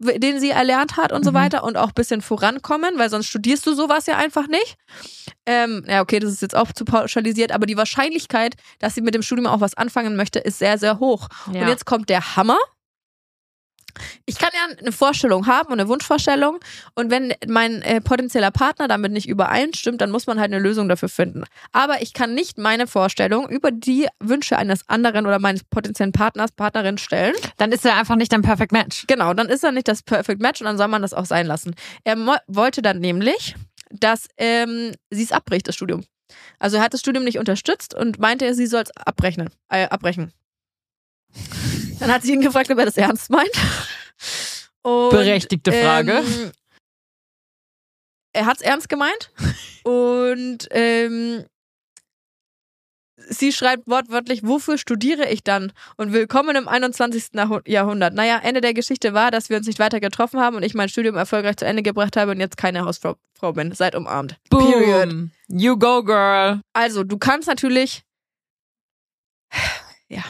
Den 0.00 0.40
sie 0.40 0.50
erlernt 0.50 0.96
hat 0.96 1.12
und 1.12 1.24
so 1.24 1.30
Mhm. 1.30 1.34
weiter 1.34 1.62
und 1.64 1.76
auch 1.76 1.88
ein 1.88 1.94
bisschen 1.94 2.22
vorankommen, 2.22 2.98
weil 2.98 3.10
sonst 3.10 3.26
studierst 3.26 3.66
du 3.66 3.74
sowas 3.74 4.06
ja 4.06 4.16
einfach 4.16 4.48
nicht. 4.48 4.76
Ähm, 5.46 5.84
ja, 5.86 6.00
okay, 6.00 6.18
das 6.18 6.32
ist 6.32 6.42
jetzt 6.42 6.56
auch 6.56 6.72
zu 6.72 6.84
pauschalisiert, 6.84 7.52
aber 7.52 7.66
die 7.66 7.76
Wahrscheinlichkeit, 7.76 8.54
dass 8.78 8.94
sie 8.94 9.00
mit 9.02 9.14
dem 9.14 9.22
Studium 9.22 9.46
auch 9.46 9.60
was 9.60 9.74
anfangen 9.74 10.16
möchte, 10.16 10.38
ist 10.38 10.58
sehr, 10.58 10.78
sehr 10.78 10.98
hoch. 10.98 11.28
Ja. 11.52 11.62
Und 11.62 11.68
jetzt 11.68 11.86
kommt 11.86 12.08
der 12.08 12.36
Hammer. 12.36 12.58
Ich 14.26 14.38
kann 14.38 14.50
ja 14.52 14.76
eine 14.78 14.92
Vorstellung 14.92 15.46
haben 15.46 15.72
und 15.72 15.80
eine 15.80 15.88
Wunschvorstellung. 15.88 16.58
Und 16.94 17.10
wenn 17.10 17.34
mein 17.46 17.82
äh, 17.82 18.00
potenzieller 18.00 18.50
Partner 18.50 18.88
damit 18.88 19.12
nicht 19.12 19.28
übereinstimmt, 19.28 20.00
dann 20.00 20.10
muss 20.10 20.26
man 20.26 20.38
halt 20.40 20.52
eine 20.52 20.62
Lösung 20.62 20.88
dafür 20.88 21.08
finden. 21.08 21.44
Aber 21.72 22.02
ich 22.02 22.12
kann 22.12 22.34
nicht 22.34 22.58
meine 22.58 22.86
Vorstellung 22.86 23.48
über 23.48 23.70
die 23.70 24.08
Wünsche 24.20 24.56
eines 24.56 24.88
anderen 24.88 25.26
oder 25.26 25.38
meines 25.38 25.64
potenziellen 25.64 26.12
Partners, 26.12 26.52
Partnerin 26.52 26.98
stellen. 26.98 27.34
Dann 27.56 27.72
ist 27.72 27.84
er 27.84 27.96
einfach 27.96 28.16
nicht 28.16 28.32
ein 28.34 28.42
Perfect 28.42 28.72
Match. 28.72 29.04
Genau, 29.06 29.34
dann 29.34 29.48
ist 29.48 29.64
er 29.64 29.72
nicht 29.72 29.88
das 29.88 30.02
Perfect 30.02 30.40
Match 30.40 30.60
und 30.60 30.66
dann 30.66 30.78
soll 30.78 30.88
man 30.88 31.02
das 31.02 31.14
auch 31.14 31.26
sein 31.26 31.46
lassen. 31.46 31.74
Er 32.04 32.16
wollte 32.46 32.82
dann 32.82 32.98
nämlich, 32.98 33.54
dass 33.90 34.28
ähm, 34.36 34.92
sie 35.10 35.22
es 35.22 35.32
abbricht, 35.32 35.68
das 35.68 35.74
Studium. 35.74 36.04
Also 36.58 36.76
er 36.76 36.82
hat 36.82 36.94
das 36.94 37.00
Studium 37.00 37.24
nicht 37.24 37.38
unterstützt 37.38 37.94
und 37.94 38.18
meinte, 38.18 38.54
sie 38.54 38.66
soll 38.66 38.82
es 38.82 38.96
abbrechen. 38.96 39.50
Äh, 39.68 39.88
abbrechen. 39.88 40.32
Dann 42.00 42.10
hat 42.12 42.22
sie 42.22 42.32
ihn 42.32 42.40
gefragt, 42.40 42.70
ob 42.70 42.78
er 42.78 42.86
das 42.86 42.96
ernst 42.96 43.30
meint. 43.30 43.50
Und, 44.82 45.10
Berechtigte 45.10 45.70
Frage. 45.72 46.12
Ähm, 46.26 46.52
er 48.32 48.46
hat 48.46 48.56
es 48.56 48.62
ernst 48.62 48.88
gemeint. 48.88 49.30
und 49.84 50.66
ähm, 50.70 51.44
sie 53.28 53.52
schreibt 53.52 53.86
wortwörtlich, 53.86 54.42
wofür 54.44 54.78
studiere 54.78 55.28
ich 55.28 55.42
dann? 55.44 55.72
Und 55.96 56.12
willkommen 56.12 56.56
im 56.56 56.68
21. 56.68 57.34
Jahrhu- 57.34 57.60
Jahrhundert. 57.68 58.14
Naja, 58.14 58.38
Ende 58.42 58.60
der 58.62 58.72
Geschichte 58.74 59.12
war, 59.12 59.30
dass 59.30 59.50
wir 59.50 59.56
uns 59.58 59.66
nicht 59.66 59.78
weiter 59.78 60.00
getroffen 60.00 60.40
haben 60.40 60.56
und 60.56 60.62
ich 60.62 60.74
mein 60.74 60.88
Studium 60.88 61.16
erfolgreich 61.16 61.56
zu 61.56 61.66
Ende 61.66 61.82
gebracht 61.82 62.16
habe 62.16 62.30
und 62.30 62.40
jetzt 62.40 62.56
keine 62.56 62.84
Hausfrau 62.84 63.16
Frau 63.38 63.52
bin. 63.52 63.72
Seid 63.72 63.94
umarmt. 63.94 64.36
Period. 64.50 65.08
Boom. 65.10 65.30
You 65.48 65.76
go, 65.78 66.02
girl. 66.02 66.60
Also, 66.72 67.04
du 67.04 67.18
kannst 67.18 67.48
natürlich. 67.48 68.02
Ja. 70.08 70.22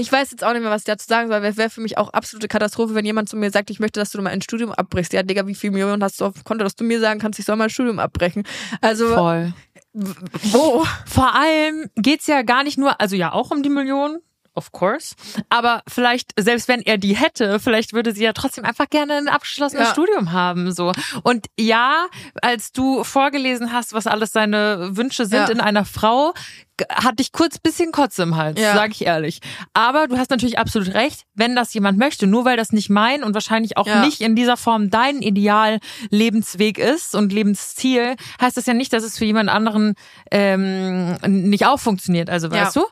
Ich 0.00 0.10
weiß 0.10 0.30
jetzt 0.30 0.42
auch 0.42 0.52
nicht 0.54 0.62
mehr, 0.62 0.70
was 0.70 0.80
ich 0.80 0.86
dazu 0.86 1.06
sagen 1.06 1.28
soll, 1.28 1.42
wäre 1.42 1.70
für 1.70 1.82
mich 1.82 1.98
auch 1.98 2.08
absolute 2.08 2.48
Katastrophe, 2.48 2.94
wenn 2.94 3.04
jemand 3.04 3.28
zu 3.28 3.36
mir 3.36 3.50
sagt, 3.50 3.68
ich 3.68 3.80
möchte, 3.80 4.00
dass 4.00 4.10
du 4.10 4.22
mal 4.22 4.30
ein 4.30 4.40
Studium 4.40 4.72
abbrichst. 4.72 5.12
Ja, 5.12 5.22
Digga, 5.22 5.46
wie 5.46 5.54
viel 5.54 5.70
Millionen 5.70 6.02
hast 6.02 6.20
du 6.20 6.24
auf 6.24 6.34
dem 6.34 6.44
Konto, 6.44 6.64
dass 6.64 6.74
du 6.74 6.84
mir 6.84 7.00
sagen 7.00 7.20
kannst, 7.20 7.38
ich 7.38 7.44
soll 7.44 7.56
mein 7.56 7.68
Studium 7.68 7.98
abbrechen? 7.98 8.44
Also, 8.80 9.14
Voll. 9.14 9.52
wo? 9.92 10.86
Vor 11.06 11.34
allem 11.34 11.90
geht's 11.96 12.26
ja 12.26 12.40
gar 12.40 12.64
nicht 12.64 12.78
nur, 12.78 12.98
also 12.98 13.14
ja 13.14 13.32
auch 13.32 13.50
um 13.50 13.62
die 13.62 13.68
Millionen, 13.68 14.20
of 14.54 14.72
course, 14.72 15.14
aber 15.48 15.82
vielleicht, 15.88 16.32
selbst 16.38 16.68
wenn 16.68 16.80
er 16.82 16.98
die 16.98 17.16
hätte, 17.16 17.60
vielleicht 17.60 17.92
würde 17.92 18.12
sie 18.12 18.24
ja 18.24 18.32
trotzdem 18.32 18.64
einfach 18.64 18.88
gerne 18.90 19.14
ein 19.14 19.28
abgeschlossenes 19.28 19.88
Ja. 19.88 19.92
Studium 19.92 20.32
haben, 20.32 20.72
so. 20.72 20.92
Und 21.22 21.46
ja, 21.58 22.06
als 22.42 22.72
du 22.72 23.04
vorgelesen 23.04 23.72
hast, 23.72 23.92
was 23.92 24.06
alles 24.06 24.32
seine 24.32 24.96
Wünsche 24.96 25.26
sind 25.26 25.40
Ja. 25.40 25.48
in 25.50 25.60
einer 25.60 25.84
Frau, 25.84 26.32
g- 26.76 26.84
hatte 26.90 27.20
ich 27.22 27.32
kurz 27.32 27.58
bisschen 27.58 27.92
Kotze 27.92 28.22
im 28.24 28.36
Hals, 28.36 28.60
Ja. 28.60 28.74
sage 28.74 28.92
ich 28.92 29.06
ehrlich. 29.06 29.40
Aber 29.72 30.08
du 30.08 30.18
hast 30.18 30.30
natürlich 30.30 30.58
absolut 30.58 30.94
recht, 30.94 31.22
wenn 31.34 31.54
das 31.54 31.72
jemand 31.72 31.98
möchte, 31.98 32.26
nur 32.26 32.44
weil 32.44 32.56
das 32.56 32.72
nicht 32.72 32.90
mein 32.90 33.22
und 33.22 33.34
wahrscheinlich 33.34 33.76
auch 33.76 33.86
Ja. 33.86 34.04
nicht 34.04 34.20
in 34.20 34.34
dieser 34.34 34.56
Form 34.56 34.90
dein 34.90 35.22
Ideal-Lebensweg 35.22 36.78
ist 36.78 37.14
und 37.14 37.32
Lebensziel, 37.32 38.16
heißt 38.40 38.56
das 38.56 38.66
ja 38.66 38.74
nicht, 38.74 38.92
dass 38.92 39.04
es 39.04 39.18
für 39.18 39.24
jemand 39.24 39.48
anderen 39.50 39.94
ähm, 40.30 41.16
nicht 41.26 41.66
auch 41.66 41.78
funktioniert. 41.80 42.30
Also 42.30 42.48
Ja. 42.48 42.64
weißt 42.64 42.76
du? 42.76 42.84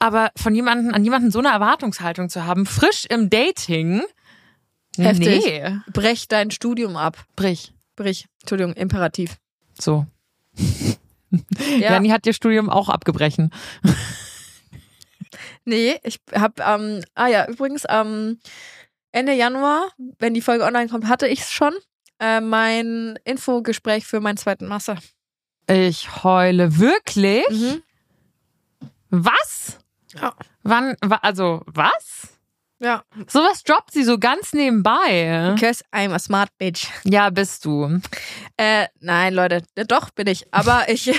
Aber 0.00 0.30
von 0.34 0.54
jemanden 0.54 0.92
an 0.92 1.04
jemanden 1.04 1.30
so 1.30 1.38
eine 1.38 1.48
Erwartungshaltung 1.48 2.28
zu 2.30 2.44
haben, 2.46 2.66
frisch 2.66 3.04
im 3.08 3.30
Dating, 3.30 4.02
Heftig. 4.96 5.44
nee, 5.44 5.78
Brech 5.92 6.26
dein 6.26 6.50
Studium 6.50 6.96
ab. 6.96 7.18
brich. 7.36 7.72
Brich. 7.94 8.26
Entschuldigung, 8.40 8.72
Imperativ. 8.74 9.36
So. 9.78 10.06
Ja. 11.78 11.92
Janni 11.92 12.08
hat 12.08 12.26
ihr 12.26 12.32
Studium 12.32 12.68
auch 12.68 12.88
abgebrechen. 12.88 13.52
Nee, 15.64 16.00
ich 16.02 16.18
hab, 16.32 16.58
ähm, 16.58 17.04
ah 17.14 17.28
ja, 17.28 17.46
übrigens, 17.46 17.86
am 17.86 18.38
Ende 19.12 19.34
Januar, 19.34 19.90
wenn 20.18 20.34
die 20.34 20.40
Folge 20.40 20.64
online 20.64 20.88
kommt, 20.88 21.06
hatte 21.06 21.28
ich 21.28 21.42
es 21.42 21.50
schon. 21.52 21.72
Äh, 22.18 22.40
mein 22.40 23.16
Infogespräch 23.24 24.06
für 24.06 24.18
meinen 24.20 24.38
zweiten 24.38 24.66
Master. 24.66 24.98
Ich 25.68 26.24
heule 26.24 26.78
wirklich. 26.78 27.44
Mhm. 27.48 27.82
Was? 29.10 29.78
Ja. 30.14 30.34
Wann? 30.62 30.96
wa- 31.02 31.20
Also 31.22 31.62
was? 31.66 32.28
Ja. 32.82 33.02
Sowas 33.28 33.62
droppt 33.62 33.92
sie 33.92 34.04
so 34.04 34.18
ganz 34.18 34.54
nebenbei. 34.54 35.52
Because 35.54 35.84
I'm 35.92 36.14
a 36.14 36.18
smart 36.18 36.48
bitch. 36.58 36.88
Ja, 37.04 37.28
bist 37.28 37.64
du. 37.66 38.00
Äh, 38.56 38.86
nein, 39.00 39.34
Leute, 39.34 39.62
doch 39.86 40.08
bin 40.10 40.26
ich. 40.26 40.46
Aber 40.52 40.84
ich 40.88 41.12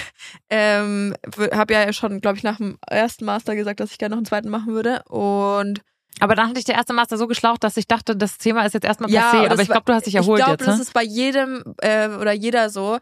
ähm, 0.49 1.15
habe 1.53 1.73
ja 1.73 1.93
schon, 1.93 2.19
glaube 2.19 2.37
ich, 2.37 2.43
nach 2.43 2.57
dem 2.57 2.77
ersten 2.89 3.25
Master 3.25 3.55
gesagt, 3.55 3.79
dass 3.79 3.91
ich 3.91 3.97
gerne 3.99 4.13
noch 4.15 4.17
einen 4.19 4.25
zweiten 4.25 4.49
machen 4.49 4.73
würde. 4.73 5.03
Und 5.03 5.81
Aber 6.19 6.33
dann 6.35 6.49
hatte 6.49 6.59
ich 6.59 6.65
der 6.65 6.75
erste 6.75 6.93
Master 6.93 7.17
so 7.17 7.27
geschlaucht, 7.27 7.63
dass 7.63 7.77
ich 7.77 7.87
dachte, 7.87 8.15
das 8.15 8.39
Thema 8.39 8.65
ist 8.65 8.73
jetzt 8.73 8.85
erstmal 8.85 9.11
Ja, 9.11 9.31
passé. 9.31 9.43
und 9.45 9.51
Aber 9.51 9.61
ich 9.61 9.67
glaube, 9.69 9.83
du 9.85 9.93
hast 9.93 10.07
dich 10.07 10.15
erholt 10.15 10.39
ich 10.39 10.45
glaube, 10.45 10.63
jetzt. 10.63 10.67
das 10.67 10.77
Ne? 10.77 10.81
ist 10.81 10.93
bei 10.93 11.03
jedem 11.03 11.63
äh, 11.81 12.07
oder 12.09 12.31
jeder 12.31 12.69
so. 12.71 12.97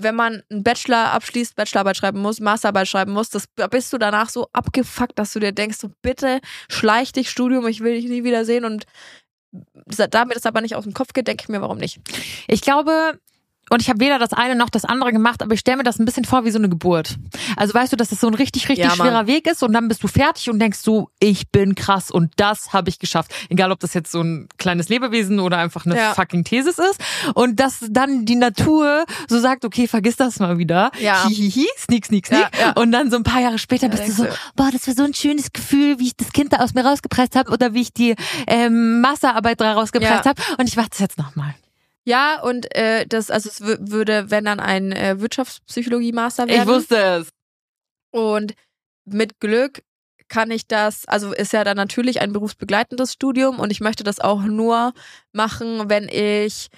Wenn 0.00 0.14
man 0.14 0.42
einen 0.48 0.62
Bachelor 0.62 1.12
abschließt, 1.12 1.56
Bachelorarbeit 1.56 1.96
schreiben 1.96 2.20
muss, 2.20 2.40
Masterarbeit 2.40 2.86
schreiben 2.86 3.12
muss, 3.12 3.30
das 3.30 3.46
da 3.56 3.66
bist 3.66 3.92
du 3.92 3.98
danach 3.98 4.28
so 4.30 4.48
abgefuckt, 4.52 5.18
dass 5.18 5.32
du 5.32 5.40
dir 5.40 5.52
denkst, 5.52 5.78
so 5.78 5.90
bitte 6.02 6.40
schleich 6.70 7.12
dich 7.12 7.28
Studium, 7.30 7.66
ich 7.66 7.80
will 7.80 7.94
dich 7.94 8.08
nie 8.08 8.22
wieder 8.24 8.44
sehen 8.44 8.64
und 8.64 8.86
da 9.52 10.24
mir 10.24 10.34
das 10.34 10.46
aber 10.46 10.60
nicht 10.60 10.76
aus 10.76 10.84
dem 10.84 10.94
Kopf 10.94 11.12
geht, 11.14 11.26
denke 11.26 11.42
ich 11.44 11.48
mir, 11.48 11.60
warum 11.60 11.78
nicht? 11.78 12.00
Ich 12.46 12.60
glaube, 12.60 13.18
und 13.70 13.82
ich 13.82 13.88
habe 13.88 14.00
weder 14.00 14.18
das 14.18 14.32
eine 14.32 14.54
noch 14.56 14.70
das 14.70 14.84
andere 14.84 15.12
gemacht, 15.12 15.42
aber 15.42 15.54
ich 15.54 15.60
stelle 15.60 15.78
mir 15.78 15.82
das 15.84 15.98
ein 15.98 16.04
bisschen 16.04 16.24
vor 16.24 16.44
wie 16.44 16.50
so 16.50 16.58
eine 16.58 16.68
Geburt. 16.68 17.16
Also 17.56 17.74
weißt 17.74 17.92
du, 17.92 17.96
dass 17.96 18.08
das 18.08 18.20
so 18.20 18.26
ein 18.28 18.34
richtig, 18.34 18.68
richtig 18.68 18.84
Ja, 18.86 18.90
schwerer 18.94 19.26
Weg 19.26 19.46
ist 19.46 19.62
und 19.62 19.72
dann 19.72 19.88
bist 19.88 20.02
du 20.02 20.08
fertig 20.08 20.50
und 20.50 20.58
denkst 20.58 20.78
so, 20.78 21.10
ich 21.20 21.50
bin 21.50 21.74
krass 21.74 22.10
und 22.10 22.32
das 22.36 22.72
habe 22.72 22.88
ich 22.88 22.98
geschafft. 22.98 23.32
Egal, 23.48 23.72
ob 23.72 23.80
das 23.80 23.94
jetzt 23.94 24.10
so 24.12 24.20
ein 24.22 24.48
kleines 24.58 24.88
Lebewesen 24.88 25.40
oder 25.40 25.58
einfach 25.58 25.86
eine 25.86 25.96
Ja. 25.96 26.14
fucking 26.14 26.44
Thesis 26.44 26.78
ist. 26.78 27.00
Und 27.34 27.60
dass 27.60 27.78
dann 27.90 28.24
die 28.24 28.36
Natur 28.36 29.04
so 29.28 29.38
sagt, 29.40 29.64
okay, 29.64 29.86
vergiss 29.88 30.16
das 30.16 30.38
mal 30.40 30.58
wieder. 30.58 30.90
Ja. 31.00 31.26
Hihihi, 31.28 31.66
sneak, 31.78 32.06
sneak, 32.06 32.26
sneak. 32.26 32.48
Ja. 32.58 32.72
Und 32.72 32.92
dann 32.92 33.10
so 33.10 33.16
ein 33.16 33.22
paar 33.24 33.40
Jahre 33.40 33.58
später 33.58 33.88
bist 33.88 34.06
du 34.08 34.12
so, 34.12 34.26
boah, 34.56 34.70
das 34.72 34.86
war 34.86 34.94
so 34.94 35.02
ein 35.04 35.14
schönes 35.14 35.52
Gefühl, 35.52 35.98
wie 35.98 36.06
ich 36.08 36.16
das 36.16 36.32
Kind 36.32 36.52
da 36.52 36.58
aus 36.58 36.74
mir 36.74 36.84
rausgepresst 36.84 37.36
habe 37.36 37.50
oder 37.52 37.74
wie 37.74 37.82
ich 37.82 37.92
die 37.92 38.14
ähm, 38.46 39.00
Masterarbeit 39.00 39.60
da 39.60 39.72
rausgepresst 39.74 40.24
Ja. 40.24 40.30
habe. 40.30 40.42
Und 40.58 40.68
ich 40.68 40.76
warte 40.76 40.90
es 40.92 40.98
jetzt 40.98 41.18
nochmal. 41.18 41.54
Ja, 42.08 42.40
und 42.40 42.74
äh, 42.74 43.04
das, 43.06 43.30
also 43.30 43.50
es 43.50 43.60
wü- 43.62 43.90
würde, 43.90 44.30
wenn 44.30 44.46
dann 44.46 44.60
ein 44.60 44.92
äh, 44.92 45.20
Wirtschaftspsychologie-Master 45.20 46.44
Ich 46.44 46.52
werden. 46.52 46.68
wusste 46.68 46.96
es. 46.96 47.28
Und 48.10 48.54
mit 49.04 49.40
Glück 49.40 49.82
kann 50.28 50.50
ich 50.50 50.66
das, 50.66 51.04
also 51.06 51.32
ist 51.34 51.52
ja 51.52 51.64
dann 51.64 51.76
natürlich 51.76 52.22
ein 52.22 52.32
berufsbegleitendes 52.32 53.12
Studium 53.12 53.58
und 53.58 53.70
ich 53.70 53.80
möchte 53.80 54.04
das 54.04 54.20
auch 54.20 54.40
nur 54.42 54.94
machen, 55.32 55.90
wenn 55.90 56.08
ich 56.08 56.68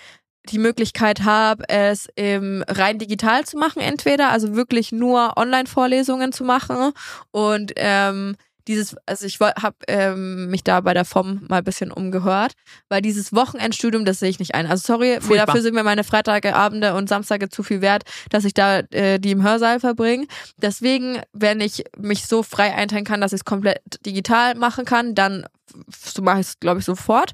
die 0.48 0.58
Möglichkeit 0.58 1.22
habe, 1.22 1.68
es 1.68 2.08
im 2.16 2.64
rein 2.66 2.98
digital 2.98 3.44
zu 3.44 3.56
machen, 3.56 3.80
entweder, 3.82 4.30
also 4.30 4.56
wirklich 4.56 4.90
nur 4.90 5.36
Online-Vorlesungen 5.36 6.32
zu 6.32 6.42
machen 6.44 6.92
und 7.30 7.72
ähm, 7.76 8.36
dieses, 8.68 8.96
also 9.06 9.26
ich 9.26 9.40
habe 9.40 9.76
ähm, 9.88 10.48
mich 10.48 10.64
da 10.64 10.80
bei 10.80 10.94
der 10.94 11.04
FOM 11.04 11.46
mal 11.48 11.58
ein 11.58 11.64
bisschen 11.64 11.90
umgehört, 11.92 12.52
weil 12.88 13.02
dieses 13.02 13.32
Wochenendstudium, 13.32 14.04
das 14.04 14.20
sehe 14.20 14.30
ich 14.30 14.38
nicht 14.38 14.54
ein. 14.54 14.66
Also 14.66 14.84
sorry, 14.86 15.18
mir 15.28 15.36
dafür 15.36 15.62
sind 15.62 15.74
mir 15.74 15.82
meine 15.82 16.04
Freitage, 16.04 16.54
Abende 16.54 16.94
und 16.94 17.08
Samstage 17.08 17.48
zu 17.48 17.62
viel 17.62 17.80
wert, 17.80 18.04
dass 18.30 18.44
ich 18.44 18.54
da 18.54 18.80
äh, 18.90 19.18
die 19.18 19.32
im 19.32 19.42
Hörsaal 19.42 19.80
verbringe. 19.80 20.26
Deswegen, 20.56 21.20
wenn 21.32 21.60
ich 21.60 21.84
mich 21.98 22.26
so 22.26 22.42
frei 22.42 22.74
einteilen 22.74 23.04
kann, 23.04 23.20
dass 23.20 23.32
ich 23.32 23.40
es 23.40 23.44
komplett 23.44 23.80
digital 24.04 24.54
machen 24.54 24.84
kann, 24.84 25.14
dann 25.14 25.46
so 25.88 26.22
mache 26.22 26.40
ich 26.40 26.46
es, 26.48 26.60
glaube 26.60 26.80
ich, 26.80 26.84
sofort. 26.84 27.32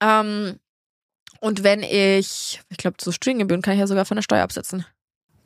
Ähm, 0.00 0.58
und 1.40 1.62
wenn 1.62 1.82
ich, 1.82 2.60
ich 2.70 2.76
glaube, 2.78 2.96
zu 2.96 3.12
Studiengebühren 3.12 3.62
kann 3.62 3.74
ich 3.74 3.80
ja 3.80 3.86
sogar 3.86 4.04
von 4.04 4.16
der 4.16 4.22
Steuer 4.22 4.42
absetzen. 4.42 4.86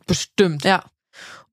Bestimmt. 0.07 0.65
Ja. 0.65 0.85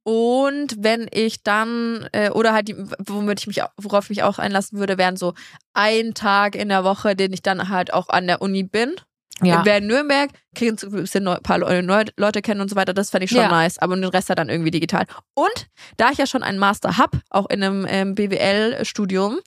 Und 0.07 0.75
wenn 0.83 1.07
ich 1.11 1.41
dann, 1.41 2.07
äh, 2.11 2.29
oder 2.29 2.53
halt, 2.53 2.67
die, 2.67 2.75
womit 2.99 3.39
ich 3.39 3.47
mich, 3.47 3.63
au- 3.63 3.69
worauf 3.77 4.05
ich 4.05 4.09
mich 4.11 4.23
auch 4.23 4.37
einlassen 4.37 4.77
würde, 4.77 4.99
wären 4.99 5.17
so 5.17 5.33
ein 5.73 6.13
Tag 6.13 6.55
in 6.55 6.69
der 6.69 6.83
Woche, 6.83 7.15
den 7.15 7.33
ich 7.33 7.41
dann 7.41 7.69
halt 7.69 7.91
auch 7.91 8.09
an 8.09 8.27
der 8.27 8.39
Uni 8.43 8.61
bin. 8.61 8.93
Ja. 9.41 9.65
Wer 9.65 9.79
in 9.79 9.87
Nürnberg, 9.87 10.29
kriegen 10.53 10.77
so 10.77 10.87
ein 10.87 10.93
bisschen 10.93 11.23
neu, 11.23 11.35
paar 11.43 11.57
Leute 11.57 12.41
kennen 12.43 12.61
und 12.61 12.69
so 12.69 12.75
weiter, 12.75 12.93
das 12.93 13.09
fände 13.09 13.25
ich 13.25 13.31
schon 13.31 13.39
Ja. 13.41 13.49
nice, 13.49 13.79
aber 13.79 13.95
den 13.95 14.05
Rest 14.05 14.29
dann 14.29 14.47
irgendwie 14.47 14.71
digital. 14.71 15.05
Und 15.33 15.67
da 15.97 16.11
ich 16.11 16.19
ja 16.19 16.27
schon 16.27 16.43
einen 16.43 16.59
Master 16.59 16.97
hab, 16.99 17.17
auch 17.31 17.49
in 17.49 17.63
einem 17.63 17.85
ähm, 17.89 18.13
BWL-Studium, 18.15 19.39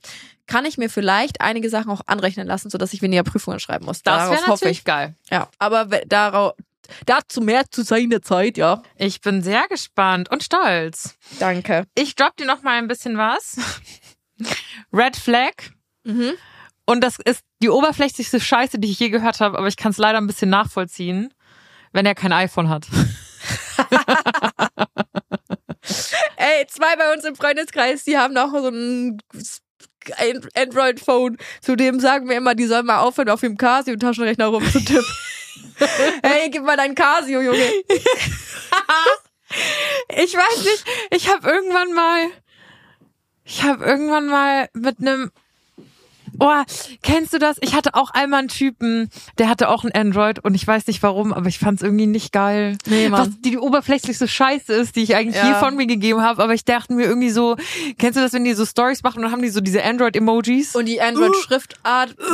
kann 0.45 0.65
ich 0.65 0.77
mir 0.77 0.89
vielleicht 0.89 1.41
einige 1.41 1.69
Sachen 1.69 1.89
auch 1.91 2.01
anrechnen 2.05 2.47
lassen, 2.47 2.69
sodass 2.69 2.93
ich 2.93 3.01
weniger 3.01 3.23
Prüfungen 3.23 3.59
schreiben 3.59 3.85
muss. 3.85 4.03
Das 4.03 4.29
wäre 4.29 4.41
hoffe 4.41 4.49
natürlich 4.51 4.79
ich. 4.79 4.83
geil. 4.83 5.15
Ja, 5.31 5.47
aber 5.57 5.85
darauf, 6.07 6.53
dazu 7.05 7.41
mehr 7.41 7.63
zu 7.69 7.83
seiner 7.83 8.21
Zeit, 8.21 8.57
ja. 8.57 8.81
Ich 8.95 9.21
bin 9.21 9.41
sehr 9.41 9.67
gespannt 9.67 10.29
und 10.31 10.43
stolz. 10.43 11.15
Danke. 11.39 11.85
Ich 11.95 12.15
drop 12.15 12.35
dir 12.37 12.45
noch 12.45 12.63
mal 12.63 12.77
ein 12.77 12.87
bisschen 12.87 13.17
was. 13.17 13.57
Red 14.93 15.15
Flag. 15.15 15.53
Mhm. 16.03 16.33
Und 16.85 17.01
das 17.01 17.17
ist 17.23 17.41
die 17.61 17.69
oberflächlichste 17.69 18.39
Scheiße, 18.39 18.79
die 18.79 18.89
ich 18.89 18.99
je 18.99 19.09
gehört 19.09 19.41
habe, 19.41 19.57
aber 19.57 19.67
ich 19.67 19.77
kann 19.77 19.91
es 19.91 19.97
leider 19.97 20.17
ein 20.17 20.27
bisschen 20.27 20.49
nachvollziehen, 20.49 21.31
wenn 21.91 22.05
er 22.05 22.15
kein 22.15 22.33
iPhone 22.33 22.69
hat. 22.69 22.87
Ey, 26.37 26.65
zwei 26.67 26.95
bei 26.95 27.13
uns 27.13 27.25
im 27.25 27.35
Freundeskreis, 27.35 28.05
die 28.05 28.17
haben 28.17 28.35
auch 28.37 28.51
so 28.51 28.69
ein 28.69 29.21
Android-Phone. 30.55 31.37
Zudem 31.61 31.99
sagen 31.99 32.29
wir 32.29 32.37
immer, 32.37 32.55
die 32.55 32.65
sollen 32.65 32.85
mal 32.85 32.99
aufhören, 32.99 33.29
auf 33.29 33.41
dem 33.41 33.57
Casio-Taschenrechner 33.57 34.47
rumzutippen. 34.47 35.05
hey, 36.23 36.49
gib 36.49 36.63
mal 36.63 36.77
dein 36.77 36.95
Casio, 36.95 37.41
Junge. 37.41 37.57
ich 40.09 40.33
weiß 40.35 40.63
nicht, 40.63 40.85
ich 41.11 41.29
habe 41.29 41.49
irgendwann 41.49 41.93
mal, 41.93 42.27
ich 43.43 43.63
habe 43.63 43.83
irgendwann 43.85 44.27
mal 44.27 44.69
mit 44.73 44.99
einem 44.99 45.31
Oh, 46.39 46.63
kennst 47.01 47.33
du 47.33 47.39
das? 47.39 47.57
Ich 47.61 47.73
hatte 47.73 47.95
auch 47.95 48.11
einmal 48.11 48.39
einen 48.39 48.47
Typen, 48.47 49.09
der 49.37 49.49
hatte 49.49 49.67
auch 49.69 49.83
ein 49.83 49.91
Android 49.91 50.39
und 50.39 50.55
ich 50.55 50.65
weiß 50.65 50.87
nicht 50.87 51.03
warum, 51.03 51.33
aber 51.33 51.47
ich 51.47 51.59
fand 51.59 51.79
es 51.79 51.83
irgendwie 51.83 52.07
nicht 52.07 52.31
geil. 52.31 52.77
Nee, 52.85 53.09
Mann. 53.09 53.27
Was 53.27 53.41
die 53.41 53.57
oberflächlichste 53.57 54.27
Scheiße 54.27 54.73
ist, 54.73 54.95
die 54.95 55.03
ich 55.03 55.15
eigentlich 55.15 55.35
Ja. 55.35 55.49
je 55.49 55.55
von 55.55 55.75
mir 55.75 55.85
gegeben 55.85 56.21
habe, 56.21 56.41
aber 56.41 56.53
ich 56.53 56.63
dachte 56.63 56.93
mir 56.93 57.05
irgendwie 57.05 57.29
so, 57.29 57.57
kennst 57.97 58.17
du 58.17 58.21
das, 58.21 58.31
wenn 58.33 58.45
die 58.45 58.53
so 58.53 58.65
Stories 58.65 59.03
machen 59.03 59.17
und 59.17 59.23
dann 59.23 59.31
haben 59.31 59.41
die 59.41 59.49
so 59.49 59.59
diese 59.59 59.83
Android-Emojis? 59.83 60.75
Und 60.75 60.85
die 60.85 61.01
Android-Schriftart. 61.01 62.15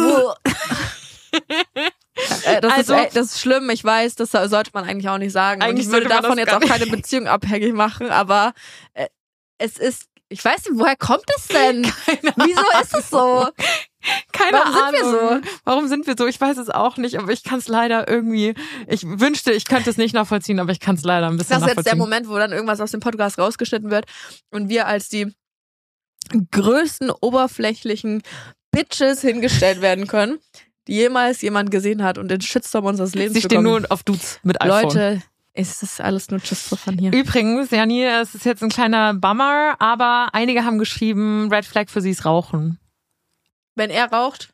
Äh, 2.45 2.61
das, 2.61 2.71
Also- 2.73 2.95
ist, 2.95 3.15
das 3.15 3.25
ist 3.27 3.39
schlimm, 3.41 3.69
ich 3.69 3.83
weiß, 3.83 4.15
das 4.15 4.31
sollte 4.31 4.71
man 4.73 4.85
eigentlich 4.85 5.09
auch 5.09 5.17
nicht 5.17 5.31
sagen. 5.33 5.61
Und 5.61 5.67
Eigentlich 5.69 5.87
ich 5.87 5.91
würde 5.91 6.07
davon 6.07 6.37
jetzt 6.37 6.53
auch 6.53 6.59
keine 6.61 6.87
Beziehung 6.87 7.27
abhängig 7.27 7.73
machen, 7.73 8.09
aber 8.09 8.53
äh, 8.93 9.07
es 9.57 9.77
ist, 9.77 10.05
ich 10.29 10.43
weiß 10.43 10.65
nicht, 10.69 10.79
woher 10.79 10.95
kommt 10.95 11.25
es 11.37 11.47
denn? 11.47 11.83
Wieso 12.37 12.61
ist 12.81 12.95
es 12.97 13.09
so? 13.09 13.47
Keine 14.31 14.57
Warum 14.57 14.73
sind 14.73 15.03
Ahnung. 15.03 15.13
wir 15.13 15.41
Warum 15.63 15.87
sind 15.87 16.07
wir 16.07 16.15
so? 16.17 16.25
Ich 16.27 16.39
weiß 16.39 16.57
es 16.57 16.69
auch 16.69 16.97
nicht, 16.97 17.17
aber 17.17 17.31
ich 17.31 17.43
kann 17.43 17.59
es 17.59 17.67
leider 17.67 18.07
irgendwie. 18.07 18.53
Ich 18.87 19.03
wünschte, 19.05 19.51
ich 19.51 19.65
könnte 19.65 19.89
es 19.89 19.97
nicht 19.97 20.13
nachvollziehen, 20.13 20.59
aber 20.59 20.71
ich 20.71 20.79
kann 20.79 20.95
es 20.95 21.03
leider 21.03 21.27
ein 21.27 21.37
bisschen 21.37 21.59
Das 21.59 21.61
ist 21.61 21.75
jetzt 21.75 21.85
der 21.85 21.95
nachvollziehen. 21.95 21.97
Moment, 21.99 22.27
wo 22.29 22.37
dann 22.37 22.51
irgendwas 22.51 22.81
aus 22.81 22.91
dem 22.91 22.99
Podcast 23.01 23.37
rausgeschnitten 23.39 23.89
wird 23.91 24.05
und 24.51 24.69
wir 24.69 24.87
als 24.87 25.09
die 25.09 25.33
größten 26.51 27.11
oberflächlichen 27.11 28.23
Bitches 28.71 29.21
hingestellt 29.21 29.81
werden 29.81 30.07
können, 30.07 30.39
die 30.87 30.93
jemals 30.93 31.41
jemand 31.41 31.71
gesehen 31.71 32.03
hat 32.03 32.17
und 32.17 32.29
den 32.29 32.41
Shitstorm 32.41 32.85
unseres 32.85 33.15
Lebens 33.15 33.33
Sie 33.35 33.41
stehen 33.41 33.63
bekommen. 33.63 33.81
nur 33.83 33.91
auf 33.91 34.03
Dudes 34.03 34.39
mit 34.43 34.61
iPhone. 34.61 34.81
Leute, 34.83 35.21
es 35.53 35.81
ist 35.83 36.01
alles 36.01 36.29
nur 36.29 36.41
Tschüss 36.41 36.75
von 36.77 36.97
hier. 36.97 37.11
Übrigens, 37.13 37.71
Jani, 37.71 38.03
es 38.03 38.35
ist 38.35 38.45
jetzt 38.45 38.61
ein 38.61 38.69
kleiner 38.69 39.13
Bummer, 39.13 39.75
aber 39.79 40.29
einige 40.33 40.65
haben 40.65 40.77
geschrieben, 40.79 41.49
Red 41.51 41.65
Flag 41.65 41.89
für 41.89 42.01
sie 42.01 42.11
ist 42.11 42.25
Rauchen. 42.25 42.77
Wenn 43.75 43.89
er 43.89 44.11
raucht, 44.11 44.49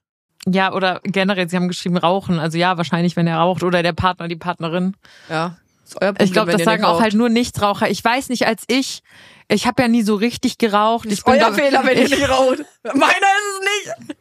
Ja, 0.47 0.73
oder 0.73 0.99
generell, 1.03 1.49
sie 1.49 1.55
haben 1.55 1.67
geschrieben 1.67 1.97
Rauchen. 1.97 2.39
Also 2.39 2.57
ja, 2.57 2.77
wahrscheinlich, 2.77 3.15
wenn 3.15 3.27
er 3.27 3.37
raucht 3.37 3.63
oder 3.63 3.83
der 3.83 3.93
Partner, 3.93 4.27
die 4.27 4.35
Partnerin. 4.35 4.95
ja, 5.29 5.57
ist 5.85 5.95
euer 6.01 6.09
Problem. 6.13 6.25
Ich 6.25 6.33
glaube, 6.33 6.51
das 6.53 6.63
sagen 6.63 6.83
auch 6.85 6.93
raucht. 6.95 7.01
halt 7.03 7.13
nur 7.15 7.29
Nichtraucher. 7.29 7.89
Ich 7.89 8.03
weiß 8.03 8.29
nicht, 8.29 8.47
als 8.47 8.63
ich, 8.67 9.03
ich 9.49 9.67
habe 9.67 9.81
ja 9.81 9.87
nie 9.87 10.01
so 10.03 10.15
richtig 10.15 10.57
geraucht. 10.57 11.05
Ich 11.07 11.13
ist 11.19 11.27
euer 11.27 11.37
glaub- 11.37 11.55
Fehler, 11.55 11.83
wenn 11.85 11.97
ihr 11.97 12.05
ich, 12.05 12.11
nicht 12.17 12.29
raucht. 12.29 12.59
Meiner 12.83 13.07
ist 13.07 13.59
es 13.59 13.59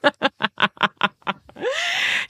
nicht. 0.03 0.13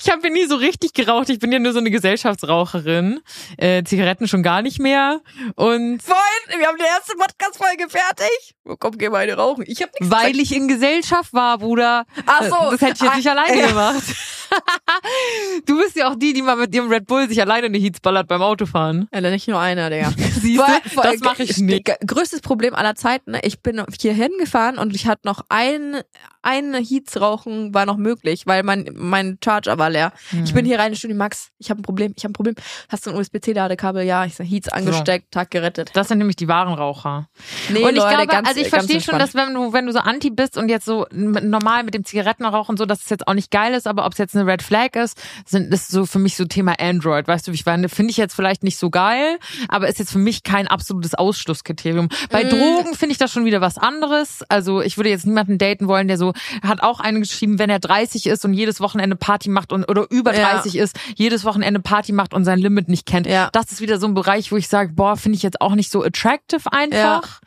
ich 0.02 0.10
habe 0.10 0.30
nie 0.30 0.46
so 0.46 0.56
richtig 0.56 0.92
geraucht. 0.94 1.28
Ich 1.30 1.38
bin 1.38 1.52
ja 1.52 1.58
nur 1.58 1.72
so 1.72 1.78
eine 1.78 1.90
Gesellschaftsraucherin. 1.90 3.20
Äh, 3.56 3.82
Zigaretten 3.84 4.28
schon 4.28 4.42
gar 4.42 4.62
nicht 4.62 4.78
mehr. 4.80 5.20
Und 5.56 6.02
Freund, 6.02 6.58
wir 6.58 6.66
haben 6.66 6.78
die 6.78 6.84
erste 6.84 7.14
Podcast-Folge 7.16 7.88
fertig. 7.88 8.54
Oh, 8.64 8.76
komm, 8.78 8.98
geh 8.98 9.08
mal 9.08 9.18
eine 9.18 9.34
rauchen. 9.34 9.64
Ich 9.66 9.82
hab 9.82 9.90
nichts 9.98 10.14
weil 10.14 10.38
ich 10.38 10.54
in 10.54 10.68
Gesellschaft 10.68 11.32
war, 11.32 11.58
Bruder. 11.58 12.06
Ach 12.26 12.42
so. 12.42 12.70
Das 12.70 12.80
hätte 12.80 12.92
ich 12.94 13.00
jetzt 13.02 13.16
nicht 13.16 13.28
Ah, 13.28 13.32
alleine 13.32 13.60
ja. 13.60 13.66
gemacht. 13.68 14.02
du 15.66 15.78
bist 15.78 15.96
ja 15.96 16.08
auch 16.10 16.16
die, 16.16 16.32
die 16.32 16.42
mal 16.42 16.56
mit 16.56 16.74
ihrem 16.74 16.88
Red 16.88 17.06
Bull 17.06 17.28
sich 17.28 17.40
alleine 17.40 17.66
eine 17.66 17.78
Heats 17.78 18.00
ballert 18.00 18.28
beim 18.28 18.42
Autofahren. 18.42 19.08
Alter, 19.10 19.30
nicht 19.30 19.48
nur 19.48 19.58
einer, 19.60 19.90
Digga. 19.90 20.12
Siehst 20.40 20.60
du? 20.60 21.00
Das 21.02 21.20
mache 21.20 21.42
ich 21.42 21.58
nicht. 21.58 21.90
Größtes 22.06 22.40
Problem 22.40 22.74
aller 22.74 22.94
Zeiten. 22.94 23.32
ne? 23.32 23.40
Ich 23.42 23.60
bin 23.60 23.82
hier 24.00 24.12
hingefahren 24.12 24.78
und 24.78 24.94
ich 24.94 25.06
hatte 25.06 25.22
noch 25.26 25.42
ein, 25.48 25.96
ein 26.42 26.74
Heats 26.74 27.20
rauchen 27.20 27.74
war 27.74 27.86
noch 27.86 27.96
möglich, 27.96 28.46
weil 28.46 28.62
mein, 28.62 28.90
mein 28.94 29.38
Charger 29.44 29.78
war 29.78 29.90
leer. 29.90 30.12
Ich 30.32 30.50
Hm. 30.50 30.54
bin 30.54 30.64
hier 30.64 30.78
rein, 30.78 30.94
Studio 30.96 31.16
Max. 31.16 31.50
Ich 31.58 31.70
habe 31.70 31.80
ein 31.80 31.82
Problem, 31.82 32.12
ich 32.16 32.24
habe 32.24 32.30
ein 32.30 32.34
Problem. 32.34 32.54
Hast 32.88 33.06
du 33.06 33.10
ein 33.10 33.16
USB-C-Ladekabel? 33.16 34.04
Ja, 34.04 34.24
ich 34.24 34.34
sag 34.34 34.46
Heats 34.46 34.68
angesteckt, 34.68 35.30
Tag 35.32 35.50
gerettet. 35.50 35.90
Das 35.94 36.08
sind 36.08 36.18
nämlich 36.18 36.36
die 36.36 36.48
wahren 36.48 36.74
Raucher. 36.74 37.28
Nee, 37.68 37.82
und 37.82 37.90
ich 37.90 37.96
Leute, 37.96 38.14
glaube, 38.14 38.26
ganz, 38.26 38.48
also 38.48 38.60
ich 38.60 38.68
verstehe 38.68 39.00
schon, 39.00 39.18
dass 39.18 39.34
wenn 39.34 39.54
du, 39.54 39.72
wenn 39.72 39.86
du 39.86 39.92
so 39.92 39.98
anti 40.00 40.30
bist 40.30 40.56
und 40.56 40.68
jetzt 40.68 40.84
so 40.84 41.06
normal 41.12 41.84
mit 41.84 41.94
dem 41.94 42.04
Zigarettenrauchen 42.04 42.76
so, 42.76 42.86
dass 42.86 43.02
es 43.02 43.10
jetzt 43.10 43.26
auch 43.28 43.34
nicht 43.34 43.50
geil 43.50 43.74
ist, 43.74 43.86
aber 43.86 44.06
ob 44.06 44.12
es 44.12 44.18
jetzt 44.18 44.34
eine 44.34 44.39
Red 44.46 44.62
Flag 44.62 44.96
ist, 44.96 45.20
sind 45.46 45.72
ist 45.72 45.88
so 45.90 46.06
für 46.06 46.18
mich 46.18 46.36
so 46.36 46.44
Thema 46.44 46.74
Android. 46.80 47.26
Weißt 47.28 47.46
du, 47.46 47.52
wie 47.52 47.56
ich 47.56 47.66
meine, 47.66 47.88
finde 47.88 48.10
ich 48.10 48.16
jetzt 48.16 48.34
vielleicht 48.34 48.62
nicht 48.62 48.78
so 48.78 48.90
geil, 48.90 49.38
aber 49.68 49.88
ist 49.88 49.98
jetzt 49.98 50.12
für 50.12 50.18
mich 50.18 50.42
kein 50.42 50.66
absolutes 50.68 51.14
Ausschlusskriterium. 51.14 52.08
Bei 52.30 52.44
Mm. 52.44 52.48
Drogen 52.50 52.94
finde 52.94 53.12
ich 53.12 53.18
das 53.18 53.32
schon 53.32 53.44
wieder 53.44 53.60
was 53.60 53.78
anderes. 53.78 54.42
Also 54.48 54.80
ich 54.82 54.96
würde 54.96 55.10
jetzt 55.10 55.26
niemanden 55.26 55.58
daten 55.58 55.88
wollen, 55.88 56.08
der 56.08 56.18
so 56.18 56.32
hat 56.62 56.82
auch 56.82 57.00
einen 57.00 57.20
geschrieben, 57.20 57.58
wenn 57.58 57.70
er 57.70 57.78
30 57.78 58.26
ist 58.26 58.44
und 58.44 58.54
jedes 58.54 58.80
Wochenende 58.80 59.16
Party 59.16 59.48
macht 59.50 59.72
und 59.72 59.84
oder 59.88 60.06
über 60.10 60.34
Ja. 60.34 60.54
30 60.54 60.76
ist, 60.76 60.98
jedes 61.16 61.44
Wochenende 61.44 61.80
Party 61.80 62.12
macht 62.12 62.34
und 62.34 62.44
sein 62.44 62.58
Limit 62.58 62.88
nicht 62.88 63.06
kennt. 63.06 63.26
Ja. 63.26 63.48
Das 63.52 63.72
ist 63.72 63.80
wieder 63.80 63.98
so 63.98 64.06
ein 64.06 64.14
Bereich, 64.14 64.52
wo 64.52 64.56
ich 64.56 64.68
sage, 64.68 64.92
boah, 64.94 65.16
finde 65.16 65.36
ich 65.36 65.42
jetzt 65.42 65.60
auch 65.60 65.74
nicht 65.74 65.90
so 65.90 66.02
attractive 66.02 66.72
einfach. 66.72 67.40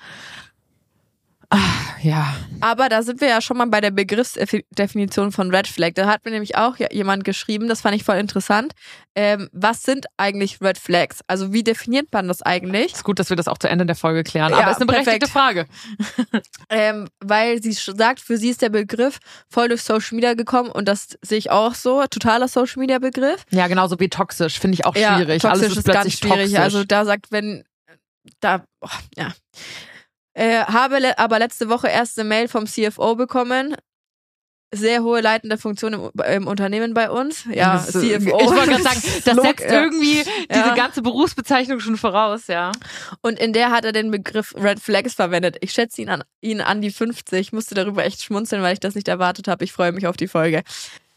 Ah, 1.55 1.59
ja. 2.01 2.33
Aber 2.61 2.89
da 2.89 3.03
sind 3.03 3.21
wir 3.21 3.27
ja 3.27 3.39
schon 3.39 3.57
mal 3.57 3.67
bei 3.67 3.79
der 3.79 3.91
Begriffsdefinition 3.91 5.31
von 5.31 5.53
Red 5.53 5.67
Flag. 5.67 5.91
Da 5.93 6.07
hat 6.07 6.25
mir 6.25 6.31
nämlich 6.31 6.55
auch 6.57 6.77
ja 6.77 6.87
jemand 6.91 7.23
geschrieben, 7.25 7.67
das 7.67 7.81
fand 7.81 7.95
ich 7.95 8.03
voll 8.03 8.15
interessant. 8.15 8.73
Ähm, 9.13 9.49
was 9.51 9.83
sind 9.83 10.07
eigentlich 10.17 10.61
Red 10.61 10.79
Flags? 10.79 11.19
Also 11.27 11.53
wie 11.53 11.63
definiert 11.63 12.07
man 12.11 12.27
das 12.27 12.41
eigentlich? 12.41 12.93
Ist 12.93 13.03
gut, 13.03 13.19
dass 13.19 13.29
wir 13.29 13.37
das 13.37 13.47
auch 13.47 13.59
zu 13.59 13.69
Ende 13.69 13.85
der 13.85 13.95
Folge 13.95 14.23
klären. 14.23 14.51
Ja, 14.51 14.61
Aber 14.61 14.71
ist 14.71 14.77
eine 14.77 14.87
berechtigte 14.87 15.27
perfekt. 15.27 15.31
Frage. 15.31 15.67
Ähm, 16.69 17.07
weil 17.19 17.61
sie 17.61 17.71
sagt, 17.73 18.19
für 18.19 18.37
sie 18.37 18.49
ist 18.49 18.61
der 18.63 18.69
Begriff 18.69 19.19
voll 19.47 19.67
durch 19.67 19.83
Social 19.83 20.15
Media 20.15 20.33
gekommen 20.33 20.71
und 20.71 20.87
das 20.87 21.09
sehe 21.21 21.37
ich 21.37 21.51
auch 21.51 21.75
so. 21.75 22.03
Totaler 22.09 22.47
Social 22.47 22.79
Media 22.79 22.97
Begriff. 22.97 23.43
Ja, 23.51 23.67
genauso 23.67 23.99
wie 23.99 24.09
toxisch. 24.09 24.57
Finde 24.57 24.75
ich 24.75 24.85
auch 24.85 24.95
Ja, 24.95 25.15
schwierig. 25.17 25.41
toxisch 25.43 25.61
Alles 25.63 25.71
ist, 25.77 25.87
ist 25.87 25.93
ganz 25.93 26.13
schwierig. 26.17 26.39
toxisch. 26.39 26.59
Also 26.59 26.83
da 26.83 27.05
sagt, 27.05 27.31
wenn 27.31 27.63
da 28.39 28.63
oh, 28.81 28.87
ja. 29.15 29.27
Äh, 30.33 30.59
habe 30.65 30.99
le 30.99 31.17
aber 31.19 31.39
letzte 31.39 31.69
Woche 31.69 31.87
erst 31.87 32.17
eine 32.19 32.27
Mail 32.27 32.47
vom 32.47 32.65
CFO 32.65 33.15
bekommen. 33.15 33.75
Sehr 34.75 35.03
hohe 35.03 35.21
leitende 35.21 35.59
Funktion 35.59 35.93
im, 35.93 36.09
im 36.31 36.47
Unternehmen 36.47 36.95
bei 36.95 37.11
uns. 37.11 37.45
Ja, 37.53 37.73
Das, 37.73 37.91
CFO. 37.91 37.99
äh, 37.99 38.15
Ich 38.17 38.25
wollte 38.31 38.71
gerade 38.71 38.81
sagen, 38.81 39.01
das 39.23 39.35
setzt 39.37 39.65
irgendwie 39.69 40.17
Ja. 40.23 40.23
diese 40.63 40.73
ganze 40.75 41.03
Berufsbezeichnung 41.03 41.79
schon 41.79 41.95
voraus, 41.95 42.47
ja. 42.47 42.71
Und 43.21 43.37
in 43.37 43.53
der 43.53 43.69
hat 43.69 43.85
er 43.85 43.91
den 43.91 44.09
Begriff 44.09 44.55
Red 44.57 44.79
Flags 44.79 45.13
verwendet. 45.13 45.57
Ich 45.61 45.73
schätze 45.73 46.01
ihn 46.01 46.09
an, 46.09 46.23
ihn 46.41 46.59
an 46.59 46.81
die 46.81 46.89
50. 46.89 47.39
Ich 47.39 47.53
musste 47.53 47.75
darüber 47.75 48.03
echt 48.03 48.23
schmunzeln, 48.23 48.63
weil 48.63 48.73
ich 48.73 48.79
das 48.79 48.95
nicht 48.95 49.07
erwartet 49.07 49.47
habe. 49.47 49.63
Ich 49.63 49.71
freue 49.73 49.91
mich 49.91 50.07
auf 50.07 50.17
die 50.17 50.27
Folge. 50.27 50.63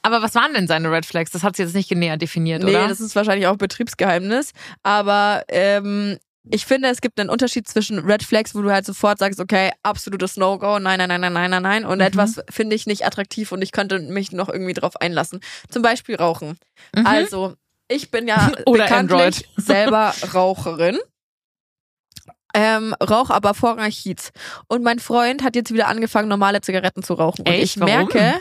Aber 0.03 0.21
was 0.21 0.35
waren 0.35 0.53
denn 0.53 0.69
seine 0.69 0.93
Red 0.93 1.07
Flags? 1.07 1.31
Das 1.31 1.43
hat 1.43 1.57
sie 1.57 1.63
jetzt 1.63 1.75
nicht 1.75 1.91
näher 1.91 2.19
definiert, 2.19 2.63
Nee, 2.63 2.71
oder? 2.77 2.87
das 2.89 3.01
ist 3.01 3.17
wahrscheinlich 3.17 3.47
auch 3.47 3.57
Betriebsgeheimnis. 3.57 4.53
Aber 4.83 5.45
ähm, 5.49 6.19
ich 6.51 6.65
finde, 6.67 6.89
es 6.89 7.01
gibt 7.01 7.19
einen 7.19 7.31
Unterschied 7.31 7.67
zwischen 7.69 7.99
Red 7.99 8.23
Flags, 8.23 8.55
wo 8.55 8.63
du 8.63 8.71
halt 8.71 8.85
sofort 8.87 9.19
sagst, 9.19 9.41
okay, 9.41 9.73
absolutes 9.83 10.37
No-Go, 10.37 10.79
nein, 10.79 10.99
nein, 10.99 11.09
nein, 11.09 11.21
nein, 11.21 11.33
nein, 11.33 11.51
nein, 11.51 11.63
nein. 11.63 11.85
Und 11.85 11.99
Mhm. 11.99 12.05
etwas 12.05 12.41
finde 12.51 12.77
ich 12.77 12.87
nicht 12.87 13.05
attraktiv 13.05 13.53
und 13.53 13.63
ich 13.63 13.73
könnte 13.73 13.99
mich 13.99 14.33
noch 14.33 14.49
irgendwie 14.49 14.73
drauf 14.75 15.01
einlassen. 15.01 15.41
Zum 15.69 15.83
Beispiel 15.83 16.17
Rauchen. 16.17 16.59
Mhm. 16.95 17.07
Also, 17.07 17.55
ich 17.89 18.11
bin 18.11 18.29
ja 18.29 18.53
Oder 18.67 18.85
bekanntlich 18.85 19.19
Android. 19.21 19.49
selber 19.57 20.15
Raucherin. 20.35 20.99
Ähm, 22.55 22.95
rauche 23.03 23.35
aber 23.35 23.53
vorrangig 23.53 24.03
Heats. 24.05 24.31
Und 24.69 24.83
mein 24.83 24.99
Freund 24.99 25.43
hat 25.43 25.57
jetzt 25.57 25.73
wieder 25.75 25.89
angefangen, 25.89 26.29
normale 26.29 26.63
Zigaretten 26.63 27.03
zu 27.03 27.15
rauchen. 27.15 27.43
Und 27.43 27.49
Echt? 27.53 27.77
ich 27.77 27.81
Warum? 27.81 27.93
merke, 27.95 28.41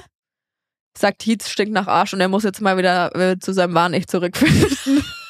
sagt 0.97 1.25
Heats 1.25 1.49
stinkt 1.49 1.73
nach 1.73 1.87
Arsch 1.87 2.13
und 2.13 2.21
er 2.21 2.29
muss 2.29 2.43
jetzt 2.43 2.61
mal 2.61 2.77
wieder 2.77 3.13
äh, 3.15 3.37
zu 3.39 3.51
seinem 3.51 3.73
Wahn 3.73 3.91
nicht 3.91 4.09
zurückfinden. 4.09 5.03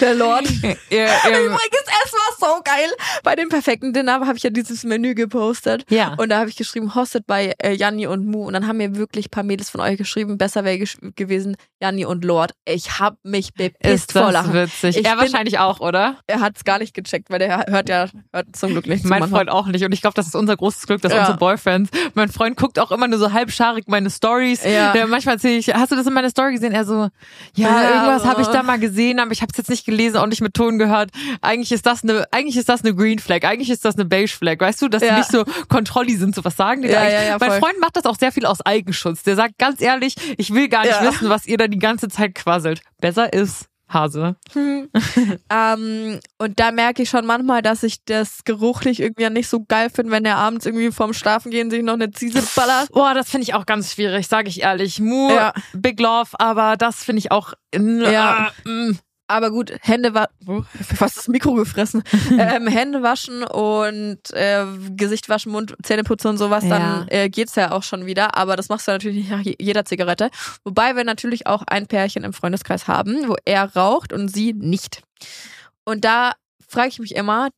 Der 0.00 0.14
Lord. 0.14 0.44
Ihr- 0.62 0.76
Übrigens, 0.90 1.86
es 2.04 2.12
war 2.12 2.48
so 2.56 2.62
geil. 2.64 2.90
Bei 3.22 3.34
dem 3.34 3.48
perfekten 3.48 3.92
Dinner 3.92 4.20
habe 4.26 4.36
ich 4.36 4.42
ja 4.42 4.50
dieses 4.50 4.84
Menü 4.84 5.14
gepostet. 5.14 5.84
ja. 5.90 6.14
Und 6.16 6.28
da 6.30 6.38
habe 6.38 6.48
ich 6.50 6.56
geschrieben, 6.56 6.94
hostet 6.94 7.26
bei 7.26 7.54
äh, 7.62 7.72
Janni 7.72 8.06
und 8.06 8.26
Mu. 8.26 8.46
Und 8.46 8.52
dann 8.52 8.66
haben 8.66 8.76
mir 8.78 8.96
wirklich 8.96 9.26
ein 9.26 9.30
paar 9.30 9.42
Mädels 9.42 9.70
von 9.70 9.80
euch 9.80 9.96
geschrieben, 9.98 10.38
besser 10.38 10.64
wäre 10.64 10.78
gesch 10.78 10.96
gewesen 11.16 11.56
Janni 11.80 12.04
und 12.04 12.24
Lord. 12.24 12.52
Ich 12.64 12.98
habe 12.98 13.16
mich 13.22 13.52
bepisst 13.54 13.94
ist 14.10 14.12
vor 14.12 14.22
das 14.22 14.32
Lachen. 14.32 14.54
witzig. 14.54 14.96
Ich 14.98 15.04
er 15.06 15.12
bin- 15.16 15.20
wahrscheinlich 15.20 15.58
auch, 15.58 15.80
oder? 15.80 16.16
Er 16.26 16.40
hat 16.40 16.56
es 16.56 16.64
gar 16.64 16.78
nicht 16.78 16.94
gecheckt, 16.94 17.30
weil 17.30 17.38
der 17.38 17.66
hört 17.68 17.88
ja 17.88 18.06
hört 18.32 18.54
zum 18.56 18.70
Glück 18.72 18.86
nicht 18.86 19.02
zu 19.02 19.08
Mein 19.08 19.20
manchmal. 19.20 19.40
Freund 19.40 19.50
auch 19.50 19.66
nicht. 19.66 19.84
Und 19.84 19.92
ich 19.92 20.00
glaube, 20.00 20.14
das 20.14 20.26
ist 20.26 20.34
unser 20.34 20.56
großes 20.56 20.86
Glück, 20.86 21.02
dass 21.02 21.12
Ja. 21.12 21.20
unsere 21.20 21.38
Boyfriends. 21.38 21.90
Mein 22.14 22.28
Freund 22.30 22.56
guckt 22.56 22.78
auch 22.78 22.90
immer 22.92 23.08
nur 23.08 23.18
so 23.18 23.32
halbscharig 23.32 23.84
meine 23.88 24.10
Stories. 24.10 24.64
Ja. 24.64 24.92
Der 24.92 25.06
manchmal 25.06 25.36
erzähle 25.36 25.56
ich, 25.58 25.68
hast 25.74 25.92
du 25.92 25.96
das 25.96 26.06
in 26.06 26.12
meiner 26.12 26.30
Story 26.30 26.52
gesehen? 26.54 26.72
Er 26.72 26.84
so, 26.84 27.08
ja, 27.54 27.82
Ja, 27.82 27.90
irgendwas 27.90 28.24
habe 28.24 28.42
ich 28.42 28.48
da 28.48 28.62
mal 28.62 28.78
gesehen, 28.78 29.18
aber 29.20 29.32
ich 29.32 29.42
habe 29.42 29.50
es 29.52 29.58
jetzt 29.58 29.70
nicht 29.70 29.85
gelesen, 29.86 30.18
auch 30.18 30.26
nicht 30.26 30.42
mit 30.42 30.52
Ton 30.54 30.78
gehört. 30.78 31.10
Eigentlich 31.40 31.72
ist 31.72 31.86
das 31.86 32.02
eine, 32.02 32.26
eigentlich 32.32 32.56
ist 32.58 32.68
das 32.68 32.84
eine 32.84 32.94
Green 32.94 33.18
Flag, 33.18 33.44
eigentlich 33.44 33.70
ist 33.70 33.84
das 33.86 33.94
eine 33.94 34.04
Beige 34.04 34.28
Flag. 34.28 34.60
Weißt 34.60 34.82
du, 34.82 34.88
dass 34.88 35.02
Ja. 35.02 35.10
die 35.14 35.14
nicht 35.20 35.30
so 35.32 35.44
Kontrolli 35.68 36.14
sind, 36.16 36.34
so 36.34 36.44
was 36.44 36.56
sagen 36.56 36.82
die 36.82 36.88
da 36.88 36.94
Ja, 36.94 37.00
eigentlich? 37.00 37.14
ja, 37.14 37.22
ja, 37.24 37.36
mein 37.40 37.50
voll. 37.50 37.60
Freund 37.60 37.80
macht 37.80 37.96
das 37.96 38.04
auch 38.04 38.18
sehr 38.18 38.32
viel 38.32 38.44
aus 38.44 38.60
Eigenschutz. 38.60 39.22
Der 39.22 39.36
sagt 39.36 39.56
ganz 39.58 39.80
ehrlich, 39.80 40.14
ich 40.36 40.52
will 40.52 40.68
gar 40.68 40.82
nicht 40.82 41.00
Ja. 41.00 41.08
wissen, 41.10 41.30
was 41.30 41.46
ihr 41.46 41.56
da 41.56 41.68
die 41.68 41.78
ganze 41.78 42.08
Zeit 42.08 42.34
quasselt. 42.34 42.82
Besser 43.00 43.32
ist 43.32 43.66
Hase. 43.88 44.34
Ähm, 45.50 46.18
und 46.38 46.58
da 46.58 46.72
merke 46.72 47.02
ich 47.02 47.10
schon 47.10 47.26
manchmal, 47.26 47.62
dass 47.62 47.82
ich 47.82 48.04
das 48.04 48.42
geruchlich 48.44 49.00
irgendwie 49.00 49.28
nicht 49.30 49.48
so 49.48 49.64
geil 49.66 49.90
finde, 49.94 50.12
wenn 50.12 50.24
er 50.24 50.36
abends 50.36 50.66
irgendwie 50.66 50.90
vorm 50.90 51.12
Schlafen 51.12 51.50
gehen 51.50 51.70
sich 51.70 51.82
noch 51.82 51.94
eine 51.94 52.10
Ziese 52.10 52.42
ballert. 52.54 52.90
Boah, 52.92 53.14
das 53.14 53.30
finde 53.30 53.44
ich 53.44 53.54
auch 53.54 53.66
ganz 53.66 53.92
schwierig, 53.92 54.26
sage 54.26 54.48
ich 54.48 54.62
ehrlich. 54.62 55.00
Mu, 55.00 55.30
Ja. 55.30 55.52
Big 55.72 56.00
Love, 56.00 56.30
aber 56.38 56.76
das 56.76 57.04
finde 57.04 57.20
ich 57.20 57.30
auch. 57.30 57.52
äh, 57.72 58.12
Ja. 58.12 58.50
mm. 58.64 58.92
Aber 59.28 59.50
gut, 59.50 59.72
Hände 59.82 60.14
waschen, 60.14 60.66
fast 60.96 61.16
das 61.16 61.26
Mikro 61.28 61.54
gefressen. 61.54 62.04
ähm, 62.38 62.68
Hände 62.68 63.02
waschen 63.02 63.42
und 63.42 64.18
äh, 64.32 64.64
Gesicht 64.90 65.28
waschen, 65.28 65.50
Mund, 65.50 65.74
Zähne 65.82 66.04
putzen 66.04 66.28
und 66.28 66.38
sowas, 66.38 66.62
dann 66.68 67.08
äh, 67.08 67.28
geht's 67.28 67.56
ja 67.56 67.72
auch 67.72 67.82
schon 67.82 68.06
wieder. 68.06 68.36
Aber 68.36 68.54
das 68.54 68.68
machst 68.68 68.86
du 68.86 68.92
natürlich 68.92 69.16
nicht 69.18 69.30
nach 69.30 69.40
je- 69.40 69.56
jeder 69.58 69.84
Zigarette. 69.84 70.30
Wobei 70.62 70.94
wir 70.94 71.02
natürlich 71.02 71.46
auch 71.48 71.64
ein 71.66 71.88
Pärchen 71.88 72.22
im 72.22 72.32
Freundeskreis 72.32 72.86
haben, 72.86 73.26
wo 73.28 73.34
er 73.44 73.64
raucht 73.74 74.12
und 74.12 74.28
sie 74.28 74.52
nicht. 74.52 75.02
Und 75.84 76.04
da 76.04 76.32
frage 76.68 76.88
ich 76.88 76.98
mich 77.00 77.14
immer, 77.16 77.48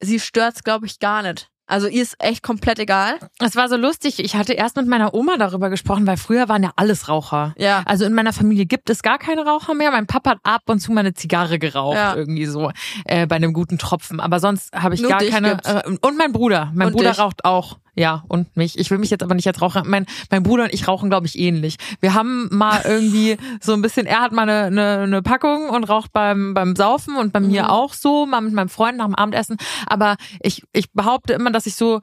sie 0.00 0.20
stört's, 0.20 0.64
glaube 0.64 0.86
ich, 0.86 1.00
gar 1.00 1.22
nicht. 1.22 1.49
Also 1.70 1.86
ihr 1.86 2.02
ist 2.02 2.16
echt 2.18 2.42
komplett 2.42 2.78
egal. 2.78 3.14
Es 3.38 3.56
war 3.56 3.68
so 3.68 3.76
lustig. 3.76 4.18
Ich 4.18 4.34
hatte 4.36 4.52
erst 4.52 4.76
mit 4.76 4.86
meiner 4.86 5.14
Oma 5.14 5.36
darüber 5.38 5.70
gesprochen, 5.70 6.06
weil 6.06 6.16
früher 6.16 6.48
waren 6.48 6.62
ja 6.62 6.72
alles 6.76 7.08
Raucher. 7.08 7.54
Ja. 7.56 7.82
Also 7.86 8.04
in 8.04 8.12
meiner 8.12 8.32
Familie 8.32 8.66
gibt 8.66 8.90
es 8.90 9.02
gar 9.02 9.18
keine 9.18 9.44
Raucher 9.46 9.74
mehr. 9.74 9.90
Mein 9.90 10.06
Papa 10.06 10.30
hat 10.30 10.38
ab 10.42 10.62
und 10.66 10.80
zu 10.80 10.92
mal 10.92 11.00
eine 11.00 11.14
Zigarre 11.14 11.58
geraucht, 11.58 11.96
Ja. 11.96 12.16
irgendwie 12.16 12.46
so 12.46 12.70
äh, 13.04 13.26
bei 13.26 13.36
einem 13.36 13.52
guten 13.52 13.78
Tropfen. 13.78 14.20
Aber 14.20 14.40
sonst 14.40 14.72
habe 14.74 14.94
ich 14.94 15.00
Nur 15.00 15.10
gar 15.10 15.20
keine. 15.22 15.50
gibt's. 15.50 15.68
Äh, 15.70 15.82
und 16.00 16.18
mein 16.18 16.32
Bruder. 16.32 16.70
Mein 16.74 16.88
Und 16.88 16.94
Bruder 16.94 17.10
dich. 17.10 17.18
raucht 17.20 17.44
auch. 17.44 17.78
Ja, 17.94 18.24
und 18.28 18.56
mich. 18.56 18.78
Ich 18.78 18.90
will 18.90 18.98
mich 18.98 19.10
jetzt 19.10 19.22
aber 19.22 19.34
nicht 19.34 19.46
als 19.46 19.60
Raucher. 19.60 19.82
Mein, 19.84 20.06
mein 20.30 20.42
Bruder 20.42 20.64
und 20.64 20.72
ich 20.74 20.86
rauchen, 20.88 21.10
glaube 21.10 21.26
ich, 21.26 21.38
ähnlich. 21.38 21.76
Wir 22.00 22.14
haben 22.14 22.48
mal 22.50 22.80
irgendwie 22.84 23.36
so 23.60 23.72
ein 23.72 23.82
bisschen, 23.82 24.06
er 24.06 24.20
hat 24.20 24.32
mal 24.32 24.42
eine, 24.48 24.64
eine, 24.66 24.98
eine 25.04 25.22
Packung 25.22 25.68
und 25.70 25.84
raucht 25.84 26.12
beim, 26.12 26.54
beim 26.54 26.76
Saufen 26.76 27.16
und 27.16 27.32
bei 27.32 27.40
mir 27.40 27.64
Mhm. 27.64 27.68
auch 27.70 27.94
so, 27.94 28.26
mal 28.26 28.40
mit 28.40 28.52
meinem 28.52 28.68
Freund 28.68 28.98
nach 28.98 29.06
dem 29.06 29.14
Abendessen. 29.14 29.56
Aber 29.86 30.16
ich, 30.40 30.62
ich 30.72 30.92
behaupte 30.92 31.32
immer, 31.32 31.50
dass 31.50 31.66
ich 31.66 31.74
so 31.74 32.00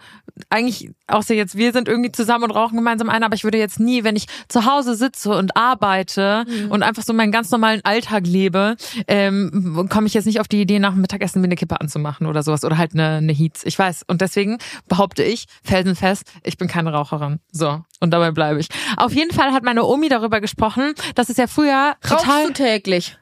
eigentlich, 0.50 0.92
außer 1.08 1.34
jetzt, 1.34 1.58
wir 1.58 1.72
sind 1.74 1.88
irgendwie 1.88 2.12
zusammen 2.12 2.44
und 2.46 2.52
rauchen 2.52 2.76
gemeinsam 2.76 3.10
ein, 3.10 3.24
aber 3.24 3.34
ich 3.36 3.44
würde 3.44 3.58
jetzt 3.58 3.80
nie, 3.80 4.04
wenn 4.04 4.16
ich 4.16 4.28
zu 4.50 4.66
Hause 4.66 4.96
sitze 4.96 5.32
und 5.32 5.56
arbeite 5.58 6.46
Mhm. 6.48 6.72
und 6.72 6.84
einfach 6.84 7.04
so 7.04 7.14
meinen 7.14 7.32
ganz 7.32 7.50
normalen 7.52 7.82
Alltag 7.84 8.26
lebe, 8.28 8.76
ähm, 9.08 9.88
komme 9.90 10.08
ich 10.08 10.14
jetzt 10.14 10.26
nicht 10.26 10.40
auf 10.40 10.48
die 10.48 10.62
Idee, 10.62 10.80
nach 10.80 10.92
dem 10.94 11.02
Mittagessen 11.02 11.42
mir 11.42 11.46
eine 11.48 11.56
Kippe 11.56 11.80
anzumachen 11.82 12.28
oder 12.28 12.44
sowas 12.44 12.64
oder 12.64 12.78
halt 12.78 12.94
eine, 12.94 13.18
eine 13.18 13.34
Heats. 13.34 13.64
Ich 13.66 13.78
weiß. 13.78 14.04
Und 14.08 14.22
deswegen 14.22 14.58
behaupte 14.88 15.24
ich, 15.24 15.46
felsenfest, 15.78 16.24
ich 16.44 16.58
bin 16.58 16.68
keine 16.68 16.92
Raucherin. 16.92 17.40
So. 17.52 17.82
Und 18.00 18.12
dabei 18.12 18.32
bleibe 18.32 18.60
ich. 18.60 18.68
Auf 18.96 19.14
jeden 19.14 19.32
Fall 19.32 19.52
hat 19.54 19.64
meine 19.64 19.86
Omi 19.86 20.10
darüber 20.10 20.42
gesprochen, 20.42 20.94
dass 21.16 21.30
es 21.30 21.38
ja 21.38 21.48
früher 21.48 21.96
Rauchst 22.10 22.26
total. 22.26 22.48
du 22.48 22.54
täglich? 22.54 23.18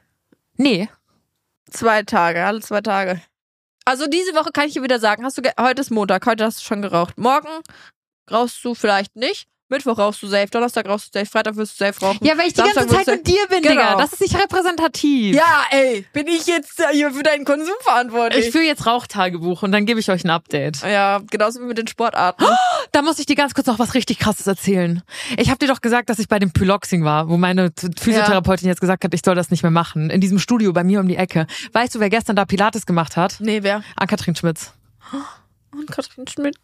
Nee. 0.57 0.89
Zwei 1.69 2.03
Tage, 2.03 2.45
alle 2.45 2.61
zwei 2.61 2.81
Tage. 2.81 3.21
Also 3.83 4.07
diese 4.07 4.33
Woche 4.33 4.51
kann 4.51 4.67
ich 4.67 4.73
dir 4.73 4.83
wieder 4.83 4.99
sagen, 4.99 5.23
hast 5.25 5.37
du 5.37 5.41
heute 5.59 5.81
ist 5.81 5.91
Montag, 5.91 6.25
heute 6.25 6.45
hast 6.45 6.59
du 6.59 6.63
schon 6.63 6.81
geraucht. 6.81 7.17
Morgen 7.17 7.49
rauchst 8.31 8.63
du 8.63 8.73
vielleicht 8.73 9.15
nicht. 9.15 9.47
Mittwoch 9.67 9.97
rauchst 9.97 10.21
du 10.21 10.27
safe, 10.27 10.47
Donnerstag 10.51 10.87
rauchst 10.87 11.13
du 11.15 11.19
safe, 11.19 11.29
Freitag 11.29 11.55
wirst 11.55 11.79
du 11.79 11.85
safe 11.85 11.99
rauchen. 12.05 12.19
Ja, 12.23 12.37
weil 12.37 12.47
ich 12.47 12.53
die 12.53 12.59
Samstag 12.59 12.81
ganze 12.83 12.95
wirst 12.97 13.05
Zeit 13.07 13.15
mit 13.17 13.27
dir 13.27 13.47
bin, 13.49 13.61
Genau. 13.63 13.81
Digga. 13.81 13.95
Das 13.97 14.13
ist 14.13 14.21
nicht 14.21 14.35
repräsentativ. 14.39 15.35
Ja, 15.35 15.63
ey, 15.71 16.05
bin 16.13 16.27
ich 16.27 16.45
jetzt 16.45 16.83
hier 16.91 17.11
für 17.11 17.23
deinen 17.23 17.45
Konsum 17.45 17.73
verantwortlich? 17.81 18.45
Ich 18.45 18.51
führe 18.51 18.63
jetzt 18.65 18.85
Rauchtagebuch 18.85 19.63
und 19.63 19.71
dann 19.71 19.85
gebe 19.87 19.99
ich 19.99 20.09
euch 20.11 20.23
ein 20.23 20.29
Update. 20.29 20.81
ja, 20.83 21.19
genauso 21.31 21.59
wie 21.61 21.65
mit 21.65 21.77
den 21.79 21.87
Sportarten. 21.87 22.45
Da 22.91 23.01
muss 23.01 23.17
ich 23.17 23.25
dir 23.25 23.35
ganz 23.35 23.53
kurz 23.55 23.65
noch 23.67 23.79
was 23.79 23.95
richtig 23.95 24.19
krasses 24.19 24.45
erzählen. 24.45 25.01
Ich 25.37 25.49
habe 25.49 25.57
dir 25.57 25.67
doch 25.67 25.81
gesagt, 25.81 26.09
dass 26.09 26.19
ich 26.19 26.27
bei 26.27 26.37
dem 26.37 26.51
Pyloxing 26.51 27.03
war, 27.03 27.27
wo 27.29 27.37
meine 27.37 27.71
Physiotherapeutin 27.99 28.67
jetzt 28.67 28.81
gesagt 28.81 29.03
hat, 29.03 29.13
ich 29.13 29.21
soll 29.25 29.35
das 29.35 29.49
nicht 29.49 29.63
mehr 29.63 29.71
machen. 29.71 30.09
In 30.11 30.21
diesem 30.21 30.37
Studio 30.39 30.73
bei 30.73 30.83
mir 30.83 30.99
um 30.99 31.07
die 31.07 31.15
Ecke. 31.17 31.47
Weißt 31.73 31.95
du, 31.95 31.99
wer 31.99 32.09
gestern 32.11 32.35
da 32.35 32.45
Pilates 32.45 32.85
gemacht 32.85 33.17
hat? 33.17 33.37
Nee, 33.39 33.63
wer? 33.63 33.83
Ann-Kathrin 33.95 34.35
Schmitz. 34.35 34.73
Und 35.77 35.91
Katrin 35.91 36.25
Schmidt. 36.27 36.55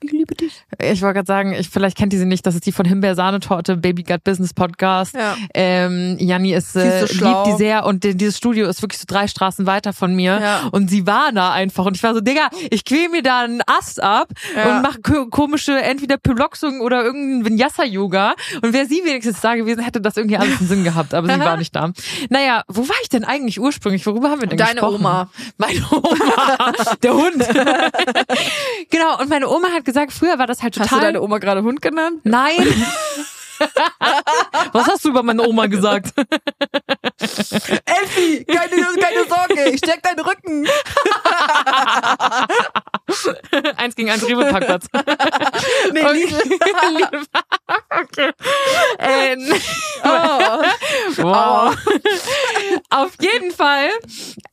Ich 0.00 0.12
liebe 0.12 0.34
dich. 0.34 0.64
Ich 0.82 1.00
wollte 1.02 1.14
gerade 1.14 1.26
sagen, 1.26 1.52
ich, 1.54 1.68
vielleicht 1.70 1.96
kennt 1.96 2.12
ihr 2.12 2.18
sie 2.18 2.26
nicht, 2.26 2.44
das 2.46 2.54
ist 2.54 2.66
die 2.66 2.72
von 2.72 2.84
Himbeer-Sahnetorte, 2.86 3.76
Baby 3.76 4.02
Gut 4.02 4.24
Business 4.24 4.52
Podcast. 4.52 5.14
Ja. 5.14 5.36
Ähm, 5.54 6.16
Janni 6.20 6.52
ist, 6.52 6.76
äh, 6.76 7.06
so 7.06 7.24
liebt 7.24 7.46
die 7.46 7.52
sehr 7.56 7.86
und 7.86 8.04
die, 8.04 8.14
dieses 8.16 8.36
Studio 8.36 8.68
ist 8.68 8.82
wirklich 8.82 8.98
so 9.00 9.04
drei 9.06 9.26
Straßen 9.26 9.64
weiter 9.66 9.92
von 9.92 10.14
mir. 10.14 10.38
Ja. 10.40 10.68
Und 10.72 10.90
sie 10.90 11.06
war 11.06 11.32
da 11.32 11.52
einfach 11.52 11.86
und 11.86 11.96
ich 11.96 12.02
war 12.02 12.12
so, 12.14 12.20
Digga, 12.20 12.48
ich 12.70 12.84
quäl 12.84 13.08
mir 13.08 13.22
da 13.22 13.40
einen 13.40 13.62
Ast 13.66 14.02
ab 14.02 14.28
Ja. 14.54 14.76
und 14.76 14.82
mache 14.82 15.00
ko 15.00 15.26
komische 15.26 15.80
entweder 15.80 16.18
Pyloxung 16.18 16.80
oder 16.80 17.02
irgendein 17.04 17.50
Vinyasa-Yoga. 17.52 18.34
Und 18.62 18.72
wäre 18.72 18.86
sie 18.86 19.00
wenigstens 19.04 19.40
da 19.40 19.54
gewesen, 19.54 19.82
hätte 19.82 20.00
das 20.00 20.16
irgendwie 20.16 20.36
alles 20.36 20.58
einen 20.58 20.68
Sinn 20.68 20.84
gehabt, 20.84 21.14
aber 21.14 21.28
sie 21.32 21.40
war 21.40 21.56
nicht 21.56 21.74
da. 21.74 21.90
Naja, 22.28 22.62
wo 22.68 22.86
war 22.88 22.96
ich 23.02 23.08
denn 23.08 23.24
eigentlich 23.24 23.58
ursprünglich? 23.60 24.04
Worüber 24.06 24.30
haben 24.30 24.40
wir 24.42 24.48
denn 24.48 24.58
Deine 24.58 24.72
gesprochen? 24.74 24.96
Oma. 24.96 25.30
Meine 25.56 25.80
Oma. 25.90 26.72
Der 27.02 27.14
Hund. 27.14 27.36
genau, 28.90 29.18
und 29.18 29.28
meine 29.28 29.48
Oma 29.48 29.68
hat 29.72 29.84
gesagt, 29.84 30.12
früher 30.12 30.38
war 30.38 30.46
das 30.46 30.62
halt 30.62 30.74
total... 30.74 30.90
Hast 30.90 30.96
du 30.98 31.04
deine 31.04 31.20
Oma 31.22 31.38
gerade 31.38 31.62
Hund 31.62 31.82
genannt? 31.82 32.20
Nein. 32.24 32.56
Was 34.72 34.86
hast 34.86 35.04
du 35.04 35.08
über 35.08 35.24
meine 35.24 35.42
Oma 35.42 35.66
gesagt? 35.66 36.12
Elfi, 37.18 38.44
keine, 38.44 38.86
keine 39.00 39.24
Sorge, 39.28 39.70
ich 39.70 39.78
steck 39.78 40.00
deinen 40.02 40.20
Rücken. 40.20 40.68
eins 43.76 43.94
gegen 43.96 44.10
eins 44.10 44.26
Rewe-Parkplatz. 44.26 44.86
Nee, 45.92 46.02
Okay. 46.04 46.12
Lidl. 46.12 46.40
okay. 47.90 48.30
Ähm, 48.98 49.52
Oh. 50.04 50.62
wow. 51.22 51.74
Auf 52.90 53.12
jeden 53.20 53.50
Fall 53.52 53.88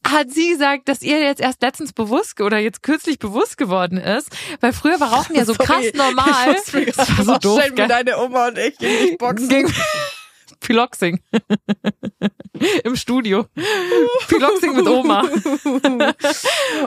hat 0.06 0.32
sie 0.32 0.50
gesagt, 0.50 0.88
dass 0.88 1.02
ihr 1.02 1.20
jetzt 1.20 1.42
erst 1.42 1.62
letztens 1.62 1.92
bewusst 1.94 2.40
oder 2.40 2.58
jetzt 2.60 2.84
kürzlich 2.84 3.20
bewusst 3.20 3.58
geworden 3.58 3.98
ist, 3.98 4.30
weil 4.62 4.72
früher 4.72 5.00
war 5.00 5.12
Rauchen 5.12 5.36
ja 5.36 5.46
so 5.46 5.54
krass 5.58 5.84
Sorry, 5.84 5.92
normal. 5.96 6.52
Ich 6.52 6.56
muss 6.56 6.74
mir 6.74 6.86
Das 6.86 7.18
war 7.18 7.26
so 7.26 7.38
doof, 7.42 7.64
wie 7.72 7.88
deine 7.88 8.18
Oma 8.20 8.48
und 8.50 8.58
ich 8.58 8.78
gegen 8.78 9.08
dich 9.08 9.18
boxen. 9.18 9.50
Gegen 9.50 9.68
Piloxing. 10.66 11.20
Im 12.84 12.96
Studio. 12.96 13.46
Piloxing 14.28 14.76
mit 14.76 14.88
Oma. 14.88 15.24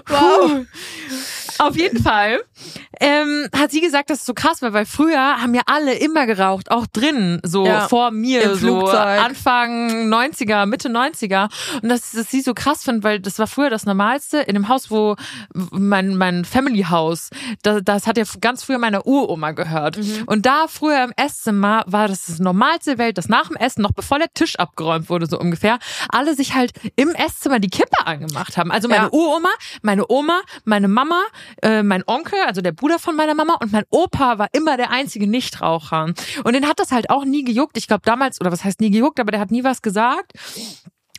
Wow. 0.09 0.66
Auf 1.59 1.76
jeden 1.76 2.03
Fall 2.03 2.41
ähm, 3.01 3.49
hat 3.57 3.70
sie 3.72 3.81
gesagt, 3.81 4.11
dass 4.11 4.20
es 4.20 4.26
so 4.26 4.35
krass 4.35 4.62
war, 4.62 4.72
weil 4.72 4.87
früher 4.87 5.41
haben 5.41 5.55
ja 5.55 5.62
alle 5.66 5.95
immer 5.95 6.26
geraucht, 6.26 6.70
auch 6.70 6.87
drinnen, 6.87 7.41
so 7.43 7.66
Ja, 7.66 7.89
vor 7.89 8.11
mir, 8.11 8.43
im 8.43 8.55
so 8.55 8.59
Flugzeug. 8.59 9.20
Anfang 9.20 10.09
90er, 10.09 10.66
Mitte 10.66 10.89
90er. 10.89 11.51
Und 11.83 11.89
dass, 11.89 12.12
dass 12.12 12.31
sie 12.31 12.43
so 12.43 12.55
krass 12.55 12.85
fand, 12.85 13.03
weil 13.03 13.20
das 13.20 13.39
war 13.39 13.47
früher 13.47 13.70
das 13.70 13.87
Normalste 13.87 14.39
in 14.39 14.55
dem 14.55 14.68
Haus, 14.68 14.91
wo 14.91 15.16
mein, 15.70 16.16
mein 16.16 16.45
Family 16.45 16.85
House, 16.85 17.31
das, 17.62 17.81
das 17.85 18.07
hat 18.07 18.18
ja 18.18 18.24
ganz 18.41 18.62
früher 18.62 18.79
meiner 18.79 19.07
Uroma 19.07 19.53
gehört. 19.53 19.99
Mhm. 19.99 20.24
Und 20.26 20.47
da 20.47 20.66
früher 20.68 21.03
im 21.03 21.12
Esszimmer 21.16 21.85
war 21.87 22.09
das 22.09 22.26
das 22.26 22.39
Normalste 22.39 22.91
der 22.91 22.99
Welt, 22.99 23.18
dass 23.18 23.29
nach 23.29 23.49
dem 23.49 23.57
Essen, 23.57 23.68
noch 23.77 23.93
bevor 23.93 24.19
der 24.19 24.33
Tisch 24.33 24.57
abgeräumt 24.57 25.11
wurde, 25.11 25.27
so 25.27 25.39
ungefähr, 25.39 25.79
alle 26.09 26.35
sich 26.35 26.55
halt 26.55 26.73
im 26.97 27.11
Esszimmer 27.11 27.59
die 27.59 27.69
Kippe 27.69 28.07
angemacht 28.07 28.57
haben. 28.57 28.71
Also 28.71 28.89
meine 28.89 29.05
Ja. 29.05 29.12
Uroma, 29.12 29.51
meine 29.83 30.05
Oma, 30.09 30.41
meine 30.64 30.89
Mama, 30.89 31.23
äh, 31.62 31.83
mein 31.83 32.03
Onkel, 32.07 32.39
also 32.47 32.61
der 32.61 32.73
Bruder 32.73 32.99
von 32.99 33.16
meiner 33.16 33.35
Mama 33.35 33.55
und 33.61 33.73
mein 33.73 33.85
Opa 33.91 34.39
war 34.39 34.49
immer 34.53 34.77
der 34.77 34.91
einzige 34.91 35.27
Nichtraucher. 35.27 36.14
Und 36.45 36.53
den 36.55 36.66
hat 36.69 36.79
das 36.79 36.93
halt 36.93 37.11
auch 37.11 37.25
nie 37.25 37.45
gejuckt. 37.45 37.77
Ich 37.77 37.87
glaube 37.89 38.03
damals, 38.05 38.41
oder 38.41 38.53
was 38.53 38.64
heißt 38.64 38.81
nie 38.81 38.91
gejuckt, 38.91 39.21
aber 39.21 39.33
der 39.33 39.41
hat 39.41 39.51
nie 39.51 39.64
was 39.64 39.83
gesagt. 39.83 40.33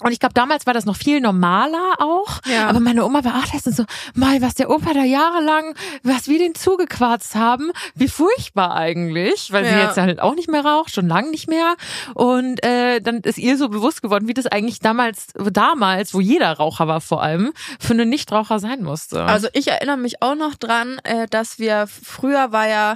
Und 0.01 0.11
ich 0.11 0.19
glaube, 0.19 0.33
damals 0.33 0.65
war 0.65 0.73
das 0.73 0.85
noch 0.85 0.95
viel 0.95 1.19
normaler 1.21 1.95
auch. 1.99 2.39
Ja. 2.45 2.67
Aber 2.67 2.79
meine 2.79 3.05
Oma 3.05 3.23
war 3.23 3.35
auch 3.43 3.53
letztens 3.53 3.75
so, 3.77 3.85
mal, 4.13 4.41
was 4.41 4.55
der 4.55 4.69
Opa 4.69 4.93
da 4.93 5.03
jahrelang, 5.03 5.75
was 6.03 6.27
wir 6.27 6.39
den 6.39 6.55
zugequarzt 6.55 7.35
haben, 7.35 7.71
wie 7.95 8.07
furchtbar 8.07 8.75
eigentlich, 8.75 9.51
weil 9.51 9.65
sie 9.65 9.71
Ja. 9.71 9.85
jetzt 9.87 9.97
halt 9.97 10.19
auch 10.21 10.35
nicht 10.35 10.49
mehr 10.49 10.63
raucht, 10.65 10.93
schon 10.93 11.07
lange 11.07 11.29
nicht 11.31 11.47
mehr. 11.49 11.75
Und 12.13 12.63
äh, 12.65 12.99
dann 13.01 13.17
ist 13.21 13.37
ihr 13.37 13.57
so 13.57 13.69
bewusst 13.69 14.01
geworden, 14.01 14.27
wie 14.27 14.33
das 14.33 14.47
eigentlich 14.47 14.79
damals, 14.79 15.27
damals, 15.51 16.13
wo 16.13 16.19
jeder 16.19 16.51
Raucher 16.53 16.87
war 16.87 17.01
vor 17.01 17.21
allem, 17.21 17.53
für 17.79 17.93
einen 17.93 18.09
Nichtraucher 18.09 18.59
sein 18.59 18.83
musste. 18.83 19.23
Also 19.23 19.47
ich 19.53 19.67
erinnere 19.67 19.97
mich 19.97 20.21
auch 20.21 20.35
noch 20.35 20.55
dran, 20.55 20.99
äh, 21.03 21.27
dass 21.27 21.59
wir 21.59 21.87
früher 21.87 22.51
war 22.51 22.67
ja, 22.67 22.95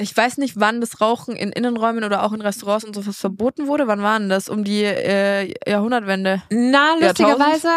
ich 0.00 0.16
weiß 0.16 0.38
nicht, 0.38 0.58
wann 0.58 0.80
das 0.80 1.00
Rauchen 1.00 1.34
in 1.34 1.50
Innenräumen 1.50 2.04
oder 2.04 2.22
auch 2.22 2.32
in 2.32 2.40
Restaurants 2.40 2.84
und 2.84 2.94
sowas 2.94 3.18
verboten 3.18 3.66
wurde. 3.66 3.88
Wann 3.88 4.00
waren 4.00 4.28
das? 4.28 4.48
Um 4.48 4.62
die 4.62 4.84
äh, 4.84 5.52
Jahrhundertwende. 5.68 6.42
Na, 6.50 6.94
lustigerweise. 7.00 7.68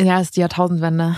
Ja, 0.00 0.20
ist 0.20 0.36
die 0.36 0.40
Jahrtausendwende. 0.40 1.16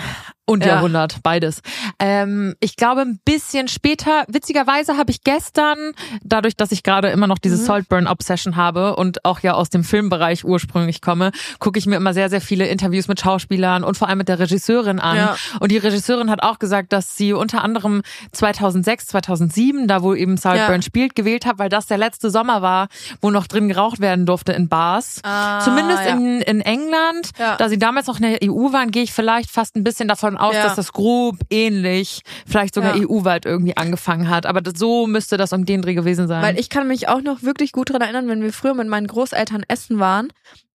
Und 0.50 0.64
Ja. 0.64 0.74
Jahrhundert, 0.74 1.22
beides. 1.22 1.62
Ähm, 1.98 2.54
ich 2.60 2.76
glaube, 2.76 3.02
ein 3.02 3.20
bisschen 3.24 3.68
später, 3.68 4.24
witzigerweise 4.28 4.96
habe 4.96 5.10
ich 5.10 5.22
gestern, 5.22 5.92
dadurch, 6.22 6.56
dass 6.56 6.72
ich 6.72 6.82
gerade 6.82 7.08
immer 7.08 7.26
noch 7.26 7.38
diese 7.38 7.56
Mhm. 7.56 7.64
Saltburn-Obsession 7.66 8.56
habe 8.56 8.96
und 8.96 9.24
auch 9.24 9.40
ja 9.40 9.54
aus 9.54 9.70
dem 9.70 9.84
Filmbereich 9.84 10.44
ursprünglich 10.44 11.00
komme, 11.00 11.30
gucke 11.58 11.78
ich 11.78 11.86
mir 11.86 11.96
immer 11.96 12.14
sehr, 12.14 12.28
sehr 12.30 12.40
viele 12.40 12.66
Interviews 12.66 13.06
mit 13.08 13.20
Schauspielern 13.20 13.84
und 13.84 13.96
vor 13.96 14.08
allem 14.08 14.18
mit 14.18 14.28
der 14.28 14.38
Regisseurin 14.38 14.98
an. 14.98 15.16
Ja. 15.16 15.36
Und 15.60 15.70
die 15.70 15.76
Regisseurin 15.78 16.30
hat 16.30 16.42
auch 16.42 16.58
gesagt, 16.58 16.92
dass 16.92 17.16
sie 17.16 17.32
unter 17.32 17.62
anderem 17.62 18.02
2006, 18.32 19.06
2007, 19.08 19.86
da 19.86 20.02
wo 20.02 20.14
eben 20.14 20.36
Saltburn 20.36 20.76
Ja. 20.76 20.82
spielt, 20.82 21.14
gewählt 21.14 21.46
hat, 21.46 21.58
weil 21.58 21.68
das 21.68 21.86
der 21.86 21.98
letzte 21.98 22.30
Sommer 22.30 22.62
war, 22.62 22.88
wo 23.20 23.30
noch 23.30 23.46
drin 23.46 23.68
geraucht 23.68 24.00
werden 24.00 24.26
durfte 24.26 24.52
in 24.52 24.68
Bars. 24.68 25.20
Ah, 25.22 25.60
Zumindest 25.60 26.04
ja. 26.04 26.10
in, 26.14 26.40
in 26.40 26.60
England, 26.60 27.30
Ja. 27.38 27.56
da 27.56 27.68
sie 27.68 27.78
damals 27.78 28.06
noch 28.06 28.16
in 28.18 28.22
der 28.22 28.38
EU 28.42 28.72
waren, 28.72 28.90
gehe 28.90 29.02
ich 29.02 29.12
vielleicht 29.12 29.50
fast 29.50 29.76
ein 29.76 29.84
bisschen 29.84 30.08
davon 30.08 30.36
aus, 30.40 30.54
Ja. 30.54 30.64
dass 30.64 30.76
das 30.76 30.92
grob 30.92 31.36
ähnlich, 31.50 32.22
vielleicht 32.46 32.74
sogar 32.74 32.96
Ja. 32.96 33.04
EU-weit 33.06 33.46
irgendwie 33.46 33.76
angefangen 33.76 34.28
hat. 34.28 34.46
Aber 34.46 34.60
das, 34.60 34.74
so 34.78 35.06
müsste 35.06 35.36
das 35.36 35.52
um 35.52 35.64
den 35.66 35.82
Dreh 35.82 35.94
gewesen 35.94 36.28
sein. 36.28 36.42
Weil 36.42 36.58
ich 36.58 36.68
kann 36.70 36.88
mich 36.88 37.08
auch 37.08 37.22
noch 37.22 37.42
wirklich 37.42 37.72
gut 37.72 37.90
dran 37.90 38.00
erinnern, 38.00 38.28
wenn 38.28 38.42
wir 38.42 38.52
früher 38.52 38.74
mit 38.74 38.88
meinen 38.88 39.06
Großeltern 39.06 39.64
essen 39.68 39.98
waren. 39.98 40.28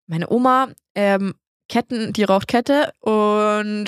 Meine 0.06 0.30
Oma, 0.30 0.68
ähm, 0.94 1.34
Ketten, 1.68 2.12
die 2.12 2.24
raucht 2.24 2.46
Kette 2.48 2.92
und 3.00 3.86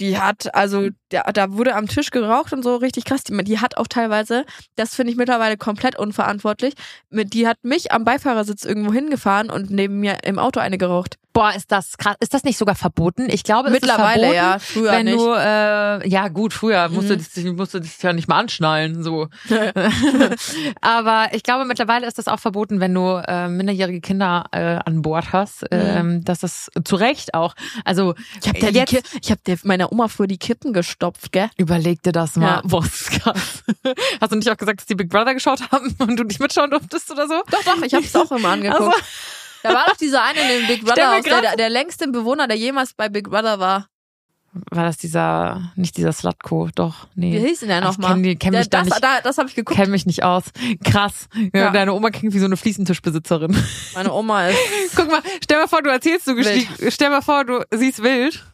die 0.00 0.18
hat, 0.18 0.52
also 0.54 0.88
da, 1.10 1.22
da 1.32 1.52
wurde 1.52 1.76
am 1.76 1.86
Tisch 1.86 2.10
geraucht 2.10 2.52
und 2.52 2.64
so 2.64 2.76
richtig 2.76 3.04
krass. 3.04 3.22
Die, 3.22 3.36
die 3.44 3.60
hat 3.60 3.76
auch 3.76 3.86
teilweise, 3.86 4.44
das 4.74 4.94
finde 4.94 5.12
ich 5.12 5.16
mittlerweile 5.16 5.56
komplett 5.56 5.96
unverantwortlich, 5.96 6.74
mit, 7.10 7.32
die 7.32 7.46
hat 7.46 7.58
mich 7.62 7.92
am 7.92 8.04
Beifahrersitz 8.04 8.64
irgendwo 8.64 8.92
hingefahren 8.92 9.50
und 9.50 9.70
neben 9.70 10.00
mir 10.00 10.18
im 10.24 10.38
Auto 10.40 10.58
eine 10.58 10.78
geraucht. 10.78 11.16
Boah, 11.34 11.52
ist 11.54 11.70
das 11.70 11.98
krass. 11.98 12.16
Ist 12.20 12.32
das 12.32 12.44
nicht 12.44 12.56
sogar 12.56 12.74
verboten? 12.76 13.26
Ich 13.28 13.42
glaube, 13.44 13.68
es 13.68 13.72
Mittlerweile, 13.74 14.28
ist 14.28 14.34
verboten. 14.34 14.34
ja. 14.36 14.58
Früher 14.58 14.92
wenn 14.92 15.04
nicht. 15.04 15.18
du, 15.18 15.34
äh, 15.34 16.08
ja 16.08 16.28
gut, 16.28 16.54
früher 16.54 16.88
musst, 16.88 17.10
du 17.10 17.16
Mhm. 17.16 17.24
dich, 17.34 17.44
musst 17.56 17.74
du 17.74 17.80
dich 17.80 18.00
ja 18.02 18.12
nicht 18.14 18.28
mal 18.28 18.38
anschnallen, 18.38 19.02
so. 19.02 19.28
Aber 20.80 21.28
ich 21.32 21.42
glaube, 21.42 21.64
mittlerweile 21.64 22.06
ist 22.06 22.18
das 22.18 22.28
auch 22.28 22.38
verboten, 22.40 22.80
wenn 22.80 22.94
du 22.94 23.22
äh, 23.26 23.48
minderjährige 23.48 24.00
Kinder 24.00 24.44
äh, 24.52 24.78
an 24.84 25.02
Bord 25.02 25.32
hast. 25.32 25.64
Ähm, 25.70 26.24
das 26.24 26.42
ist 26.42 26.70
zu 26.84 26.96
Recht 26.96 27.34
auch. 27.34 27.54
Also 27.84 28.04
Mhm. 28.14 28.14
Ich 28.42 28.48
hab, 28.48 28.60
der 28.60 28.70
jetzt 28.72 28.94
ich 29.22 29.30
hab 29.30 29.42
der, 29.44 29.58
meiner 29.64 29.90
Oma 29.92 30.08
früher 30.08 30.26
die 30.26 30.38
Kippen 30.38 30.72
gestopft, 30.72 31.32
gell? 31.32 31.48
überleg 31.56 32.02
dir 32.02 32.12
das 32.12 32.36
mal. 32.36 32.46
Ja. 32.46 32.62
Boah, 32.64 32.82
das 32.82 33.00
ist 33.00 33.10
krass. 33.10 33.64
Hast 34.20 34.32
du 34.32 34.36
nicht 34.36 34.50
auch 34.50 34.56
gesagt, 34.56 34.80
dass 34.80 34.86
die 34.86 34.94
Big 34.94 35.08
Brother 35.08 35.34
geschaut 35.34 35.60
haben 35.72 35.94
und 35.98 36.16
du 36.16 36.24
nicht 36.24 36.40
mitschauen 36.40 36.70
durftest 36.70 37.10
oder 37.10 37.26
so? 37.26 37.42
Doch, 37.50 37.62
doch, 37.64 37.82
ich 37.82 37.94
hab's 37.94 38.14
auch 38.14 38.30
immer 38.30 38.50
angeguckt. 38.50 38.80
Also, 38.80 38.92
Da 39.64 39.70
war 39.74 39.86
doch 39.88 39.96
dieser 39.96 40.22
eine 40.22 40.40
in 40.40 40.60
dem 40.60 40.66
Big 40.68 40.84
Brother 40.84 41.16
Haus, 41.16 41.24
der, 41.24 41.56
der, 41.56 41.70
längste 41.70 42.06
Bewohner, 42.08 42.46
der 42.46 42.56
jemals 42.58 42.92
bei 42.92 43.08
Big 43.08 43.30
Brother 43.30 43.58
war. 43.58 43.88
war 44.70 44.84
das 44.84 44.98
dieser, 44.98 45.72
nicht 45.74 45.96
dieser 45.96 46.12
Slutko, 46.12 46.68
doch, 46.74 47.08
Wie 47.14 47.30
nee. 47.30 47.40
hieß 47.48 47.60
denn 47.60 47.70
der 47.70 47.78
Ich 47.78 47.84
nochmal? 47.84 48.12
kenn 48.12 48.22
die- 48.22 48.36
kenn 48.36 48.52
mich 48.52 48.68
da 48.68 48.80
das, 48.80 48.88
nicht- 48.90 49.02
da, 49.02 49.20
das 49.22 49.38
habe 49.38 49.48
ich 49.48 49.54
geguckt. 49.54 49.76
Kenn 49.80 49.90
mich 49.90 50.04
nicht 50.06 50.22
aus. 50.22 50.44
Krass. 50.84 51.28
Ja. 51.54 51.70
Deine 51.70 51.94
Oma 51.94 52.10
klingt 52.10 52.34
wie 52.34 52.38
so 52.38 52.44
eine 52.44 52.56
Fliesentischbesitzerin. 52.58 53.56
Meine 53.94 54.12
Oma 54.12 54.48
ist. 54.48 54.58
Guck 54.96 55.10
mal, 55.10 55.22
stell 55.42 55.58
mal 55.58 55.66
vor, 55.66 55.82
du 55.82 55.88
erzählst 55.90 56.26
du 56.26 56.34
gestieg, 56.34 56.68
stell 56.90 57.08
mal 57.10 57.22
vor, 57.22 57.44
du 57.44 57.64
siehst 57.72 58.02
wild. 58.02 58.44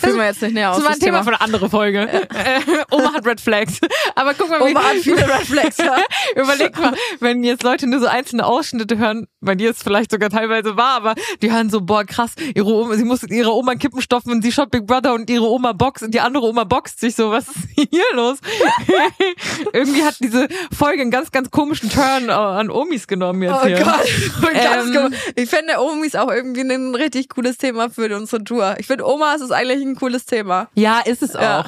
Fühlen 0.00 0.16
wir 0.16 0.26
jetzt 0.26 0.42
nicht 0.42 0.54
näher 0.54 0.70
aus. 0.70 0.76
Das 0.76 0.84
war 0.84 0.92
ein 0.92 0.98
das 0.98 1.04
Thema 1.04 1.22
für 1.22 1.28
eine 1.28 1.40
andere 1.40 1.70
Folge. 1.70 2.08
Äh, 2.10 2.60
Oma 2.90 3.12
hat 3.12 3.26
Red 3.26 3.40
Flags. 3.40 3.80
Aber 4.14 4.34
guck 4.34 4.50
mal, 4.50 4.60
wie, 4.60 4.70
Oma 4.70 4.82
hat 4.82 4.96
viele 4.96 5.22
Red 5.22 5.46
Flags, 5.46 5.78
ja. 5.78 5.96
überleg 6.36 6.78
mal, 6.78 6.94
wenn 7.20 7.42
jetzt 7.44 7.62
Leute 7.62 7.86
nur 7.86 8.00
so 8.00 8.06
einzelne 8.06 8.46
Ausschnitte 8.46 8.98
hören, 8.98 9.26
bei 9.40 9.54
dir 9.54 9.70
es 9.70 9.82
vielleicht 9.82 10.10
sogar 10.10 10.30
teilweise 10.30 10.76
war, 10.76 10.96
aber 10.96 11.14
die 11.42 11.50
hören 11.50 11.70
so, 11.70 11.80
boah, 11.80 12.04
krass, 12.04 12.32
ihre 12.54 12.68
Oma, 12.68 12.96
sie 12.96 13.04
muss 13.04 13.22
ihre 13.22 13.52
Oma 13.54 13.74
Kippen 13.74 14.00
stopfen 14.02 14.32
und 14.32 14.42
sie 14.42 14.52
schaut 14.52 14.70
Big 14.70 14.86
Brother 14.86 15.14
und 15.14 15.30
ihre 15.30 15.48
Oma 15.48 15.72
boxt 15.72 16.02
und 16.02 16.12
die 16.12 16.20
andere 16.20 16.44
Oma 16.46 16.64
boxt 16.64 17.00
sich 17.00 17.14
so, 17.14 17.30
was 17.30 17.48
ist 17.48 17.90
hier 17.90 18.02
los? 18.14 18.38
Irgendwie 19.72 20.02
hat 20.02 20.16
diese 20.20 20.48
Folge 20.76 21.02
einen 21.02 21.10
ganz, 21.10 21.30
ganz 21.30 21.50
komischen 21.50 21.90
Turn 21.90 22.28
äh, 22.28 22.32
an 22.32 22.70
Omis 22.70 23.06
genommen 23.06 23.42
jetzt 23.42 23.54
Oh 23.62 23.66
hier. 23.66 23.78
Gott. 23.78 24.08
Ähm. 24.60 25.14
Ich 25.36 25.48
finde 25.48 25.78
Omi 25.80 26.06
ist 26.06 26.16
auch 26.16 26.30
irgendwie 26.30 26.60
ein 26.60 26.94
richtig 26.94 27.28
cooles 27.30 27.56
Thema 27.56 27.88
für 27.90 28.14
unsere 28.16 28.42
Tour. 28.44 28.76
Ich 28.78 28.86
finde 28.86 29.06
Omas 29.06 29.40
ist 29.40 29.52
eigentlich 29.52 29.69
ein 29.78 29.96
cooles 29.96 30.26
Thema. 30.26 30.68
Ja, 30.74 31.00
ist 31.00 31.22
es 31.22 31.36
auch. 31.36 31.66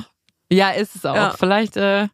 Ja, 0.53 0.70
ist 0.70 0.94
es 0.96 1.07
auch. 1.07 1.14
Ja. 1.14 1.34
Vielleicht 1.38 1.76
äh, 1.78 2.09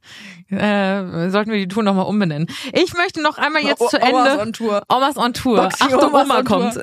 äh, 0.50 1.30
sollten 1.30 1.50
wir 1.50 1.58
die 1.58 1.68
Tour 1.68 1.82
nochmal 1.82 2.06
umbenennen. 2.06 2.48
Ich 2.72 2.94
möchte 2.94 3.20
noch 3.20 3.36
einmal 3.36 3.62
jetzt 3.62 3.80
zu 3.90 4.00
Omas 4.00 4.28
Ende. 4.28 4.42
on 4.42 4.52
Tour. 4.52 4.82
Omas 4.88 5.16
on 5.16 5.34
Tour. 5.34 5.56
Boxing 5.56 5.86
Achtung, 5.88 6.10
Omas 6.10 6.24
Oma 6.24 6.42
kommt. 6.44 6.80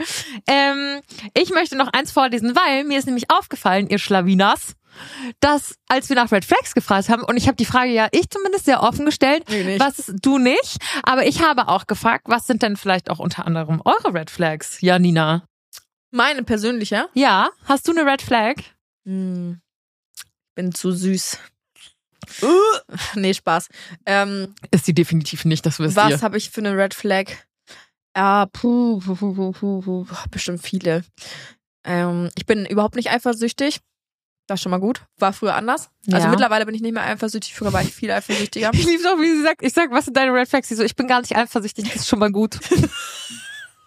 ähm, 0.46 1.00
ich 1.34 1.50
möchte 1.50 1.76
noch 1.76 1.88
eins 1.92 2.10
vorlesen, 2.10 2.56
weil 2.56 2.84
mir 2.84 2.98
ist 2.98 3.04
nämlich 3.04 3.30
aufgefallen, 3.30 3.88
ihr 3.88 3.98
Schlawinas, 3.98 4.76
dass 5.40 5.76
als 5.88 6.08
wir 6.08 6.16
nach 6.16 6.32
Red 6.32 6.44
Flags 6.44 6.74
gefragt 6.74 7.10
haben, 7.10 7.22
und 7.22 7.36
ich 7.36 7.48
habe 7.48 7.56
die 7.56 7.66
Frage 7.66 7.90
ja 7.90 8.08
ich 8.12 8.30
zumindest 8.30 8.64
sehr 8.64 8.82
offen 8.82 9.04
gestellt, 9.04 9.44
Nee, 9.48 9.78
was 9.78 9.98
ist, 9.98 10.14
du 10.22 10.38
nicht, 10.38 10.78
aber 11.02 11.26
ich 11.26 11.42
habe 11.42 11.68
auch 11.68 11.86
gefragt, 11.86 12.24
was 12.28 12.46
sind 12.46 12.62
denn 12.62 12.76
vielleicht 12.76 13.10
auch 13.10 13.18
unter 13.18 13.46
anderem 13.46 13.82
eure 13.84 14.14
Red 14.14 14.30
Flags, 14.30 14.80
Janina? 14.80 15.42
Meine 16.14 16.44
persönliche. 16.44 17.08
Ja, 17.14 17.50
hast 17.64 17.88
du 17.88 17.90
eine 17.92 18.06
Red 18.08 18.22
Flag? 18.22 18.54
Hm. 19.04 19.60
Bin 20.54 20.72
zu 20.72 20.92
süß. 20.92 21.38
nee, 23.16 23.34
Spaß. 23.34 23.68
Ähm, 24.06 24.54
Ist 24.70 24.84
sie 24.86 24.94
definitiv 24.94 25.44
nicht, 25.44 25.66
das 25.66 25.80
wisst 25.80 25.96
ihr. 25.96 26.02
was 26.04 26.22
habe 26.22 26.36
ich 26.36 26.50
für 26.50 26.60
eine 26.60 26.76
Red 26.76 26.94
Flag? 26.94 27.24
Ja, 28.16 28.46
puh, 28.46 29.00
puh, 29.00 29.16
puh, 29.16 29.34
puh, 29.34 29.52
puh, 29.52 29.80
puh, 29.82 30.06
bestimmt 30.30 30.62
viele. 30.62 31.04
Ähm, 31.84 32.30
ich 32.36 32.46
bin 32.46 32.64
überhaupt 32.64 32.94
nicht 32.94 33.10
eifersüchtig. 33.10 33.80
Das 34.46 34.60
ist 34.60 34.62
schon 34.62 34.70
mal 34.70 34.78
gut. 34.78 35.02
War 35.18 35.32
früher 35.32 35.56
anders. 35.56 35.90
Also 36.12 36.26
Ja. 36.26 36.30
mittlerweile 36.30 36.64
bin 36.64 36.76
ich 36.76 36.80
nicht 36.82 36.92
mehr 36.94 37.02
eifersüchtig. 37.02 37.54
Früher 37.56 37.72
war 37.72 37.82
ich 37.82 37.92
viel 37.92 38.12
eifersüchtiger. 38.12 38.70
Ich 38.72 38.86
liebe 38.86 39.02
auch, 39.10 39.18
wie 39.18 39.34
sie 39.34 39.42
sagt, 39.42 39.62
ich 39.64 39.72
sag, 39.72 39.90
was 39.90 40.04
sind 40.04 40.16
deine 40.16 40.32
Red 40.32 40.48
Flags? 40.48 40.68
Sie 40.68 40.76
so, 40.76 40.84
ich 40.84 40.94
bin 40.94 41.08
gar 41.08 41.20
nicht 41.22 41.34
eifersüchtig, 41.36 41.86
das 41.86 41.96
ist 42.02 42.08
schon 42.08 42.20
mal 42.20 42.30
gut. 42.30 42.60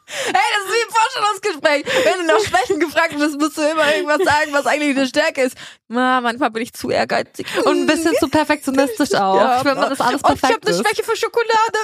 Hey, 0.09 0.33
das 0.33 0.65
ist 0.65 0.71
wie 0.71 0.81
ein 0.83 0.89
Vorstellungsgespräch. 0.89 2.05
Wenn 2.05 2.25
du 2.25 2.33
nach 2.33 2.39
Schwächen 2.39 2.79
gefragt 2.79 3.19
wirst, 3.19 3.37
musst 3.39 3.57
du 3.57 3.61
immer 3.61 3.93
irgendwas 3.93 4.23
sagen, 4.23 4.53
was 4.53 4.65
eigentlich 4.65 4.95
eine 4.95 5.05
Stärke 5.05 5.41
ist. 5.41 5.57
Na, 5.89 6.21
manchmal 6.21 6.49
bin 6.51 6.63
ich 6.63 6.73
zu 6.73 6.89
ehrgeizig. 6.89 7.45
Und 7.65 7.81
ein 7.81 7.87
bisschen 7.87 8.15
zu 8.17 8.29
perfektionistisch 8.29 9.13
auch. 9.15 9.35
Ja, 9.35 9.59
ich 9.59 9.65
will 9.65 9.75
dass 9.75 9.99
alles 9.99 10.21
Und 10.21 10.33
ich 10.35 10.41
perfekt 10.41 10.65
habe 10.65 10.67
eine. 10.67 10.83
Schwäche 10.83 11.03
für 11.03 11.15
Schokolade. 11.15 11.79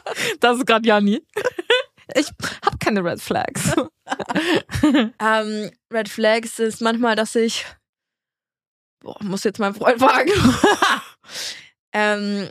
Das 0.40 0.58
ist 0.58 0.66
gerade 0.66 0.86
Jani. 0.86 1.24
Ich 2.14 2.28
hab 2.64 2.80
keine 2.80 3.04
Red 3.04 3.20
Flags. 3.20 3.72
Ähm, 5.20 5.70
Red 5.92 6.08
Flags 6.08 6.58
ist 6.58 6.80
manchmal, 6.80 7.14
dass 7.14 7.36
ich. 7.36 7.64
Boah, 9.00 9.16
muss 9.22 9.44
jetzt 9.44 9.60
meinen 9.60 9.74
Freund 9.76 10.00
fragen. 10.00 10.32
ähm, 11.92 12.50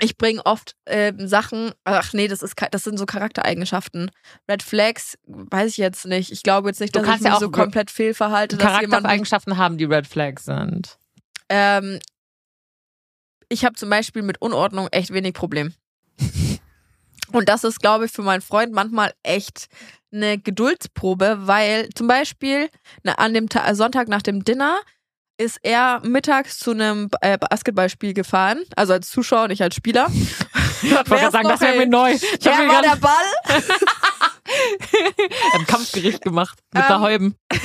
ich 0.00 0.16
bringe 0.16 0.44
oft 0.44 0.76
ähm, 0.86 1.26
Sachen. 1.28 1.72
Ach 1.84 2.12
nee, 2.12 2.28
das 2.28 2.42
ist 2.42 2.54
das 2.70 2.84
sind 2.84 2.98
so 2.98 3.06
Charaktereigenschaften. 3.06 4.10
Red 4.48 4.62
Flags 4.62 5.18
weiß 5.26 5.70
ich 5.72 5.76
jetzt 5.76 6.06
nicht. 6.06 6.32
Ich 6.32 6.42
glaube 6.42 6.68
jetzt 6.68 6.80
nicht, 6.80 6.94
dass 6.94 7.02
ich 7.02 7.08
ja 7.08 7.16
mich 7.16 7.32
auch 7.32 7.40
so 7.40 7.50
komplett 7.50 7.90
fehlverhalte. 7.90 8.56
Charaktereigenschaften 8.56 9.56
haben, 9.56 9.78
die 9.78 9.84
Red 9.84 10.06
Flags 10.06 10.44
sind. 10.44 10.98
Ähm, 11.48 11.98
ich 13.48 13.64
habe 13.64 13.74
zum 13.74 13.90
Beispiel 13.90 14.22
mit 14.22 14.40
Unordnung 14.40 14.88
echt 14.90 15.12
wenig 15.12 15.34
Problem. 15.34 15.74
Und 17.32 17.48
das 17.48 17.64
ist, 17.64 17.80
glaube 17.80 18.06
ich, 18.06 18.12
für 18.12 18.22
meinen 18.22 18.40
Freund 18.40 18.72
manchmal 18.72 19.12
echt 19.22 19.66
eine 20.12 20.38
Geduldsprobe, 20.38 21.38
weil 21.40 21.90
zum 21.90 22.06
Beispiel 22.06 22.70
na, 23.02 23.12
an 23.14 23.34
dem 23.34 23.48
Ta 23.48 23.74
Sonntag 23.74 24.08
nach 24.08 24.22
dem 24.22 24.44
Dinner 24.44 24.78
ist 25.38 25.58
er 25.62 26.00
mittags 26.04 26.58
zu 26.58 26.72
einem 26.72 27.08
äh, 27.20 27.38
Basketballspiel 27.38 28.12
gefahren, 28.12 28.62
also 28.76 28.92
als 28.92 29.08
Zuschauer, 29.08 29.48
nicht 29.48 29.62
als 29.62 29.74
Spieler. 29.74 30.08
Ich 30.80 30.92
wollte 30.92 31.32
sagen, 31.32 31.48
das 31.48 31.60
wäre 31.60 31.76
mir 31.76 31.88
neu. 31.88 32.12
Ich 32.12 32.46
Er 32.46 32.56
habe 32.56 32.66
mir 32.68 32.72
war 32.72 32.82
der 32.82 32.96
Ball 32.96 33.10
ein 35.54 35.66
Kampfgericht 35.66 36.22
gemacht 36.22 36.58
mit 36.72 36.82
Ähm, 36.84 36.88
der 36.88 37.00
Heuben. 37.00 37.36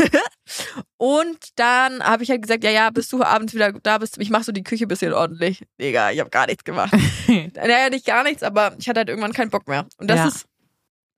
und 0.98 1.38
dann 1.56 2.04
habe 2.04 2.24
ich 2.24 2.30
halt 2.32 2.42
gesagt, 2.42 2.64
ja, 2.64 2.72
ja, 2.72 2.90
bis 2.90 3.10
du 3.10 3.22
abends 3.24 3.54
wieder 3.54 3.72
da 3.72 3.98
bist, 4.00 4.18
ich 4.18 4.30
mach 4.32 4.44
so 4.44 4.52
die 4.52 4.64
Küche 4.64 4.86
ein 4.86 4.88
bisschen 4.88 5.14
ordentlich. 5.14 5.64
Digga, 5.80 6.10
ich 6.12 6.20
habe 6.20 6.30
gar 6.32 6.48
nichts 6.48 6.64
gemacht. 6.64 6.92
naja, 7.28 7.90
nicht 7.90 8.06
gar 8.06 8.24
nichts, 8.24 8.42
aber 8.44 8.76
ich 8.80 8.90
hatte 8.90 9.00
halt 9.02 9.10
irgendwann 9.10 9.34
keinen 9.34 9.52
Bock 9.52 9.68
mehr. 9.68 9.86
Und 9.98 10.10
das 10.10 10.18
Ja. 10.18 10.28
ist, 10.28 10.46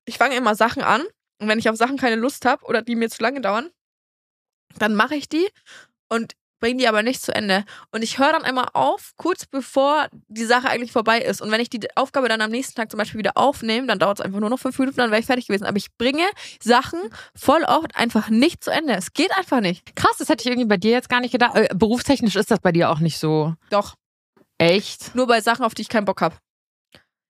ich 0.06 0.18
fange 0.18 0.36
immer 0.36 0.54
Sachen 0.56 0.84
an 0.84 1.02
und 1.40 1.48
wenn 1.48 1.60
ich 1.60 1.70
auf 1.70 1.78
Sachen 1.78 1.98
keine 1.98 2.16
Lust 2.18 2.46
habe 2.46 2.66
oder 2.66 2.82
die 2.82 2.96
mir 2.96 3.10
zu 3.10 3.24
lange 3.24 3.40
dauern, 3.42 3.70
dann 4.78 4.96
mache 4.96 5.16
ich 5.16 5.30
die 5.30 5.48
und 6.10 6.34
bringe 6.66 6.80
die 6.80 6.88
aber 6.88 7.04
nicht 7.04 7.22
zu 7.22 7.32
Ende. 7.32 7.64
Und 7.92 8.04
ich 8.04 8.18
höre 8.18 8.32
dann 8.32 8.44
immer 8.44 8.76
auf, 8.76 9.12
kurz 9.18 9.46
bevor 9.46 10.08
die 10.30 10.46
Sache 10.46 10.68
eigentlich 10.68 10.92
vorbei 10.92 11.20
ist. 11.20 11.40
Und 11.40 11.52
wenn 11.52 11.62
ich 11.62 11.70
die 11.70 11.80
Aufgabe 11.96 12.28
dann 12.28 12.42
am 12.42 12.50
nächsten 12.50 12.74
Tag 12.74 12.90
zum 12.90 12.98
Beispiel 12.98 13.20
wieder 13.20 13.34
aufnehme, 13.36 13.86
dann 13.86 14.00
dauert 14.00 14.20
es 14.20 14.26
einfach 14.26 14.40
nur 14.40 14.50
noch 14.50 14.58
fünf 14.58 14.80
Minuten, 14.80 14.98
dann 14.98 15.12
wäre 15.12 15.20
ich 15.20 15.28
fertig 15.28 15.46
gewesen. 15.46 15.66
Aber 15.66 15.78
ich 15.78 15.96
bringe 15.96 16.24
Sachen 16.60 17.00
voll 17.36 17.64
oft 17.66 17.96
einfach 17.96 18.30
nicht 18.30 18.64
zu 18.64 18.72
Ende. 18.72 18.94
Es 18.94 19.14
geht 19.14 19.30
einfach 19.38 19.62
nicht. 19.62 19.96
Krass, 19.96 20.18
das 20.18 20.28
hätte 20.28 20.42
ich 20.42 20.48
irgendwie 20.48 20.68
bei 20.68 20.78
dir 20.78 20.90
jetzt 20.90 21.08
gar 21.08 21.20
nicht 21.20 21.34
gedacht. 21.34 21.56
Äh, 21.56 21.70
berufstechnisch 21.76 22.36
ist 22.36 22.50
das 22.50 22.60
bei 22.60 22.72
dir 22.72 22.90
auch 22.90 23.00
nicht 23.00 23.20
so 23.20 23.54
Doch. 23.70 23.94
echt. 24.58 25.14
Nur 25.14 25.28
bei 25.28 25.42
Sachen, 25.42 25.66
auf 25.66 25.76
die 25.76 25.84
ich 25.84 25.90
keinen 25.90 26.06
Bock 26.06 26.22
habe. 26.22 26.36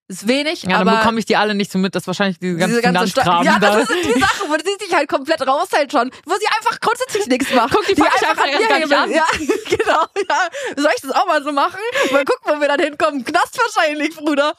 Ist 0.08 0.28
wenig, 0.28 0.62
Ja, 0.64 0.78
aber 0.78 0.91
dann 0.91 0.99
bekomme 0.99 1.20
ich 1.20 1.26
die 1.26 1.36
alle 1.36 1.56
nicht 1.56 1.72
so 1.72 1.80
mit, 1.80 1.95
dass 1.95 2.06
wahrscheinlich 2.06 2.38
diese 2.38 2.58
ganzen 2.58 2.76
diese 2.76 2.82
ganze 2.84 3.08
Finanzkram 3.08 3.43
Ja, 3.43 3.58
da 3.58 3.80
das 3.80 3.88
sind 3.88 4.06
die 4.06 4.20
Sachen, 4.20 4.49
wo 4.49 4.53
sie 4.53 4.86
sich 4.86 4.93
halt 4.95 5.10
komplett 5.10 5.41
raushält 5.47 5.91
schon, 5.91 6.12
wo 6.26 6.36
sie 6.36 6.45
einfach 6.56 6.80
grundsätzlich 6.80 7.26
nichts 7.26 7.51
macht. 7.56 7.74
Guck, 7.74 7.86
die 7.88 7.93
ich 7.93 8.03
einfach 8.03 8.43
an 8.43 8.49
erst 8.49 8.62
mir 8.62 8.68
gar 8.70 8.80
nicht 8.80 8.93
an. 8.95 9.12
Ja, 9.12 9.26
genau. 9.70 10.06
Ja. 10.30 10.49
Soll 10.78 10.91
ich 10.95 11.01
das 11.01 11.12
auch 11.12 11.26
mal 11.26 11.43
so 11.43 11.51
machen? 11.51 11.80
Mal 12.12 12.24
gucken, 12.24 12.53
wo 12.56 12.62
wir 12.62 12.68
dann 12.68 12.80
hinkommen. 12.82 13.24
Knast 13.26 13.58
wahrscheinlich, 13.58 14.16
Bruder. 14.16 14.53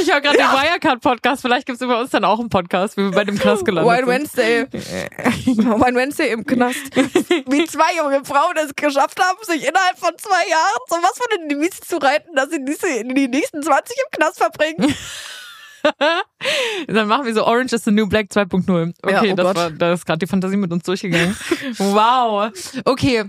Ich 0.00 0.10
höre 0.10 0.20
gerade 0.20 0.38
den 0.38 0.46
Wirecard-Podcast. 0.46 1.42
Vielleicht 1.42 1.66
gibt's 1.66 1.82
über 1.82 1.98
uns 1.98 2.10
dann 2.10 2.24
auch 2.24 2.40
einen 2.40 2.48
Podcast, 2.48 2.96
wie 2.96 3.04
wir 3.04 3.10
bei 3.10 3.24
dem 3.24 3.38
Knast 3.38 3.64
gelandet 3.64 3.98
Wine 3.98 4.06
Wednesday. 4.06 4.66
Wine 4.72 5.94
Wednesday 5.94 6.30
im 6.32 6.44
Knast. 6.46 6.96
Wie 6.96 7.64
zwei 7.66 7.96
junge 7.96 8.24
Frauen 8.24 8.56
es 8.56 8.74
geschafft 8.74 9.20
haben, 9.20 9.38
sich 9.42 9.66
innerhalb 9.66 9.98
von 9.98 10.12
zwei 10.18 10.48
Jahren 10.48 10.80
sowas 10.88 11.12
von 11.16 11.40
in 11.42 11.48
die 11.48 11.54
Miese 11.54 11.80
zu 11.80 11.98
reiten, 11.98 12.34
dass 12.34 12.50
sie 12.50 12.64
diese, 12.64 12.88
in 12.88 13.14
die 13.14 13.28
nächsten 13.28 13.62
20 13.62 13.96
im 13.96 14.10
Knast 14.18 14.38
verbringen. 14.38 14.94
Dann 16.86 17.08
machen 17.08 17.26
wir 17.26 17.34
so 17.34 17.44
Orange 17.46 17.72
is 17.74 17.84
the 17.84 17.90
New 17.90 18.06
Black 18.08 18.26
2.0. 18.30 18.92
Okay, 19.02 19.12
Ja, 19.12 19.32
oh 19.32 19.36
das 19.36 19.46
Gott. 19.46 19.56
war, 19.56 19.70
da 19.70 19.92
ist 19.92 20.06
gerade 20.06 20.18
die 20.18 20.26
Fantasie 20.26 20.56
mit 20.56 20.72
uns 20.72 20.82
durchgegangen. 20.84 21.36
wow. 21.78 22.50
Okay, 22.84 23.24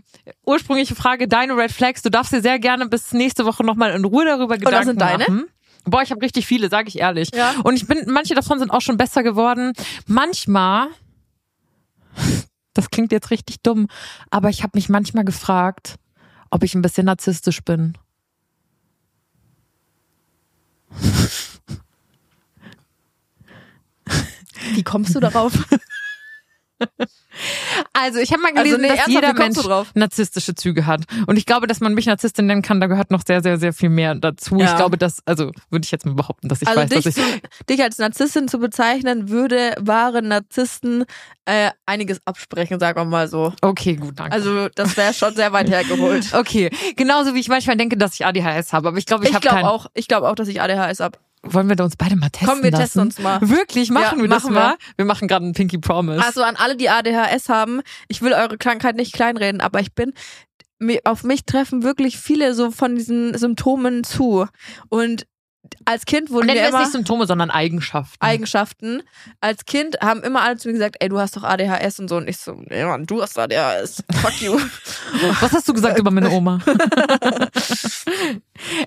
ursprüngliche 0.45 0.95
Frage, 0.95 1.27
deine 1.27 1.55
Red 1.55 1.71
Flags. 1.71 2.01
Du 2.01 2.09
darfst 2.09 2.31
dir 2.33 2.41
sehr 2.41 2.59
gerne 2.59 2.87
bis 2.87 3.11
nächste 3.13 3.45
Woche 3.45 3.65
nochmal 3.65 3.91
in 3.91 4.05
Ruhe 4.05 4.25
darüber 4.25 4.57
Gedanken 4.57 4.77
das 4.77 4.85
sind 4.85 5.01
deine? 5.01 5.17
machen. 5.19 5.47
Boah, 5.85 6.03
ich 6.03 6.11
habe 6.11 6.21
richtig 6.21 6.45
viele, 6.45 6.69
sage 6.69 6.89
ich 6.89 6.99
ehrlich. 6.99 7.29
Ja. 7.33 7.55
Und 7.63 7.75
ich 7.75 7.87
bin, 7.87 8.03
manche 8.07 8.35
davon 8.35 8.59
sind 8.59 8.69
auch 8.69 8.81
schon 8.81 8.97
besser 8.97 9.23
geworden. 9.23 9.73
Manchmal, 10.05 10.87
das 12.73 12.89
klingt 12.91 13.11
jetzt 13.11 13.31
richtig 13.31 13.61
dumm, 13.63 13.87
aber 14.29 14.49
ich 14.49 14.61
habe 14.61 14.71
mich 14.75 14.89
manchmal 14.89 15.25
gefragt, 15.25 15.95
ob 16.51 16.63
ich 16.63 16.75
ein 16.75 16.81
bisschen 16.83 17.05
narzisstisch 17.05 17.61
bin. 17.63 17.97
Wie 24.73 24.83
kommst 24.83 25.15
du 25.15 25.19
darauf? 25.19 25.53
Also 27.93 28.19
ich 28.19 28.31
habe 28.31 28.41
mal 28.41 28.49
Also, 28.55 28.63
gelesen, 28.75 28.81
nee, 28.81 28.97
dass 28.97 29.07
jeder 29.07 29.33
Mensch 29.33 29.57
narzisstische 29.93 30.55
Züge 30.55 30.85
hat. 30.85 31.03
Und 31.27 31.37
ich 31.37 31.45
glaube, 31.45 31.67
dass 31.67 31.79
man 31.79 31.93
mich 31.93 32.05
Narzisstin 32.07 32.47
nennen 32.47 32.61
kann, 32.63 32.81
da 32.81 32.87
gehört 32.87 33.11
noch 33.11 33.21
sehr, 33.25 33.41
sehr, 33.41 33.59
sehr 33.59 33.71
viel 33.71 33.89
mehr 33.89 34.15
dazu. 34.15 34.57
Ja. 34.57 34.65
Ich 34.71 34.75
glaube, 34.75 34.97
dass, 34.97 35.19
also 35.25 35.51
würde 35.69 35.85
ich 35.85 35.91
jetzt 35.91 36.05
mal 36.05 36.15
behaupten, 36.15 36.47
dass 36.47 36.61
ich 36.61 36.67
Also 36.67 36.81
weiß, 36.81 36.89
dich, 36.89 37.03
dass 37.03 37.17
ich. 37.17 37.23
zu, 37.23 37.63
dich 37.69 37.81
als 37.83 37.97
Narzisstin 37.99 38.47
zu 38.47 38.57
bezeichnen, 38.57 39.29
würde 39.29 39.75
wahren 39.79 40.27
Narzissten 40.27 41.05
äh, 41.45 41.69
einiges 41.85 42.19
absprechen, 42.25 42.79
sagen 42.79 42.99
wir 42.99 43.05
mal 43.05 43.27
so. 43.27 43.53
Okay, 43.61 43.95
gut, 43.95 44.19
danke. 44.19 44.31
Also 44.33 44.67
das 44.69 44.97
wäre 44.97 45.13
schon 45.13 45.35
sehr 45.35 45.53
weit 45.53 45.69
hergeholt. 45.69 46.29
okay, 46.33 46.69
genauso 46.95 47.33
wie 47.35 47.39
ich 47.39 47.47
manchmal 47.47 47.77
denke, 47.77 47.95
dass 47.97 48.15
ich 48.15 48.25
ADHS 48.25 48.73
habe, 48.73 48.87
aber 48.89 48.97
ich 48.97 49.05
glaube, 49.05 49.23
ich, 49.23 49.29
Ich 49.29 49.35
habe 49.35 49.43
glaube 49.43 49.57
keinen. 49.61 49.67
auch, 49.67 49.85
ich 49.93 50.07
glaube 50.07 50.27
auch, 50.29 50.35
dass 50.35 50.47
ich 50.47 50.61
ADHS 50.61 50.99
habe. 50.99 51.19
Wollen 51.43 51.69
wir 51.69 51.83
uns 51.83 51.95
beide 51.95 52.15
mal 52.15 52.29
testen 52.29 52.49
Komm, 52.49 52.63
wir 52.63 52.71
lassen? 52.71 52.83
testen 52.83 53.01
uns 53.01 53.19
mal. 53.19 53.39
Wirklich, 53.41 53.89
machen 53.89 54.17
Ja, 54.19 54.23
wir 54.23 54.29
das 54.29 54.43
machen 54.43 54.53
mal? 54.53 54.75
Wir 54.95 55.05
machen 55.05 55.27
gerade 55.27 55.43
einen 55.45 55.53
Pinky 55.53 55.79
Promise. 55.79 56.23
Also 56.23 56.43
an 56.43 56.55
alle, 56.55 56.75
die 56.77 56.89
ADHS 56.89 57.49
haben, 57.49 57.81
ich 58.07 58.21
will 58.21 58.33
eure 58.33 58.57
Krankheit 58.57 58.95
nicht 58.95 59.13
kleinreden, 59.13 59.59
aber 59.61 59.79
ich 59.79 59.93
bin 59.93 60.13
auf 61.03 61.23
mich 61.23 61.45
treffen 61.45 61.83
wirklich 61.83 62.17
viele 62.17 62.55
so 62.55 62.71
von 62.71 62.95
diesen 62.95 63.37
Symptomen 63.37 64.03
zu. 64.03 64.47
Und 64.89 65.25
als 65.85 66.05
Kind 66.05 66.29
wurden 66.29 66.47
Nennen 66.47 66.57
wir 66.57 66.63
wir 66.63 66.69
immer 66.69 66.79
nicht 66.79 66.91
Symptome, 66.91 67.25
sondern 67.27 67.49
Eigenschaften. 67.49 68.17
Eigenschaften. 68.19 69.03
Als 69.41 69.65
Kind 69.65 69.97
haben 70.01 70.21
immer 70.23 70.41
alle 70.41 70.57
zu 70.57 70.67
mir 70.67 70.73
gesagt, 70.73 70.97
ey, 70.99 71.09
du 71.09 71.19
hast 71.19 71.35
doch 71.37 71.43
ADHS 71.43 71.99
und 71.99 72.07
so. 72.07 72.17
Und 72.17 72.27
ich 72.27 72.37
so, 72.37 72.53
nee, 72.53 72.83
Mann, 72.83 73.05
du 73.05 73.21
hast 73.21 73.37
ADHS. 73.37 74.03
Fuck 74.21 74.41
you. 74.41 74.59
Was 75.41 75.51
hast 75.53 75.67
du 75.67 75.73
gesagt 75.73 75.97
über 75.99 76.11
meine 76.11 76.29
Oma? 76.29 76.59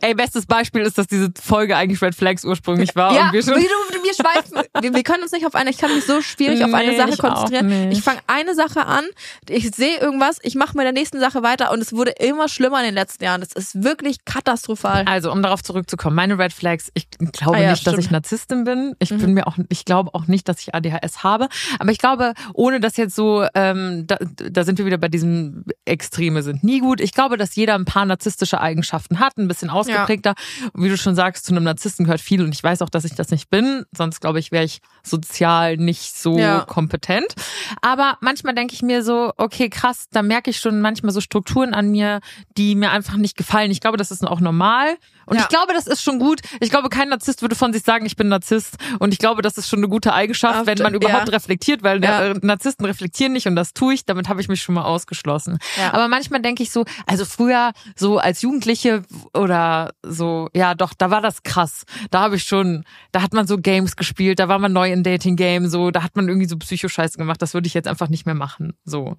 Ey, 0.00 0.14
bestes 0.14 0.46
Beispiel 0.46 0.82
ist, 0.82 0.98
dass 0.98 1.06
diese 1.06 1.30
Folge 1.40 1.76
eigentlich 1.76 2.00
Red 2.00 2.14
Flags 2.14 2.44
ursprünglich 2.44 2.94
war. 2.94 3.12
ja, 3.12 3.26
und 3.26 3.32
wir 3.32 3.42
schon 3.42 3.54
du, 3.54 3.60
wir 3.60 4.14
schweifen. 4.14 4.62
Wir, 4.80 4.94
wir 4.94 5.02
können 5.02 5.22
uns 5.22 5.32
nicht 5.32 5.46
auf 5.46 5.54
eine, 5.54 5.70
ich 5.70 5.78
kann 5.78 5.92
mich 5.94 6.04
so 6.04 6.22
schwierig 6.22 6.62
auf 6.64 6.72
eine 6.72 6.92
Nee, 6.92 6.96
Sache 6.96 7.10
ich 7.10 7.18
konzentrieren. 7.18 7.90
Ich 7.90 8.02
fange 8.02 8.20
eine 8.26 8.54
Sache 8.54 8.86
an, 8.86 9.04
ich 9.48 9.70
sehe 9.74 9.98
irgendwas, 9.98 10.38
ich 10.42 10.54
mache 10.54 10.76
mit 10.76 10.84
der 10.84 10.92
nächsten 10.92 11.18
Sache 11.18 11.42
weiter 11.42 11.72
und 11.72 11.80
es 11.80 11.92
wurde 11.92 12.12
immer 12.12 12.48
schlimmer 12.48 12.78
in 12.80 12.86
den 12.86 12.94
letzten 12.94 13.24
Jahren. 13.24 13.40
Das 13.40 13.52
ist 13.52 13.82
wirklich 13.82 14.24
katastrophal. 14.24 15.04
Also, 15.06 15.32
um 15.32 15.42
darauf 15.42 15.62
zurückzukommen, 15.62 16.14
meine 16.14 16.38
Red 16.38 16.52
Flags, 16.52 16.63
ich 16.94 17.08
glaube 17.32 17.56
Ah 17.58 17.60
ja, 17.62 17.70
nicht, 17.72 17.86
dass 17.86 17.92
stimmt. 17.94 18.04
ich 18.06 18.10
Narzisstin 18.10 18.64
bin. 18.64 18.94
Ich 18.98 19.10
Mhm. 19.10 19.18
bin 19.18 19.34
mir 19.34 19.46
auch, 19.46 19.56
ich 19.68 19.84
glaube 19.84 20.14
auch 20.14 20.26
nicht, 20.26 20.48
dass 20.48 20.60
ich 20.60 20.74
ADHS 20.74 21.22
habe. 21.22 21.48
Aber 21.78 21.90
ich 21.90 21.98
glaube, 21.98 22.34
ohne 22.54 22.80
dass 22.80 22.96
jetzt 22.96 23.14
so, 23.14 23.46
ähm, 23.54 24.06
da, 24.06 24.18
da 24.50 24.64
sind 24.64 24.78
wir 24.78 24.86
wieder 24.86 24.98
bei 24.98 25.08
diesem 25.08 25.64
Extreme 25.84 26.42
sind 26.42 26.64
nie 26.64 26.80
gut. 26.80 27.00
Ich 27.00 27.12
glaube, 27.12 27.36
dass 27.36 27.54
jeder 27.56 27.74
ein 27.74 27.84
paar 27.84 28.04
narzisstische 28.06 28.60
Eigenschaften 28.60 29.18
hat, 29.20 29.36
ein 29.38 29.48
bisschen 29.48 29.70
ausgeprägter. 29.70 30.34
Und 30.72 30.82
wie 30.82 30.88
du 30.88 30.96
schon 30.96 31.14
sagst, 31.14 31.44
zu 31.46 31.52
einem 31.52 31.64
Narzissten 31.64 32.04
gehört 32.04 32.20
viel 32.20 32.42
und 32.42 32.54
ich 32.54 32.62
weiß 32.62 32.82
auch, 32.82 32.90
dass 32.90 33.04
ich 33.04 33.14
das 33.14 33.30
nicht 33.30 33.50
bin. 33.50 33.84
Sonst 33.96 34.20
glaube 34.20 34.38
ich, 34.38 34.52
wäre 34.52 34.64
ich 34.64 34.80
sozial 35.02 35.76
nicht 35.76 36.16
so 36.16 36.38
Ja. 36.38 36.60
kompetent. 36.62 37.34
Aber 37.82 38.16
manchmal 38.20 38.54
denke 38.54 38.74
ich 38.74 38.82
mir 38.82 39.02
so, 39.02 39.32
okay, 39.36 39.68
krass, 39.68 40.06
da 40.10 40.22
merke 40.22 40.50
ich 40.50 40.58
schon 40.58 40.80
manchmal 40.80 41.12
so 41.12 41.20
Strukturen 41.20 41.74
an 41.74 41.90
mir, 41.90 42.20
die 42.56 42.74
mir 42.74 42.90
einfach 42.90 43.16
nicht 43.16 43.36
gefallen. 43.36 43.70
Ich 43.70 43.80
glaube, 43.80 43.96
das 43.96 44.10
ist 44.10 44.26
auch 44.26 44.40
normal. 44.40 44.96
Und 45.26 45.36
Ja. 45.36 45.42
ich 45.42 45.48
glaube, 45.48 45.72
das 45.72 45.86
ist 45.86 46.02
schon 46.02 46.18
gut. 46.18 46.40
Ich 46.60 46.70
glaube, 46.70 46.88
kein 46.88 47.08
Narzisst 47.08 47.42
würde 47.42 47.54
von 47.54 47.72
sich 47.72 47.82
sagen, 47.82 48.06
ich 48.06 48.16
bin 48.16 48.28
Narzisst. 48.28 48.76
Und 48.98 49.12
ich 49.12 49.18
glaube, 49.18 49.42
das 49.42 49.58
ist 49.58 49.68
schon 49.68 49.78
eine 49.80 49.88
gute 49.88 50.12
Eigenschaft, 50.12 50.60
Ach, 50.62 50.66
wenn 50.66 50.78
man 50.78 50.92
ja. 50.92 50.98
überhaupt 50.98 51.30
reflektiert, 51.32 51.82
weil 51.82 52.02
Ja. 52.02 52.24
äh, 52.26 52.34
Narzissten 52.42 52.86
reflektieren 52.86 53.32
nicht 53.32 53.46
und 53.46 53.56
das 53.56 53.72
tue 53.74 53.94
ich. 53.94 54.04
Damit 54.04 54.28
habe 54.28 54.40
ich 54.40 54.48
mich 54.48 54.62
schon 54.62 54.74
mal 54.74 54.82
ausgeschlossen. 54.84 55.58
Ja. 55.78 55.92
Aber 55.94 56.08
manchmal 56.08 56.40
denke 56.42 56.62
ich 56.62 56.70
so, 56.70 56.84
also 57.06 57.24
früher 57.24 57.72
so 57.96 58.18
als 58.18 58.42
Jugendliche 58.42 59.02
oder 59.34 59.92
so, 60.02 60.48
ja 60.54 60.74
doch, 60.74 60.92
da 60.96 61.10
war 61.10 61.20
das 61.20 61.42
krass. 61.42 61.84
Da 62.10 62.20
habe 62.20 62.36
ich 62.36 62.44
schon, 62.44 62.84
da 63.12 63.22
hat 63.22 63.32
man 63.32 63.46
so 63.46 63.58
Games 63.58 63.96
gespielt, 63.96 64.38
da 64.38 64.48
war 64.48 64.58
man 64.58 64.72
neu 64.72 64.92
in 64.92 65.02
Dating 65.02 65.36
Game, 65.36 65.68
so, 65.68 65.90
da 65.90 66.02
hat 66.02 66.16
man 66.16 66.28
irgendwie 66.28 66.48
so 66.48 66.56
Psychoscheiße 66.56 67.18
gemacht. 67.18 67.40
Das 67.42 67.54
würde 67.54 67.66
ich 67.66 67.74
jetzt 67.74 67.88
einfach 67.88 68.08
nicht 68.08 68.26
mehr 68.26 68.34
machen. 68.34 68.74
So. 68.84 69.16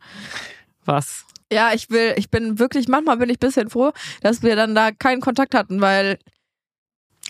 Was? 0.86 1.26
Ja, 1.52 1.74
ich 1.74 1.90
will, 1.90 2.14
ich 2.18 2.30
bin 2.32 2.58
wirklich, 2.60 2.88
manchmal 2.88 3.18
bin 3.18 3.30
ich 3.30 3.38
ein 3.38 3.40
bisschen 3.48 3.70
froh, 3.70 3.92
dass 4.22 4.42
wir 4.42 4.56
dann 4.56 4.74
da 4.76 4.92
keinen 4.92 5.22
Kontakt 5.22 5.54
hatten, 5.54 5.80
weil, 5.82 6.18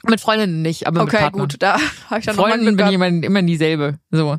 Mit 0.07 0.21
Freundinnen 0.21 0.61
nicht, 0.61 0.87
aber 0.87 1.03
mit 1.03 1.13
okay, 1.13 1.23
Partnern. 1.23 1.41
gut, 1.47 1.55
da 1.59 1.73
habe 2.09 2.19
ich 2.19 2.25
dann 2.25 2.35
nochmal 2.35 2.51
Freundinnen 2.51 2.77
bin 2.77 2.87
ich 2.87 2.93
immer, 2.93 3.07
immer 3.07 3.41
dieselbe. 3.41 3.99
So. 4.11 4.37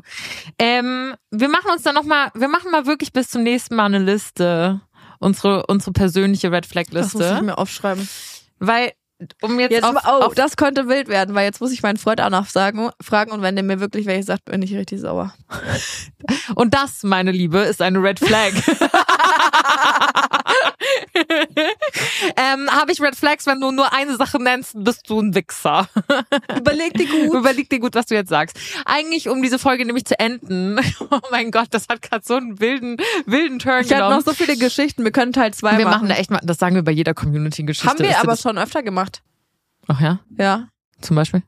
Ähm, 0.57 1.13
wir 1.31 1.49
machen 1.49 1.69
uns 1.71 1.83
dann 1.83 1.95
noch 1.95 2.03
mal, 2.03 2.31
wir 2.33 2.47
machen 2.47 2.71
mal 2.71 2.85
wirklich 2.85 3.11
bis 3.13 3.29
zum 3.29 3.43
nächsten 3.43 3.75
Mal 3.75 3.85
eine 3.85 3.99
Liste. 3.99 4.81
Unsere, 5.19 5.65
unsere 5.65 5.91
persönliche 5.93 6.51
Red 6.51 6.65
Flag 6.67 6.85
Das 6.91 7.13
muss 7.13 7.23
ich 7.23 7.29
Liste. 7.31 7.43
mir 7.43 7.57
aufschreiben. 7.57 8.07
Weil, 8.59 8.93
um 9.41 9.59
jetzt, 9.59 9.71
Jetzt, 9.71 9.83
auf, 9.83 9.95
oh, 10.05 10.25
auf 10.25 10.35
das 10.35 10.57
könnte 10.57 10.87
wild 10.87 11.07
werden, 11.07 11.33
weil 11.35 11.45
jetzt 11.45 11.59
muss 11.59 11.71
ich 11.71 11.81
meinen 11.81 11.97
Freund 11.97 12.21
auch 12.21 12.29
noch 12.29 12.47
sagen, 12.47 12.91
fragen 13.01 13.31
und 13.31 13.41
wenn 13.41 13.55
der 13.55 13.63
mir 13.63 13.79
wirklich 13.79 14.05
welche 14.05 14.23
sagt, 14.23 14.45
bin 14.45 14.61
ich 14.61 14.75
richtig 14.75 15.01
sauer. 15.01 15.33
Und 16.55 16.73
das, 16.73 17.03
meine 17.03 17.31
Liebe, 17.31 17.59
ist 17.59 17.81
eine 17.81 18.01
Red 18.01 18.19
Flag. 18.19 18.51
ähm, 22.35 22.69
Habe 22.71 22.91
ich 22.91 23.01
Red 23.01 23.15
Flags, 23.15 23.45
wenn 23.45 23.59
du 23.59 23.71
nur 23.71 23.93
eine 23.93 24.15
Sache 24.17 24.41
nennst, 24.41 24.73
bist 24.75 25.09
du 25.09 25.19
ein 25.19 25.35
Wichser. 25.35 25.87
Überleg 26.57 26.93
dir 26.93 27.07
gut. 27.07 27.35
Überleg 27.35 27.69
dir 27.69 27.79
gut, 27.79 27.95
was 27.95 28.05
du 28.07 28.15
jetzt 28.15 28.29
sagst. 28.29 28.57
Eigentlich, 28.85 29.29
um 29.29 29.41
diese 29.41 29.59
Folge 29.59 29.85
nämlich 29.85 30.05
zu 30.05 30.19
enden. 30.19 30.79
Oh 31.09 31.19
mein 31.31 31.51
Gott, 31.51 31.67
das 31.71 31.85
hat 31.89 32.01
gerade 32.01 32.23
so 32.25 32.35
einen 32.35 32.59
wilden, 32.59 32.97
wilden 33.25 33.59
Turn 33.59 33.81
Ich 33.81 33.89
genommen. 33.89 34.17
noch 34.17 34.25
so 34.25 34.33
viele 34.33 34.57
Geschichten, 34.57 35.03
wir 35.03 35.11
können 35.11 35.31
Teil 35.31 35.53
2 35.53 35.77
wir 35.77 35.85
machen. 35.85 35.91
machen 35.91 36.09
da 36.09 36.15
echt 36.15 36.31
mal, 36.31 36.39
das 36.43 36.57
sagen 36.57 36.75
wir 36.75 36.83
bei 36.83 36.91
jeder 36.91 37.13
Community-Geschichte. 37.13 37.89
Haben 37.89 37.99
wir 37.99 38.19
aber 38.19 38.35
schon 38.35 38.57
öfter 38.57 38.83
gemacht. 38.83 39.06
Ach 39.87 39.99
ja, 40.01 40.19
Ja. 40.37 40.69
zum 41.01 41.15
Beispiel. 41.15 41.43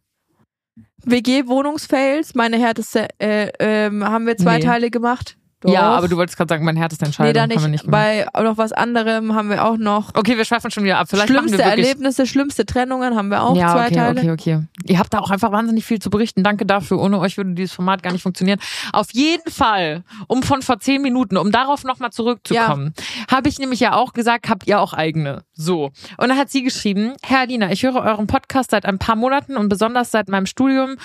WG-Wohnungsfails, 1.05 2.35
meine 2.35 2.57
härteste, 2.57 3.07
äh, 3.19 3.51
ähm, 3.59 4.03
haben 4.03 4.25
wir 4.27 4.37
zwei 4.37 4.57
Nee. 4.57 4.63
Teile 4.65 4.91
gemacht. 4.91 5.37
Ja, 5.66 5.82
Doch. 5.82 5.97
aber 5.97 6.07
du 6.07 6.16
wolltest 6.16 6.38
gerade 6.38 6.53
sagen, 6.53 6.64
mein 6.64 6.78
härteste 6.78 7.03
Nee, 7.03 7.07
Entscheidung 7.07 7.34
da 7.34 7.41
haben 7.41 7.49
wir 7.49 7.68
nicht. 7.68 7.84
nicht. 7.84 7.91
Bei 7.91 8.26
noch 8.41 8.57
was 8.57 8.72
anderem 8.72 9.36
haben 9.36 9.49
wir 9.49 9.66
auch 9.66 9.78
noch. 9.78 10.16
Okay, 10.16 10.38
wir 10.38 10.45
schweifen 10.45 10.72
schon 10.72 10.86
wieder 10.86 10.99
ab. 10.99 11.07
Vielleicht 11.10 11.28
schlimmste 11.28 11.62
Erlebnisse, 11.62 12.26
schlimmste 12.26 12.66
Trennungen 12.66 13.16
haben 13.16 13.30
wir 13.30 13.43
auch 13.43 13.57
ja, 13.57 13.74
zwei 13.74 13.88
okay, 13.88 13.95
Teile. 13.95 14.20
okay, 14.22 14.32
okay. 14.32 14.68
Ihr 14.86 14.99
habt 14.99 15.14
da 15.14 15.20
auch 15.20 15.32
einfach 15.32 15.51
wahnsinnig 15.51 15.84
viel 15.86 15.99
zu 15.99 16.10
berichten. 16.10 16.43
Danke 16.43 16.66
dafür. 16.66 17.01
Ohne 17.01 17.20
euch 17.20 17.36
würde 17.36 17.53
dieses 17.55 17.74
Format 17.74 18.03
gar 18.03 18.14
nicht 18.14 18.22
funktionieren. 18.24 18.60
Auf 18.93 19.07
jeden 19.12 19.51
Fall, 19.51 20.03
um 20.28 20.43
von 20.43 20.62
vor 20.62 20.80
zehn 20.80 21.01
Minuten, 21.01 21.36
um 21.36 21.51
darauf 21.51 21.84
nochmal 21.84 22.12
zurückzukommen, 22.12 22.93
habe 23.30 23.49
ich 23.49 23.60
nämlich 23.60 23.82
ja 23.82 23.95
auch 23.95 24.14
gesagt, 24.14 24.47
habt 24.47 24.66
ihr 24.66 24.80
auch 24.80 24.93
eigene. 24.93 25.43
So. 25.53 25.91
Und 26.18 26.30
dann 26.30 26.38
hat 26.38 26.49
sie 26.49 26.64
geschrieben, 26.64 27.14
Herr 27.22 27.41
Alina, 27.41 27.70
ich 27.72 27.84
höre 27.84 27.95
euren 27.97 28.28
Podcast 28.28 28.72
seit 28.72 28.86
ein 28.86 28.97
paar 28.97 29.18
Monaten 29.18 29.57
und 29.57 29.68
besonders 29.68 30.12
seit 30.12 30.30
meinem 30.30 30.45
Studium 30.45 30.95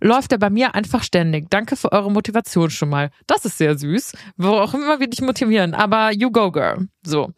läuft 0.00 0.32
er 0.32 0.38
bei 0.38 0.50
mir 0.50 0.74
einfach 0.74 1.02
ständig. 1.02 1.50
Danke 1.50 1.76
für 1.76 1.90
eure 1.90 2.12
Motivation 2.12 2.70
schon 2.70 2.90
mal. 2.90 3.10
Das 3.26 3.44
ist 3.44 3.58
sehr 3.58 3.76
süß. 3.76 4.03
Wo 4.36 4.48
auch 4.58 4.74
immer 4.74 5.00
wir 5.00 5.08
dich 5.08 5.20
motivieren. 5.22 5.74
Aber 5.74 6.12
you 6.12 6.30
go, 6.30 6.50
girl. 6.50 6.88
So. 7.04 7.32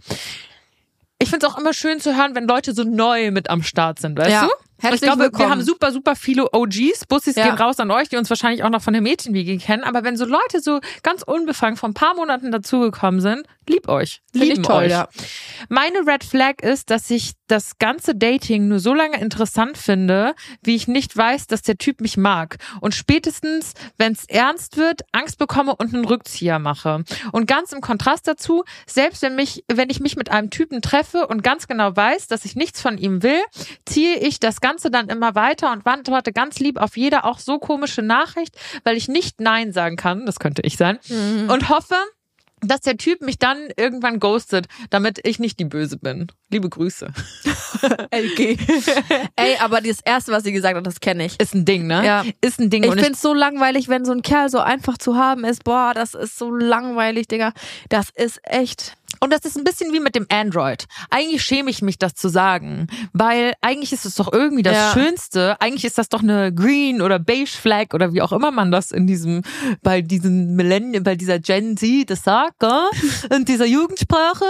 Ich 1.18 1.30
finde 1.30 1.46
es 1.46 1.52
auch 1.52 1.58
immer 1.58 1.72
schön 1.72 2.00
zu 2.00 2.16
hören, 2.16 2.34
wenn 2.34 2.46
Leute 2.46 2.74
so 2.74 2.84
neu 2.84 3.30
mit 3.30 3.48
am 3.48 3.62
Start 3.62 3.98
sind, 4.00 4.18
weißt 4.18 4.30
Ja. 4.30 4.42
du? 4.42 4.50
Herzlich 4.78 5.02
ich 5.02 5.06
glaube, 5.06 5.22
willkommen. 5.24 5.44
wir 5.48 5.50
haben 5.50 5.62
super, 5.62 5.90
super 5.90 6.16
viele 6.16 6.52
OGs. 6.52 7.06
Bussis 7.08 7.34
Ja. 7.36 7.46
gehen 7.46 7.54
raus 7.56 7.80
an 7.80 7.90
euch, 7.90 8.08
die 8.08 8.16
uns 8.16 8.28
wahrscheinlich 8.28 8.62
auch 8.62 8.68
noch 8.70 8.82
von 8.82 8.92
der 8.92 9.02
Mädchenwiege 9.02 9.56
kennen. 9.58 9.84
Aber 9.84 10.04
wenn 10.04 10.16
so 10.16 10.26
Leute 10.26 10.60
so 10.60 10.80
ganz 11.02 11.22
unbefangen 11.22 11.76
vor 11.76 11.88
ein 11.88 11.94
paar 11.94 12.14
Monaten 12.14 12.50
dazugekommen 12.52 13.20
sind, 13.20 13.46
lieb 13.68 13.88
euch. 13.88 14.20
Lieben 14.32 14.62
toll, 14.62 14.84
euch. 14.84 14.90
ja. 14.90 15.08
Meine 15.68 16.06
Red 16.06 16.24
Flag 16.24 16.60
ist, 16.62 16.90
dass 16.90 17.10
ich 17.10 17.32
das 17.48 17.78
ganze 17.78 18.14
Dating 18.14 18.68
nur 18.68 18.78
so 18.80 18.92
lange 18.92 19.18
interessant 19.20 19.78
finde, 19.78 20.34
wie 20.62 20.74
ich 20.74 20.88
nicht 20.88 21.16
weiß, 21.16 21.46
dass 21.46 21.62
der 21.62 21.78
Typ 21.78 22.00
mich 22.00 22.16
mag. 22.16 22.56
Und 22.80 22.94
spätestens, 22.94 23.72
wenn 23.96 24.12
es 24.12 24.24
ernst 24.28 24.76
wird, 24.76 25.02
Angst 25.12 25.38
bekomme 25.38 25.74
und 25.74 25.94
einen 25.94 26.04
Rückzieher 26.04 26.58
mache. 26.58 27.04
Und 27.32 27.46
ganz 27.46 27.72
im 27.72 27.80
Kontrast 27.80 28.28
dazu, 28.28 28.64
selbst 28.86 29.22
wenn 29.22 29.36
mich, 29.36 29.64
wenn 29.72 29.88
ich 29.90 30.00
mich 30.00 30.16
mit 30.16 30.30
einem 30.30 30.50
Typen 30.50 30.82
treffe 30.82 31.26
und 31.28 31.42
ganz 31.42 31.66
genau 31.66 31.96
weiß, 31.96 32.26
dass 32.26 32.44
ich 32.44 32.56
nichts 32.56 32.82
von 32.82 32.98
ihm 32.98 33.22
will, 33.22 33.40
ziehe 33.86 34.16
ich 34.18 34.38
das 34.40 34.60
Ganze 34.66 34.90
dann 34.90 35.08
immer 35.08 35.36
weiter 35.36 35.70
und 35.70 35.86
antworte 35.86 36.32
ganz 36.32 36.58
lieb 36.58 36.80
auf 36.80 36.96
jede 36.96 37.22
auch 37.22 37.38
so 37.38 37.58
komische 37.58 38.02
Nachricht, 38.02 38.56
weil 38.82 38.96
ich 38.96 39.06
nicht 39.06 39.40
Nein 39.40 39.72
sagen 39.72 39.94
kann, 39.94 40.26
das 40.26 40.40
könnte 40.40 40.62
ich 40.62 40.76
sein, 40.76 40.98
und 41.48 41.68
hoffe, 41.68 41.94
dass 42.62 42.80
der 42.80 42.96
Typ 42.96 43.20
mich 43.20 43.38
dann 43.38 43.58
irgendwann 43.76 44.18
ghostet, 44.18 44.66
damit 44.90 45.20
ich 45.22 45.38
nicht 45.38 45.60
die 45.60 45.64
Böse 45.64 45.98
bin. 45.98 46.26
Liebe 46.50 46.68
Grüße. 46.68 47.12
LG. 48.10 48.58
Ey, 49.36 49.56
aber 49.60 49.80
das 49.80 50.00
erste, 50.04 50.32
was 50.32 50.42
sie 50.42 50.52
gesagt 50.52 50.76
hat, 50.76 50.86
das 50.86 51.00
kenne 51.00 51.26
ich. 51.26 51.38
Ist 51.38 51.54
ein 51.54 51.64
Ding, 51.64 51.86
ne? 51.86 52.04
Ja. 52.04 52.24
Ist 52.40 52.58
ein 52.58 52.70
Ding. 52.70 52.82
Ich 52.82 52.90
und 52.90 53.00
find's 53.00 53.22
so 53.22 53.34
langweilig, 53.34 53.88
wenn 53.88 54.04
so 54.04 54.12
ein 54.12 54.22
Kerl 54.22 54.48
so 54.48 54.58
einfach 54.58 54.98
zu 54.98 55.16
haben 55.16 55.44
ist. 55.44 55.62
Boah, 55.64 55.92
das 55.94 56.14
ist 56.14 56.38
so 56.38 56.50
langweilig, 56.50 57.28
Digga. 57.28 57.52
Das 57.88 58.10
ist 58.10 58.40
echt. 58.42 58.96
Und 59.20 59.32
das 59.32 59.44
ist 59.44 59.56
ein 59.56 59.64
bisschen 59.64 59.92
wie 59.92 60.00
mit 60.00 60.14
dem 60.14 60.26
Android. 60.30 60.86
Eigentlich 61.10 61.42
schäme 61.42 61.70
ich 61.70 61.82
mich, 61.82 61.98
das 61.98 62.14
zu 62.14 62.28
sagen, 62.28 62.86
weil 63.12 63.54
eigentlich 63.60 63.92
ist 63.92 64.04
es 64.04 64.14
doch 64.16 64.32
irgendwie 64.32 64.62
das 64.62 64.74
Ja. 64.74 64.92
Schönste. 64.92 65.60
Eigentlich 65.60 65.84
ist 65.84 65.98
das 65.98 66.08
doch 66.08 66.22
eine 66.22 66.52
Green 66.52 67.00
oder 67.02 67.18
Beige 67.18 67.46
Flag 67.46 67.94
oder 67.94 68.12
wie 68.12 68.22
auch 68.22 68.32
immer 68.32 68.50
man 68.50 68.70
das 68.70 68.90
in 68.90 69.06
diesem, 69.06 69.42
bei 69.82 70.02
diesen 70.02 70.54
Millennium, 70.56 71.02
bei 71.04 71.16
dieser 71.16 71.38
Gen 71.38 71.76
Z 71.76 72.10
das 72.10 72.22
sagt, 72.24 72.58
gell? 72.60 72.88
in 73.34 73.44
dieser 73.44 73.66
Jugendsprache. 73.66 74.44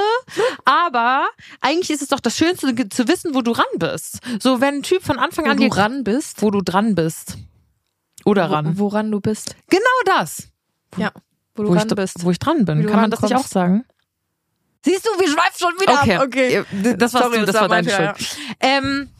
Aber 0.64 1.26
eigentlich 1.60 1.90
ist 1.90 2.02
es 2.02 2.08
doch 2.08 2.20
das 2.20 2.36
Schönste 2.36 2.74
zu 2.88 3.08
wissen, 3.08 3.34
wo 3.34 3.42
du 3.42 3.52
ran 3.52 3.64
bist. 3.78 4.18
So, 4.40 4.60
wenn 4.60 4.76
ein 4.76 4.82
Typ 4.82 5.02
von 5.02 5.18
Anfang 5.18 5.46
Wo 5.46 5.50
an 5.50 5.56
du 5.56 5.64
dir, 5.68 5.76
ran 5.76 6.04
bist. 6.04 6.42
wo 6.42 6.50
du 6.50 6.60
dran 6.62 6.94
bist. 6.94 7.36
Oder 8.24 8.50
ran. 8.50 8.76
Wo, 8.78 8.86
woran 8.90 9.10
du 9.10 9.20
bist. 9.20 9.54
Genau 9.68 9.84
das. 10.04 10.48
Ja. 10.96 11.12
Wo 11.54 11.62
du 11.62 11.68
Wo 11.70 11.74
ich, 11.74 11.80
ran 11.80 11.88
bist. 11.88 12.24
wo 12.24 12.30
ich 12.30 12.38
dran 12.38 12.64
bin. 12.64 12.82
Du 12.82 12.88
Kann 12.90 13.00
man 13.02 13.10
das 13.10 13.22
nicht 13.22 13.34
auch 13.34 13.46
sagen? 13.46 13.84
Siehst 14.86 15.04
du, 15.04 15.10
wir 15.20 15.28
schweifen 15.28 15.58
schon 15.58 15.74
wieder 15.80 16.00
Okay, 16.00 16.14
ab. 16.16 16.22
Okay. 16.26 16.96
Das, 16.96 17.12
warst 17.12 17.24
Sorry, 17.26 17.40
du, 17.40 17.46
das 17.46 17.52
das 17.54 17.60
war 17.62 17.68
deine 17.68 17.90
Schuld. 17.90 18.36
Ähm, 18.60 19.10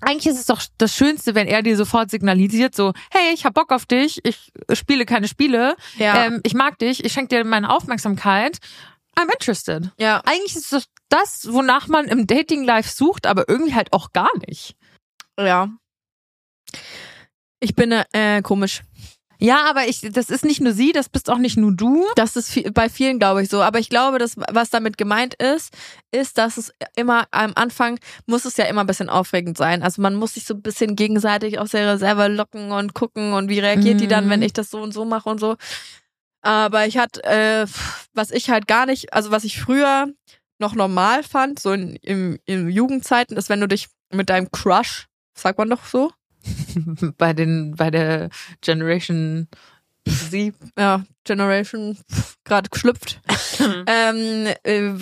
eigentlich 0.00 0.26
ist 0.26 0.40
es 0.40 0.46
doch 0.46 0.60
das 0.78 0.96
Schönste, 0.96 1.36
wenn 1.36 1.46
er 1.46 1.62
dir 1.62 1.76
sofort 1.76 2.10
signalisiert, 2.10 2.74
so, 2.74 2.92
hey, 3.12 3.32
ich 3.32 3.44
hab 3.44 3.54
Bock 3.54 3.70
auf 3.70 3.86
dich, 3.86 4.18
ich 4.24 4.50
spiele 4.72 5.06
keine 5.06 5.28
Spiele, 5.28 5.76
Ja. 5.96 6.24
ähm, 6.24 6.40
ich 6.42 6.54
mag 6.54 6.76
dich, 6.80 7.04
ich 7.04 7.12
schenke 7.12 7.36
dir 7.36 7.44
meine 7.44 7.70
Aufmerksamkeit. 7.70 8.58
I'm 9.16 9.30
interested. 9.32 9.92
Ja. 9.98 10.20
Eigentlich 10.24 10.56
ist 10.56 10.72
es 10.72 10.86
das, 11.08 11.52
wonach 11.52 11.86
man 11.86 12.06
im 12.06 12.26
Dating-Life 12.26 12.90
sucht, 12.90 13.26
aber 13.26 13.48
irgendwie 13.48 13.74
halt 13.74 13.92
auch 13.92 14.12
gar 14.12 14.30
nicht. 14.48 14.74
Ja. 15.38 15.68
Ich 17.60 17.76
bin 17.76 17.92
äh, 17.92 18.42
komisch. 18.42 18.82
Ja, 19.42 19.68
aber 19.68 19.88
ich, 19.88 20.00
das 20.02 20.30
ist 20.30 20.44
nicht 20.44 20.60
nur 20.60 20.72
sie, 20.72 20.92
das 20.92 21.08
bist 21.08 21.28
auch 21.28 21.38
nicht 21.38 21.56
nur 21.56 21.72
du. 21.72 22.06
Das 22.14 22.36
ist 22.36 22.48
viel, 22.48 22.70
bei 22.70 22.88
vielen, 22.88 23.18
glaube 23.18 23.42
ich, 23.42 23.48
so. 23.48 23.60
Aber 23.60 23.80
ich 23.80 23.88
glaube, 23.88 24.18
dass, 24.18 24.36
was 24.36 24.70
damit 24.70 24.96
gemeint 24.98 25.34
ist, 25.34 25.74
ist, 26.12 26.38
dass 26.38 26.56
es 26.58 26.72
immer 26.94 27.26
am 27.32 27.50
Anfang 27.56 27.98
muss 28.26 28.44
es 28.44 28.56
ja 28.56 28.66
immer 28.66 28.82
ein 28.82 28.86
bisschen 28.86 29.08
aufregend 29.08 29.56
sein. 29.58 29.82
Also 29.82 30.00
man 30.00 30.14
muss 30.14 30.34
sich 30.34 30.44
so 30.44 30.54
ein 30.54 30.62
bisschen 30.62 30.94
gegenseitig 30.94 31.58
aus 31.58 31.72
der 31.72 31.92
Reserve 31.92 32.28
locken 32.28 32.70
und 32.70 32.94
gucken 32.94 33.32
und 33.32 33.48
wie 33.48 33.58
reagiert 33.58 34.00
die 34.00 34.06
dann, 34.06 34.26
Mhm. 34.26 34.30
wenn 34.30 34.42
ich 34.42 34.52
das 34.52 34.70
so 34.70 34.80
und 34.80 34.92
so 34.94 35.04
mache 35.04 35.28
und 35.28 35.40
so. 35.40 35.56
Aber 36.42 36.86
ich 36.86 36.98
hatte, 36.98 37.22
äh, 37.24 37.66
was 38.14 38.30
ich 38.30 38.48
halt 38.50 38.68
gar 38.68 38.86
nicht, 38.86 39.12
also 39.12 39.30
was 39.32 39.44
ich 39.44 39.60
früher 39.60 40.06
noch 40.60 40.74
normal 40.76 41.24
fand, 41.24 41.58
so 41.58 41.72
in, 41.72 41.96
im, 41.96 42.38
in 42.44 42.68
Jugendzeiten, 42.68 43.36
ist, 43.36 43.48
wenn 43.48 43.60
du 43.60 43.66
dich 43.68 43.88
mit 44.12 44.28
deinem 44.30 44.50
Crush, 44.52 45.06
sagt 45.36 45.58
man 45.58 45.70
doch 45.70 45.84
so, 45.84 46.12
bei 47.18 47.32
den, 47.32 47.74
bei 47.76 47.90
der 47.90 48.30
Generation 48.60 49.48
Z. 50.08 50.54
ja, 50.76 51.04
Generation 51.24 51.96
gerade 52.44 52.68
geschlüpft. 52.70 53.20
ähm, 53.86 54.48
äh, 54.64 54.92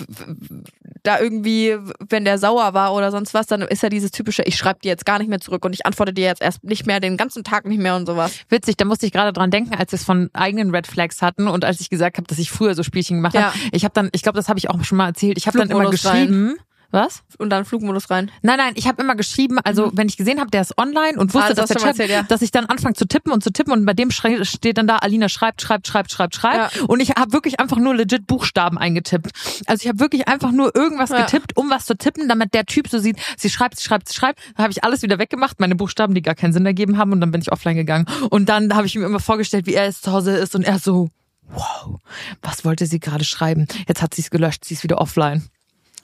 da 1.03 1.19
irgendwie, 1.19 1.75
wenn 2.07 2.25
der 2.25 2.37
sauer 2.37 2.75
war 2.75 2.93
oder 2.93 3.09
sonst 3.09 3.33
was, 3.33 3.47
dann 3.47 3.61
ist 3.63 3.81
ja 3.81 3.89
dieses 3.89 4.11
typische, 4.11 4.43
ich 4.43 4.55
schreibe 4.57 4.79
dir 4.81 4.89
jetzt 4.89 5.05
gar 5.05 5.17
nicht 5.17 5.27
mehr 5.27 5.39
zurück 5.39 5.65
und 5.65 5.73
ich 5.73 5.85
antworte 5.87 6.13
dir 6.13 6.25
jetzt 6.25 6.41
erst 6.41 6.63
nicht 6.63 6.85
mehr, 6.85 6.99
den 6.99 7.17
ganzen 7.17 7.43
Tag 7.43 7.65
nicht 7.65 7.79
mehr 7.81 7.95
und 7.95 8.05
sowas. 8.05 8.31
Witzig, 8.49 8.77
da 8.77 8.85
musste 8.85 9.07
ich 9.07 9.11
gerade 9.11 9.33
dran 9.33 9.49
denken, 9.49 9.73
als 9.73 9.91
wir 9.91 9.97
es 9.97 10.03
von 10.03 10.29
eigenen 10.33 10.69
Red 10.73 10.85
Flags 10.85 11.23
hatten 11.23 11.47
und 11.47 11.65
als 11.65 11.81
ich 11.81 11.89
gesagt 11.89 12.17
habe, 12.17 12.27
dass 12.27 12.37
ich 12.37 12.51
früher 12.51 12.75
so 12.75 12.83
Spielchen 12.83 13.17
gemacht 13.17 13.33
Ja. 13.33 13.47
habe. 13.47 13.57
Ich 13.71 13.83
habe 13.83 13.93
dann, 13.95 14.09
ich 14.11 14.21
glaube, 14.21 14.35
das 14.37 14.49
habe 14.49 14.59
ich 14.59 14.69
auch 14.69 14.83
schon 14.83 14.99
mal 14.99 15.07
erzählt. 15.07 15.37
Ich 15.39 15.47
habe 15.47 15.57
dann 15.57 15.71
immer 15.71 15.91
Flugmodus 15.91 16.05
rein. 16.05 16.55
Was? 16.91 17.23
Und 17.37 17.49
dann 17.49 17.63
Flugmodus 17.65 18.09
rein. 18.09 18.29
Nein, 18.41 18.57
nein, 18.57 18.73
ich 18.75 18.87
habe 18.87 19.01
immer 19.01 19.15
geschrieben, 19.15 19.59
also 19.59 19.91
wenn 19.93 20.07
ich 20.09 20.17
gesehen 20.17 20.39
habe, 20.39 20.51
der 20.51 20.61
ist 20.61 20.77
online 20.77 21.17
und 21.17 21.33
Mhm. 21.33 21.39
Ah, 21.39 21.43
wusste, 21.43 21.55
das 21.55 21.69
dass 21.69 21.69
der 21.69 21.77
Chat, 21.77 21.87
erzählt, 21.99 22.09
ja. 22.11 22.23
dass 22.23 22.41
ich 22.41 22.51
dann 22.51 22.65
anfange 22.65 22.95
zu 22.95 23.05
tippen 23.07 23.31
und 23.31 23.43
zu 23.43 23.51
tippen 23.51 23.71
und 23.73 23.85
bei 23.85 23.93
dem 23.93 24.11
steht 24.11 24.77
dann 24.77 24.87
da, 24.87 24.97
Alina 24.97 25.29
schreibt, 25.29 25.61
schreibt, 25.61 25.87
schreibt, 25.87 26.11
schreibt, 26.11 26.35
schreibt. 26.35 26.75
Ja. 26.75 26.83
Und 26.87 26.99
ich 26.99 27.11
habe 27.11 27.31
wirklich 27.33 27.59
einfach 27.59 27.77
nur 27.77 27.95
legit 27.95 28.27
Buchstaben 28.27 28.77
eingetippt. 28.77 29.31
Also 29.67 29.83
ich 29.83 29.87
habe 29.87 29.99
wirklich 29.99 30.27
einfach 30.27 30.51
nur 30.51 30.75
irgendwas 30.75 31.09
Ja. 31.11 31.21
getippt, 31.21 31.55
um 31.55 31.69
was 31.69 31.85
zu 31.85 31.95
tippen, 31.97 32.27
damit 32.27 32.53
der 32.53 32.65
Typ 32.65 32.87
so 32.89 32.99
sieht, 32.99 33.17
sie 33.37 33.49
schreibt, 33.49 33.77
sie 33.77 33.83
schreibt, 33.85 34.09
sie 34.09 34.15
schreibt. 34.15 34.39
Dann 34.57 34.63
habe 34.63 34.71
ich 34.71 34.83
alles 34.83 35.01
wieder 35.01 35.17
weggemacht, 35.17 35.59
meine 35.59 35.75
Buchstaben, 35.75 36.13
die 36.13 36.21
gar 36.21 36.35
keinen 36.35 36.51
Sinn 36.53 36.65
ergeben 36.65 36.97
haben 36.97 37.11
und 37.13 37.21
dann 37.21 37.31
bin 37.31 37.41
ich 37.41 37.51
offline 37.51 37.75
gegangen. 37.77 38.05
Und 38.29 38.49
dann 38.49 38.75
habe 38.75 38.85
ich 38.85 38.95
mir 38.95 39.05
immer 39.05 39.19
vorgestellt, 39.21 39.65
wie 39.65 39.73
er 39.75 39.85
jetzt 39.85 40.03
zu 40.03 40.11
Hause 40.11 40.35
ist 40.35 40.55
und 40.55 40.63
er 40.63 40.79
so, 40.79 41.09
wow, 41.47 41.99
was 42.41 42.65
wollte 42.65 42.85
sie 42.85 42.99
gerade 42.99 43.23
schreiben? 43.23 43.67
Jetzt 43.87 44.01
hat 44.01 44.13
sie 44.13 44.21
es 44.21 44.29
gelöscht, 44.29 44.65
sie 44.65 44.73
ist 44.73 44.83
wieder 44.83 44.99
offline. 44.99 45.47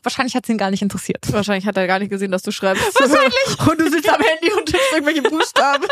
Wahrscheinlich 0.03 0.35
hat 0.35 0.45
sie 0.45 0.53
ihn 0.53 0.57
gar 0.57 0.71
nicht 0.71 0.81
interessiert. 0.81 1.31
Wahrscheinlich 1.31 1.65
hat 1.65 1.77
er 1.77 1.87
gar 1.87 1.99
nicht 1.99 2.09
gesehen, 2.09 2.31
dass 2.31 2.43
du 2.43 2.51
schreibst. 2.51 2.83
Wahrscheinlich. 2.99 3.67
Und 3.67 3.79
du 3.79 3.89
sitzt 3.89 4.09
am 4.09 4.21
Handy 4.21 4.53
und 4.53 4.65
tippst 4.65 4.91
irgendwelche 4.93 5.21
Buchstaben. 5.21 5.85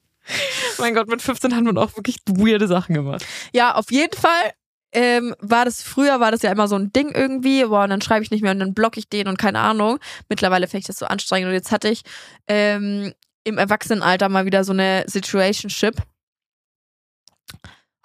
Mein 0.78 0.94
Gott, 0.94 1.08
mit 1.08 1.22
15 1.22 1.54
hat 1.54 1.64
man 1.64 1.78
auch 1.78 1.96
wirklich 1.96 2.16
weirde 2.26 2.66
Sachen 2.66 2.94
gemacht. 2.94 3.24
Ja, 3.52 3.74
auf 3.74 3.90
jeden 3.90 4.16
Fall 4.18 4.52
ähm, 4.92 5.34
war 5.40 5.64
das 5.64 5.82
früher 5.82 6.20
war 6.20 6.30
das 6.30 6.42
ja 6.42 6.50
immer 6.50 6.68
so 6.68 6.76
ein 6.76 6.92
Ding 6.92 7.10
irgendwie, 7.14 7.64
boah, 7.64 7.84
und 7.84 7.90
dann 7.90 8.00
schreibe 8.00 8.22
ich 8.24 8.30
nicht 8.30 8.42
mehr 8.42 8.52
und 8.52 8.60
dann 8.60 8.74
block 8.74 8.96
ich 8.96 9.08
den 9.08 9.28
und 9.28 9.38
keine 9.38 9.60
Ahnung. 9.60 9.98
Mittlerweile 10.28 10.66
finde 10.66 10.80
ich 10.80 10.86
das 10.86 10.96
so 10.96 11.06
anstrengend 11.06 11.48
und 11.48 11.54
jetzt 11.54 11.70
hatte 11.70 11.88
ich 11.88 12.02
ähm, 12.48 13.12
im 13.44 13.58
Erwachsenenalter 13.58 14.28
mal 14.28 14.46
wieder 14.46 14.64
so 14.64 14.72
eine 14.72 15.04
Situationship. 15.06 15.96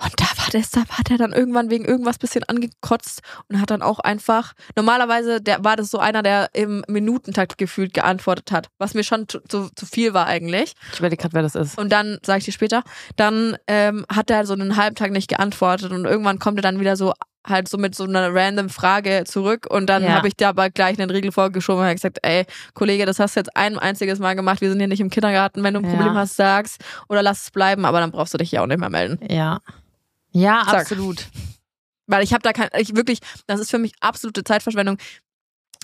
Und 0.04 0.14
da 0.20 0.26
war 0.38 0.48
das, 0.52 0.72
da 0.72 0.80
war 0.82 1.04
der 1.10 1.18
dann 1.18 1.32
irgendwann 1.34 1.70
wegen 1.70 1.86
irgendwas 1.86 2.18
bisschen 2.18 2.44
angekotzt 2.46 3.22
und 3.50 3.62
hat 3.62 3.70
dann 3.72 3.82
auch 3.82 4.00
einfach, 4.00 4.54
normalerweise 4.76 5.42
der, 5.42 5.64
war 5.64 5.76
das 5.76 5.90
so 5.92 6.00
einer, 6.00 6.24
der 6.24 6.50
im 6.54 6.84
Minutentakt 6.88 7.58
gefühlt 7.58 7.94
geantwortet 7.94 8.52
hat, 8.52 8.68
was 8.78 8.94
mir 8.94 9.04
schon 9.04 9.28
zu, 9.28 9.40
zu, 9.48 9.70
zu 9.76 9.86
viel 9.86 10.14
war 10.14 10.28
eigentlich. 10.28 10.74
Ich 10.94 11.00
überlege 11.00 11.22
gerade, 11.22 11.34
wer 11.34 11.44
das 11.44 11.56
ist. 11.56 11.78
Und 11.78 11.92
dann, 11.92 12.18
sage 12.26 12.40
ich 12.40 12.46
dir 12.46 12.52
später, 12.52 12.84
dann 13.16 13.58
ähm, 13.68 14.06
hat 14.14 14.30
er 14.30 14.46
so 14.46 14.54
einen 14.54 14.76
halben 14.78 14.96
Tag 14.96 15.12
nicht 15.12 15.28
geantwortet 15.28 15.92
und 15.92 16.06
irgendwann 16.06 16.40
kommt 16.40 16.58
er 16.60 16.64
dann 16.64 16.80
wieder 16.80 16.96
so 16.96 17.14
halt 17.48 17.68
so 17.68 17.80
mit 17.80 17.96
so 17.96 18.04
einer 18.04 18.32
random 18.34 18.70
Frage 18.70 19.24
zurück 19.26 19.66
und 19.68 19.88
dann 19.88 20.04
Ja. 20.04 20.12
habe 20.12 20.28
ich 20.28 20.36
da 20.36 20.50
aber 20.50 20.70
gleich 20.70 21.00
einen 21.00 21.10
Riegel 21.10 21.32
vorgeschoben 21.32 21.82
und 21.82 21.88
hab 21.88 21.96
gesagt, 21.96 22.20
ey, 22.22 22.46
Kollege, 22.76 23.08
das 23.08 23.18
hast 23.20 23.36
du 23.36 23.40
jetzt 23.40 23.56
ein 23.58 23.80
einziges 23.80 24.20
Mal 24.20 24.36
gemacht, 24.36 24.62
wir 24.62 24.70
sind 24.70 24.78
hier 24.78 24.88
nicht 24.88 25.00
im 25.00 25.10
Kindergarten, 25.10 25.64
wenn 25.64 25.74
du 25.74 25.80
ein 25.80 25.86
Ja. 25.86 25.90
Problem 25.92 26.14
hast, 26.14 26.36
sag's 26.36 26.78
oder 27.10 27.24
lass 27.24 27.42
es 27.46 27.52
bleiben, 27.52 27.84
aber 27.86 28.00
dann 28.00 28.12
brauchst 28.12 28.36
du 28.36 28.38
dich 28.38 28.52
ja 28.52 28.62
auch 28.62 28.68
nicht 28.68 28.80
mehr 28.80 28.92
melden. 28.92 29.18
Ja. 29.28 29.60
Ja, 30.32 30.64
Sag. 30.66 30.82
absolut. 30.82 31.28
Weil 32.08 32.24
ich 32.24 32.34
habe 32.34 32.42
da 32.42 32.54
kein, 32.54 32.70
ich 32.78 32.96
wirklich, 32.96 33.20
das 33.48 33.60
ist 33.60 33.72
für 33.72 33.78
mich 33.78 33.94
absolute 34.02 34.44
Zeitverschwendung. 34.44 34.98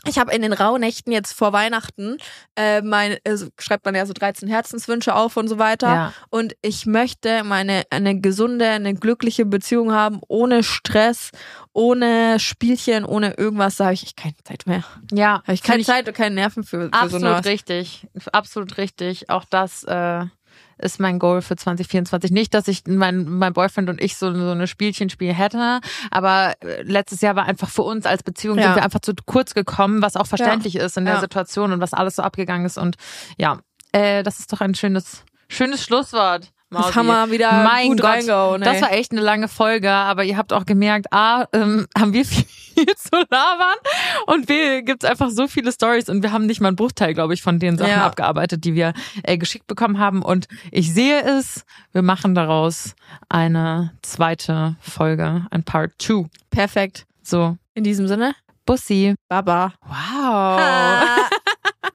Ich 0.05 0.19
habe 0.19 0.31
in 0.31 0.41
den 0.41 0.53
Rauhnächten 0.53 1.11
jetzt 1.11 1.33
vor 1.33 1.53
Weihnachten, 1.53 2.17
äh, 2.55 2.81
mein, 2.81 3.17
also 3.25 3.47
schreibt 3.59 3.83
man 3.83 3.95
ja 3.95 4.05
so 4.05 4.13
13 4.13 4.47
Herzenswünsche 4.47 5.15
auf 5.15 5.37
und 5.37 5.47
so 5.47 5.57
weiter. 5.57 5.87
Ja. 5.87 6.13
Und 6.29 6.55
ich 6.61 6.85
möchte 6.85 7.43
meine 7.43 7.83
eine 7.89 8.19
gesunde, 8.21 8.67
eine 8.69 8.93
glückliche 8.93 9.45
Beziehung 9.45 9.91
haben, 9.91 10.21
ohne 10.27 10.63
Stress, 10.63 11.31
ohne 11.73 12.39
Spielchen, 12.39 13.05
ohne 13.05 13.33
irgendwas. 13.33 13.77
Da 13.77 13.85
habe 13.85 13.95
ich 13.95 14.15
keine 14.15 14.35
Zeit 14.43 14.65
mehr. 14.67 14.83
Ja, 15.11 15.41
Habe 15.43 15.53
ich 15.53 15.63
keine 15.63 15.83
Zeit 15.83 16.07
und 16.07 16.13
keine 16.13 16.35
Nerven 16.35 16.63
für, 16.63 16.89
für 16.89 17.09
so 17.09 17.17
Absolut 17.17 17.45
richtig. 17.45 18.07
Absolut 18.31 18.77
richtig. 18.77 19.29
Auch 19.29 19.45
das 19.45 19.83
äh, 19.83 20.25
ist 20.79 20.99
mein 20.99 21.19
Goal 21.19 21.41
für 21.41 21.55
2024. 21.55 22.31
Nicht, 22.31 22.53
dass 22.53 22.67
ich 22.67 22.83
mein, 22.87 23.25
mein 23.27 23.53
Boyfriend 23.53 23.89
und 23.89 24.01
ich 24.01 24.17
so, 24.17 24.33
so 24.33 24.51
eine 24.51 24.67
Spielchenspiel 24.67 25.33
hätte, 25.33 25.79
aber 26.11 26.53
äh, 26.61 26.81
letztes 26.83 27.21
Jahr 27.21 27.35
war 27.35 27.45
einfach 27.45 27.69
für 27.69 27.83
uns 27.83 28.05
als 28.05 28.23
Beziehung 28.23 28.57
Ja. 28.57 28.63
sind 28.65 28.75
wir 28.75 28.83
einfach 28.83 28.99
zu 29.01 29.13
kurz 29.25 29.53
gekommen, 29.53 30.01
was 30.01 30.15
auch 30.15 30.27
verständlich 30.27 30.75
ist 30.75 30.97
in 30.97 31.05
der 31.05 31.15
Ja. 31.15 31.19
Situation 31.19 31.71
und 31.71 31.79
was 31.79 31.93
alles 31.93 32.15
so 32.17 32.21
abgegangen 32.23 32.65
ist. 32.65 32.77
Und 32.77 32.95
ja, 33.37 33.59
äh, 33.91 34.23
das 34.23 34.39
ist 34.39 34.51
doch 34.53 34.61
ein 34.61 34.75
schönes, 34.75 35.23
schönes 35.49 35.83
Schlusswort. 35.83 36.51
Das 36.69 36.95
haben 36.95 37.07
wir 37.07 37.31
wieder 37.31 37.63
mein 37.63 37.89
gut 37.89 38.01
Gott, 38.01 38.09
reingehauen. 38.09 38.61
Das 38.61 38.81
war 38.81 38.91
echt 38.91 39.11
eine 39.11 39.21
lange 39.21 39.47
Folge, 39.47 39.89
aber 39.89 40.23
ihr 40.25 40.35
habt 40.37 40.51
auch 40.51 40.65
gemerkt, 40.65 41.11
A, 41.13 41.45
ähm, 41.53 41.87
haben 41.97 42.11
wir 42.13 42.25
viel, 42.25 42.43
viel 42.45 42.95
zu 42.95 43.11
labern. 43.29 43.77
Und 44.25 44.47
B 44.47 44.81
gibt's 44.81 45.05
einfach 45.05 45.29
so 45.29 45.47
viele 45.47 45.71
Stories 45.71 46.09
und 46.09 46.23
wir 46.23 46.31
haben 46.33 46.45
nicht 46.45 46.59
mal 46.59 46.67
einen 46.67 46.75
Bruchteil, 46.75 47.13
glaube 47.13 47.33
ich, 47.33 47.41
von 47.41 47.59
den 47.59 47.77
Sachen 47.77 47.91
Ja. 47.91 48.05
abgearbeitet, 48.05 48.65
die 48.65 48.75
wir 48.75 48.93
äh, 49.23 49.37
geschickt 49.37 49.67
bekommen 49.67 49.97
haben. 49.99 50.21
Und 50.21 50.47
ich 50.71 50.93
sehe 50.93 51.21
es, 51.21 51.65
wir 51.93 52.01
machen 52.01 52.35
daraus 52.35 52.95
eine 53.29 53.93
zweite 54.01 54.75
Folge, 54.81 55.45
ein 55.51 55.63
Part 55.63 55.91
2. 55.99 56.25
Perfekt. 56.49 57.05
So, 57.23 57.57
In 57.75 57.83
diesem 57.85 58.07
Sinne, 58.07 58.35
Bussi. 58.65 59.15
Baba. 59.29 59.73
Wow. 59.85 59.93
Ah. 60.59 61.05